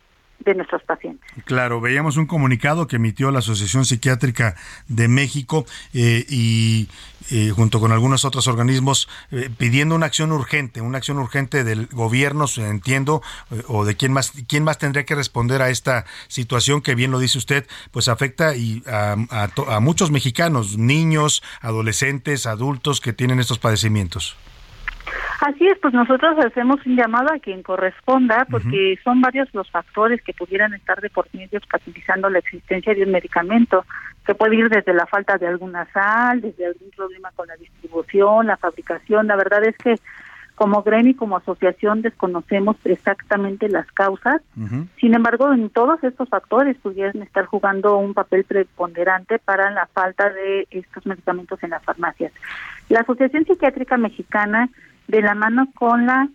de 0.45 0.55
nuestros 0.55 0.83
pacientes. 0.83 1.29
Claro, 1.45 1.81
veíamos 1.81 2.17
un 2.17 2.27
comunicado 2.27 2.87
que 2.87 2.97
emitió 2.97 3.31
la 3.31 3.39
Asociación 3.41 3.85
Psiquiátrica 3.85 4.57
de 4.89 5.09
México 5.09 5.67
eh, 5.93 6.25
y 6.29 6.89
eh, 7.31 7.51
junto 7.51 7.81
con 7.81 7.93
algunos 7.93 8.25
otros 8.25 8.47
organismos 8.47 9.09
eh, 9.31 9.49
pidiendo 9.57 9.95
una 9.95 10.07
acción 10.07 10.33
urgente, 10.33 10.81
una 10.81 10.99
acción 10.99 11.19
urgente 11.19 11.65
del 11.65 11.87
gobierno, 11.87 12.45
entiendo, 12.57 13.23
o 13.69 13.85
de 13.85 13.97
quién 13.97 14.13
más, 14.13 14.33
quién 14.47 14.65
más 14.65 14.79
tendría 14.79 15.05
que 15.05 15.15
responder 15.15 15.63
a 15.63 15.71
esta 15.71 16.05
situación 16.29 16.83
que 16.83 16.95
bien 16.95 17.11
lo 17.11 17.19
dice 17.19 17.39
usted, 17.39 17.67
pues 17.91 18.09
afecta 18.09 18.55
y 18.55 18.83
a 18.87 19.81
muchos 19.81 20.11
mexicanos, 20.11 20.77
niños, 20.77 21.43
adolescentes, 21.61 22.47
adultos 22.47 23.01
que 23.01 23.13
tienen 23.13 23.41
estos 23.41 23.59
padecimientos. 23.59 24.37
Así 25.41 25.67
es, 25.67 25.79
pues 25.79 25.93
nosotros 25.93 26.39
hacemos 26.45 26.85
un 26.87 26.97
llamado 26.97 27.33
a 27.33 27.39
quien 27.39 27.63
corresponda, 27.63 28.47
porque 28.51 28.99
son 29.05 29.21
varios 29.21 29.53
los 29.53 29.71
factores 29.71 30.23
que 30.23 30.33
pudieran 30.33 30.75
estar 30.75 31.01
de 31.01 31.11
por 31.11 31.27
medio 31.33 31.61
facilitando 31.69 32.31
la 32.31 32.39
existencia 32.39 32.95
de 32.95 33.05
un 33.05 33.11
medicamento, 33.11 33.85
que 34.27 34.35
puede 34.35 34.57
ir 34.57 34.69
desde 34.69 34.95
la 34.95 35.07
falta 35.07 35.37
de 35.37 35.47
alguna 35.47 35.87
sal, 35.93 36.41
desde 36.41 36.67
algún 36.67 36.91
problema 36.97 37.31
con 37.37 37.47
la 37.49 37.57
distribución, 37.57 38.47
la 38.47 38.57
fabricación. 38.57 39.27
La 39.27 39.37
verdad 39.37 39.65
es 39.65 39.77
que 39.77 39.97
como 40.55 40.83
gremio 40.83 41.11
y 41.11 41.15
como 41.15 41.37
asociación 41.37 42.03
desconocemos 42.03 42.77
exactamente 42.85 43.69
las 43.69 43.91
causas. 43.93 44.41
Sin 45.01 45.15
embargo, 45.15 45.53
en 45.53 45.69
todos 45.69 46.03
estos 46.05 46.29
factores 46.29 46.77
pudieran 46.79 47.23
estar 47.23 47.45
jugando 47.47 47.99
un 47.99 48.15
papel 48.15 48.45
preponderante 48.45 49.39
para 49.41 49.71
la 49.73 49.87
falta 49.87 50.31
de 50.31 50.67
estos 50.71 51.05
medicamentos 51.07 51.61
en 51.63 51.71
las 51.71 51.83
farmacias. 51.83 52.33
La 52.89 53.01
Asociación 53.01 53.45
Psiquiátrica 53.45 53.97
Mexicana 53.97 54.69
de 55.09 55.23
la 55.23 55.35
mano 55.35 55.69
con 55.75 56.07
la 56.07 56.29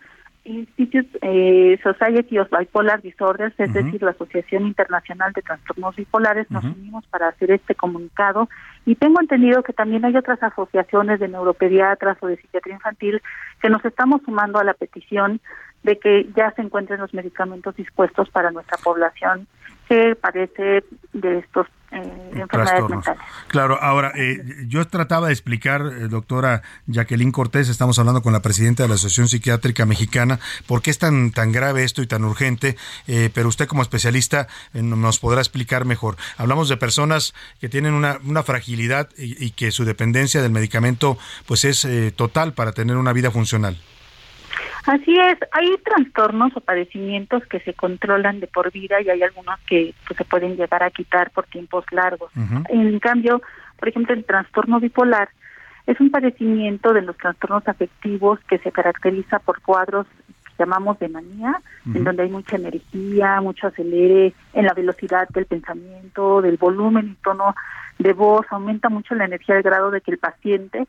Institute 0.46 1.20
eh, 1.22 1.80
Society 1.84 2.40
of 2.40 2.50
Bipolar 2.50 3.02
Disorders, 3.02 3.54
es 3.60 3.72
decir, 3.74 4.02
la 4.02 4.12
Asociación 4.12 4.66
Internacional 4.66 5.32
de 5.34 5.42
Trastornos 5.42 5.96
Bipolares, 5.96 6.50
nos 6.50 6.64
unimos 6.64 7.06
para 7.08 7.28
hacer 7.28 7.52
este 7.52 7.76
comunicado. 7.76 8.50
Y 8.86 8.96
tengo 8.96 9.22
entendido 9.22 9.62
que 9.64 9.74
también 9.74 10.06
hay 10.06 10.16
otras 10.16 10.42
asociaciones 10.42 11.20
de 11.20 11.28
neuropediatras 11.28 12.18
o 12.22 12.28
de 12.28 12.38
psiquiatría 12.38 12.76
infantil 12.76 13.22
que 13.62 13.70
nos 13.70 13.84
estamos 13.86 14.22
sumando 14.26 14.60
a 14.60 14.64
la 14.64 14.74
petición 14.74 15.40
de 15.84 16.00
que 16.00 16.30
ya 16.36 16.52
se 16.52 16.62
encuentren 16.62 17.00
los 17.00 17.14
medicamentos 17.14 17.76
dispuestos 17.76 18.30
para 18.30 18.52
nuestra 18.52 18.78
población 18.78 19.48
que 19.90 20.16
padece 20.16 20.84
de 21.14 21.40
estos 21.40 21.66
eh, 21.92 21.98
enfermedades 22.34 22.88
mentales. 22.88 23.22
Claro, 23.48 23.80
ahora, 23.82 24.12
eh, 24.16 24.38
yo 24.68 24.86
trataba 24.86 25.28
de 25.28 25.34
explicar, 25.34 25.82
eh, 25.82 26.08
doctora 26.08 26.62
Jacqueline 26.86 27.32
Cortés, 27.32 27.70
estamos 27.70 27.98
hablando 27.98 28.22
con 28.22 28.32
la 28.32 28.44
presidenta 28.44 28.84
de 28.84 28.90
la 28.90 28.96
Asociación 28.96 29.28
Psiquiátrica 29.28 29.88
Mexicana, 29.88 30.40
por 30.68 30.84
qué 30.84 30.92
es 30.92 31.00
tan, 31.00 31.32
tan 31.32 31.52
grave 31.52 31.84
esto 31.84 32.04
y 32.04 32.08
tan 32.08 32.24
urgente, 32.24 32.78
pero 33.34 33.50
usted 33.50 33.68
como 33.68 33.82
especialista 33.82 34.48
nos 34.74 35.18
podrá 35.18 35.42
explicar 35.42 35.86
mejor. 35.86 36.16
Hablamos 36.38 36.70
de 36.70 36.78
personas 36.78 37.34
que 37.60 37.68
tienen 37.68 37.96
una, 37.96 38.20
una 38.24 38.44
fragilidad 38.44 39.10
y, 39.18 39.44
y, 39.44 39.52
que 39.52 39.72
su 39.72 39.86
dependencia 39.86 40.44
del 40.44 40.52
medicamento 40.52 41.18
pues 41.48 41.66
es 41.66 41.88
total 42.16 42.54
para 42.54 42.72
tener 42.74 42.98
una 42.98 43.14
vida 43.14 43.32
funcional. 43.32 43.78
Así 44.90 45.16
es, 45.20 45.38
hay 45.52 45.78
trastornos 45.86 46.52
o 46.58 46.62
padecimientos 46.62 47.46
que 47.46 47.60
se 47.60 47.76
controlan 47.76 48.40
de 48.40 48.48
por 48.48 48.72
vida 48.72 49.00
y 49.00 49.08
hay 49.08 49.22
algunos 49.22 49.60
que 49.68 49.94
pues, 50.08 50.18
se 50.18 50.26
pueden 50.26 50.58
llegar 50.58 50.82
a 50.82 50.90
quitar 50.90 51.30
por 51.30 51.46
tiempos 51.46 51.86
largos. 51.92 52.32
En 52.70 52.98
cambio, 52.98 53.40
por 53.78 53.88
ejemplo, 53.88 54.16
el 54.16 54.26
trastorno 54.26 54.80
bipolar 54.80 55.30
es 55.86 56.00
un 56.00 56.10
padecimiento 56.10 56.92
de 56.92 57.04
los 57.04 57.16
trastornos 57.18 57.68
afectivos 57.68 58.40
que 58.50 58.58
se 58.58 58.72
caracteriza 58.72 59.38
por 59.38 59.62
cuadros 59.62 60.08
que 60.18 60.54
llamamos 60.58 60.98
de 60.98 61.10
manía, 61.10 61.62
en 61.86 62.04
donde 62.04 62.24
hay 62.24 62.32
mucha 62.32 62.56
energía, 62.56 63.42
mucho 63.42 63.68
acelere 63.68 64.34
en 64.54 64.66
la 64.66 64.74
velocidad 64.74 65.30
del 65.30 65.46
pensamiento, 65.46 66.42
del 66.42 66.58
volumen 66.58 67.10
y 67.12 67.24
tono 67.24 67.54
de 68.00 68.14
voz, 68.14 68.48
aumenta 68.50 68.90
mucho 68.90 69.14
la 69.14 69.26
energía 69.26 69.56
al 69.56 69.62
grado 69.62 69.92
de 69.92 70.02
que 70.02 70.10
el 70.10 70.18
paciente 70.18 70.88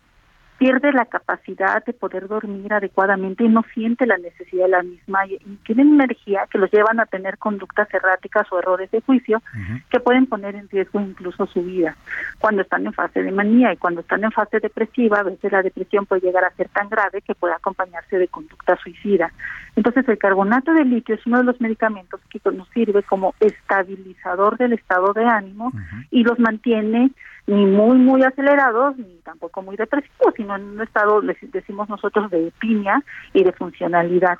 pierde 0.60 0.92
la 0.92 1.06
capacidad 1.06 1.82
de 1.86 1.94
poder 1.94 2.28
dormir 2.28 2.70
adecuadamente 2.70 3.44
y 3.44 3.48
no 3.48 3.64
siente 3.72 4.04
la 4.04 4.18
necesidad 4.18 4.64
de 4.64 4.70
la 4.70 4.82
misma 4.82 5.26
y, 5.26 5.38
tienen 5.64 5.94
energía 5.94 6.46
que 6.50 6.58
los 6.58 6.70
llevan 6.70 7.00
a 7.00 7.06
tener 7.06 7.38
conductas 7.38 7.88
erráticas 7.94 8.46
o 8.52 8.58
errores 8.58 8.90
de 8.90 9.00
juicio 9.00 9.42
que 9.88 10.00
pueden 10.00 10.26
poner 10.26 10.56
en 10.56 10.68
riesgo 10.68 11.00
incluso 11.00 11.46
su 11.46 11.62
vida. 11.62 11.96
Cuando 12.38 12.60
están 12.60 12.84
en 12.84 12.92
fase 12.92 13.22
de 13.22 13.32
manía 13.32 13.72
y 13.72 13.78
cuando 13.78 14.02
están 14.02 14.22
en 14.22 14.32
fase 14.32 14.60
depresiva 14.60 15.20
a 15.20 15.22
veces 15.22 15.50
la 15.50 15.62
depresión 15.62 16.04
puede 16.04 16.20
llegar 16.20 16.44
a 16.44 16.50
ser 16.50 16.68
tan 16.68 16.90
grave 16.90 17.22
que 17.22 17.34
puede 17.34 17.54
acompañarse 17.54 18.18
de 18.18 18.28
conducta 18.28 18.76
suicida. 18.76 19.32
Entonces 19.76 20.06
el 20.10 20.18
carbonato 20.18 20.74
de 20.74 20.84
litio 20.84 21.14
es 21.14 21.26
uno 21.26 21.38
de 21.38 21.44
los 21.44 21.58
medicamentos 21.58 22.20
que 22.28 22.38
nos 22.50 22.68
sirve 22.68 23.02
como 23.02 23.34
estabilizador 23.40 24.58
del 24.58 24.74
estado 24.74 25.14
de 25.14 25.24
ánimo 25.24 25.72
y 26.10 26.22
los 26.22 26.38
mantiene 26.38 27.12
ni 27.46 27.66
muy, 27.66 27.98
muy 27.98 28.22
acelerados, 28.22 28.96
ni 28.96 29.18
tampoco 29.24 29.62
muy 29.62 29.76
depresivos, 29.76 30.34
sino 30.36 30.49
en 30.56 30.70
un 30.70 30.80
estado, 30.80 31.20
decimos 31.20 31.88
nosotros, 31.88 32.30
de 32.30 32.52
piña 32.58 33.02
y 33.32 33.44
de 33.44 33.52
funcionalidad. 33.52 34.38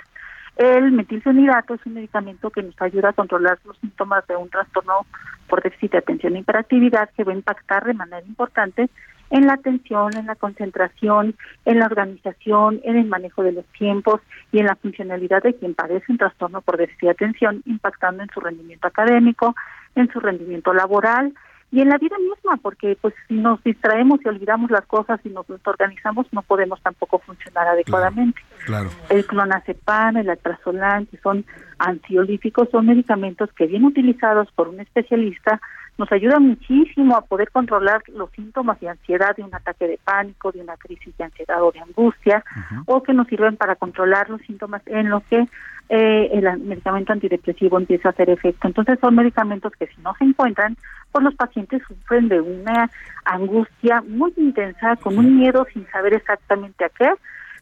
El 0.56 0.92
metilfenidato 0.92 1.74
es 1.74 1.86
un 1.86 1.94
medicamento 1.94 2.50
que 2.50 2.62
nos 2.62 2.80
ayuda 2.82 3.10
a 3.10 3.12
controlar 3.14 3.58
los 3.64 3.78
síntomas 3.78 4.26
de 4.26 4.36
un 4.36 4.50
trastorno 4.50 5.06
por 5.48 5.62
déficit 5.62 5.92
de 5.92 5.98
atención 5.98 6.36
e 6.36 6.40
hiperactividad 6.40 7.08
que 7.16 7.24
va 7.24 7.32
a 7.32 7.36
impactar 7.36 7.84
de 7.84 7.94
manera 7.94 8.26
importante 8.26 8.90
en 9.30 9.46
la 9.46 9.54
atención, 9.54 10.14
en 10.16 10.26
la 10.26 10.34
concentración, 10.34 11.36
en 11.64 11.78
la 11.78 11.86
organización, 11.86 12.80
en 12.84 12.96
el 12.96 13.06
manejo 13.06 13.42
de 13.42 13.52
los 13.52 13.64
tiempos 13.66 14.20
y 14.52 14.58
en 14.58 14.66
la 14.66 14.76
funcionalidad 14.76 15.42
de 15.42 15.54
quien 15.54 15.74
padece 15.74 16.12
un 16.12 16.18
trastorno 16.18 16.60
por 16.60 16.76
déficit 16.76 17.02
de 17.02 17.10
atención, 17.10 17.62
impactando 17.64 18.22
en 18.22 18.28
su 18.34 18.40
rendimiento 18.40 18.88
académico, 18.88 19.54
en 19.94 20.10
su 20.12 20.20
rendimiento 20.20 20.74
laboral 20.74 21.32
y 21.72 21.80
en 21.80 21.88
la 21.88 21.98
vida 21.98 22.16
misma, 22.18 22.56
porque 22.56 22.96
pues 23.00 23.14
si 23.28 23.34
nos 23.34 23.62
distraemos 23.62 24.20
y 24.24 24.28
olvidamos 24.28 24.70
las 24.70 24.84
cosas 24.86 25.20
y 25.24 25.28
nos 25.28 25.46
organizamos, 25.64 26.26
no 26.32 26.42
podemos 26.42 26.82
tampoco 26.82 27.20
funcionar 27.20 27.68
adecuadamente. 27.68 28.40
Claro. 28.66 28.90
El 29.08 29.24
clonazepam, 29.24 30.16
el 30.16 30.30
alprazolam, 30.30 31.06
que 31.06 31.16
son 31.18 31.44
ansiolíticos, 31.78 32.68
son 32.70 32.86
medicamentos 32.86 33.50
que 33.52 33.66
bien 33.66 33.84
utilizados 33.84 34.50
por 34.52 34.68
un 34.68 34.80
especialista 34.80 35.60
nos 36.00 36.10
ayudan 36.12 36.48
muchísimo 36.48 37.14
a 37.14 37.20
poder 37.20 37.50
controlar 37.50 38.02
los 38.08 38.30
síntomas 38.30 38.80
de 38.80 38.88
ansiedad 38.88 39.36
de 39.36 39.42
un 39.42 39.54
ataque 39.54 39.86
de 39.86 39.98
pánico, 40.02 40.50
de 40.50 40.62
una 40.62 40.76
crisis 40.78 41.14
de 41.18 41.24
ansiedad 41.24 41.62
o 41.62 41.70
de 41.72 41.80
angustia, 41.80 42.42
o 42.86 43.02
que 43.02 43.12
nos 43.12 43.28
sirven 43.28 43.58
para 43.58 43.76
controlar 43.76 44.30
los 44.30 44.40
síntomas 44.40 44.80
en 44.86 45.10
los 45.10 45.22
que 45.24 45.46
eh, 45.90 46.30
el 46.32 46.58
medicamento 46.60 47.12
antidepresivo 47.12 47.78
empieza 47.78 48.08
a 48.08 48.12
hacer 48.12 48.30
efecto. 48.30 48.66
Entonces 48.66 48.98
son 48.98 49.14
medicamentos 49.14 49.72
que 49.78 49.88
si 49.88 50.00
no 50.00 50.14
se 50.14 50.24
encuentran, 50.24 50.74
pues 51.12 51.22
los 51.22 51.34
pacientes 51.34 51.82
sufren 51.86 52.28
de 52.28 52.40
una 52.40 52.90
angustia 53.26 54.00
muy 54.00 54.32
intensa, 54.38 54.96
con 54.96 55.18
un 55.18 55.38
miedo 55.38 55.66
sin 55.70 55.86
saber 55.88 56.14
exactamente 56.14 56.82
a 56.82 56.88
qué, 56.88 57.10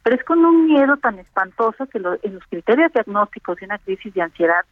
pero 0.05 0.15
es 0.15 0.23
con 0.23 0.44
un 0.44 0.66
miedo 0.66 0.97
tan 0.98 1.19
espantoso 1.19 1.86
que 1.86 1.98
en 1.98 2.35
los 2.35 2.47
criterios 2.48 2.93
diagnósticos 2.93 3.59
de 3.59 3.66
una 3.66 3.78
crisis 3.78 4.15
de 4.15 4.23
ansiedad, 4.23 4.65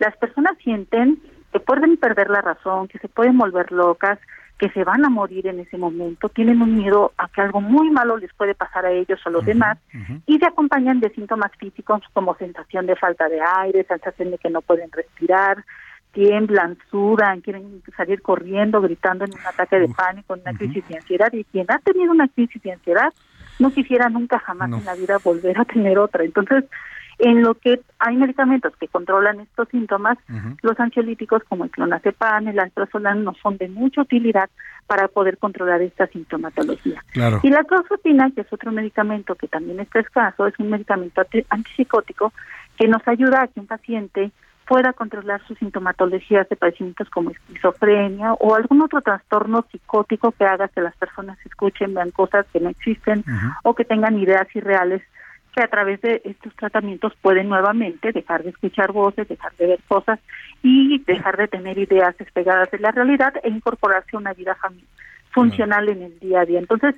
las 0.00 0.16
personas 0.16 0.58
sienten 0.58 1.20
que 1.52 1.60
pueden 1.60 1.96
perder 1.96 2.30
la 2.30 2.40
razón, 2.40 2.88
que 2.88 2.98
se 2.98 3.08
pueden 3.08 3.36
volver 3.38 3.70
locas, 3.72 4.18
que 4.58 4.70
se 4.70 4.84
van 4.84 5.04
a 5.04 5.08
morir 5.08 5.48
en 5.48 5.58
ese 5.58 5.76
momento, 5.76 6.28
tienen 6.28 6.62
un 6.62 6.76
miedo 6.76 7.12
a 7.18 7.28
que 7.28 7.40
algo 7.40 7.60
muy 7.60 7.90
malo 7.90 8.16
les 8.16 8.32
puede 8.34 8.54
pasar 8.54 8.86
a 8.86 8.92
ellos 8.92 9.20
o 9.24 9.28
a 9.28 9.32
los 9.32 9.44
demás 9.44 9.76
y 10.24 10.38
se 10.38 10.46
acompañan 10.46 11.00
de 11.00 11.10
síntomas 11.10 11.50
físicos 11.58 12.00
como 12.12 12.36
sensación 12.36 12.86
de 12.86 12.94
falta 12.94 13.28
de 13.28 13.40
aire, 13.40 13.84
sensación 13.84 14.30
de 14.30 14.38
que 14.38 14.50
no 14.50 14.62
pueden 14.62 14.90
respirar, 14.92 15.64
tiemblan, 16.12 16.78
sudan, 16.90 17.40
quieren 17.40 17.82
salir 17.96 18.22
corriendo, 18.22 18.80
gritando 18.80 19.24
en 19.24 19.32
un 19.32 19.46
ataque 19.46 19.80
de 19.80 19.88
pánico, 19.88 20.34
en 20.34 20.42
una 20.42 20.56
crisis 20.56 20.86
de 20.86 20.96
ansiedad 20.96 21.32
y 21.32 21.44
quien 21.44 21.66
ha 21.68 21.78
tenido 21.80 22.12
una 22.12 22.28
crisis 22.28 22.62
de 22.62 22.72
ansiedad 22.72 23.12
no 23.58 23.70
quisiera 23.72 24.08
nunca 24.10 24.38
jamás 24.38 24.70
en 24.72 24.84
la 24.84 24.94
vida 24.94 25.18
volver 25.22 25.58
a 25.58 25.64
tener 25.64 25.98
otra. 25.98 26.24
Entonces, 26.24 26.64
en 27.18 27.42
lo 27.42 27.54
que 27.54 27.80
hay 27.98 28.16
medicamentos 28.16 28.74
que 28.76 28.88
controlan 28.88 29.40
estos 29.40 29.68
síntomas, 29.68 30.18
los 30.62 30.78
ansiolíticos 30.78 31.42
como 31.48 31.64
el 31.64 31.70
clonazepam, 31.70 32.48
el 32.48 32.58
alprazolam 32.58 33.22
no 33.22 33.34
son 33.42 33.56
de 33.58 33.68
mucha 33.68 34.02
utilidad 34.02 34.50
para 34.86 35.08
poder 35.08 35.38
controlar 35.38 35.82
esta 35.82 36.06
sintomatología. 36.08 37.04
Y 37.42 37.50
la 37.50 37.64
clozapina, 37.64 38.30
que 38.34 38.42
es 38.42 38.52
otro 38.52 38.72
medicamento 38.72 39.34
que 39.34 39.48
también 39.48 39.80
está 39.80 40.00
escaso, 40.00 40.46
es 40.46 40.58
un 40.58 40.70
medicamento 40.70 41.22
antipsicótico 41.48 42.32
que 42.76 42.88
nos 42.88 43.06
ayuda 43.06 43.42
a 43.42 43.48
que 43.48 43.60
un 43.60 43.66
paciente 43.66 44.32
pueda 44.66 44.92
controlar 44.92 45.44
sus 45.46 45.58
sintomatologías 45.58 46.48
de 46.48 46.56
padecimientos 46.56 47.10
como 47.10 47.30
esquizofrenia 47.30 48.32
o 48.34 48.54
algún 48.54 48.80
otro 48.80 49.00
trastorno 49.00 49.66
psicótico 49.70 50.32
que 50.32 50.44
haga 50.44 50.68
que 50.68 50.80
las 50.80 50.96
personas 50.96 51.38
escuchen, 51.44 51.94
vean 51.94 52.10
cosas 52.10 52.46
que 52.52 52.60
no 52.60 52.70
existen 52.70 53.24
o 53.64 53.74
que 53.74 53.84
tengan 53.84 54.18
ideas 54.18 54.46
irreales 54.54 55.02
que 55.54 55.62
a 55.62 55.68
través 55.68 56.00
de 56.00 56.22
estos 56.24 56.54
tratamientos 56.56 57.12
pueden 57.20 57.48
nuevamente 57.48 58.12
dejar 58.12 58.42
de 58.42 58.50
escuchar 58.50 58.92
voces, 58.92 59.28
dejar 59.28 59.54
de 59.56 59.66
ver 59.66 59.80
cosas 59.86 60.18
y 60.62 60.98
dejar 61.04 61.36
de 61.36 61.48
tener 61.48 61.78
ideas 61.78 62.16
despegadas 62.18 62.70
de 62.70 62.78
la 62.78 62.90
realidad 62.90 63.34
e 63.42 63.50
incorporarse 63.50 64.16
a 64.16 64.18
una 64.18 64.32
vida 64.32 64.56
funcional 65.30 65.88
en 65.88 66.02
el 66.02 66.18
día 66.18 66.40
a 66.40 66.44
día. 66.46 66.58
Entonces, 66.58 66.94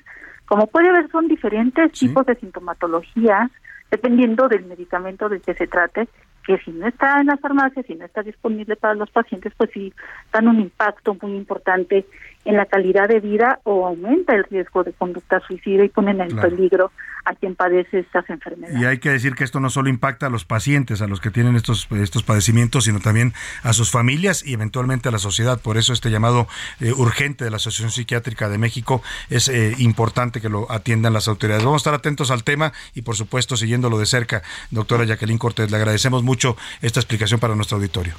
como 0.46 0.66
puede 0.66 0.92
ver, 0.92 1.10
son 1.10 1.28
diferentes 1.28 1.92
tipos 1.92 2.26
de 2.26 2.36
sintomatologías 2.36 3.50
dependiendo 3.90 4.48
del 4.48 4.64
medicamento 4.64 5.28
del 5.28 5.40
que 5.40 5.54
se 5.54 5.66
trate 5.66 6.08
que 6.44 6.58
si 6.58 6.72
no 6.72 6.86
está 6.86 7.20
en 7.20 7.26
las 7.26 7.40
farmacias, 7.40 7.86
si 7.86 7.94
no 7.94 8.04
está 8.04 8.22
disponible 8.22 8.76
para 8.76 8.94
los 8.94 9.10
pacientes, 9.10 9.52
pues 9.56 9.70
sí 9.72 9.92
dan 10.32 10.48
un 10.48 10.60
impacto 10.60 11.16
muy 11.20 11.36
importante 11.36 12.06
en 12.44 12.56
la 12.56 12.66
calidad 12.66 13.08
de 13.08 13.20
vida 13.20 13.60
o 13.64 13.86
aumenta 13.86 14.34
el 14.34 14.44
riesgo 14.44 14.84
de 14.84 14.92
conducta 14.92 15.40
suicida 15.40 15.84
y 15.84 15.88
ponen 15.88 16.20
en 16.20 16.36
peligro 16.36 16.92
a 17.24 17.34
quien 17.34 17.54
padece 17.54 18.00
estas 18.00 18.28
enfermedades. 18.28 18.78
Y 18.80 18.84
hay 18.84 18.98
que 18.98 19.10
decir 19.10 19.34
que 19.34 19.44
esto 19.44 19.60
no 19.60 19.70
solo 19.70 19.88
impacta 19.88 20.26
a 20.26 20.30
los 20.30 20.44
pacientes, 20.44 21.00
a 21.00 21.06
los 21.06 21.20
que 21.20 21.30
tienen 21.30 21.56
estos, 21.56 21.88
estos 21.92 22.22
padecimientos, 22.22 22.84
sino 22.84 23.00
también 23.00 23.32
a 23.62 23.72
sus 23.72 23.90
familias 23.90 24.44
y 24.46 24.52
eventualmente 24.52 25.08
a 25.08 25.12
la 25.12 25.18
sociedad. 25.18 25.60
Por 25.60 25.78
eso 25.78 25.92
este 25.92 26.10
llamado 26.10 26.46
eh, 26.80 26.92
urgente 26.92 27.44
de 27.44 27.50
la 27.50 27.56
Asociación 27.56 27.90
Psiquiátrica 27.90 28.48
de 28.48 28.58
México 28.58 29.02
es 29.30 29.48
eh, 29.48 29.74
importante 29.78 30.40
que 30.40 30.50
lo 30.50 30.70
atiendan 30.70 31.14
las 31.14 31.28
autoridades. 31.28 31.64
Vamos 31.64 31.80
a 31.80 31.84
estar 31.84 31.94
atentos 31.94 32.30
al 32.30 32.44
tema 32.44 32.72
y 32.94 33.02
por 33.02 33.16
supuesto 33.16 33.56
siguiéndolo 33.56 33.98
de 33.98 34.06
cerca. 34.06 34.42
Doctora 34.70 35.04
Jacqueline 35.04 35.38
Cortés, 35.38 35.70
le 35.70 35.76
agradecemos 35.78 36.22
mucho 36.22 36.56
esta 36.82 37.00
explicación 37.00 37.40
para 37.40 37.54
nuestro 37.54 37.76
auditorio. 37.76 38.14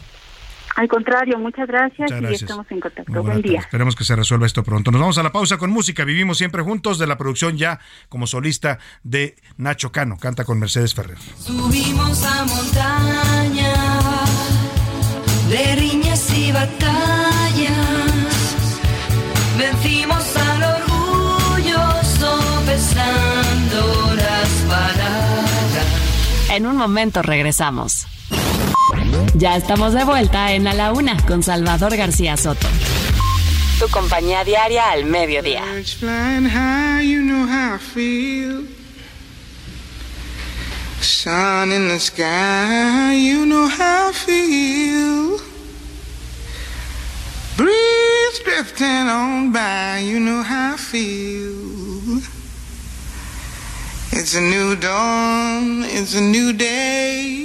Al 0.76 0.89
contrario, 0.89 1.39
muchas 1.39 1.68
gracias, 1.68 2.11
y 2.11 2.34
estamos 2.34 2.65
en 2.69 2.81
contacto. 2.81 3.23
Buen 3.23 3.41
día. 3.41 3.61
Esperemos 3.61 3.95
que 3.95 4.03
se 4.03 4.14
resuelva 4.14 4.45
esto 4.45 4.61
pronto. 4.61 4.91
Nos 4.91 4.99
vamos 4.99 5.18
a 5.18 5.23
la 5.23 5.31
pausa 5.31 5.57
con 5.57 5.72
música. 5.72 6.03
Vivimos 6.03 6.38
siempre 6.38 6.61
juntos 6.64 6.99
de 6.99 7.07
la 7.07 7.18
producción 7.18 7.57
ya 7.57 7.80
como 8.10 8.27
solista 8.27 8.77
de 9.03 9.38
Nacho 9.57 9.93
Cano. 9.93 10.18
Canta 10.18 10.43
con 10.43 10.60
Mercedes 10.60 10.93
Ferrer. 10.93 11.18
Subimos 11.38 12.26
a 12.26 12.43
montaña 12.43 13.73
de 15.49 15.76
riñas 15.76 16.38
y 16.38 16.52
batallas. 16.52 17.77
Vencimos 19.57 20.35
al 20.35 20.64
orgullo 20.81 21.80
sopesando 22.19 24.14
las 24.15 24.49
palabras. 24.68 25.85
En 26.52 26.65
un 26.65 26.76
momento 26.76 27.22
regresamos. 27.22 28.07
Ya 29.36 29.56
estamos 29.56 29.94
de 29.94 30.04
vuelta 30.04 30.54
en 30.54 30.68
A 30.68 30.74
la 30.74 30.92
Una 30.94 31.18
con 31.26 31.44
Salvador 31.44 31.96
García 31.96 32.38
Soto. 32.38 32.68
Tu 33.80 33.88
compañía 33.90 34.44
diaria 34.44 34.92
al 34.92 35.06
mediodía. 35.06 35.64
Sun 41.06 41.72
in 41.72 41.88
the 41.88 42.00
sky, 42.00 43.14
you 43.14 43.46
know 43.46 43.68
how 43.68 44.10
I 44.10 44.12
feel. 44.12 45.40
Breeze 47.56 48.40
drifting 48.44 49.08
on 49.08 49.52
by, 49.52 50.00
you 50.00 50.20
know 50.20 50.42
how 50.42 50.74
I 50.74 50.78
feel. 50.78 52.22
It's 54.12 54.34
a 54.34 54.42
new 54.42 54.76
dawn, 54.76 55.84
it's 55.84 56.16
a 56.16 56.22
new 56.22 56.54
day. 56.54 57.44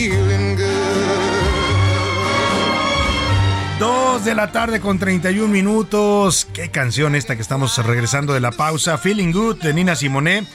de 4.25 4.35
la 4.35 4.51
tarde 4.51 4.79
con 4.79 4.99
31 4.99 5.47
minutos. 5.47 6.47
Qué 6.53 6.69
canción 6.69 7.15
esta 7.15 7.35
que 7.35 7.41
estamos 7.41 7.77
regresando 7.83 8.33
de 8.33 8.39
la 8.39 8.51
pausa. 8.51 8.97
Feeling 8.97 9.31
Good 9.31 9.61
de 9.61 9.73
Nina 9.73 9.95
Simone. 9.95 10.45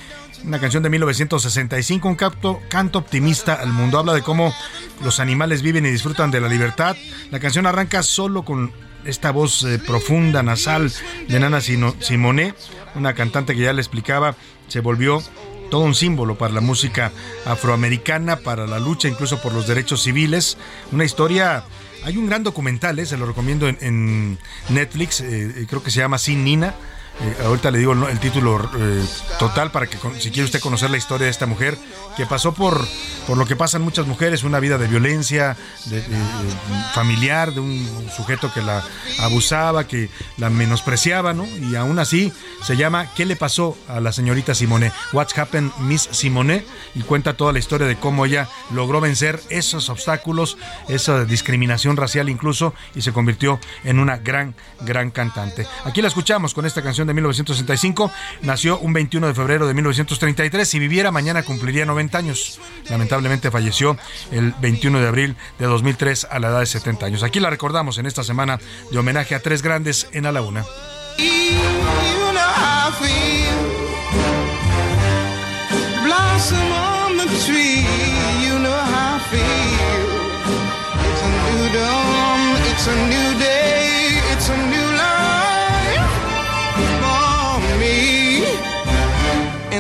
Una 0.44 0.60
canción 0.60 0.82
de 0.82 0.90
1965, 0.90 2.08
un 2.08 2.14
canto, 2.14 2.60
canto 2.68 3.00
optimista 3.00 3.54
al 3.54 3.72
mundo. 3.72 3.98
Habla 3.98 4.14
de 4.14 4.22
cómo 4.22 4.54
los 5.02 5.18
animales 5.18 5.62
viven 5.62 5.84
y 5.84 5.90
disfrutan 5.90 6.30
de 6.30 6.40
la 6.40 6.48
libertad. 6.48 6.96
La 7.30 7.40
canción 7.40 7.66
arranca 7.66 8.02
solo 8.04 8.44
con 8.44 8.72
esta 9.04 9.32
voz 9.32 9.64
eh, 9.64 9.78
profunda, 9.78 10.42
nasal 10.42 10.92
de 11.28 11.40
Nana 11.40 11.60
Simone, 11.60 12.54
una 12.94 13.14
cantante 13.14 13.54
que 13.54 13.62
ya 13.62 13.72
le 13.72 13.80
explicaba, 13.80 14.36
se 14.68 14.80
volvió 14.80 15.22
todo 15.70 15.82
un 15.82 15.94
símbolo 15.94 16.38
para 16.38 16.54
la 16.54 16.60
música 16.60 17.10
afroamericana, 17.44 18.36
para 18.36 18.66
la 18.66 18.78
lucha 18.78 19.08
incluso 19.08 19.40
por 19.40 19.52
los 19.52 19.66
derechos 19.66 20.02
civiles. 20.02 20.56
Una 20.92 21.04
historia 21.04 21.64
hay 22.04 22.16
un 22.16 22.26
gran 22.26 22.42
documental, 22.42 22.98
eh, 22.98 23.06
se 23.06 23.16
lo 23.16 23.26
recomiendo 23.26 23.68
en, 23.68 24.38
Netflix, 24.68 25.20
eh, 25.20 25.66
creo 25.68 25.82
que 25.82 25.90
se 25.90 26.00
llama 26.00 26.18
Sin 26.18 26.44
Nina. 26.44 26.74
Eh, 27.18 27.36
ahorita 27.44 27.70
le 27.70 27.78
digo 27.78 27.92
el, 27.92 28.20
título 28.20 28.60
eh, 28.78 29.04
total 29.38 29.70
para 29.70 29.86
que 29.86 29.96
si 30.18 30.30
quiere 30.30 30.44
usted 30.44 30.60
conocer 30.60 30.90
la 30.90 30.98
historia 30.98 31.24
de 31.24 31.30
esta 31.30 31.46
mujer 31.46 31.78
que 32.14 32.26
pasó 32.26 32.52
por, 32.52 32.86
por 33.26 33.38
lo 33.38 33.46
que 33.46 33.56
pasan 33.56 33.80
muchas 33.80 34.06
mujeres, 34.06 34.44
una 34.44 34.60
vida 34.60 34.76
de 34.76 34.86
violencia 34.86 35.56
familiar, 36.92 37.52
de 37.52 37.60
un 37.60 38.08
sujeto 38.14 38.52
que 38.52 38.60
la 38.60 38.84
abusaba, 39.20 39.86
que 39.86 40.10
la 40.36 40.50
menospreciaba, 40.50 41.32
¿no? 41.32 41.46
Y 41.46 41.74
aún 41.76 41.98
así 41.98 42.32
se 42.62 42.76
llama 42.76 43.06
¿Qué 43.14 43.24
le 43.24 43.36
pasó 43.36 43.76
a 43.88 44.00
la 44.00 44.12
señorita 44.12 44.54
Simone? 44.54 44.92
What's 45.12 45.36
happened 45.38 45.72
Miss 45.80 46.08
Simone? 46.10 46.64
Y 46.94 47.00
cuenta 47.00 47.34
toda 47.34 47.52
la 47.52 47.58
historia 47.58 47.86
de 47.86 47.96
cómo 47.96 48.26
ella 48.26 48.48
logró 48.72 49.00
vencer 49.00 49.40
esos 49.48 49.88
obstáculos, 49.88 50.58
esa 50.88 51.24
discriminación 51.24 51.96
racial 51.96 52.28
incluso, 52.28 52.74
y 52.94 53.02
se 53.02 53.12
convirtió 53.12 53.58
en 53.84 53.98
una 53.98 54.18
gran, 54.18 54.54
gran 54.80 55.10
cantante. 55.10 55.66
Aquí 55.84 56.02
la 56.02 56.08
escuchamos 56.08 56.54
con 56.54 56.66
esta 56.66 56.82
canción 56.82 57.05
de 57.06 57.14
1965. 57.14 58.10
Nació 58.42 58.78
un 58.78 58.92
21 58.92 59.28
de 59.28 59.34
febrero 59.34 59.66
de 59.66 59.74
1933. 59.74 60.68
Si 60.68 60.78
viviera 60.78 61.10
mañana 61.10 61.42
cumpliría 61.42 61.86
90 61.86 62.18
años. 62.18 62.60
Lamentablemente 62.88 63.50
falleció 63.50 63.96
el 64.30 64.52
21 64.60 65.00
de 65.00 65.08
abril 65.08 65.36
de 65.58 65.66
2003 65.66 66.28
a 66.30 66.38
la 66.38 66.48
edad 66.48 66.60
de 66.60 66.66
70 66.66 67.06
años. 67.06 67.22
Aquí 67.22 67.40
la 67.40 67.50
recordamos 67.50 67.98
en 67.98 68.06
esta 68.06 68.24
semana 68.24 68.58
de 68.90 68.98
homenaje 68.98 69.34
a 69.34 69.40
tres 69.40 69.62
grandes 69.62 70.08
en 70.12 70.26
A 70.26 70.32
la 70.32 70.42
Una. 70.42 70.64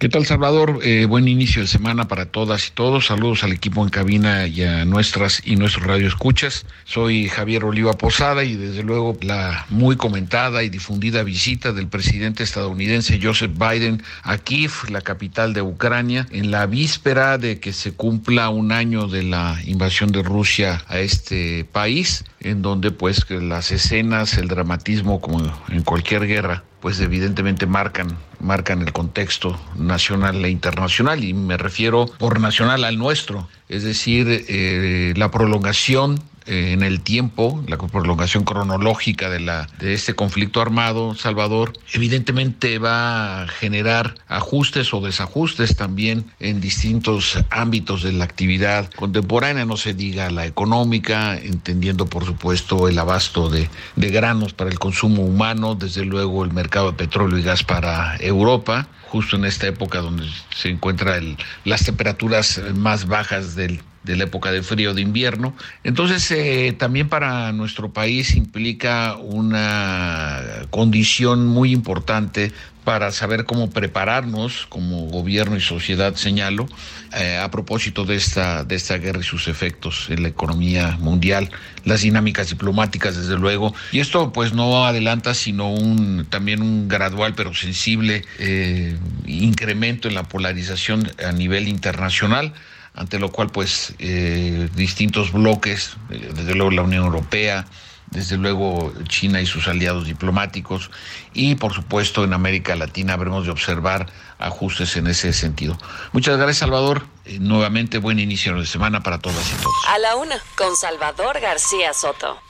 ¿Qué 0.00 0.08
tal, 0.08 0.24
Salvador? 0.24 0.80
Eh, 0.82 1.04
buen 1.04 1.28
inicio 1.28 1.60
de 1.60 1.68
semana 1.68 2.08
para 2.08 2.24
todas 2.24 2.68
y 2.68 2.70
todos. 2.70 3.08
Saludos 3.08 3.44
al 3.44 3.52
equipo 3.52 3.84
en 3.84 3.90
cabina 3.90 4.46
y 4.46 4.62
a 4.62 4.86
nuestras 4.86 5.42
y 5.44 5.56
nuestros 5.56 5.86
radioescuchas. 5.86 6.64
Soy 6.84 7.28
Javier 7.28 7.64
Oliva 7.64 7.92
Posada 7.92 8.42
y 8.44 8.56
desde 8.56 8.82
luego 8.82 9.18
la 9.20 9.66
muy 9.68 9.96
comentada 9.96 10.62
y 10.62 10.70
difundida 10.70 11.22
visita 11.22 11.72
del 11.72 11.88
presidente 11.88 12.42
estadounidense 12.44 13.20
Joseph 13.22 13.52
Biden 13.52 14.02
a 14.22 14.38
Kiev, 14.38 14.72
la 14.88 15.02
capital 15.02 15.52
de 15.52 15.60
Ucrania, 15.60 16.26
en 16.30 16.50
la 16.50 16.64
víspera 16.64 17.36
de 17.36 17.60
que 17.60 17.74
se 17.74 17.92
cumpla 17.92 18.48
un 18.48 18.72
año 18.72 19.06
de 19.06 19.22
la 19.22 19.60
invasión 19.66 20.12
de 20.12 20.22
Rusia 20.22 20.82
a 20.88 20.98
este 20.98 21.66
país, 21.72 22.24
en 22.40 22.62
donde 22.62 22.90
pues 22.90 23.28
las 23.28 23.70
escenas, 23.70 24.38
el 24.38 24.48
dramatismo 24.48 25.20
como 25.20 25.42
en 25.68 25.82
cualquier 25.82 26.26
guerra, 26.26 26.64
pues 26.80 27.00
evidentemente 27.00 27.66
marcan 27.66 28.16
marcan 28.40 28.80
el 28.80 28.92
contexto 28.92 29.60
nacional 29.76 30.44
e 30.44 30.50
internacional 30.50 31.24
y 31.24 31.34
me 31.34 31.56
refiero 31.56 32.06
por 32.18 32.40
nacional 32.40 32.84
al 32.84 32.98
nuestro, 32.98 33.48
es 33.68 33.84
decir, 33.84 34.46
eh, 34.48 35.12
la 35.16 35.30
prolongación 35.30 36.20
eh, 36.50 36.72
en 36.72 36.82
el 36.82 37.00
tiempo, 37.00 37.62
la 37.68 37.78
prolongación 37.78 38.42
cronológica 38.42 39.30
de, 39.30 39.38
la, 39.38 39.68
de 39.78 39.94
este 39.94 40.14
conflicto 40.14 40.60
armado, 40.60 41.14
Salvador, 41.14 41.72
evidentemente 41.92 42.80
va 42.80 43.42
a 43.42 43.46
generar 43.46 44.16
ajustes 44.26 44.92
o 44.92 45.00
desajustes 45.00 45.76
también 45.76 46.24
en 46.40 46.60
distintos 46.60 47.38
ámbitos 47.50 48.02
de 48.02 48.12
la 48.12 48.24
actividad 48.24 48.90
contemporánea, 48.90 49.64
no 49.64 49.76
se 49.76 49.94
diga 49.94 50.28
la 50.30 50.44
económica, 50.44 51.38
entendiendo 51.38 52.06
por 52.06 52.24
supuesto 52.24 52.88
el 52.88 52.98
abasto 52.98 53.48
de, 53.48 53.70
de 53.94 54.10
granos 54.10 54.52
para 54.52 54.70
el 54.70 54.80
consumo 54.80 55.22
humano, 55.22 55.76
desde 55.76 56.04
luego 56.04 56.44
el 56.44 56.52
mercado 56.52 56.90
de 56.90 56.96
petróleo 56.96 57.38
y 57.38 57.42
gas 57.42 57.62
para 57.62 58.16
Europa, 58.16 58.88
justo 59.08 59.36
en 59.36 59.44
esta 59.44 59.68
época 59.68 60.00
donde 60.00 60.28
se 60.52 60.68
encuentran 60.68 61.36
las 61.64 61.84
temperaturas 61.84 62.60
más 62.74 63.06
bajas 63.06 63.54
del, 63.54 63.80
de 64.02 64.16
la 64.16 64.24
época 64.24 64.50
de 64.50 64.62
frío 64.62 64.94
de 64.94 65.02
invierno. 65.02 65.54
Entonces, 65.84 66.30
eh, 66.30 66.74
también 66.78 67.08
para 67.08 67.52
nuestro 67.52 67.92
país 67.92 68.34
implica 68.34 69.16
una 69.16 70.42
condición 70.70 71.46
muy 71.46 71.72
importante 71.72 72.52
para 72.84 73.12
saber 73.12 73.44
cómo 73.44 73.70
prepararnos 73.70 74.66
como 74.68 75.02
gobierno 75.02 75.56
y 75.56 75.60
sociedad, 75.60 76.14
señalo, 76.14 76.66
eh, 77.14 77.36
a 77.36 77.50
propósito 77.50 78.04
de 78.04 78.16
esta, 78.16 78.64
de 78.64 78.74
esta 78.74 78.96
guerra 78.96 79.20
y 79.20 79.22
sus 79.22 79.48
efectos 79.48 80.06
en 80.08 80.22
la 80.22 80.28
economía 80.28 80.96
mundial, 80.98 81.50
las 81.84 82.02
dinámicas 82.02 82.48
diplomáticas, 82.48 83.16
desde 83.16 83.38
luego. 83.38 83.74
Y 83.92 84.00
esto 84.00 84.32
pues 84.32 84.54
no 84.54 84.86
adelanta, 84.86 85.34
sino 85.34 85.70
un 85.70 86.26
también 86.30 86.62
un 86.62 86.88
gradual 86.88 87.34
pero 87.34 87.54
sensible 87.54 88.24
eh, 88.38 88.96
incremento 89.26 90.08
en 90.08 90.14
la 90.14 90.22
polarización 90.24 91.10
a 91.24 91.32
nivel 91.32 91.68
internacional 91.68 92.54
ante 92.94 93.18
lo 93.18 93.30
cual 93.30 93.50
pues 93.50 93.94
eh, 93.98 94.68
distintos 94.74 95.32
bloques, 95.32 95.96
eh, 96.10 96.30
desde 96.34 96.54
luego 96.54 96.70
la 96.70 96.82
Unión 96.82 97.04
Europea, 97.04 97.66
desde 98.10 98.36
luego 98.36 98.92
China 99.06 99.40
y 99.40 99.46
sus 99.46 99.68
aliados 99.68 100.04
diplomáticos 100.06 100.90
y 101.32 101.54
por 101.54 101.72
supuesto 101.72 102.24
en 102.24 102.32
América 102.32 102.74
Latina 102.74 103.12
habremos 103.12 103.44
de 103.44 103.52
observar 103.52 104.06
ajustes 104.38 104.96
en 104.96 105.06
ese 105.06 105.32
sentido. 105.32 105.78
Muchas 106.12 106.36
gracias 106.36 106.58
Salvador, 106.58 107.06
Eh, 107.26 107.38
nuevamente 107.38 107.98
buen 107.98 108.18
inicio 108.18 108.58
de 108.58 108.66
semana 108.66 109.02
para 109.02 109.18
todas 109.18 109.46
y 109.52 109.54
todos. 109.62 109.74
A 109.88 109.98
la 109.98 110.16
una, 110.16 110.36
con 110.56 110.74
Salvador 110.74 111.38
García 111.38 111.92
Soto. 111.92 112.40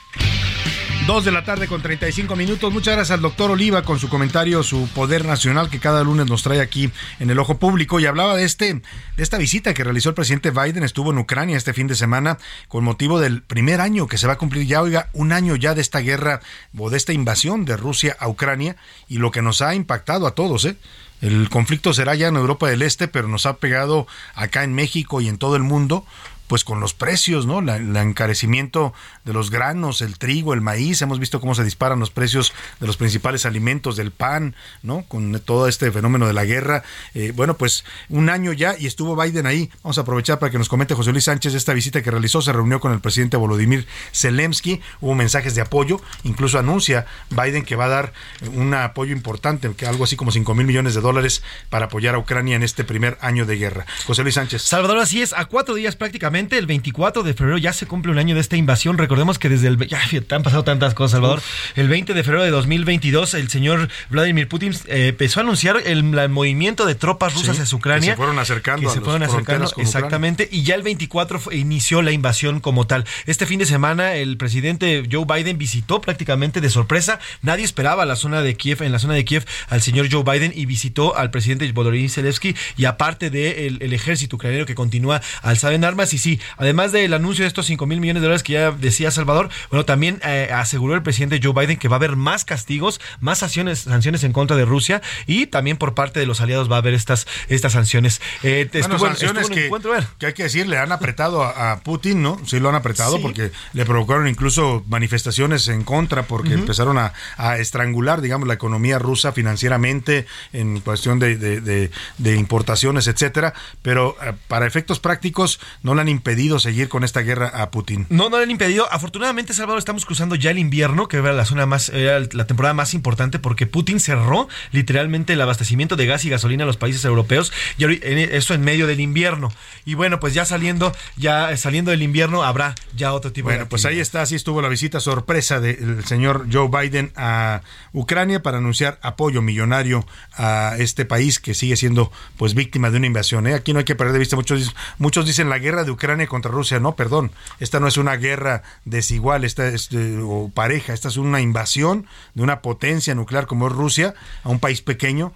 Dos 1.06 1.24
de 1.24 1.32
la 1.32 1.44
tarde 1.44 1.66
con 1.66 1.82
35 1.82 2.36
minutos. 2.36 2.72
Muchas 2.72 2.94
gracias 2.94 3.16
al 3.16 3.22
doctor 3.22 3.50
Oliva 3.50 3.82
con 3.82 3.98
su 3.98 4.08
comentario, 4.08 4.62
su 4.62 4.86
poder 4.88 5.24
nacional 5.24 5.68
que 5.68 5.80
cada 5.80 6.04
lunes 6.04 6.26
nos 6.26 6.42
trae 6.42 6.60
aquí 6.60 6.90
en 7.18 7.30
el 7.30 7.38
ojo 7.38 7.58
público. 7.58 7.98
Y 7.98 8.06
hablaba 8.06 8.36
de 8.36 8.44
este, 8.44 8.74
de 8.74 8.82
esta 9.22 9.38
visita 9.38 9.74
que 9.74 9.82
realizó 9.82 10.10
el 10.10 10.14
presidente 10.14 10.50
Biden. 10.50 10.84
Estuvo 10.84 11.10
en 11.10 11.18
Ucrania 11.18 11.56
este 11.56 11.72
fin 11.72 11.88
de 11.88 11.96
semana 11.96 12.38
con 12.68 12.84
motivo 12.84 13.18
del 13.18 13.42
primer 13.42 13.80
año 13.80 14.06
que 14.06 14.18
se 14.18 14.26
va 14.26 14.34
a 14.34 14.38
cumplir 14.38 14.66
ya, 14.66 14.82
oiga, 14.82 15.08
un 15.12 15.32
año 15.32 15.56
ya 15.56 15.74
de 15.74 15.80
esta 15.80 15.98
guerra 16.00 16.40
o 16.78 16.90
de 16.90 16.98
esta 16.98 17.12
invasión 17.12 17.64
de 17.64 17.76
Rusia 17.76 18.16
a 18.20 18.28
Ucrania 18.28 18.76
y 19.08 19.18
lo 19.18 19.32
que 19.32 19.42
nos 19.42 19.62
ha 19.62 19.74
impactado 19.74 20.26
a 20.26 20.34
todos, 20.34 20.64
¿eh? 20.64 20.76
El 21.20 21.50
conflicto 21.50 21.92
será 21.92 22.14
ya 22.14 22.28
en 22.28 22.36
Europa 22.36 22.68
del 22.68 22.82
Este, 22.82 23.08
pero 23.08 23.28
nos 23.28 23.46
ha 23.46 23.56
pegado 23.56 24.06
acá 24.34 24.64
en 24.64 24.74
México 24.74 25.20
y 25.20 25.28
en 25.28 25.38
todo 25.38 25.56
el 25.56 25.62
mundo 25.62 26.06
pues 26.50 26.64
con 26.64 26.80
los 26.80 26.94
precios, 26.94 27.46
¿no? 27.46 27.60
El 27.60 27.96
encarecimiento 27.96 28.92
de 29.24 29.32
los 29.32 29.52
granos, 29.52 30.00
el 30.00 30.18
trigo, 30.18 30.52
el 30.52 30.60
maíz, 30.60 31.00
hemos 31.00 31.20
visto 31.20 31.40
cómo 31.40 31.54
se 31.54 31.62
disparan 31.62 32.00
los 32.00 32.10
precios 32.10 32.52
de 32.80 32.88
los 32.88 32.96
principales 32.96 33.46
alimentos, 33.46 33.94
del 33.94 34.10
pan, 34.10 34.56
¿no? 34.82 35.04
Con 35.06 35.40
todo 35.44 35.68
este 35.68 35.92
fenómeno 35.92 36.26
de 36.26 36.32
la 36.32 36.44
guerra. 36.44 36.82
Eh, 37.14 37.32
bueno, 37.36 37.56
pues 37.56 37.84
un 38.08 38.28
año 38.28 38.52
ya 38.52 38.74
y 38.76 38.88
estuvo 38.88 39.14
Biden 39.14 39.46
ahí. 39.46 39.70
Vamos 39.84 39.98
a 39.98 40.00
aprovechar 40.00 40.40
para 40.40 40.50
que 40.50 40.58
nos 40.58 40.68
comente 40.68 40.96
José 40.96 41.12
Luis 41.12 41.22
Sánchez 41.22 41.54
esta 41.54 41.72
visita 41.72 42.02
que 42.02 42.10
realizó. 42.10 42.42
Se 42.42 42.52
reunió 42.52 42.80
con 42.80 42.90
el 42.90 42.98
presidente 42.98 43.36
Volodymyr 43.36 43.86
Zelensky, 44.12 44.80
hubo 45.00 45.14
mensajes 45.14 45.54
de 45.54 45.60
apoyo, 45.60 46.02
incluso 46.24 46.58
anuncia 46.58 47.06
Biden 47.30 47.64
que 47.64 47.76
va 47.76 47.84
a 47.84 47.90
dar 47.90 48.12
un 48.54 48.74
apoyo 48.74 49.12
importante, 49.12 49.72
que 49.76 49.86
algo 49.86 50.02
así 50.02 50.16
como 50.16 50.32
5 50.32 50.52
mil 50.56 50.66
millones 50.66 50.96
de 50.96 51.00
dólares 51.00 51.44
para 51.68 51.84
apoyar 51.84 52.16
a 52.16 52.18
Ucrania 52.18 52.56
en 52.56 52.64
este 52.64 52.82
primer 52.82 53.18
año 53.20 53.46
de 53.46 53.56
guerra. 53.56 53.86
José 54.04 54.24
Luis 54.24 54.34
Sánchez. 54.34 54.62
Salvador, 54.62 54.98
así 54.98 55.22
es, 55.22 55.32
a 55.32 55.44
cuatro 55.44 55.76
días 55.76 55.94
prácticamente, 55.94 56.39
el 56.50 56.66
24 56.66 57.22
de 57.22 57.34
febrero 57.34 57.58
ya 57.58 57.72
se 57.72 57.86
cumple 57.86 58.12
un 58.12 58.18
año 58.18 58.34
de 58.34 58.40
esta 58.40 58.56
invasión. 58.56 58.98
Recordemos 58.98 59.38
que 59.38 59.48
desde 59.48 59.68
el... 59.68 59.78
Ya 59.88 60.00
han 60.30 60.42
pasado 60.42 60.64
tantas 60.64 60.94
cosas, 60.94 61.12
Salvador. 61.12 61.42
El 61.76 61.88
20 61.88 62.14
de 62.14 62.22
febrero 62.24 62.44
de 62.44 62.50
2022, 62.50 63.34
el 63.34 63.48
señor 63.48 63.88
Vladimir 64.08 64.48
Putin 64.48 64.72
eh, 64.86 65.08
empezó 65.08 65.40
a 65.40 65.42
anunciar 65.42 65.76
el, 65.84 66.02
movimiento 66.30 66.86
de 66.86 66.94
tropas 66.94 67.34
rusas 67.34 67.56
Sí, 67.56 67.62
hacia 67.62 67.76
Ucrania. 67.76 68.00
que 68.00 68.12
se 68.12 68.16
fueron 68.16 68.38
acercando 68.38 68.88
que 68.88 68.94
se 68.94 69.00
fueron 69.00 69.22
acercando, 69.22 69.66
Ucrania. 69.66 69.84
exactamente. 69.84 70.48
Y 70.50 70.62
ya 70.62 70.74
el 70.74 70.82
24 70.82 71.40
fue- 71.40 71.56
inició 71.56 72.02
la 72.02 72.12
invasión 72.12 72.60
como 72.60 72.86
tal. 72.86 73.04
Este 73.26 73.46
fin 73.46 73.58
de 73.58 73.66
semana, 73.66 74.14
el 74.14 74.36
presidente 74.36 75.02
Joe 75.10 75.24
Biden 75.26 75.58
visitó 75.58 76.00
prácticamente 76.00 76.60
de 76.60 76.70
sorpresa. 76.70 77.18
Nadie 77.42 77.64
esperaba 77.64 78.04
la 78.06 78.16
zona 78.16 78.42
de 78.42 78.54
Kiev, 78.56 78.82
en 78.82 78.92
la 78.92 78.98
zona 78.98 79.14
de 79.14 79.24
Kiev, 79.24 79.44
al 79.68 79.82
señor 79.82 80.08
Joe 80.10 80.22
Biden 80.24 80.52
y 80.54 80.66
visitó 80.66 81.16
al 81.16 81.30
presidente 81.30 81.70
Volodymyr 81.72 82.10
Zelensky 82.10 82.54
y 82.76 82.84
aparte 82.84 83.30
del 83.30 83.78
el 83.80 83.92
ejército 83.92 84.36
ucraniano 84.36 84.66
que 84.66 84.74
continúa 84.74 85.20
alzado 85.42 85.74
en 85.74 85.84
armas. 85.84 86.12
Y 86.14 86.18
sí, 86.18 86.29
sí, 86.36 86.40
además 86.56 86.92
del 86.92 87.12
anuncio 87.14 87.44
de 87.44 87.48
estos 87.48 87.66
5 87.66 87.86
mil 87.86 88.00
millones 88.00 88.20
de 88.22 88.26
dólares 88.26 88.42
que 88.42 88.54
ya 88.54 88.70
decía 88.70 89.10
Salvador, 89.10 89.48
bueno, 89.70 89.84
también 89.84 90.20
eh, 90.24 90.50
aseguró 90.52 90.94
el 90.94 91.02
presidente 91.02 91.40
Joe 91.42 91.52
Biden 91.52 91.78
que 91.78 91.88
va 91.88 91.96
a 91.96 91.98
haber 91.98 92.16
más 92.16 92.44
castigos, 92.44 93.00
más 93.20 93.38
sanciones, 93.38 93.80
sanciones 93.80 94.24
en 94.24 94.32
contra 94.32 94.56
de 94.56 94.64
Rusia 94.64 95.02
y 95.26 95.46
también 95.46 95.76
por 95.76 95.94
parte 95.94 96.20
de 96.20 96.26
los 96.26 96.40
aliados 96.40 96.70
va 96.70 96.76
a 96.76 96.78
haber 96.78 96.94
estas, 96.94 97.26
estas 97.48 97.72
sanciones. 97.72 98.20
Eh, 98.42 98.68
Bueno, 98.70 98.80
estuvo 98.94 99.06
en- 99.06 99.12
sanciones 99.12 99.42
estuvo 99.42 99.54
que, 99.56 99.66
encuentro, 99.66 99.92
hay 99.94 100.32
que 100.34 100.42
decir, 100.44 100.66
le 100.68 100.78
han 100.78 100.92
apretado 100.92 101.42
a, 101.42 101.72
a 101.72 101.80
Putin, 101.80 102.22
¿no? 102.22 102.40
Sí 102.46 102.60
lo 102.60 102.68
han 102.68 102.74
apretado 102.74 103.16
Sí. 103.16 103.22
porque 103.22 103.50
le 103.72 103.84
provocaron 103.84 104.28
incluso 104.28 104.84
manifestaciones 104.88 105.66
en 105.68 105.84
contra 105.84 106.24
porque 106.24 106.54
empezaron 106.54 106.98
a, 106.98 107.12
a 107.36 107.58
estrangular, 107.58 108.20
digamos, 108.20 108.46
la 108.46 108.54
economía 108.54 108.98
rusa 108.98 109.32
financieramente 109.32 110.26
en 110.52 110.80
cuestión 110.80 111.18
de, 111.18 111.36
de- 111.36 111.60
de- 111.60 111.90
de 112.18 112.36
importaciones, 112.36 113.06
etcétera. 113.08 113.54
Pero 113.82 114.16
eh, 114.22 114.32
para 114.48 114.66
efectos 114.66 115.00
prácticos 115.00 115.60
no 115.82 115.94
le 115.94 116.00
han 116.02 116.08
impedido 116.20 116.58
seguir 116.58 116.88
con 116.90 117.02
esta 117.02 117.20
guerra 117.22 117.48
a 117.48 117.70
Putin. 117.70 118.06
No, 118.10 118.28
no 118.28 118.36
le 118.36 118.42
han 118.44 118.50
impedido. 118.50 118.86
Afortunadamente, 118.92 119.54
Salvador, 119.54 119.78
estamos 119.78 120.04
cruzando 120.04 120.34
ya 120.34 120.50
el 120.50 120.58
invierno, 120.58 121.08
que 121.08 121.16
era 121.16 121.32
la 121.32 121.46
zona 121.46 121.64
más, 121.64 121.88
era 121.88 122.20
la 122.32 122.46
temporada 122.46 122.74
más 122.74 122.92
importante, 122.92 123.38
porque 123.38 123.66
Putin 123.66 124.00
cerró 124.00 124.48
literalmente 124.70 125.32
el 125.32 125.40
abastecimiento 125.40 125.96
de 125.96 126.04
gas 126.06 126.24
y 126.26 126.28
gasolina 126.30 126.64
a 126.64 126.66
los 126.66 126.76
países 126.76 127.04
europeos, 127.06 127.52
y 127.78 127.84
en- 127.84 128.18
eso 128.32 128.52
en 128.52 128.60
medio 128.60 128.86
del 128.86 129.00
invierno. 129.00 129.50
Y 129.86 129.94
bueno, 129.94 130.20
pues 130.20 130.34
ya 130.34 130.44
saliendo, 130.44 130.94
ya 131.16 131.56
saliendo 131.56 131.90
del 131.90 132.02
invierno 132.02 132.42
habrá 132.42 132.74
ya 132.94 133.12
otro 133.14 133.32
tipo 133.32 133.48
de 133.48 133.56
Bueno, 133.56 133.68
pues 133.68 133.84
ahí 133.86 133.98
está, 133.98 134.20
así 134.22 134.34
estuvo 134.34 134.60
la 134.60 134.68
visita 134.68 135.00
sorpresa 135.00 135.58
del 135.60 136.04
señor 136.04 136.46
Joe 136.52 136.68
Biden 136.68 137.12
a 137.16 137.62
Ucrania 137.92 138.42
para 138.42 138.58
anunciar 138.58 138.98
apoyo 139.02 139.40
millonario 139.42 140.06
a 140.36 140.74
este 140.78 141.04
país 141.06 141.40
que 141.40 141.54
sigue 141.54 141.76
siendo 141.76 142.12
pues 142.36 142.54
víctima 142.54 142.90
de 142.90 142.98
una 142.98 143.06
invasión. 143.06 143.46
¿eh? 143.46 143.54
Aquí 143.54 143.72
no 143.72 143.78
hay 143.78 143.84
que 143.84 143.94
perder 143.94 144.12
de 144.12 144.18
vista, 144.18 144.36
muchos, 144.36 144.74
muchos 144.98 145.24
dicen 145.26 145.48
la 145.48 145.58
guerra 145.58 145.84
de 145.84 145.90
Ucrania 145.90 145.99
contra 146.28 146.50
Rusia. 146.50 146.80
No, 146.80 146.96
perdón, 146.96 147.30
esta 147.60 147.78
no 147.78 147.86
es 147.86 147.96
una 147.96 148.16
guerra 148.16 148.62
desigual 148.84 149.44
esta 149.44 149.68
es, 149.68 149.90
eh, 149.92 150.18
o 150.22 150.50
pareja, 150.52 150.92
esta 150.92 151.08
es 151.08 151.16
una 151.16 151.40
invasión 151.40 152.06
de 152.34 152.42
una 152.42 152.62
potencia 152.62 153.14
nuclear 153.14 153.46
como 153.46 153.68
es 153.68 153.72
Rusia 153.72 154.14
a 154.42 154.48
un 154.48 154.58
país 154.58 154.82
pequeño 154.82 155.32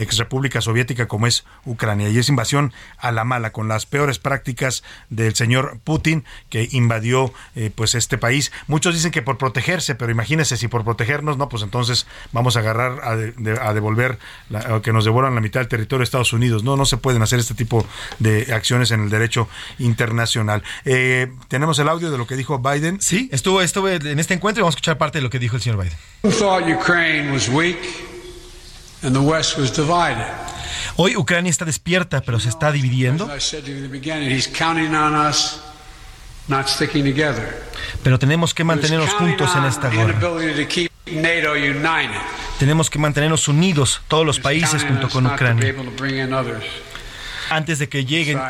ex 0.00 0.18
república 0.18 0.60
soviética 0.60 1.06
como 1.06 1.26
es 1.26 1.44
Ucrania. 1.64 2.08
Y 2.08 2.18
es 2.18 2.28
invasión 2.28 2.72
a 2.98 3.12
la 3.12 3.24
mala 3.24 3.52
con 3.52 3.68
las 3.68 3.86
peores 3.86 4.18
prácticas 4.18 4.82
del 5.08 5.34
señor 5.34 5.78
Putin 5.84 6.24
que 6.48 6.68
invadió 6.72 7.32
eh, 7.54 7.70
pues 7.74 7.94
este 7.94 8.18
país. 8.18 8.52
Muchos 8.66 8.94
dicen 8.94 9.10
que 9.12 9.22
por 9.22 9.38
protegerse 9.38 9.94
pero 9.94 10.10
imagínense 10.10 10.56
si 10.56 10.68
por 10.68 10.84
protegernos 10.84 11.36
no 11.38 11.48
pues 11.48 11.62
entonces 11.62 12.06
vamos 12.32 12.56
a 12.56 12.60
agarrar 12.60 13.00
a, 13.02 13.16
de- 13.16 13.58
a 13.60 13.72
devolver 13.74 14.18
la- 14.48 14.76
o 14.76 14.82
que 14.82 14.92
nos 14.92 15.04
devuelvan 15.04 15.34
la 15.34 15.40
mitad 15.40 15.60
del 15.60 15.68
territorio 15.68 16.00
de 16.00 16.04
Estados 16.04 16.32
Unidos. 16.32 16.64
No 16.64 16.76
no 16.76 16.84
se 16.86 16.96
pueden 16.96 17.22
hacer 17.22 17.38
este 17.38 17.54
tipo 17.54 17.86
de 18.18 18.52
acciones 18.54 18.90
en 18.90 19.00
el 19.02 19.10
derecho 19.10 19.48
internacional. 19.78 20.62
Eh, 20.84 21.32
tenemos 21.48 21.78
el 21.78 21.88
audio 21.88 22.10
de 22.10 22.18
lo 22.18 22.26
que 22.26 22.36
dijo 22.36 22.58
Biden. 22.58 23.00
Sí 23.00 23.28
estuvo 23.32 23.60
estuve 23.62 23.96
en 23.96 24.18
este 24.18 24.34
encuentro 24.34 24.60
y 24.60 24.62
vamos 24.62 24.74
a 24.74 24.76
escuchar 24.76 24.98
parte 24.98 25.18
de 25.18 25.22
lo 25.22 25.30
que 25.30 25.38
dijo 25.38 25.56
el 25.56 25.62
señor 25.62 25.78
Biden. 25.82 25.96
Who 26.22 26.30
thought 26.30 26.64
Ukraine 26.68 27.32
was 27.32 27.48
weak 27.48 27.78
and 27.78 27.88
the 27.88 27.88
West 27.88 27.88
was 27.90 28.08
divided? 28.08 28.88
Hoy 30.96 31.16
Ucrania 31.16 31.50
está 31.50 31.64
despierta, 31.64 32.20
pero 32.20 32.38
se 32.38 32.48
está 32.48 32.72
dividiendo. 32.72 33.28
Pero 38.02 38.18
tenemos 38.18 38.54
que 38.54 38.64
mantenernos 38.64 39.10
juntos 39.10 39.56
en 39.56 39.64
esta 39.64 39.88
the 39.88 39.96
guerra. 39.96 40.12
inability 40.12 40.64
to 40.64 40.68
keep 40.68 40.90
NATO 41.06 41.52
united. 41.54 42.20
Tenemos 42.58 42.90
que 42.90 42.98
mantenernos 42.98 43.48
unidos, 43.48 44.02
todos 44.08 44.26
los 44.26 44.38
países, 44.38 44.84
junto 44.84 45.08
con 45.08 45.26
Ucrania, 45.26 45.70
able 45.70 45.84
to 45.84 45.90
bring 45.96 46.18
in 46.18 46.34
others 46.34 46.64
antes 47.50 47.78
de 47.78 47.88
que 47.88 48.04
lleguen 48.04 48.40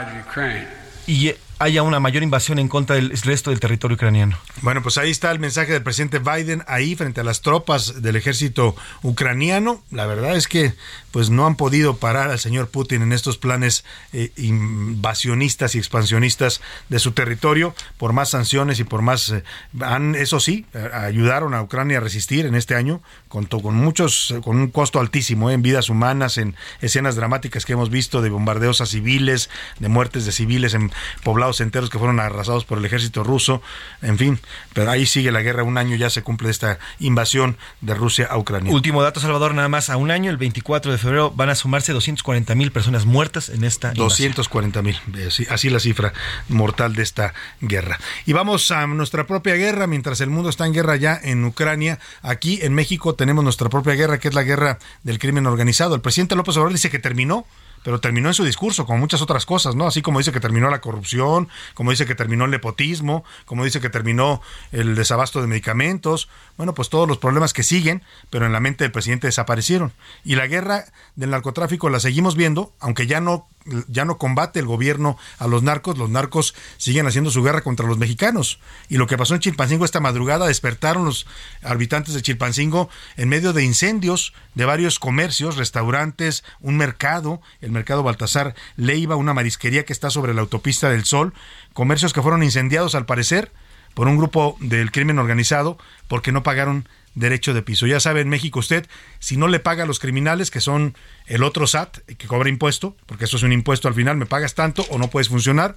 y 1.07 1.35
haya 1.61 1.83
una 1.83 2.01
mayor 2.01 2.23
invasión 2.23 2.59
en 2.59 2.69
contra 2.69 2.97
del 2.97 3.11
resto 3.11 3.51
del 3.51 3.61
territorio 3.61 3.95
ucraniano. 3.95 4.39
Bueno, 4.63 4.83
pues 4.83 4.97
ahí 4.97 5.11
está 5.11 5.31
el 5.31 5.39
mensaje 5.39 5.75
del 5.75 5.83
presidente 5.83 6.19
Biden 6.19 6.65
ahí 6.67 6.97
frente 6.97 7.21
a 7.21 7.25
las 7.25 7.43
tropas 7.43 8.01
del 8.01 8.17
ejército 8.17 8.75
ucraniano. 9.03 9.83
La 9.91 10.07
verdad 10.07 10.37
es 10.37 10.49
que 10.49 10.73
pues 11.11 11.29
no 11.29 11.47
han 11.47 11.57
podido 11.57 11.99
parar 11.99 12.31
al 12.31 12.39
señor 12.39 12.69
Putin 12.69 13.03
en 13.03 13.13
estos 13.13 13.37
planes 13.37 13.85
eh, 14.15 14.33
invasionistas 14.37 15.75
y 15.75 15.79
expansionistas 15.79 16.63
de 16.89 16.99
su 16.99 17.13
territorio 17.13 17.75
por 17.99 18.15
más 18.15 18.31
sanciones 18.31 18.81
y 18.81 18.85
por 18.85 19.03
más 19.03 19.29
eh, 19.31 19.45
han 19.81 20.15
eso 20.15 20.41
sí 20.41 20.65
eh, 20.73 20.89
ayudaron 20.95 21.53
a 21.53 21.63
Ucrania 21.63 21.99
a 21.99 22.01
resistir 22.01 22.47
en 22.47 22.55
este 22.55 22.75
año 22.75 23.03
con 23.29 23.45
con 23.45 23.75
muchos 23.75 24.35
con 24.43 24.57
un 24.57 24.69
costo 24.69 25.01
altísimo 25.01 25.51
en 25.51 25.61
vidas 25.61 25.91
humanas 25.91 26.39
en 26.39 26.55
escenas 26.81 27.17
dramáticas 27.17 27.67
que 27.67 27.73
hemos 27.73 27.91
visto 27.91 28.23
de 28.23 28.31
bombardeos 28.31 28.81
a 28.81 28.87
civiles 28.87 29.51
de 29.79 29.89
muertes 29.89 30.25
de 30.25 30.33
civiles 30.33 30.73
en 30.75 30.93
poblados 31.25 31.50
enteros 31.59 31.91
que 31.91 31.99
fueron 31.99 32.21
arrasados 32.21 32.65
por 32.65 32.79
el 32.79 32.85
ejército 32.85 33.25
ruso 33.25 33.63
en 34.03 34.17
fin 34.17 34.39
pero 34.75 34.93
ahí 34.93 35.07
sigue 35.07 35.33
la 35.33 35.43
guerra 35.43 35.65
un 35.65 35.77
año 35.77 35.97
ya 35.97 36.09
se 36.11 36.23
cumple 36.23 36.51
esta 36.51 36.79
invasión 37.01 37.57
de 37.81 37.95
Rusia 37.95 38.29
a 38.31 38.39
Ucrania 38.39 38.61
Último 38.69 39.03
dato, 39.03 39.21
Salvador, 39.21 39.55
nada 39.55 39.69
más 39.69 39.91
a 39.91 39.97
un 39.97 40.11
año, 40.11 40.31
el 40.31 40.37
24 40.37 40.93
de 40.93 40.99
febrero, 40.99 41.31
van 41.31 41.49
a 41.49 41.55
sumarse 41.55 41.93
240 41.93 42.55
mil 42.55 42.73
personas 42.73 43.05
muertas 43.07 43.49
en 43.49 43.65
esta 43.65 43.89
invasión. 43.89 44.09
240 44.09 44.83
mil, 44.83 44.99
así, 45.27 45.47
así 45.49 45.71
la 45.71 45.81
cifra 45.81 46.13
mortal 46.49 46.95
de 46.95 47.03
esta 47.03 47.35
guerra. 47.61 47.99
Y 48.27 48.33
vamos 48.33 48.71
a 48.71 48.87
nuestra 48.87 49.27
propia 49.27 49.55
guerra, 49.55 49.87
mientras 49.87 50.21
el 50.21 50.31
mundo 50.31 50.51
está 50.51 50.67
en 50.67 50.73
guerra 50.73 50.97
ya 50.97 51.19
en 51.23 51.45
Ucrania, 51.45 51.99
aquí 52.23 52.59
en 52.63 52.75
México 52.75 53.15
tenemos 53.15 53.45
nuestra 53.45 53.69
propia 53.69 53.95
guerra, 53.95 54.19
que 54.19 54.29
es 54.29 54.35
la 54.35 54.43
guerra 54.43 54.79
del 55.03 55.19
crimen 55.19 55.47
organizado. 55.47 55.95
El 55.95 56.01
presidente 56.01 56.37
López 56.37 56.57
Obrador 56.57 56.73
dice 56.73 56.91
que 56.91 56.99
terminó, 56.99 57.47
pero 57.83 58.01
terminó 58.01 58.29
en 58.29 58.35
su 58.35 58.45
discurso, 58.45 58.87
como 58.87 58.99
muchas 58.99 59.23
otras 59.23 59.47
cosas, 59.47 59.75
¿no? 59.75 59.87
Así 59.87 60.03
como 60.03 60.19
dice 60.19 60.33
que 60.33 60.41
terminó 60.41 60.71
la 60.71 60.81
corrupción, 60.81 61.49
como 61.75 61.91
dice 61.91 62.07
que 62.07 62.15
terminó 62.15 62.45
el 62.45 62.51
nepotismo, 62.51 63.25
como 63.45 63.65
dice 63.65 63.81
que 63.81 63.91
terminó 63.91 64.43
el 64.73 64.95
desabasto 64.95 65.41
de 65.41 65.47
medicamentos, 65.47 66.29
bueno, 66.57 66.75
pues 66.75 66.89
todos 66.89 67.09
los 67.09 67.19
problemas 67.19 67.53
que 67.53 67.63
siguen, 67.63 68.03
pero 68.29 68.47
en 68.47 68.53
la 68.53 68.61
mente 68.61 68.85
del 68.85 68.93
presidente 68.93 69.27
desaparecieron. 69.27 69.93
Y 70.25 70.37
la 70.37 70.47
guerra 70.47 70.85
del 71.17 71.31
narcotráfico 71.31 71.89
la 71.89 72.01
seguimos 72.01 72.37
viendo, 72.37 72.73
aunque 72.81 73.07
ya 73.07 73.21
no 73.21 73.49
ya 73.89 74.05
no 74.05 74.19
combate 74.19 74.59
el 74.59 74.67
gobierno 74.67 75.19
a 75.39 75.47
los 75.47 75.63
narcos, 75.63 75.99
los 75.99 76.11
narcos 76.11 76.55
siguen 76.77 77.07
haciendo 77.07 77.31
su 77.31 77.43
guerra 77.43 77.63
contra 77.63 77.87
los 77.87 77.99
mexicanos. 77.99 78.59
Y 78.89 78.97
lo 78.97 79.07
que 79.07 79.19
pasó 79.19 79.35
en 79.35 79.41
Chilpancingo 79.41 79.85
esta 79.85 80.01
madrugada, 80.01 80.47
despertaron 80.47 81.05
los 81.05 81.27
habitantes 81.63 82.15
de 82.15 82.23
Chilpancingo 82.23 82.89
en 83.17 83.29
medio 83.29 83.53
de 83.53 83.65
incendios 83.65 84.33
de 84.55 84.65
varios 84.65 84.99
comercios, 84.99 85.57
restaurantes, 85.57 86.45
un 86.61 86.77
mercado, 86.77 87.41
el 87.61 87.71
mercado 87.71 88.03
Baltasar 88.03 88.55
Leiva, 88.77 89.17
una 89.17 89.35
marisquería 89.35 89.85
que 89.85 89.93
está 89.93 90.11
sobre 90.11 90.35
la 90.35 90.41
autopista 90.41 90.91
del 90.91 91.05
Sol, 91.05 91.35
comercios 91.73 92.13
que 92.13 92.23
fueron 92.23 92.43
incendiados 92.43 92.95
al 92.95 93.07
parecer 93.07 93.53
por 93.95 94.09
un 94.09 94.17
grupo 94.17 94.57
del 94.61 94.93
crimen 94.93 95.19
organizado 95.19 95.79
porque 96.09 96.33
no 96.33 96.43
pagaron 96.43 96.89
derecho 97.15 97.55
de 97.55 97.63
piso. 97.63 97.87
Ya 97.87 98.01
sabe, 98.01 98.21
en 98.21 98.29
México 98.29 98.59
usted, 98.59 98.87
si 99.19 99.37
no 99.37 99.49
le 99.49 99.61
paga 99.61 99.85
a 99.85 99.87
los 99.87 99.99
criminales, 99.99 100.51
que 100.51 100.61
son 100.61 100.97
el 101.27 101.43
otro 101.43 101.67
SAT, 101.67 101.99
que 102.19 102.27
cobra 102.27 102.49
impuesto, 102.49 102.97
porque 103.07 103.25
eso 103.25 103.37
es 103.37 103.43
un 103.43 103.53
impuesto 103.53 103.89
al 103.89 103.95
final, 103.95 104.17
me 104.17 104.27
pagas 104.27 104.55
tanto 104.55 104.87
o 104.91 104.99
no 104.99 105.09
puedes 105.09 105.29
funcionar, 105.29 105.77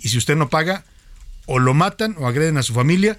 y 0.00 0.08
si 0.08 0.18
usted 0.18 0.36
no 0.36 0.48
paga, 0.48 0.84
o 1.46 1.58
lo 1.58 1.74
matan 1.74 2.16
o 2.18 2.26
agreden 2.26 2.58
a 2.58 2.62
su 2.62 2.74
familia, 2.74 3.18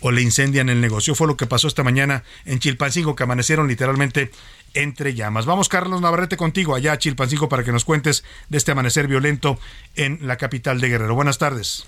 o 0.00 0.10
le 0.10 0.22
incendian 0.22 0.68
el 0.68 0.80
negocio. 0.80 1.14
Fue 1.14 1.26
lo 1.26 1.36
que 1.36 1.46
pasó 1.46 1.66
esta 1.66 1.82
mañana 1.82 2.24
en 2.44 2.58
Chilpancingo, 2.58 3.16
que 3.16 3.22
amanecieron 3.22 3.68
literalmente 3.68 4.30
entre 4.74 5.14
llamas. 5.14 5.46
Vamos, 5.46 5.68
Carlos 5.68 6.00
Navarrete, 6.00 6.36
contigo 6.36 6.74
allá 6.74 6.92
a 6.92 6.98
Chilpancingo 6.98 7.48
para 7.48 7.64
que 7.64 7.72
nos 7.72 7.84
cuentes 7.84 8.24
de 8.48 8.58
este 8.58 8.72
amanecer 8.72 9.08
violento 9.08 9.58
en 9.94 10.18
la 10.22 10.36
capital 10.36 10.80
de 10.80 10.88
Guerrero. 10.88 11.14
Buenas 11.14 11.38
tardes. 11.38 11.86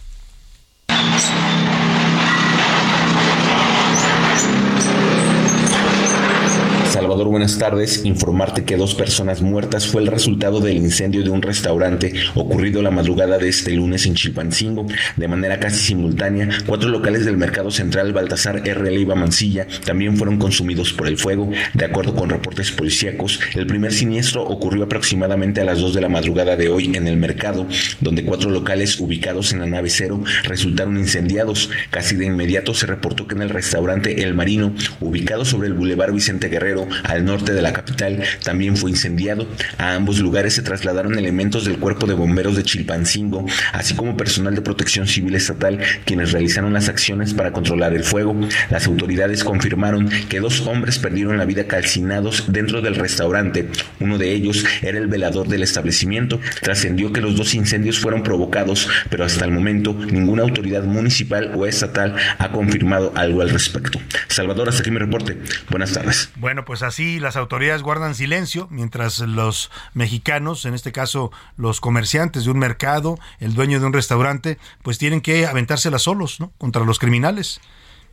Salvador, 7.06 7.28
buenas 7.28 7.56
tardes. 7.56 8.04
Informarte 8.04 8.64
que 8.64 8.76
dos 8.76 8.96
personas 8.96 9.40
muertas 9.40 9.86
fue 9.86 10.02
el 10.02 10.08
resultado 10.08 10.58
del 10.58 10.76
incendio 10.76 11.22
de 11.22 11.30
un 11.30 11.40
restaurante 11.40 12.12
ocurrido 12.34 12.82
la 12.82 12.90
madrugada 12.90 13.38
de 13.38 13.48
este 13.48 13.70
lunes 13.76 14.06
en 14.06 14.16
Chilpancingo. 14.16 14.88
De 15.16 15.28
manera 15.28 15.60
casi 15.60 15.78
simultánea, 15.78 16.48
cuatro 16.66 16.88
locales 16.88 17.24
del 17.24 17.36
mercado 17.36 17.70
central 17.70 18.12
Baltasar 18.12 18.66
R. 18.66 18.90
Leiva 18.90 19.14
Mancilla 19.14 19.68
también 19.84 20.16
fueron 20.16 20.36
consumidos 20.36 20.92
por 20.92 21.06
el 21.06 21.16
fuego. 21.16 21.48
De 21.74 21.84
acuerdo 21.84 22.12
con 22.12 22.28
reportes 22.28 22.72
policíacos, 22.72 23.38
el 23.54 23.68
primer 23.68 23.92
siniestro 23.92 24.42
ocurrió 24.42 24.82
aproximadamente 24.82 25.60
a 25.60 25.64
las 25.64 25.78
2 25.78 25.94
de 25.94 26.00
la 26.00 26.08
madrugada 26.08 26.56
de 26.56 26.70
hoy 26.70 26.90
en 26.96 27.06
el 27.06 27.18
mercado, 27.18 27.68
donde 28.00 28.24
cuatro 28.24 28.50
locales 28.50 28.98
ubicados 28.98 29.52
en 29.52 29.60
la 29.60 29.66
nave 29.66 29.90
cero 29.90 30.24
resultaron 30.42 30.98
incendiados. 30.98 31.70
Casi 31.90 32.16
de 32.16 32.26
inmediato 32.26 32.74
se 32.74 32.86
reportó 32.86 33.28
que 33.28 33.36
en 33.36 33.42
el 33.42 33.50
restaurante 33.50 34.24
El 34.24 34.34
Marino, 34.34 34.74
ubicado 35.00 35.44
sobre 35.44 35.68
el 35.68 35.74
Boulevard 35.74 36.12
Vicente 36.12 36.48
Guerrero, 36.48 36.88
al 37.04 37.24
norte 37.24 37.52
de 37.52 37.62
la 37.62 37.72
capital, 37.72 38.22
también 38.42 38.76
fue 38.76 38.90
incendiado. 38.90 39.46
A 39.78 39.94
ambos 39.94 40.18
lugares 40.18 40.54
se 40.54 40.62
trasladaron 40.62 41.18
elementos 41.18 41.64
del 41.64 41.78
Cuerpo 41.78 42.06
de 42.06 42.14
Bomberos 42.14 42.56
de 42.56 42.62
Chilpancingo, 42.62 43.46
así 43.72 43.94
como 43.94 44.16
personal 44.16 44.54
de 44.54 44.62
protección 44.62 45.06
civil 45.06 45.34
estatal, 45.34 45.78
quienes 46.04 46.32
realizaron 46.32 46.72
las 46.72 46.88
acciones 46.88 47.34
para 47.34 47.52
controlar 47.52 47.94
el 47.94 48.04
fuego. 48.04 48.36
Las 48.70 48.86
autoridades 48.86 49.44
confirmaron 49.44 50.08
que 50.28 50.40
dos 50.40 50.66
hombres 50.66 50.98
perdieron 50.98 51.38
la 51.38 51.44
vida 51.44 51.66
calcinados 51.66 52.44
dentro 52.48 52.80
del 52.82 52.94
restaurante. 52.94 53.68
Uno 54.00 54.18
de 54.18 54.32
ellos 54.32 54.64
era 54.82 54.98
el 54.98 55.06
velador 55.06 55.48
del 55.48 55.62
establecimiento. 55.62 56.40
Trascendió 56.62 57.12
que 57.12 57.20
los 57.20 57.36
dos 57.36 57.54
incendios 57.54 57.98
fueron 57.98 58.22
provocados, 58.22 58.88
pero 59.10 59.24
hasta 59.24 59.44
el 59.44 59.50
momento 59.50 59.94
ninguna 59.94 60.42
autoridad 60.42 60.84
municipal 60.84 61.52
o 61.54 61.66
estatal 61.66 62.16
ha 62.38 62.50
confirmado 62.50 63.12
algo 63.14 63.42
al 63.42 63.50
respecto. 63.50 64.00
Salvador, 64.28 64.68
hasta 64.68 64.82
aquí 64.82 64.90
mi 64.90 64.98
reporte. 64.98 65.38
Buenas 65.70 65.92
tardes. 65.92 66.30
Bueno, 66.36 66.64
pues 66.64 66.82
así 66.86 67.20
las 67.20 67.36
autoridades 67.36 67.82
guardan 67.82 68.14
silencio 68.14 68.68
mientras 68.70 69.18
los 69.20 69.70
mexicanos, 69.94 70.64
en 70.64 70.74
este 70.74 70.92
caso 70.92 71.30
los 71.56 71.80
comerciantes 71.80 72.44
de 72.44 72.50
un 72.50 72.58
mercado, 72.58 73.18
el 73.38 73.54
dueño 73.54 73.80
de 73.80 73.86
un 73.86 73.92
restaurante, 73.92 74.58
pues 74.82 74.98
tienen 74.98 75.20
que 75.20 75.46
aventárselas 75.46 76.02
solos, 76.02 76.40
¿no? 76.40 76.52
Contra 76.58 76.84
los 76.84 76.98
criminales. 76.98 77.60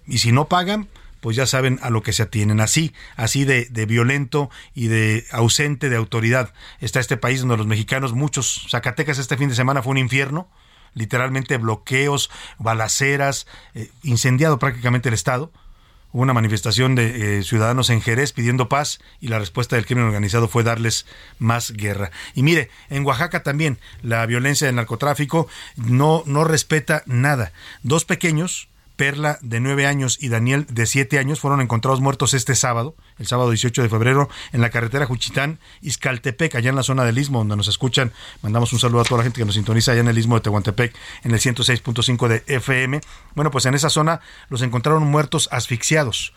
Y 0.05 0.17
si 0.17 0.31
no 0.31 0.49
pagan, 0.49 0.89
pues 1.23 1.37
ya 1.37 1.45
saben 1.45 1.79
a 1.81 1.89
lo 1.89 2.03
que 2.03 2.11
se 2.11 2.23
atienen. 2.23 2.59
Así, 2.59 2.93
así 3.15 3.45
de, 3.45 3.85
violento 3.85 4.49
y 4.75 4.87
de 4.87 5.25
ausente 5.31 5.89
de 5.89 5.95
autoridad 5.95 6.53
está 6.81 6.99
este 6.99 7.15
país 7.15 7.39
donde 7.39 7.55
los 7.55 7.65
mexicanos, 7.65 8.11
muchos, 8.11 8.67
Zacatecas 8.69 9.19
este 9.19 9.37
fin 9.37 9.47
de 9.47 9.55
semana 9.55 9.81
fue 9.81 9.91
un 9.91 9.99
infierno, 9.99 10.49
literalmente 10.93 11.57
bloqueos, 11.57 12.29
balaceras, 12.57 13.47
eh, 13.73 13.89
incendiado 14.03 14.59
prácticamente 14.59 15.07
el 15.07 15.15
Estado. 15.15 15.53
Una 16.13 16.33
manifestación 16.33 16.93
de 16.93 17.39
eh, 17.39 17.43
ciudadanos 17.43 17.89
en 17.89 17.99
Jerez 17.99 18.33
pidiendo 18.33 18.69
paz 18.69 18.99
y 19.19 19.29
la 19.29 19.39
respuesta 19.39 19.75
del 19.75 19.87
crimen 19.87 20.05
organizado 20.05 20.47
fue 20.47 20.61
darles 20.61 21.07
más 21.39 21.71
guerra. 21.71 22.11
Y 22.35 22.43
mire, 22.43 22.69
en 22.91 23.03
Oaxaca 23.03 23.41
también 23.41 23.79
la 24.03 24.23
violencia 24.27 24.67
del 24.67 24.75
narcotráfico 24.75 25.47
no, 25.75 26.21
no 26.27 26.43
respeta 26.43 27.01
nada. 27.07 27.51
Dos 27.81 28.05
pequeños, 28.05 28.69
Perla 28.95 29.39
de 29.41 29.59
9 29.59 29.87
años 29.87 30.17
y 30.21 30.29
Daniel 30.29 30.67
de 30.69 30.85
7 30.85 31.17
años 31.17 31.39
fueron 31.39 31.61
encontrados 31.61 31.99
muertos 31.99 32.33
este 32.33 32.55
sábado, 32.55 32.95
el 33.17 33.25
sábado 33.25 33.49
18 33.49 33.81
de 33.81 33.89
febrero, 33.89 34.29
en 34.51 34.61
la 34.61 34.69
carretera 34.69 35.05
Juchitán, 35.05 35.59
Izcaltepec, 35.81 36.55
allá 36.55 36.69
en 36.69 36.75
la 36.75 36.83
zona 36.83 37.03
del 37.03 37.17
Istmo, 37.17 37.39
donde 37.39 37.55
nos 37.55 37.67
escuchan. 37.67 38.11
Mandamos 38.41 38.71
un 38.71 38.79
saludo 38.79 39.01
a 39.01 39.03
toda 39.03 39.17
la 39.17 39.23
gente 39.23 39.39
que 39.39 39.45
nos 39.45 39.55
sintoniza 39.55 39.91
allá 39.91 40.01
en 40.01 40.07
el 40.07 40.17
Istmo 40.17 40.35
de 40.35 40.41
Tehuantepec, 40.41 40.95
en 41.23 41.31
el 41.31 41.39
106.5 41.39 42.27
de 42.27 42.43
FM. 42.47 43.01
Bueno, 43.35 43.49
pues 43.49 43.65
en 43.65 43.73
esa 43.73 43.89
zona 43.89 44.21
los 44.49 44.61
encontraron 44.61 45.03
muertos 45.03 45.49
asfixiados. 45.51 46.33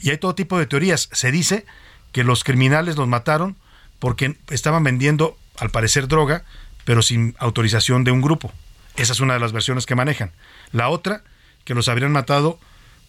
Y 0.00 0.10
hay 0.10 0.18
todo 0.18 0.34
tipo 0.34 0.58
de 0.58 0.66
teorías. 0.66 1.08
Se 1.12 1.30
dice 1.30 1.64
que 2.12 2.24
los 2.24 2.44
criminales 2.44 2.96
los 2.96 3.08
mataron 3.08 3.56
porque 3.98 4.36
estaban 4.50 4.82
vendiendo, 4.84 5.38
al 5.58 5.70
parecer, 5.70 6.08
droga, 6.08 6.44
pero 6.84 7.02
sin 7.02 7.34
autorización 7.38 8.04
de 8.04 8.10
un 8.10 8.20
grupo. 8.20 8.52
Esa 8.96 9.12
es 9.12 9.20
una 9.20 9.34
de 9.34 9.40
las 9.40 9.52
versiones 9.52 9.86
que 9.86 9.94
manejan. 9.94 10.32
La 10.72 10.88
otra 10.88 11.22
que 11.64 11.74
los 11.74 11.88
habrían 11.88 12.12
matado 12.12 12.58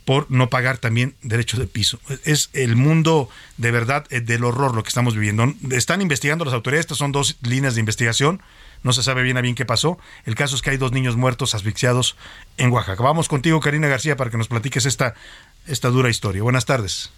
por 0.06 0.30
no 0.30 0.50
pagar 0.50 0.78
también 0.78 1.16
derecho 1.24 1.58
de 1.58 1.66
piso. 1.66 2.00
Es 2.24 2.50
el 2.54 2.76
mundo 2.76 3.28
de 3.58 3.72
verdad 3.72 4.06
eh, 4.12 4.22
del 4.22 4.44
horror 4.44 4.76
lo 4.76 4.84
que 4.84 4.90
estamos 4.90 5.16
viviendo. 5.16 5.52
Están 5.72 6.02
investigando 6.02 6.46
las 6.46 6.54
autoridades, 6.54 6.86
estas 6.86 7.00
son 7.00 7.12
dos 7.12 7.38
líneas 7.42 7.74
de 7.74 7.80
investigación, 7.80 8.42
no 8.84 8.94
se 8.94 9.02
sabe 9.02 9.24
bien 9.24 9.38
a 9.38 9.42
bien 9.42 9.56
qué 9.56 9.66
pasó. 9.66 9.98
El 10.26 10.36
caso 10.36 10.56
es 10.56 10.62
que 10.62 10.70
hay 10.70 10.78
dos 10.78 10.92
niños 10.92 11.16
muertos 11.18 11.56
asfixiados 11.56 12.16
en 12.58 12.72
Oaxaca. 12.72 13.02
Vamos 13.02 13.28
contigo, 13.28 13.60
Karina 13.60 13.88
García, 13.88 14.16
para 14.16 14.30
que 14.30 14.38
nos 14.38 14.48
platiques 14.48 14.86
esta, 14.86 15.16
esta 15.66 15.90
dura 15.90 16.10
historia. 16.10 16.44
Buenas 16.44 16.66
tardes. 16.66 17.12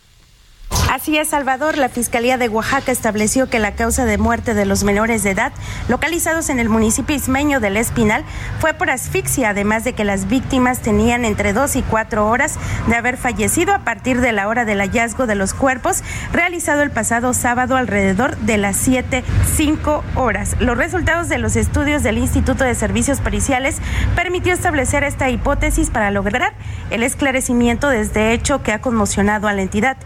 Así 0.89 1.18
es, 1.18 1.27
Salvador. 1.27 1.77
La 1.77 1.89
Fiscalía 1.89 2.38
de 2.38 2.49
Oaxaca 2.49 2.91
estableció 2.91 3.49
que 3.49 3.60
la 3.60 3.73
causa 3.73 4.06
de 4.06 4.18
muerte 4.18 4.53
de 4.53 4.65
los 4.65 4.84
menores 4.84 5.22
de 5.22 5.31
edad 5.31 5.52
localizados 5.89 6.49
en 6.49 6.60
el 6.60 6.69
municipio 6.69 7.15
ismeño 7.15 7.60
del 7.60 7.77
Espinal 7.77 8.23
fue 8.60 8.73
por 8.73 8.89
asfixia, 8.89 9.49
además 9.49 9.84
de 9.84 9.94
que 9.94 10.06
las 10.06 10.27
víctimas 10.27 10.80
tenían 10.80 11.26
entre 11.26 11.53
dos 11.53 11.76
y 11.76 11.84
cuatro 11.84 12.27
horas 12.27 12.57
de 12.88 12.95
haber 12.95 13.18
fallecido 13.18 13.73
a 13.73 13.80
partir 13.80 14.22
de 14.22 14.31
la 14.31 14.48
hora 14.48 14.65
del 14.65 14.80
hallazgo 14.80 15.27
de 15.27 15.35
los 15.35 15.53
cuerpos 15.53 16.03
realizado 16.31 16.81
el 16.81 16.89
pasado 16.89 17.34
sábado 17.34 17.76
alrededor 17.76 18.38
de 18.38 18.57
las 18.57 18.77
siete, 18.77 19.23
cinco 19.56 20.03
horas. 20.15 20.56
Los 20.60 20.77
resultados 20.77 21.30
de 21.30 21.38
los 21.38 21.56
estudios 21.57 22.02
del 22.02 22.18
Instituto 22.18 22.64
de 22.64 22.76
Servicios 22.76 23.19
Periciales 23.19 23.77
permitió 24.15 24.53
establecer 24.53 25.03
esta 25.03 25.30
hipótesis 25.30 25.89
para 25.89 26.11
lograr 26.11 26.53
el 26.89 27.03
esclarecimiento 27.03 27.89
de 27.89 28.02
este 28.02 28.31
hecho 28.31 28.64
que 28.64 28.72
ha 28.72 28.81
conmocionado 28.81 29.48
a 29.48 29.53
la 29.53 29.61
entidad. 29.61 29.98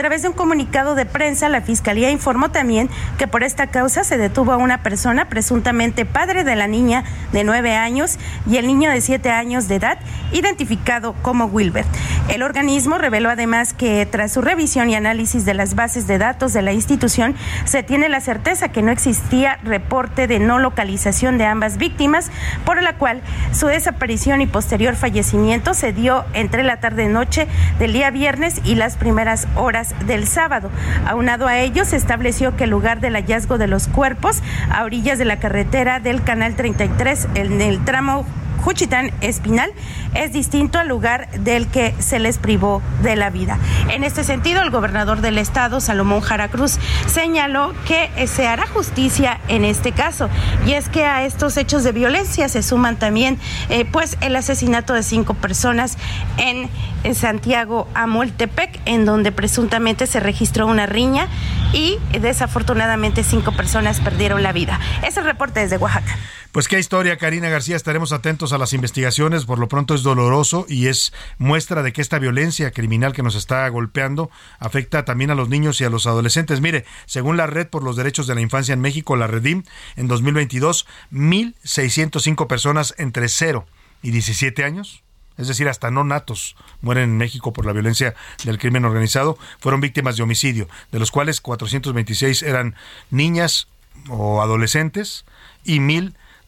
Través 0.00 0.22
de 0.22 0.28
un 0.28 0.34
comunicado 0.34 0.94
de 0.94 1.04
prensa, 1.04 1.50
la 1.50 1.60
Fiscalía 1.60 2.10
informó 2.10 2.50
también 2.50 2.88
que 3.18 3.28
por 3.28 3.42
esta 3.42 3.66
causa 3.66 4.02
se 4.02 4.16
detuvo 4.16 4.52
a 4.52 4.56
una 4.56 4.82
persona 4.82 5.28
presuntamente 5.28 6.06
padre 6.06 6.42
de 6.42 6.56
la 6.56 6.66
niña 6.66 7.04
de 7.32 7.44
nueve 7.44 7.76
años 7.76 8.18
y 8.50 8.56
el 8.56 8.66
niño 8.66 8.90
de 8.90 9.02
siete 9.02 9.30
años 9.30 9.68
de 9.68 9.74
edad, 9.74 9.98
identificado 10.32 11.12
como 11.20 11.44
Wilbert. 11.44 11.86
El 12.30 12.42
organismo 12.42 12.96
reveló 12.96 13.28
además 13.28 13.74
que 13.74 14.06
tras 14.06 14.32
su 14.32 14.40
revisión 14.40 14.88
y 14.88 14.94
análisis 14.94 15.44
de 15.44 15.52
las 15.52 15.74
bases 15.74 16.06
de 16.06 16.16
datos 16.16 16.54
de 16.54 16.62
la 16.62 16.72
institución, 16.72 17.34
se 17.66 17.82
tiene 17.82 18.08
la 18.08 18.22
certeza 18.22 18.70
que 18.70 18.80
no 18.80 18.92
existía 18.92 19.58
reporte 19.64 20.26
de 20.26 20.38
no 20.38 20.58
localización 20.58 21.36
de 21.36 21.44
ambas 21.44 21.76
víctimas, 21.76 22.30
por 22.64 22.82
la 22.82 22.94
cual 22.94 23.20
su 23.52 23.66
desaparición 23.66 24.40
y 24.40 24.46
posterior 24.46 24.96
fallecimiento 24.96 25.74
se 25.74 25.92
dio 25.92 26.24
entre 26.32 26.62
la 26.62 26.80
tarde-noche 26.80 27.48
del 27.78 27.92
día 27.92 28.10
viernes 28.10 28.62
y 28.64 28.76
las 28.76 28.96
primeras 28.96 29.46
horas 29.56 29.89
del 30.06 30.26
sábado. 30.26 30.70
Aunado 31.06 31.46
a 31.46 31.58
ello, 31.58 31.84
se 31.84 31.96
estableció 31.96 32.56
que 32.56 32.64
el 32.64 32.70
lugar 32.70 33.00
del 33.00 33.14
hallazgo 33.14 33.58
de 33.58 33.66
los 33.66 33.88
cuerpos 33.88 34.42
a 34.70 34.84
orillas 34.84 35.18
de 35.18 35.24
la 35.24 35.38
carretera 35.38 36.00
del 36.00 36.22
Canal 36.22 36.54
33 36.54 37.28
en 37.34 37.60
el 37.60 37.84
tramo 37.84 38.26
Juchitán 38.62 39.10
Espinal 39.20 39.72
es 40.14 40.32
distinto 40.32 40.78
al 40.78 40.88
lugar 40.88 41.30
del 41.30 41.68
que 41.68 41.94
se 41.98 42.18
les 42.18 42.38
privó 42.38 42.82
de 43.02 43.16
la 43.16 43.30
vida. 43.30 43.58
En 43.88 44.04
este 44.04 44.24
sentido, 44.24 44.62
el 44.62 44.70
gobernador 44.70 45.20
del 45.20 45.38
estado, 45.38 45.80
Salomón 45.80 46.20
Jara 46.20 46.48
Cruz, 46.48 46.78
señaló 47.06 47.72
que 47.86 48.10
se 48.26 48.46
hará 48.46 48.66
justicia 48.66 49.40
en 49.48 49.64
este 49.64 49.92
caso. 49.92 50.28
Y 50.66 50.72
es 50.72 50.88
que 50.88 51.04
a 51.04 51.24
estos 51.24 51.56
hechos 51.56 51.84
de 51.84 51.92
violencia 51.92 52.48
se 52.48 52.62
suman 52.62 52.98
también 52.98 53.38
eh, 53.68 53.84
pues 53.84 54.16
el 54.20 54.36
asesinato 54.36 54.94
de 54.94 55.02
cinco 55.02 55.34
personas 55.34 55.96
en, 56.36 56.68
en 57.04 57.14
Santiago 57.14 57.88
Amoltepec, 57.94 58.80
en 58.84 59.04
donde 59.04 59.32
presuntamente 59.32 60.06
se 60.06 60.20
registró 60.20 60.66
una 60.66 60.86
riña 60.86 61.28
y 61.72 61.98
desafortunadamente 62.18 63.22
cinco 63.24 63.52
personas 63.52 64.00
perdieron 64.00 64.42
la 64.42 64.52
vida. 64.52 64.78
Es 65.06 65.16
el 65.16 65.24
reporte 65.24 65.60
desde 65.60 65.76
Oaxaca. 65.76 66.16
Pues 66.52 66.66
qué 66.66 66.80
historia, 66.80 67.16
Karina 67.16 67.48
García. 67.48 67.76
Estaremos 67.76 68.10
atentos 68.10 68.52
a 68.52 68.58
las 68.58 68.72
investigaciones. 68.72 69.44
Por 69.44 69.60
lo 69.60 69.68
pronto 69.68 69.94
es 69.94 70.02
doloroso 70.02 70.66
y 70.68 70.88
es 70.88 71.12
muestra 71.38 71.84
de 71.84 71.92
que 71.92 72.00
esta 72.00 72.18
violencia 72.18 72.72
criminal 72.72 73.12
que 73.12 73.22
nos 73.22 73.36
está 73.36 73.68
golpeando 73.68 74.32
afecta 74.58 75.04
también 75.04 75.30
a 75.30 75.36
los 75.36 75.48
niños 75.48 75.80
y 75.80 75.84
a 75.84 75.90
los 75.90 76.08
adolescentes. 76.08 76.60
Mire, 76.60 76.84
según 77.06 77.36
la 77.36 77.46
Red 77.46 77.68
por 77.68 77.84
los 77.84 77.94
Derechos 77.94 78.26
de 78.26 78.34
la 78.34 78.40
Infancia 78.40 78.72
en 78.72 78.80
México, 78.80 79.14
la 79.14 79.28
Redim, 79.28 79.62
en 79.94 80.08
2022, 80.08 80.88
1.605 81.12 82.48
personas 82.48 82.96
entre 82.98 83.28
0 83.28 83.64
y 84.02 84.10
17 84.10 84.64
años 84.64 85.04
es 85.38 85.48
decir, 85.48 85.70
hasta 85.70 85.90
no 85.90 86.04
natos 86.04 86.54
mueren 86.82 87.04
en 87.04 87.16
México 87.16 87.54
por 87.54 87.64
la 87.64 87.72
violencia 87.72 88.14
del 88.44 88.58
crimen 88.58 88.84
organizado, 88.84 89.38
fueron 89.58 89.80
víctimas 89.80 90.18
de 90.18 90.22
homicidio, 90.22 90.68
de 90.92 90.98
los 90.98 91.10
cuales 91.10 91.40
426 91.40 92.42
eran 92.42 92.74
niñas 93.10 93.66
o 94.10 94.42
adolescentes 94.42 95.24
y 95.64 95.80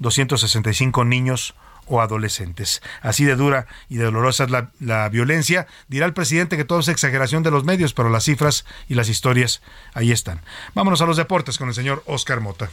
1.265 0.02 1.06
niños 1.06 1.54
o 1.86 2.00
adolescentes. 2.00 2.82
Así 3.00 3.24
de 3.24 3.36
dura 3.36 3.66
y 3.88 3.96
de 3.96 4.04
dolorosa 4.04 4.44
es 4.44 4.50
la, 4.50 4.70
la, 4.80 5.08
violencia. 5.08 5.66
Dirá 5.88 6.06
el 6.06 6.14
presidente 6.14 6.56
que 6.56 6.64
todo 6.64 6.80
es 6.80 6.88
exageración 6.88 7.42
de 7.42 7.50
los 7.50 7.64
medios, 7.64 7.92
pero 7.94 8.08
las 8.08 8.24
cifras 8.24 8.64
y 8.88 8.94
las 8.94 9.08
historias 9.08 9.62
ahí 9.94 10.12
están. 10.12 10.40
Vámonos 10.74 11.00
a 11.02 11.06
los 11.06 11.16
deportes 11.16 11.58
con 11.58 11.68
el 11.68 11.74
señor 11.74 12.02
Oscar 12.06 12.40
Mota. 12.40 12.70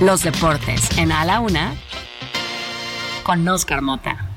Los 0.00 0.22
deportes 0.22 0.98
en 0.98 1.12
A 1.12 1.24
la 1.24 1.40
Una 1.40 1.74
con 3.22 3.46
Oscar 3.48 3.80
Mota. 3.80 4.33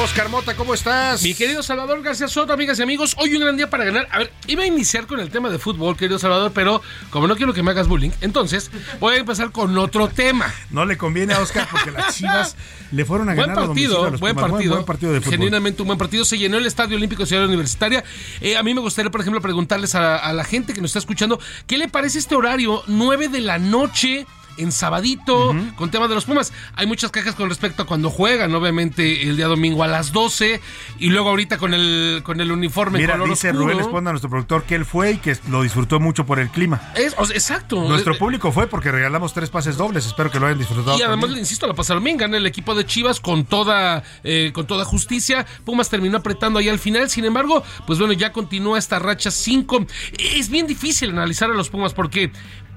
Oscar 0.00 0.28
Mota, 0.30 0.56
¿cómo 0.56 0.74
estás? 0.74 1.22
Mi 1.22 1.34
querido 1.34 1.62
Salvador 1.62 2.02
García 2.02 2.26
Soto, 2.26 2.52
amigas 2.52 2.78
y 2.78 2.82
amigos, 2.82 3.14
hoy 3.18 3.34
un 3.34 3.40
gran 3.40 3.56
día 3.56 3.68
para 3.70 3.84
ganar. 3.84 4.08
A 4.10 4.18
ver, 4.18 4.32
iba 4.46 4.62
a 4.62 4.66
iniciar 4.66 5.06
con 5.06 5.20
el 5.20 5.30
tema 5.30 5.48
de 5.48 5.58
fútbol, 5.58 5.96
querido 5.96 6.18
Salvador, 6.18 6.50
pero 6.54 6.82
como 7.10 7.28
no 7.28 7.36
quiero 7.36 7.52
que 7.52 7.62
me 7.62 7.70
hagas 7.70 7.86
bullying, 7.86 8.10
entonces 8.20 8.70
voy 8.98 9.14
a 9.14 9.18
empezar 9.18 9.52
con 9.52 9.76
otro 9.78 10.08
tema. 10.08 10.52
No 10.70 10.86
le 10.86 10.96
conviene 10.96 11.34
a 11.34 11.40
Oscar 11.40 11.68
porque 11.70 11.90
las 11.90 12.16
chivas 12.16 12.56
le 12.90 13.04
fueron 13.04 13.28
a 13.28 13.34
buen 13.34 13.46
ganar 13.48 13.66
partido, 13.66 14.04
a 14.04 14.10
los 14.10 14.20
buen 14.20 14.34
Pumas. 14.34 14.50
partido, 14.50 14.72
buen 14.74 14.84
partido 14.86 15.12
de 15.12 15.20
fútbol. 15.20 15.32
Genuinamente 15.32 15.82
un 15.82 15.86
buen 15.88 15.98
partido. 15.98 16.24
Se 16.24 16.38
llenó 16.38 16.58
el 16.58 16.66
Estadio 16.66 16.96
Olímpico 16.96 17.24
Ciudad 17.26 17.44
Universitaria. 17.46 18.02
Eh, 18.40 18.56
a 18.56 18.62
mí 18.62 18.74
me 18.74 18.80
gustaría, 18.80 19.10
por 19.10 19.20
ejemplo, 19.20 19.40
preguntarles 19.40 19.94
a, 19.94 20.16
a 20.16 20.32
la 20.32 20.44
gente 20.44 20.72
que 20.72 20.80
nos 20.80 20.90
está 20.90 20.98
escuchando, 21.00 21.38
¿qué 21.66 21.78
le 21.78 21.88
parece 21.88 22.18
este 22.18 22.34
horario? 22.34 22.82
9 22.86 23.28
de 23.28 23.40
la 23.40 23.58
noche 23.58 24.26
en 24.56 24.72
sabadito, 24.72 25.54
con 25.76 25.90
tema 25.90 26.08
de 26.08 26.14
los 26.14 26.24
Pumas. 26.24 26.52
Hay 26.74 26.86
muchas 26.86 27.10
quejas 27.10 27.34
con 27.34 27.48
respecto 27.48 27.82
a 27.82 27.86
cuando 27.86 28.10
juegan, 28.10 28.54
obviamente, 28.54 29.22
el 29.22 29.36
día 29.36 29.46
domingo 29.46 29.82
a 29.82 29.88
las 29.88 30.12
12 30.12 30.60
y 30.98 31.08
luego 31.10 31.30
ahorita 31.30 31.58
con 31.58 31.74
el, 31.74 32.20
con 32.24 32.40
el 32.40 32.52
uniforme 32.52 32.98
Mira, 32.98 33.14
color 33.14 33.28
dice 33.30 33.48
oscuro. 33.50 33.64
Rubén 33.66 33.80
Esponda, 33.80 34.10
nuestro 34.12 34.30
productor, 34.30 34.64
que 34.64 34.74
él 34.74 34.84
fue 34.84 35.12
y 35.12 35.16
que 35.18 35.36
lo 35.48 35.62
disfrutó 35.62 36.00
mucho 36.00 36.26
por 36.26 36.38
el 36.38 36.48
clima. 36.50 36.80
Es- 36.94 37.14
o 37.18 37.26
sea, 37.26 37.36
exacto. 37.36 37.88
Nuestro 37.88 38.14
Eh, 38.14 38.18
público 38.18 38.52
fue 38.52 38.66
porque 38.66 38.90
regalamos 38.92 39.32
tres 39.34 39.50
pases 39.50 39.76
dobles. 39.76 40.06
Espero 40.06 40.30
que 40.30 40.38
lo 40.38 40.46
hayan 40.46 40.58
disfrutado. 40.58 40.98
Y 40.98 41.02
además, 41.02 41.30
le 41.30 41.38
insisto, 41.38 41.66
la 41.66 41.74
pasaron 41.74 42.02
bien, 42.04 42.16
gana 42.16 42.36
el 42.36 42.46
equipo 42.46 42.74
de 42.74 42.84
Chivas 42.86 43.20
con 43.20 43.44
toda, 43.44 44.02
eh, 44.24 44.50
con 44.54 44.66
toda 44.66 44.84
justicia. 44.84 45.46
Pumas 45.64 45.88
terminó 45.88 46.18
apretando 46.18 46.58
ahí 46.58 46.68
al 46.68 46.78
final. 46.78 47.08
Sin 47.10 47.24
embargo, 47.24 47.62
pues 47.86 47.98
bueno, 47.98 48.12
ya 48.12 48.32
continúa 48.32 48.78
esta 48.78 48.98
racha 48.98 49.30
5. 49.30 49.86
Es 50.18 50.48
bien 50.48 50.66
difícil 50.66 51.10
analizar 51.10 51.50
a 51.50 51.54
los 51.54 51.68
Pumas 51.70 51.94
porque 51.94 52.30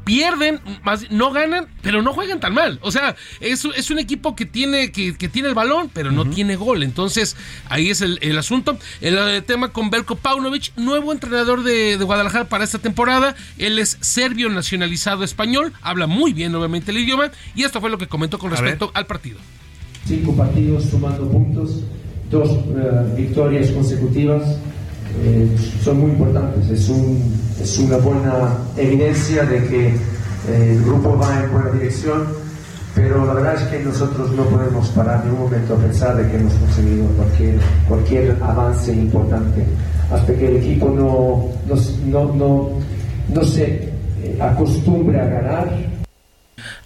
pierden, 0.05 0.61
más, 0.83 1.11
no 1.11 1.31
ganan, 1.31 1.67
pero 1.81 2.01
no 2.01 2.13
juegan 2.13 2.39
tan 2.39 2.53
mal. 2.53 2.79
O 2.81 2.91
sea, 2.91 3.15
es, 3.41 3.65
es 3.65 3.91
un 3.91 3.99
equipo 3.99 4.35
que 4.35 4.45
tiene, 4.45 4.91
que, 4.91 5.17
que 5.17 5.27
tiene 5.27 5.49
el 5.49 5.55
balón, 5.55 5.89
pero 5.93 6.11
no 6.11 6.29
tiene 6.29 6.55
gol. 6.55 6.83
Entonces, 6.83 7.35
ahí 7.67 7.89
es 7.89 7.99
el, 8.01 8.19
el 8.21 8.37
asunto. 8.37 8.77
El, 9.01 9.17
eh, 9.17 9.41
tema 9.41 9.73
con 9.73 9.89
Belko 9.89 10.15
Paunovic, 10.15 10.71
nuevo 10.77 11.11
entrenador 11.11 11.63
de, 11.63 11.97
de 11.97 12.05
Guadalajara 12.05 12.47
para 12.47 12.63
esta 12.63 12.79
temporada. 12.79 13.35
Él 13.57 13.79
es 13.79 13.97
serbio 13.99 14.47
nacionalizado 14.49 15.23
español, 15.23 15.73
habla 15.81 16.07
muy 16.07 16.31
bien, 16.33 16.55
obviamente, 16.55 16.91
el 16.91 16.99
idioma. 16.99 17.31
Y 17.55 17.63
esto 17.63 17.81
fue 17.81 17.89
lo 17.89 17.97
que 17.97 18.07
comentó 18.07 18.37
con 18.37 18.51
respecto 18.51 18.91
al 18.93 19.07
partido. 19.07 19.39
cinco 20.05 20.35
partidos 20.35 20.85
sumando 20.85 21.27
puntos, 21.29 21.81
dos 22.29 22.49
eh, 22.49 23.13
victorias 23.17 23.71
consecutivas, 23.71 24.43
eh, 25.23 25.47
son 25.83 25.99
muy 26.01 26.11
importantes. 26.11 26.69
Es, 26.69 26.89
un- 26.89 27.33
es 27.61 27.77
una 27.79 27.97
buena 27.97 28.57
evidencia 28.77 29.43
de 29.45 29.67
que 29.67 29.87
eh, 29.87 29.97
el 30.77 30.83
grupo 30.83 31.17
va 31.17 31.43
en 31.43 31.51
buena 31.51 31.71
dirección, 31.71 32.27
pero 32.93 33.25
la 33.25 33.33
verdad 33.33 33.55
es 33.55 33.63
que 33.69 33.79
nosotros 33.83 34.31
no 34.31 34.43
podemos 34.45 34.87
parar 34.89 35.23
ni 35.25 35.31
un 35.31 35.39
momento 35.39 35.73
a 35.73 35.77
pensar 35.77 36.15
de 36.17 36.29
que 36.29 36.37
hemos 36.37 36.53
conseguido 36.53 37.07
cualquier, 37.09 37.55
cualquier 37.87 38.37
avance 38.43 38.91
importante 38.93 39.65
hasta 40.11 40.33
que 40.35 40.47
el 40.47 40.57
equipo 40.57 40.89
no, 40.89 41.49
no, 42.05 42.33
no, 42.33 42.69
no, 43.33 43.43
se 43.43 43.63
eh, 44.23 44.37
acostumbre 44.41 45.19
a 45.19 45.25
ganar 45.25 45.95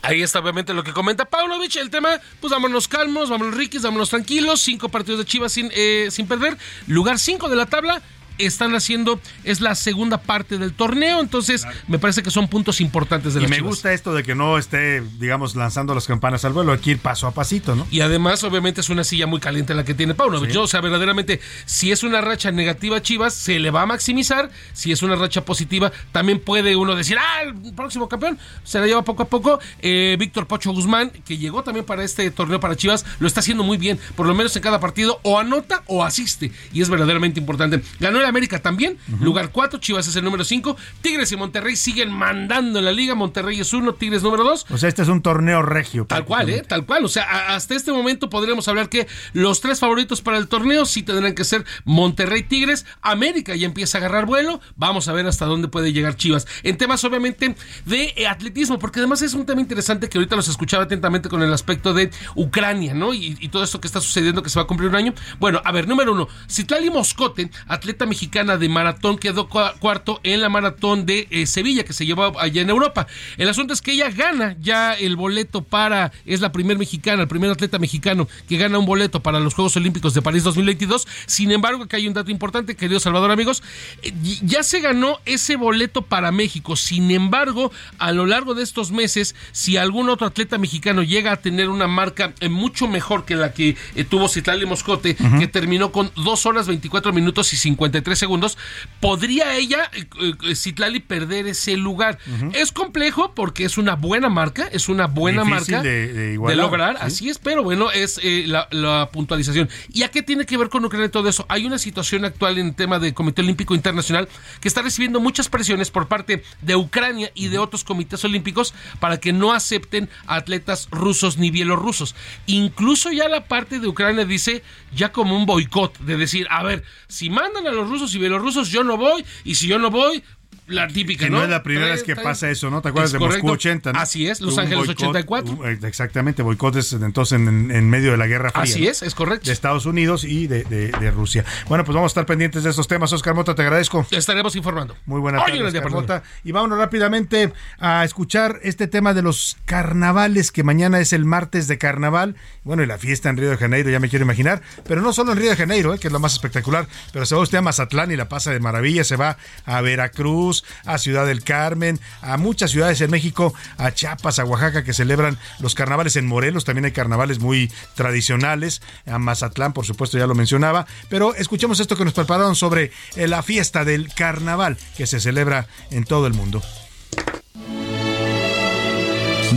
Ahí 0.01 0.21
está 0.23 0.39
obviamente 0.39 0.73
lo 0.73 0.83
que 0.83 0.93
comenta 0.93 1.25
Paunovic. 1.25 1.75
El 1.75 1.89
tema, 1.89 2.09
pues 2.41 2.51
vámonos 2.51 2.87
calmos, 2.87 3.29
vámonos 3.29 3.55
riquis, 3.55 3.81
vámonos 3.83 4.09
tranquilos. 4.09 4.61
Cinco 4.61 4.89
partidos 4.89 5.19
de 5.19 5.25
Chivas 5.25 5.51
sin, 5.51 5.69
eh, 5.75 6.07
sin 6.09 6.25
perder. 6.25 6.57
Lugar 6.87 7.19
cinco 7.19 7.49
de 7.49 7.55
la 7.55 7.65
tabla. 7.65 8.01
Están 8.39 8.73
haciendo, 8.75 9.19
es 9.43 9.61
la 9.61 9.75
segunda 9.75 10.17
parte 10.17 10.57
del 10.57 10.73
torneo. 10.73 11.19
Entonces, 11.19 11.65
me 11.87 11.99
parece 11.99 12.23
que 12.23 12.31
son 12.31 12.47
puntos 12.47 12.81
importantes 12.81 13.33
de 13.33 13.39
Y 13.39 13.43
las 13.43 13.49
me 13.49 13.57
Chivas. 13.57 13.69
gusta 13.69 13.93
esto 13.93 14.13
de 14.13 14.23
que 14.23 14.33
no 14.35 14.57
esté, 14.57 15.01
digamos, 15.19 15.55
lanzando 15.55 15.93
las 15.93 16.07
campanas 16.07 16.45
al 16.45 16.53
vuelo. 16.53 16.71
Hay 16.71 16.79
que 16.79 16.91
ir 16.91 16.99
paso 16.99 17.27
a 17.27 17.31
pasito, 17.31 17.75
¿no? 17.75 17.85
Y 17.91 18.01
además, 18.01 18.43
obviamente, 18.43 18.81
es 18.81 18.89
una 18.89 19.03
silla 19.03 19.27
muy 19.27 19.39
caliente 19.39 19.73
la 19.73 19.83
que 19.83 19.93
tiene 19.93 20.13
Paunovic. 20.13 20.51
Sí. 20.51 20.57
O 20.57 20.67
sea, 20.67 20.81
verdaderamente, 20.81 21.39
si 21.65 21.91
es 21.91 22.03
una 22.03 22.21
racha 22.21 22.51
negativa 22.51 22.97
a 22.97 23.01
Chivas, 23.01 23.33
se 23.33 23.59
le 23.59 23.71
va 23.71 23.83
a 23.83 23.85
maximizar. 23.85 24.49
Si 24.73 24.91
es 24.91 25.01
una 25.03 25.15
racha 25.15 25.43
positiva, 25.45 25.91
también 26.11 26.39
puede 26.39 26.75
uno 26.75 26.95
decir, 26.95 27.17
ah, 27.19 27.43
el 27.43 27.73
próximo 27.75 28.07
campeón 28.07 28.39
se 28.63 28.79
la 28.79 28.87
lleva 28.87 29.03
poco 29.03 29.23
a 29.23 29.27
poco. 29.27 29.59
Eh, 29.81 30.15
Víctor 30.17 30.47
Pocho 30.47 30.71
Guzmán, 30.71 31.11
que 31.25 31.37
llegó 31.37 31.63
también 31.63 31.85
para 31.85 32.03
este 32.03 32.31
torneo 32.31 32.59
para 32.59 32.75
Chivas, 32.75 33.05
lo 33.19 33.27
está 33.27 33.41
haciendo 33.41 33.63
muy 33.63 33.77
bien. 33.77 33.99
Por 34.15 34.27
lo 34.27 34.33
menos 34.33 34.55
en 34.55 34.61
cada 34.61 34.79
partido, 34.79 35.19
o 35.23 35.39
anota 35.39 35.83
o 35.87 36.03
asiste. 36.03 36.51
Y 36.71 36.81
es 36.81 36.89
verdaderamente 36.89 37.39
importante. 37.39 37.81
Ganó 37.99 38.19
el 38.19 38.25
América 38.29 38.59
también, 38.59 38.97
lugar 39.21 39.51
4. 39.51 39.79
Chivas 39.79 40.07
es 40.07 40.15
el 40.15 40.23
número 40.23 40.43
5. 40.43 40.75
Tigres 41.01 41.31
y 41.31 41.35
Monterrey 41.37 41.75
siguen 41.75 42.11
mandando 42.11 42.79
en 42.79 42.85
la 42.85 42.91
liga. 42.91 43.15
Monterrey 43.15 43.59
es 43.59 43.73
1, 43.73 43.95
Tigres 43.95 44.23
número 44.23 44.43
2. 44.43 44.67
O 44.69 44.77
sea, 44.77 44.89
este 44.89 45.01
es 45.01 45.07
un 45.07 45.21
torneo 45.21 45.61
regio. 45.61 46.05
Tal 46.05 46.25
cual, 46.25 46.49
¿eh? 46.49 46.63
Tal 46.67 46.85
cual. 46.85 47.05
O 47.05 47.09
sea, 47.09 47.53
hasta 47.53 47.75
este 47.75 47.91
momento 47.91 48.29
podríamos 48.29 48.67
hablar 48.67 48.89
que 48.89 49.07
los 49.33 49.61
tres 49.61 49.79
favoritos 49.79 50.21
para 50.21 50.37
el 50.37 50.47
torneo 50.47 50.85
sí 50.85 51.03
tendrán 51.03 51.33
que 51.35 51.43
ser 51.43 51.65
Monterrey 51.85 52.43
Tigres. 52.43 52.85
América 53.01 53.55
ya 53.55 53.65
empieza 53.65 53.97
a 53.97 53.99
agarrar 53.99 54.25
vuelo. 54.25 54.61
Vamos 54.75 55.07
a 55.07 55.13
ver 55.13 55.27
hasta 55.27 55.45
dónde 55.45 55.67
puede 55.67 55.93
llegar 55.93 56.15
Chivas. 56.15 56.47
En 56.63 56.77
temas, 56.77 57.03
obviamente, 57.03 57.55
de 57.85 58.13
eh, 58.15 58.27
atletismo, 58.27 58.79
porque 58.79 58.99
además 58.99 59.21
es 59.21 59.33
un 59.33 59.45
tema 59.45 59.61
interesante 59.61 60.09
que 60.09 60.17
ahorita 60.17 60.35
los 60.35 60.47
escuchaba 60.47 60.83
atentamente 60.83 61.29
con 61.29 61.41
el 61.41 61.53
aspecto 61.53 61.93
de 61.93 62.11
Ucrania, 62.35 62.93
¿no? 62.93 63.13
Y, 63.13 63.37
y 63.39 63.49
todo 63.49 63.63
esto 63.63 63.81
que 63.81 63.87
está 63.87 64.01
sucediendo 64.01 64.43
que 64.43 64.49
se 64.49 64.59
va 64.59 64.63
a 64.63 64.67
cumplir 64.67 64.89
un 64.89 64.95
año. 64.95 65.13
Bueno, 65.39 65.61
a 65.63 65.71
ver, 65.71 65.87
número 65.87 66.13
uno, 66.13 66.27
Citlali 66.49 66.89
Moscote, 66.89 67.49
atleta 67.67 68.05
mexicana 68.05 68.18
de 68.27 68.69
maratón, 68.69 69.17
quedó 69.17 69.47
cua- 69.49 69.73
cuarto 69.79 70.19
en 70.23 70.41
la 70.41 70.49
maratón 70.49 71.05
de 71.05 71.27
eh, 71.31 71.45
Sevilla, 71.45 71.83
que 71.83 71.93
se 71.93 72.05
llevó 72.05 72.37
allá 72.39 72.61
en 72.61 72.69
Europa. 72.69 73.07
El 73.37 73.47
asunto 73.49 73.73
es 73.73 73.81
que 73.81 73.93
ella 73.93 74.09
gana 74.09 74.55
ya 74.61 74.93
el 74.93 75.15
boleto 75.15 75.61
para, 75.63 76.11
es 76.25 76.41
la 76.41 76.51
primer 76.51 76.77
mexicana, 76.77 77.21
el 77.23 77.27
primer 77.27 77.49
atleta 77.49 77.79
mexicano 77.79 78.27
que 78.47 78.57
gana 78.57 78.77
un 78.77 78.85
boleto 78.85 79.21
para 79.21 79.39
los 79.39 79.53
Juegos 79.53 79.75
Olímpicos 79.77 80.13
de 80.13 80.21
París 80.21 80.43
2022. 80.43 81.07
Sin 81.27 81.51
embargo, 81.51 81.87
que 81.87 81.95
hay 81.95 82.07
un 82.07 82.13
dato 82.13 82.29
importante, 82.31 82.75
querido 82.75 82.99
Salvador, 82.99 83.31
amigos, 83.31 83.63
eh, 84.01 84.11
ya 84.43 84.63
se 84.63 84.81
ganó 84.81 85.19
ese 85.25 85.55
boleto 85.55 86.01
para 86.01 86.31
México. 86.31 86.75
Sin 86.75 87.11
embargo, 87.11 87.71
a 87.99 88.11
lo 88.11 88.25
largo 88.25 88.53
de 88.53 88.63
estos 88.63 88.91
meses, 88.91 89.35
si 89.51 89.77
algún 89.77 90.09
otro 90.09 90.27
atleta 90.27 90.57
mexicano 90.57 91.03
llega 91.03 91.31
a 91.31 91.37
tener 91.37 91.69
una 91.69 91.87
marca 91.87 92.33
eh, 92.41 92.49
mucho 92.49 92.87
mejor 92.87 93.25
que 93.25 93.35
la 93.35 93.53
que 93.53 93.77
eh, 93.95 94.03
tuvo 94.03 94.27
Citlali 94.27 94.65
Moscote, 94.65 95.15
que 95.39 95.47
terminó 95.47 95.91
con 95.91 96.11
2 96.15 96.45
horas 96.45 96.67
24 96.67 97.13
minutos 97.13 97.53
y 97.53 97.57
53 97.57 98.08
segundos, 98.15 98.57
podría 98.99 99.55
ella, 99.55 99.89
eh, 99.93 100.05
eh, 100.43 100.55
Citlali, 100.55 100.99
perder 100.99 101.47
ese 101.47 101.77
lugar. 101.77 102.17
Es 102.53 102.71
complejo 102.71 103.33
porque 103.35 103.65
es 103.65 103.77
una 103.77 103.95
buena 103.95 104.29
marca, 104.29 104.67
es 104.71 104.89
una 104.89 105.07
buena 105.07 105.43
Difícil 105.43 105.75
marca 105.75 105.87
de- 105.87 106.13
de 106.13 106.33
igualar, 106.33 106.57
lograr, 106.57 106.95
sí. 106.97 107.03
así 107.05 107.29
es, 107.29 107.37
pero 107.39 107.63
bueno, 107.63 107.91
es 107.91 108.19
eh, 108.23 108.43
la, 108.47 108.67
la 108.71 109.09
puntualización. 109.11 109.69
¿Y 109.93 110.03
a 110.03 110.09
qué 110.11 110.21
tiene 110.23 110.45
que 110.45 110.57
ver 110.57 110.69
con 110.69 110.83
Ucrania 110.85 111.09
todo 111.11 111.27
eso? 111.29 111.45
Hay 111.49 111.65
una 111.65 111.77
situación 111.77 112.25
actual 112.25 112.57
en 112.57 112.67
el 112.67 112.75
tema 112.75 112.99
del 112.99 113.13
Comité 113.13 113.41
Olímpico 113.41 113.75
Internacional 113.75 114.27
que 114.61 114.67
está 114.67 114.81
recibiendo 114.81 115.19
muchas 115.19 115.49
presiones 115.49 115.91
por 115.91 116.07
parte 116.07 116.43
de 116.61 116.75
Ucrania 116.75 117.31
y 117.35 117.47
de 117.47 117.57
otros 117.59 117.83
comités 117.83 118.23
olímpicos 118.23 118.73
para 118.99 119.19
que 119.19 119.33
no 119.33 119.51
acepten 119.53 120.09
a 120.27 120.35
atletas 120.35 120.87
rusos 120.91 121.37
ni 121.37 121.51
bielorrusos. 121.51 122.15
Incluso 122.45 123.11
ya 123.11 123.27
la 123.27 123.45
parte 123.47 123.79
de 123.79 123.87
Ucrania 123.87 124.25
dice 124.25 124.63
ya 124.95 125.11
como 125.11 125.35
un 125.35 125.45
boicot, 125.45 125.97
de 125.99 126.17
decir, 126.17 126.47
a 126.49 126.63
ver, 126.63 126.83
si 127.07 127.29
mandan 127.29 127.67
a 127.67 127.71
los 127.71 127.89
rusos 127.89 127.98
y 128.15 128.19
bielorrusos, 128.19 128.69
yo 128.69 128.83
no 128.83 128.97
voy, 128.97 129.25
y 129.43 129.55
si 129.55 129.67
yo 129.67 129.77
no 129.79 129.89
voy, 129.89 130.23
la 130.69 130.87
típica, 130.87 131.25
Que 131.25 131.29
¿no? 131.31 131.37
no 131.39 131.43
es 131.43 131.49
la 131.49 131.63
primera 131.63 131.87
vez 131.87 132.03
que 132.03 132.15
pasa 132.15 132.49
eso, 132.49 132.69
¿no? 132.69 132.81
¿Te 132.81 132.89
acuerdas 132.89 133.11
de 133.11 133.19
Moscú 133.19 133.29
correcto. 133.41 133.51
80? 133.53 133.93
¿no? 133.93 133.99
Así 133.99 134.27
es, 134.27 134.41
Los 134.41 134.57
Ángeles 134.57 134.85
boicot, 134.87 134.97
84. 135.03 135.51
un- 135.53 135.85
exactamente, 135.85 136.41
boicotes 136.43 136.93
entonces 136.93 137.39
en, 137.39 137.71
en 137.71 137.89
medio 137.89 138.11
de 138.11 138.17
la 138.17 138.27
Guerra 138.27 138.51
Fría. 138.51 138.63
Así 138.63 138.87
es, 138.87 139.01
es 139.01 139.15
correcto. 139.15 139.47
De 139.47 139.51
Estados 139.53 139.85
Unidos 139.85 140.23
y 140.23 140.47
de, 140.47 140.63
de- 140.63 140.91
de 140.91 141.11
Rusia. 141.11 141.43
Bueno, 141.67 141.83
pues 141.85 141.93
vamos 141.95 142.09
a 142.09 142.11
estar 142.11 142.25
pendientes 142.25 142.63
de 142.63 142.69
estos 142.69 142.87
temas. 142.87 143.11
Oscar 143.13 143.33
Mota, 143.35 143.55
te 143.55 143.61
agradezco. 143.61 144.05
Estaremos 144.11 144.55
informando. 144.55 144.95
Muy 145.05 145.19
buena 145.19 145.43
tarde, 145.43 145.61
Oscar 145.63 145.91
Mota. 145.91 146.23
Y 146.43 146.51
vámonos 146.51 146.77
rápidamente 146.77 147.51
a 147.79 148.03
escuchar 148.03 148.59
este 148.63 148.87
tema 148.87 149.13
de 149.13 149.21
los 149.21 149.57
carnavales, 149.65 150.51
que 150.51 150.63
mañana 150.63 150.99
es 150.99 151.13
el 151.13 151.25
martes 151.25 151.67
de 151.67 151.77
carnaval. 151.77 152.35
Bueno, 152.63 152.83
y 152.83 152.85
la 152.85 152.97
fiesta 152.97 153.29
en 153.29 153.37
Río 153.37 153.49
de 153.49 153.57
Janeiro, 153.57 153.89
ya 153.89 153.99
me 153.99 154.09
quiero 154.09 154.23
imaginar. 154.25 154.61
Pero 154.87 155.01
no 155.01 155.13
solo 155.13 155.31
en 155.31 155.37
Río 155.39 155.49
de 155.49 155.55
Janeiro, 155.55 155.93
eh, 155.93 155.99
que 155.99 156.07
es 156.07 156.13
lo 156.13 156.19
más 156.19 156.33
espectacular, 156.33 156.87
pero 157.11 157.25
se 157.25 157.35
va 157.35 157.41
usted 157.41 157.57
a 157.57 157.61
Mazatlán 157.61 158.11
y 158.11 158.15
la 158.15 158.29
pasa 158.29 158.51
de 158.51 158.59
maravilla. 158.59 159.03
Se 159.03 159.15
va 159.15 159.37
a 159.65 159.81
Veracruz, 159.81 160.58
a 160.85 160.97
Ciudad 160.97 161.25
del 161.25 161.43
Carmen, 161.43 161.99
a 162.21 162.37
muchas 162.37 162.71
ciudades 162.71 163.01
en 163.01 163.11
México, 163.11 163.53
a 163.77 163.91
Chiapas, 163.91 164.39
a 164.39 164.45
Oaxaca, 164.45 164.83
que 164.83 164.93
celebran 164.93 165.37
los 165.59 165.75
carnavales 165.75 166.15
en 166.15 166.27
Morelos. 166.27 166.65
También 166.65 166.85
hay 166.85 166.91
carnavales 166.91 167.39
muy 167.39 167.71
tradicionales. 167.95 168.81
A 169.05 169.19
Mazatlán, 169.19 169.73
por 169.73 169.85
supuesto, 169.85 170.17
ya 170.17 170.27
lo 170.27 170.35
mencionaba. 170.35 170.85
Pero 171.09 171.35
escuchemos 171.35 171.79
esto 171.79 171.95
que 171.95 172.05
nos 172.05 172.13
prepararon 172.13 172.55
sobre 172.55 172.91
eh, 173.15 173.27
la 173.27 173.43
fiesta 173.43 173.85
del 173.85 174.13
carnaval 174.13 174.77
que 174.97 175.07
se 175.07 175.19
celebra 175.19 175.67
en 175.91 176.03
todo 176.03 176.27
el 176.27 176.33
mundo. 176.33 176.61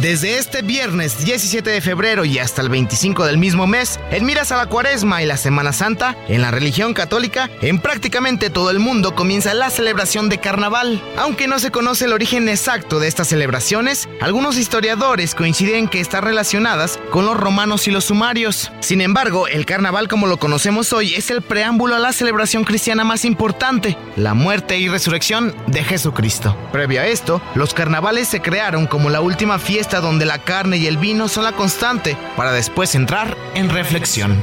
Desde 0.03 0.37
este 0.37 0.63
viernes 0.63 1.25
17 1.25 1.71
de 1.71 1.81
febrero 1.81 2.25
y 2.25 2.41
hasta 2.41 2.61
el 2.61 2.69
25 2.69 3.25
del 3.25 3.39
mismo 3.39 3.69
mes, 3.69 4.01
en 4.11 4.27
miras 4.27 4.51
a 4.51 4.57
la 4.57 4.67
cuaresma 4.67 5.23
y 5.23 5.27
la 5.27 5.37
Semana 5.37 5.73
Santa, 5.73 6.17
en 6.27 6.43
la 6.43 6.51
religión 6.51 6.93
católica, 6.93 7.49
en 7.61 7.79
prácticamente 7.79 8.51
todo 8.51 8.71
el 8.71 8.81
mundo 8.81 9.15
comienza 9.15 9.55
la 9.55 9.71
celebración 9.71 10.29
de 10.29 10.39
carnaval. 10.39 11.01
Aunque 11.17 11.47
no 11.47 11.61
se 11.61 11.71
conoce 11.71 12.07
el 12.07 12.15
origen 12.15 12.49
exacto 12.49 12.99
de 12.99 13.07
estas 13.07 13.29
celebraciones, 13.29 14.09
algunos 14.21 14.59
historiadores 14.59 15.37
coinciden 15.37 15.87
que 15.87 16.01
están 16.01 16.25
relacionadas 16.25 16.99
con 17.13 17.25
los 17.25 17.37
romanos 17.37 17.87
y 17.87 17.93
los 17.93 18.07
sumarios. 18.07 18.73
Sin 18.81 19.03
embargo, 19.03 19.47
el 19.47 19.67
carnaval 19.67 20.09
como 20.09 20.27
lo 20.27 20.37
conocemos 20.37 20.93
hoy 20.93 21.15
es 21.15 21.31
el 21.31 21.43
preámbulo 21.43 21.95
a 21.95 22.01
la 22.01 22.13
celebración 22.13 22.65
cristiana 22.65 23.05
más 23.05 23.25
importante, 23.25 23.97
la 24.17 24.35
muerte 24.35 24.79
y 24.79 24.89
resurrección 24.89 25.55
de 25.69 25.85
Jesucristo. 25.85 26.57
Previo 26.73 27.03
a 27.03 27.07
esto, 27.07 27.41
los 27.55 27.73
carnavales 27.73 28.27
se 28.27 28.43
crearon 28.43 28.89
como 28.89 29.09
la 29.09 29.21
última 29.21 29.61
fiesta 29.61 29.92
donde 30.01 30.25
la 30.25 30.39
carne 30.39 30.77
y 30.79 30.87
el 30.87 30.97
vino 30.97 31.29
son 31.29 31.45
la 31.45 31.53
constante, 31.53 32.17
para 32.37 32.53
después 32.53 32.95
entrar 32.95 33.37
en 33.55 33.69
reflexión. 33.69 34.43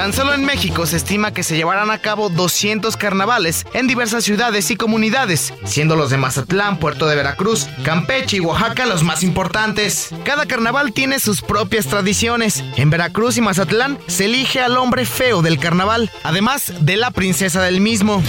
Tan 0.00 0.14
solo 0.14 0.32
en 0.32 0.46
México 0.46 0.86
se 0.86 0.96
estima 0.96 1.34
que 1.34 1.42
se 1.42 1.56
llevarán 1.56 1.90
a 1.90 1.98
cabo 1.98 2.30
200 2.30 2.96
carnavales 2.96 3.66
en 3.74 3.86
diversas 3.86 4.24
ciudades 4.24 4.70
y 4.70 4.76
comunidades, 4.76 5.52
siendo 5.64 5.94
los 5.94 6.08
de 6.08 6.16
Mazatlán, 6.16 6.78
Puerto 6.78 7.06
de 7.06 7.16
Veracruz, 7.16 7.68
Campeche 7.84 8.38
y 8.38 8.40
Oaxaca 8.40 8.86
los 8.86 9.02
más 9.02 9.22
importantes. 9.22 10.08
Cada 10.24 10.46
carnaval 10.46 10.94
tiene 10.94 11.20
sus 11.20 11.42
propias 11.42 11.86
tradiciones. 11.86 12.64
En 12.76 12.88
Veracruz 12.88 13.36
y 13.36 13.42
Mazatlán 13.42 13.98
se 14.06 14.24
elige 14.24 14.62
al 14.62 14.78
hombre 14.78 15.04
feo 15.04 15.42
del 15.42 15.58
carnaval, 15.58 16.10
además 16.22 16.72
de 16.80 16.96
la 16.96 17.10
princesa 17.10 17.60
del 17.60 17.82
mismo. 17.82 18.22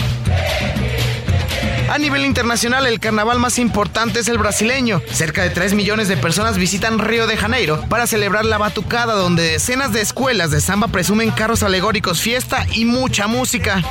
A 1.92 1.98
nivel 1.98 2.24
internacional, 2.24 2.88
el 2.88 3.02
carnaval 3.02 3.38
más 3.38 3.60
importante 3.60 4.22
es 4.22 4.30
el 4.30 4.38
brasileño. 4.38 5.02
Cerca 5.12 5.44
de 5.44 5.50
3 5.50 5.74
millones 5.74 6.08
de 6.08 6.16
personas 6.16 6.58
visitan 6.58 7.00
Río 7.00 7.28
de 7.28 7.36
Janeiro 7.36 7.84
para 7.90 8.08
celebrar 8.08 8.46
la 8.46 8.58
batucada, 8.58 9.14
donde 9.14 9.44
decenas 9.44 9.92
de 9.92 10.00
escuelas 10.00 10.52
de 10.52 10.62
samba 10.62 10.88
presumen 10.88 11.32
carros 11.32 11.64
alegóricos, 11.64 12.22
fiesta 12.22 12.66
y 12.72 12.86
mucha 12.86 13.28
música. 13.28 13.84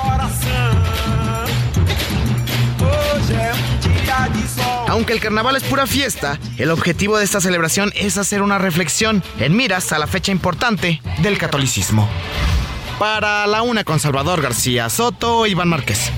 Aunque 4.88 5.12
el 5.12 5.20
carnaval 5.20 5.56
es 5.56 5.64
pura 5.64 5.86
fiesta, 5.86 6.38
el 6.56 6.70
objetivo 6.70 7.18
de 7.18 7.24
esta 7.24 7.42
celebración 7.42 7.92
es 7.96 8.16
hacer 8.16 8.40
una 8.40 8.56
reflexión 8.56 9.22
en 9.38 9.54
miras 9.54 9.92
a 9.92 9.98
la 9.98 10.06
fecha 10.06 10.32
importante 10.32 11.02
del 11.18 11.36
catolicismo. 11.36 12.08
Para 12.98 13.46
la 13.46 13.60
una 13.60 13.84
con 13.84 14.00
Salvador 14.00 14.40
García 14.40 14.88
Soto, 14.88 15.46
Iván 15.46 15.68
Márquez. 15.68 16.10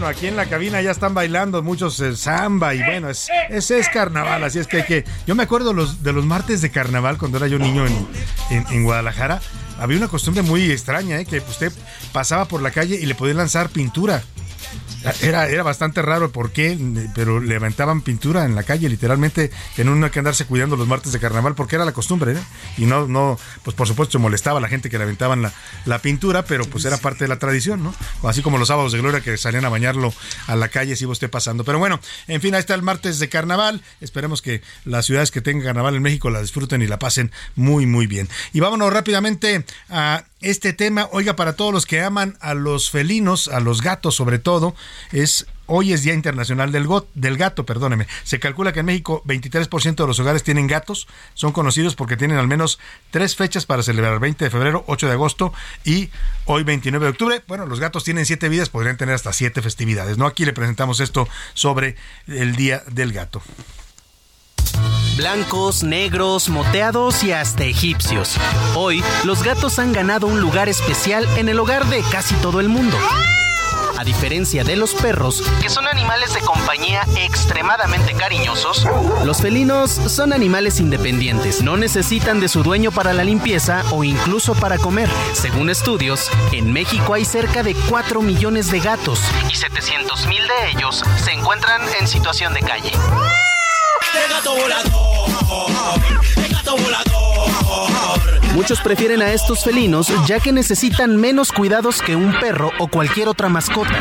Bueno, 0.00 0.16
aquí 0.16 0.28
en 0.28 0.36
la 0.36 0.46
cabina 0.46 0.80
ya 0.80 0.92
están 0.92 1.12
bailando 1.12 1.62
muchos 1.62 2.00
eh, 2.00 2.16
samba 2.16 2.74
y 2.74 2.82
bueno, 2.82 3.10
es, 3.10 3.28
es 3.50 3.88
carnaval, 3.90 4.42
así 4.42 4.58
es 4.58 4.66
que 4.66 4.78
hay 4.78 4.84
que... 4.84 5.04
Yo 5.26 5.34
me 5.34 5.42
acuerdo 5.42 5.74
los, 5.74 6.02
de 6.02 6.14
los 6.14 6.24
martes 6.24 6.62
de 6.62 6.70
carnaval 6.70 7.18
cuando 7.18 7.36
era 7.36 7.48
yo 7.48 7.58
niño 7.58 7.84
en, 8.48 8.82
Guadalajara. 8.82 9.42
Había 9.78 9.98
una 9.98 10.08
costumbre 10.08 10.40
muy 10.40 10.70
extraña, 10.70 11.20
¿eh? 11.20 11.26
que 11.26 11.40
usted 11.40 11.70
pasaba 12.12 12.46
por 12.46 12.62
la 12.62 12.70
calle 12.70 12.98
y 12.98 13.04
le 13.04 13.14
podían 13.14 13.36
lanzar 13.36 13.68
pintura. 13.68 14.22
Era, 15.22 15.48
era 15.48 15.62
bastante 15.62 16.02
raro 16.02 16.30
por 16.30 16.52
qué, 16.52 16.78
pero 17.14 17.40
levantaban 17.40 18.02
pintura 18.02 18.44
en 18.44 18.54
la 18.54 18.64
calle, 18.64 18.88
literalmente, 18.88 19.50
que 19.74 19.84
no 19.84 20.10
que 20.10 20.18
andarse 20.18 20.44
cuidando 20.44 20.76
los 20.76 20.88
martes 20.88 21.12
de 21.12 21.20
carnaval, 21.20 21.54
porque 21.54 21.76
era 21.76 21.84
la 21.84 21.92
costumbre, 21.92 22.32
¿eh? 22.32 22.42
Y 22.76 22.84
no, 22.84 23.06
no, 23.06 23.38
pues 23.62 23.74
por 23.74 23.86
supuesto 23.86 24.18
molestaba 24.18 24.58
a 24.58 24.60
la 24.60 24.68
gente 24.68 24.90
que 24.90 24.98
le 24.98 25.04
aventaban 25.04 25.42
la, 25.42 25.52
la 25.86 26.00
pintura, 26.00 26.44
pero 26.44 26.64
pues 26.64 26.84
era 26.84 26.98
parte 26.98 27.24
de 27.24 27.28
la 27.28 27.38
tradición, 27.38 27.82
¿no? 27.82 27.94
Así 28.22 28.42
como 28.42 28.58
los 28.58 28.68
sábados 28.68 28.92
de 28.92 28.98
gloria 28.98 29.20
que 29.20 29.36
salían 29.36 29.64
a 29.64 29.68
bañarlo 29.68 30.12
a 30.46 30.56
la 30.56 30.68
calle 30.68 30.96
si 30.96 31.04
iba 31.04 31.12
usted 31.12 31.30
pasando. 31.30 31.64
Pero 31.64 31.78
bueno, 31.78 32.00
en 32.28 32.40
fin, 32.40 32.54
ahí 32.54 32.60
está 32.60 32.74
el 32.74 32.82
martes 32.82 33.18
de 33.18 33.28
carnaval. 33.28 33.82
Esperemos 34.00 34.42
que 34.42 34.62
las 34.84 35.06
ciudades 35.06 35.30
que 35.30 35.40
tengan 35.40 35.64
carnaval 35.64 35.94
en 35.94 36.02
México 36.02 36.30
la 36.30 36.42
disfruten 36.42 36.82
y 36.82 36.86
la 36.86 36.98
pasen 36.98 37.32
muy, 37.54 37.86
muy 37.86 38.06
bien. 38.06 38.28
Y 38.52 38.60
vámonos 38.60 38.92
rápidamente 38.92 39.64
a 39.88 40.24
este 40.40 40.72
tema, 40.72 41.08
oiga, 41.12 41.36
para 41.36 41.54
todos 41.54 41.72
los 41.72 41.84
que 41.84 42.00
aman 42.00 42.36
a 42.40 42.54
los 42.54 42.90
felinos, 42.90 43.48
a 43.48 43.60
los 43.60 43.82
gatos 43.82 44.14
sobre 44.14 44.38
todo, 44.38 44.74
hoy 45.66 45.92
es 45.92 46.02
Día 46.02 46.14
Internacional 46.14 46.72
del, 46.72 46.88
del 47.14 47.36
Gato, 47.36 47.64
perdóneme. 47.64 48.06
Se 48.24 48.40
calcula 48.40 48.72
que 48.72 48.80
en 48.80 48.86
México 48.86 49.22
23% 49.26 49.94
de 49.94 50.06
los 50.06 50.18
hogares 50.18 50.42
tienen 50.42 50.66
gatos, 50.66 51.06
son 51.34 51.52
conocidos 51.52 51.94
porque 51.94 52.16
tienen 52.16 52.38
al 52.38 52.48
menos 52.48 52.78
tres 53.10 53.36
fechas 53.36 53.66
para 53.66 53.82
celebrar, 53.82 54.18
20 54.18 54.44
de 54.44 54.50
febrero, 54.50 54.84
8 54.86 55.06
de 55.06 55.12
agosto 55.12 55.52
y 55.84 56.10
hoy 56.44 56.64
29 56.64 57.06
de 57.06 57.10
octubre. 57.10 57.42
Bueno, 57.46 57.66
los 57.66 57.80
gatos 57.80 58.04
tienen 58.04 58.26
siete 58.26 58.48
vidas, 58.48 58.68
podrían 58.68 58.96
tener 58.96 59.14
hasta 59.14 59.32
siete 59.32 59.62
festividades, 59.62 60.18
¿no? 60.18 60.26
Aquí 60.26 60.44
le 60.44 60.52
presentamos 60.52 61.00
esto 61.00 61.28
sobre 61.54 61.96
el 62.26 62.56
Día 62.56 62.82
del 62.88 63.12
Gato. 63.12 63.42
Blancos, 65.16 65.82
negros, 65.82 66.48
moteados 66.48 67.22
y 67.24 67.32
hasta 67.32 67.64
egipcios. 67.64 68.36
Hoy, 68.74 69.02
los 69.24 69.42
gatos 69.42 69.78
han 69.78 69.92
ganado 69.92 70.26
un 70.26 70.40
lugar 70.40 70.68
especial 70.68 71.26
en 71.36 71.48
el 71.48 71.58
hogar 71.58 71.86
de 71.86 72.02
casi 72.10 72.34
todo 72.36 72.60
el 72.60 72.68
mundo. 72.68 72.96
A 74.00 74.04
diferencia 74.04 74.64
de 74.64 74.76
los 74.76 74.94
perros, 74.94 75.42
que 75.60 75.68
son 75.68 75.86
animales 75.86 76.32
de 76.32 76.40
compañía 76.40 77.02
extremadamente 77.16 78.14
cariñosos, 78.14 78.86
los 79.26 79.42
felinos 79.42 79.90
son 79.90 80.32
animales 80.32 80.80
independientes, 80.80 81.60
no 81.60 81.76
necesitan 81.76 82.40
de 82.40 82.48
su 82.48 82.62
dueño 82.62 82.92
para 82.92 83.12
la 83.12 83.24
limpieza 83.24 83.84
o 83.90 84.02
incluso 84.02 84.54
para 84.54 84.78
comer. 84.78 85.10
Según 85.34 85.68
estudios, 85.68 86.30
en 86.50 86.72
México 86.72 87.12
hay 87.12 87.26
cerca 87.26 87.62
de 87.62 87.74
4 87.90 88.22
millones 88.22 88.70
de 88.70 88.80
gatos 88.80 89.20
y 89.50 89.54
700 89.54 90.26
mil 90.28 90.40
de 90.48 90.70
ellos 90.70 91.04
se 91.22 91.32
encuentran 91.32 91.82
en 92.00 92.08
situación 92.08 92.54
de 92.54 92.60
calle. 92.60 92.92
El 94.14 94.30
gato 94.30 94.54
volador, 94.54 95.30
el 96.36 96.48
gato 96.54 96.74
volador. 96.74 98.39
Muchos 98.60 98.82
prefieren 98.82 99.22
a 99.22 99.32
estos 99.32 99.64
felinos 99.64 100.12
ya 100.26 100.38
que 100.38 100.52
necesitan 100.52 101.16
menos 101.16 101.50
cuidados 101.50 102.02
que 102.02 102.14
un 102.14 102.38
perro 102.40 102.70
o 102.78 102.88
cualquier 102.88 103.26
otra 103.26 103.48
mascota. 103.48 103.98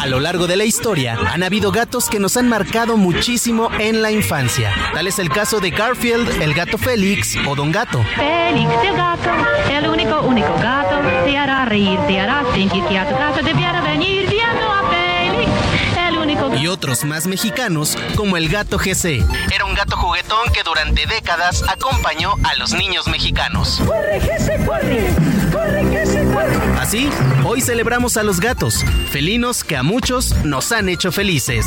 A 0.00 0.06
lo 0.08 0.18
largo 0.18 0.48
de 0.48 0.56
la 0.56 0.64
historia, 0.64 1.16
han 1.32 1.44
habido 1.44 1.70
gatos 1.70 2.08
que 2.08 2.18
nos 2.18 2.36
han 2.36 2.48
marcado 2.48 2.96
muchísimo 2.96 3.70
en 3.78 4.02
la 4.02 4.10
infancia. 4.10 4.72
Tal 4.92 5.06
es 5.06 5.20
el 5.20 5.28
caso 5.28 5.60
de 5.60 5.70
Garfield, 5.70 6.42
el 6.42 6.54
gato 6.54 6.76
Félix 6.76 7.36
o 7.46 7.54
Don 7.54 7.70
Gato. 7.70 8.02
Félix 8.16 8.68
el 8.84 8.96
gato, 8.96 9.30
el 9.70 9.88
único, 9.88 10.22
único 10.22 10.52
gato, 10.56 10.96
te 11.24 11.38
hará 11.38 11.66
reír, 11.66 12.00
te 12.08 12.18
hará 12.18 12.42
sentir 12.52 12.82
que 12.86 12.98
a 12.98 13.08
tu 13.08 13.14
casa 13.16 13.42
debiera 13.42 13.80
venir 13.80 14.21
Y 16.58 16.66
otros 16.66 17.04
más 17.04 17.26
mexicanos, 17.26 17.96
como 18.16 18.36
el 18.36 18.48
gato 18.48 18.78
GC. 18.78 19.24
Era 19.52 19.64
un 19.64 19.74
gato 19.74 19.96
juguetón 19.96 20.52
que 20.52 20.62
durante 20.62 21.06
décadas 21.06 21.64
acompañó 21.68 22.34
a 22.44 22.54
los 22.56 22.72
niños 22.72 23.08
mexicanos. 23.08 23.80
Corre, 23.86 24.20
se 24.38 24.64
corre, 24.64 25.14
corre, 25.52 25.82
corre. 26.34 26.80
Así, 26.80 27.08
hoy 27.44 27.60
celebramos 27.60 28.16
a 28.16 28.22
los 28.22 28.40
gatos, 28.40 28.84
felinos 29.10 29.64
que 29.64 29.76
a 29.76 29.82
muchos 29.82 30.34
nos 30.44 30.72
han 30.72 30.88
hecho 30.88 31.12
felices. 31.12 31.66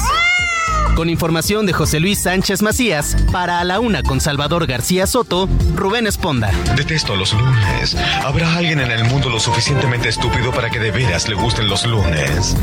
Con 0.96 1.10
información 1.10 1.66
de 1.66 1.74
José 1.74 2.00
Luis 2.00 2.20
Sánchez 2.20 2.62
Macías, 2.62 3.18
para 3.34 3.60
A 3.60 3.66
la 3.66 3.82
Una 3.82 4.02
con 4.02 4.22
Salvador 4.22 4.66
García 4.66 5.06
Soto, 5.08 5.50
Rubén 5.76 6.08
Esponda. 6.08 6.52
Detesto 6.78 7.18
los 7.18 7.34
lunes. 7.34 7.98
¿Habrá 8.24 8.56
alguien 8.56 8.80
en 8.80 8.90
el 8.92 9.04
mundo 9.04 9.30
lo 9.30 9.42
suficientemente 9.42 10.08
estúpido 10.08 10.54
para 10.54 10.70
que 10.70 10.80
de 10.80 10.92
veras 10.92 11.28
le 11.28 11.36
gusten 11.36 11.68
los 11.68 11.86
lunes? 11.86 12.56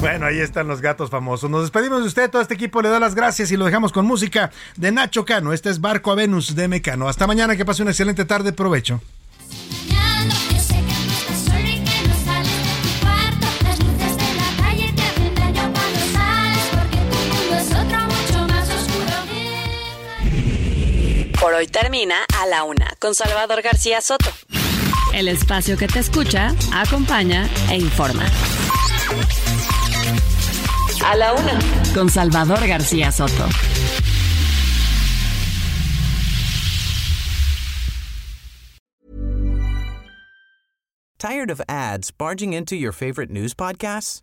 Bueno, 0.00 0.26
ahí 0.26 0.40
están 0.40 0.68
los 0.68 0.82
gatos 0.82 1.08
famosos. 1.08 1.48
Nos 1.48 1.62
despedimos 1.62 2.02
de 2.02 2.08
usted, 2.08 2.30
todo 2.30 2.42
este 2.42 2.52
equipo 2.52 2.82
le 2.82 2.90
da 2.90 3.00
las 3.00 3.14
gracias 3.14 3.50
y 3.50 3.56
lo 3.56 3.64
dejamos 3.64 3.92
con 3.92 4.04
música 4.04 4.50
de 4.76 4.92
Nacho 4.92 5.24
Cano. 5.24 5.54
Este 5.54 5.70
es 5.70 5.80
Barco 5.80 6.12
a 6.12 6.14
Venus 6.14 6.54
de 6.54 6.68
Mecano. 6.68 7.08
Hasta 7.08 7.26
mañana, 7.26 7.56
que 7.56 7.64
pase 7.64 7.80
una 7.80 7.92
excelente 7.92 8.26
tarde, 8.26 8.52
provecho. 8.52 9.00
Por 21.52 21.58
hoy 21.58 21.66
termina 21.66 22.24
A 22.40 22.46
la 22.46 22.64
Una 22.64 22.96
con 22.98 23.14
Salvador 23.14 23.60
García 23.60 24.00
Soto. 24.00 24.30
El 25.12 25.28
espacio 25.28 25.76
que 25.76 25.86
te 25.86 25.98
escucha, 25.98 26.54
acompaña 26.72 27.46
e 27.70 27.76
informa. 27.76 28.24
A 31.04 31.14
la 31.14 31.34
Una 31.34 31.58
Con 31.92 32.08
Salvador 32.08 32.66
García 32.66 33.12
Soto. 33.12 33.46
Tired 41.18 41.50
of 41.50 41.60
ads 41.68 42.10
barging 42.10 42.54
into 42.54 42.76
your 42.76 42.92
favorite 42.92 43.30
news 43.30 43.52
podcasts? 43.52 44.22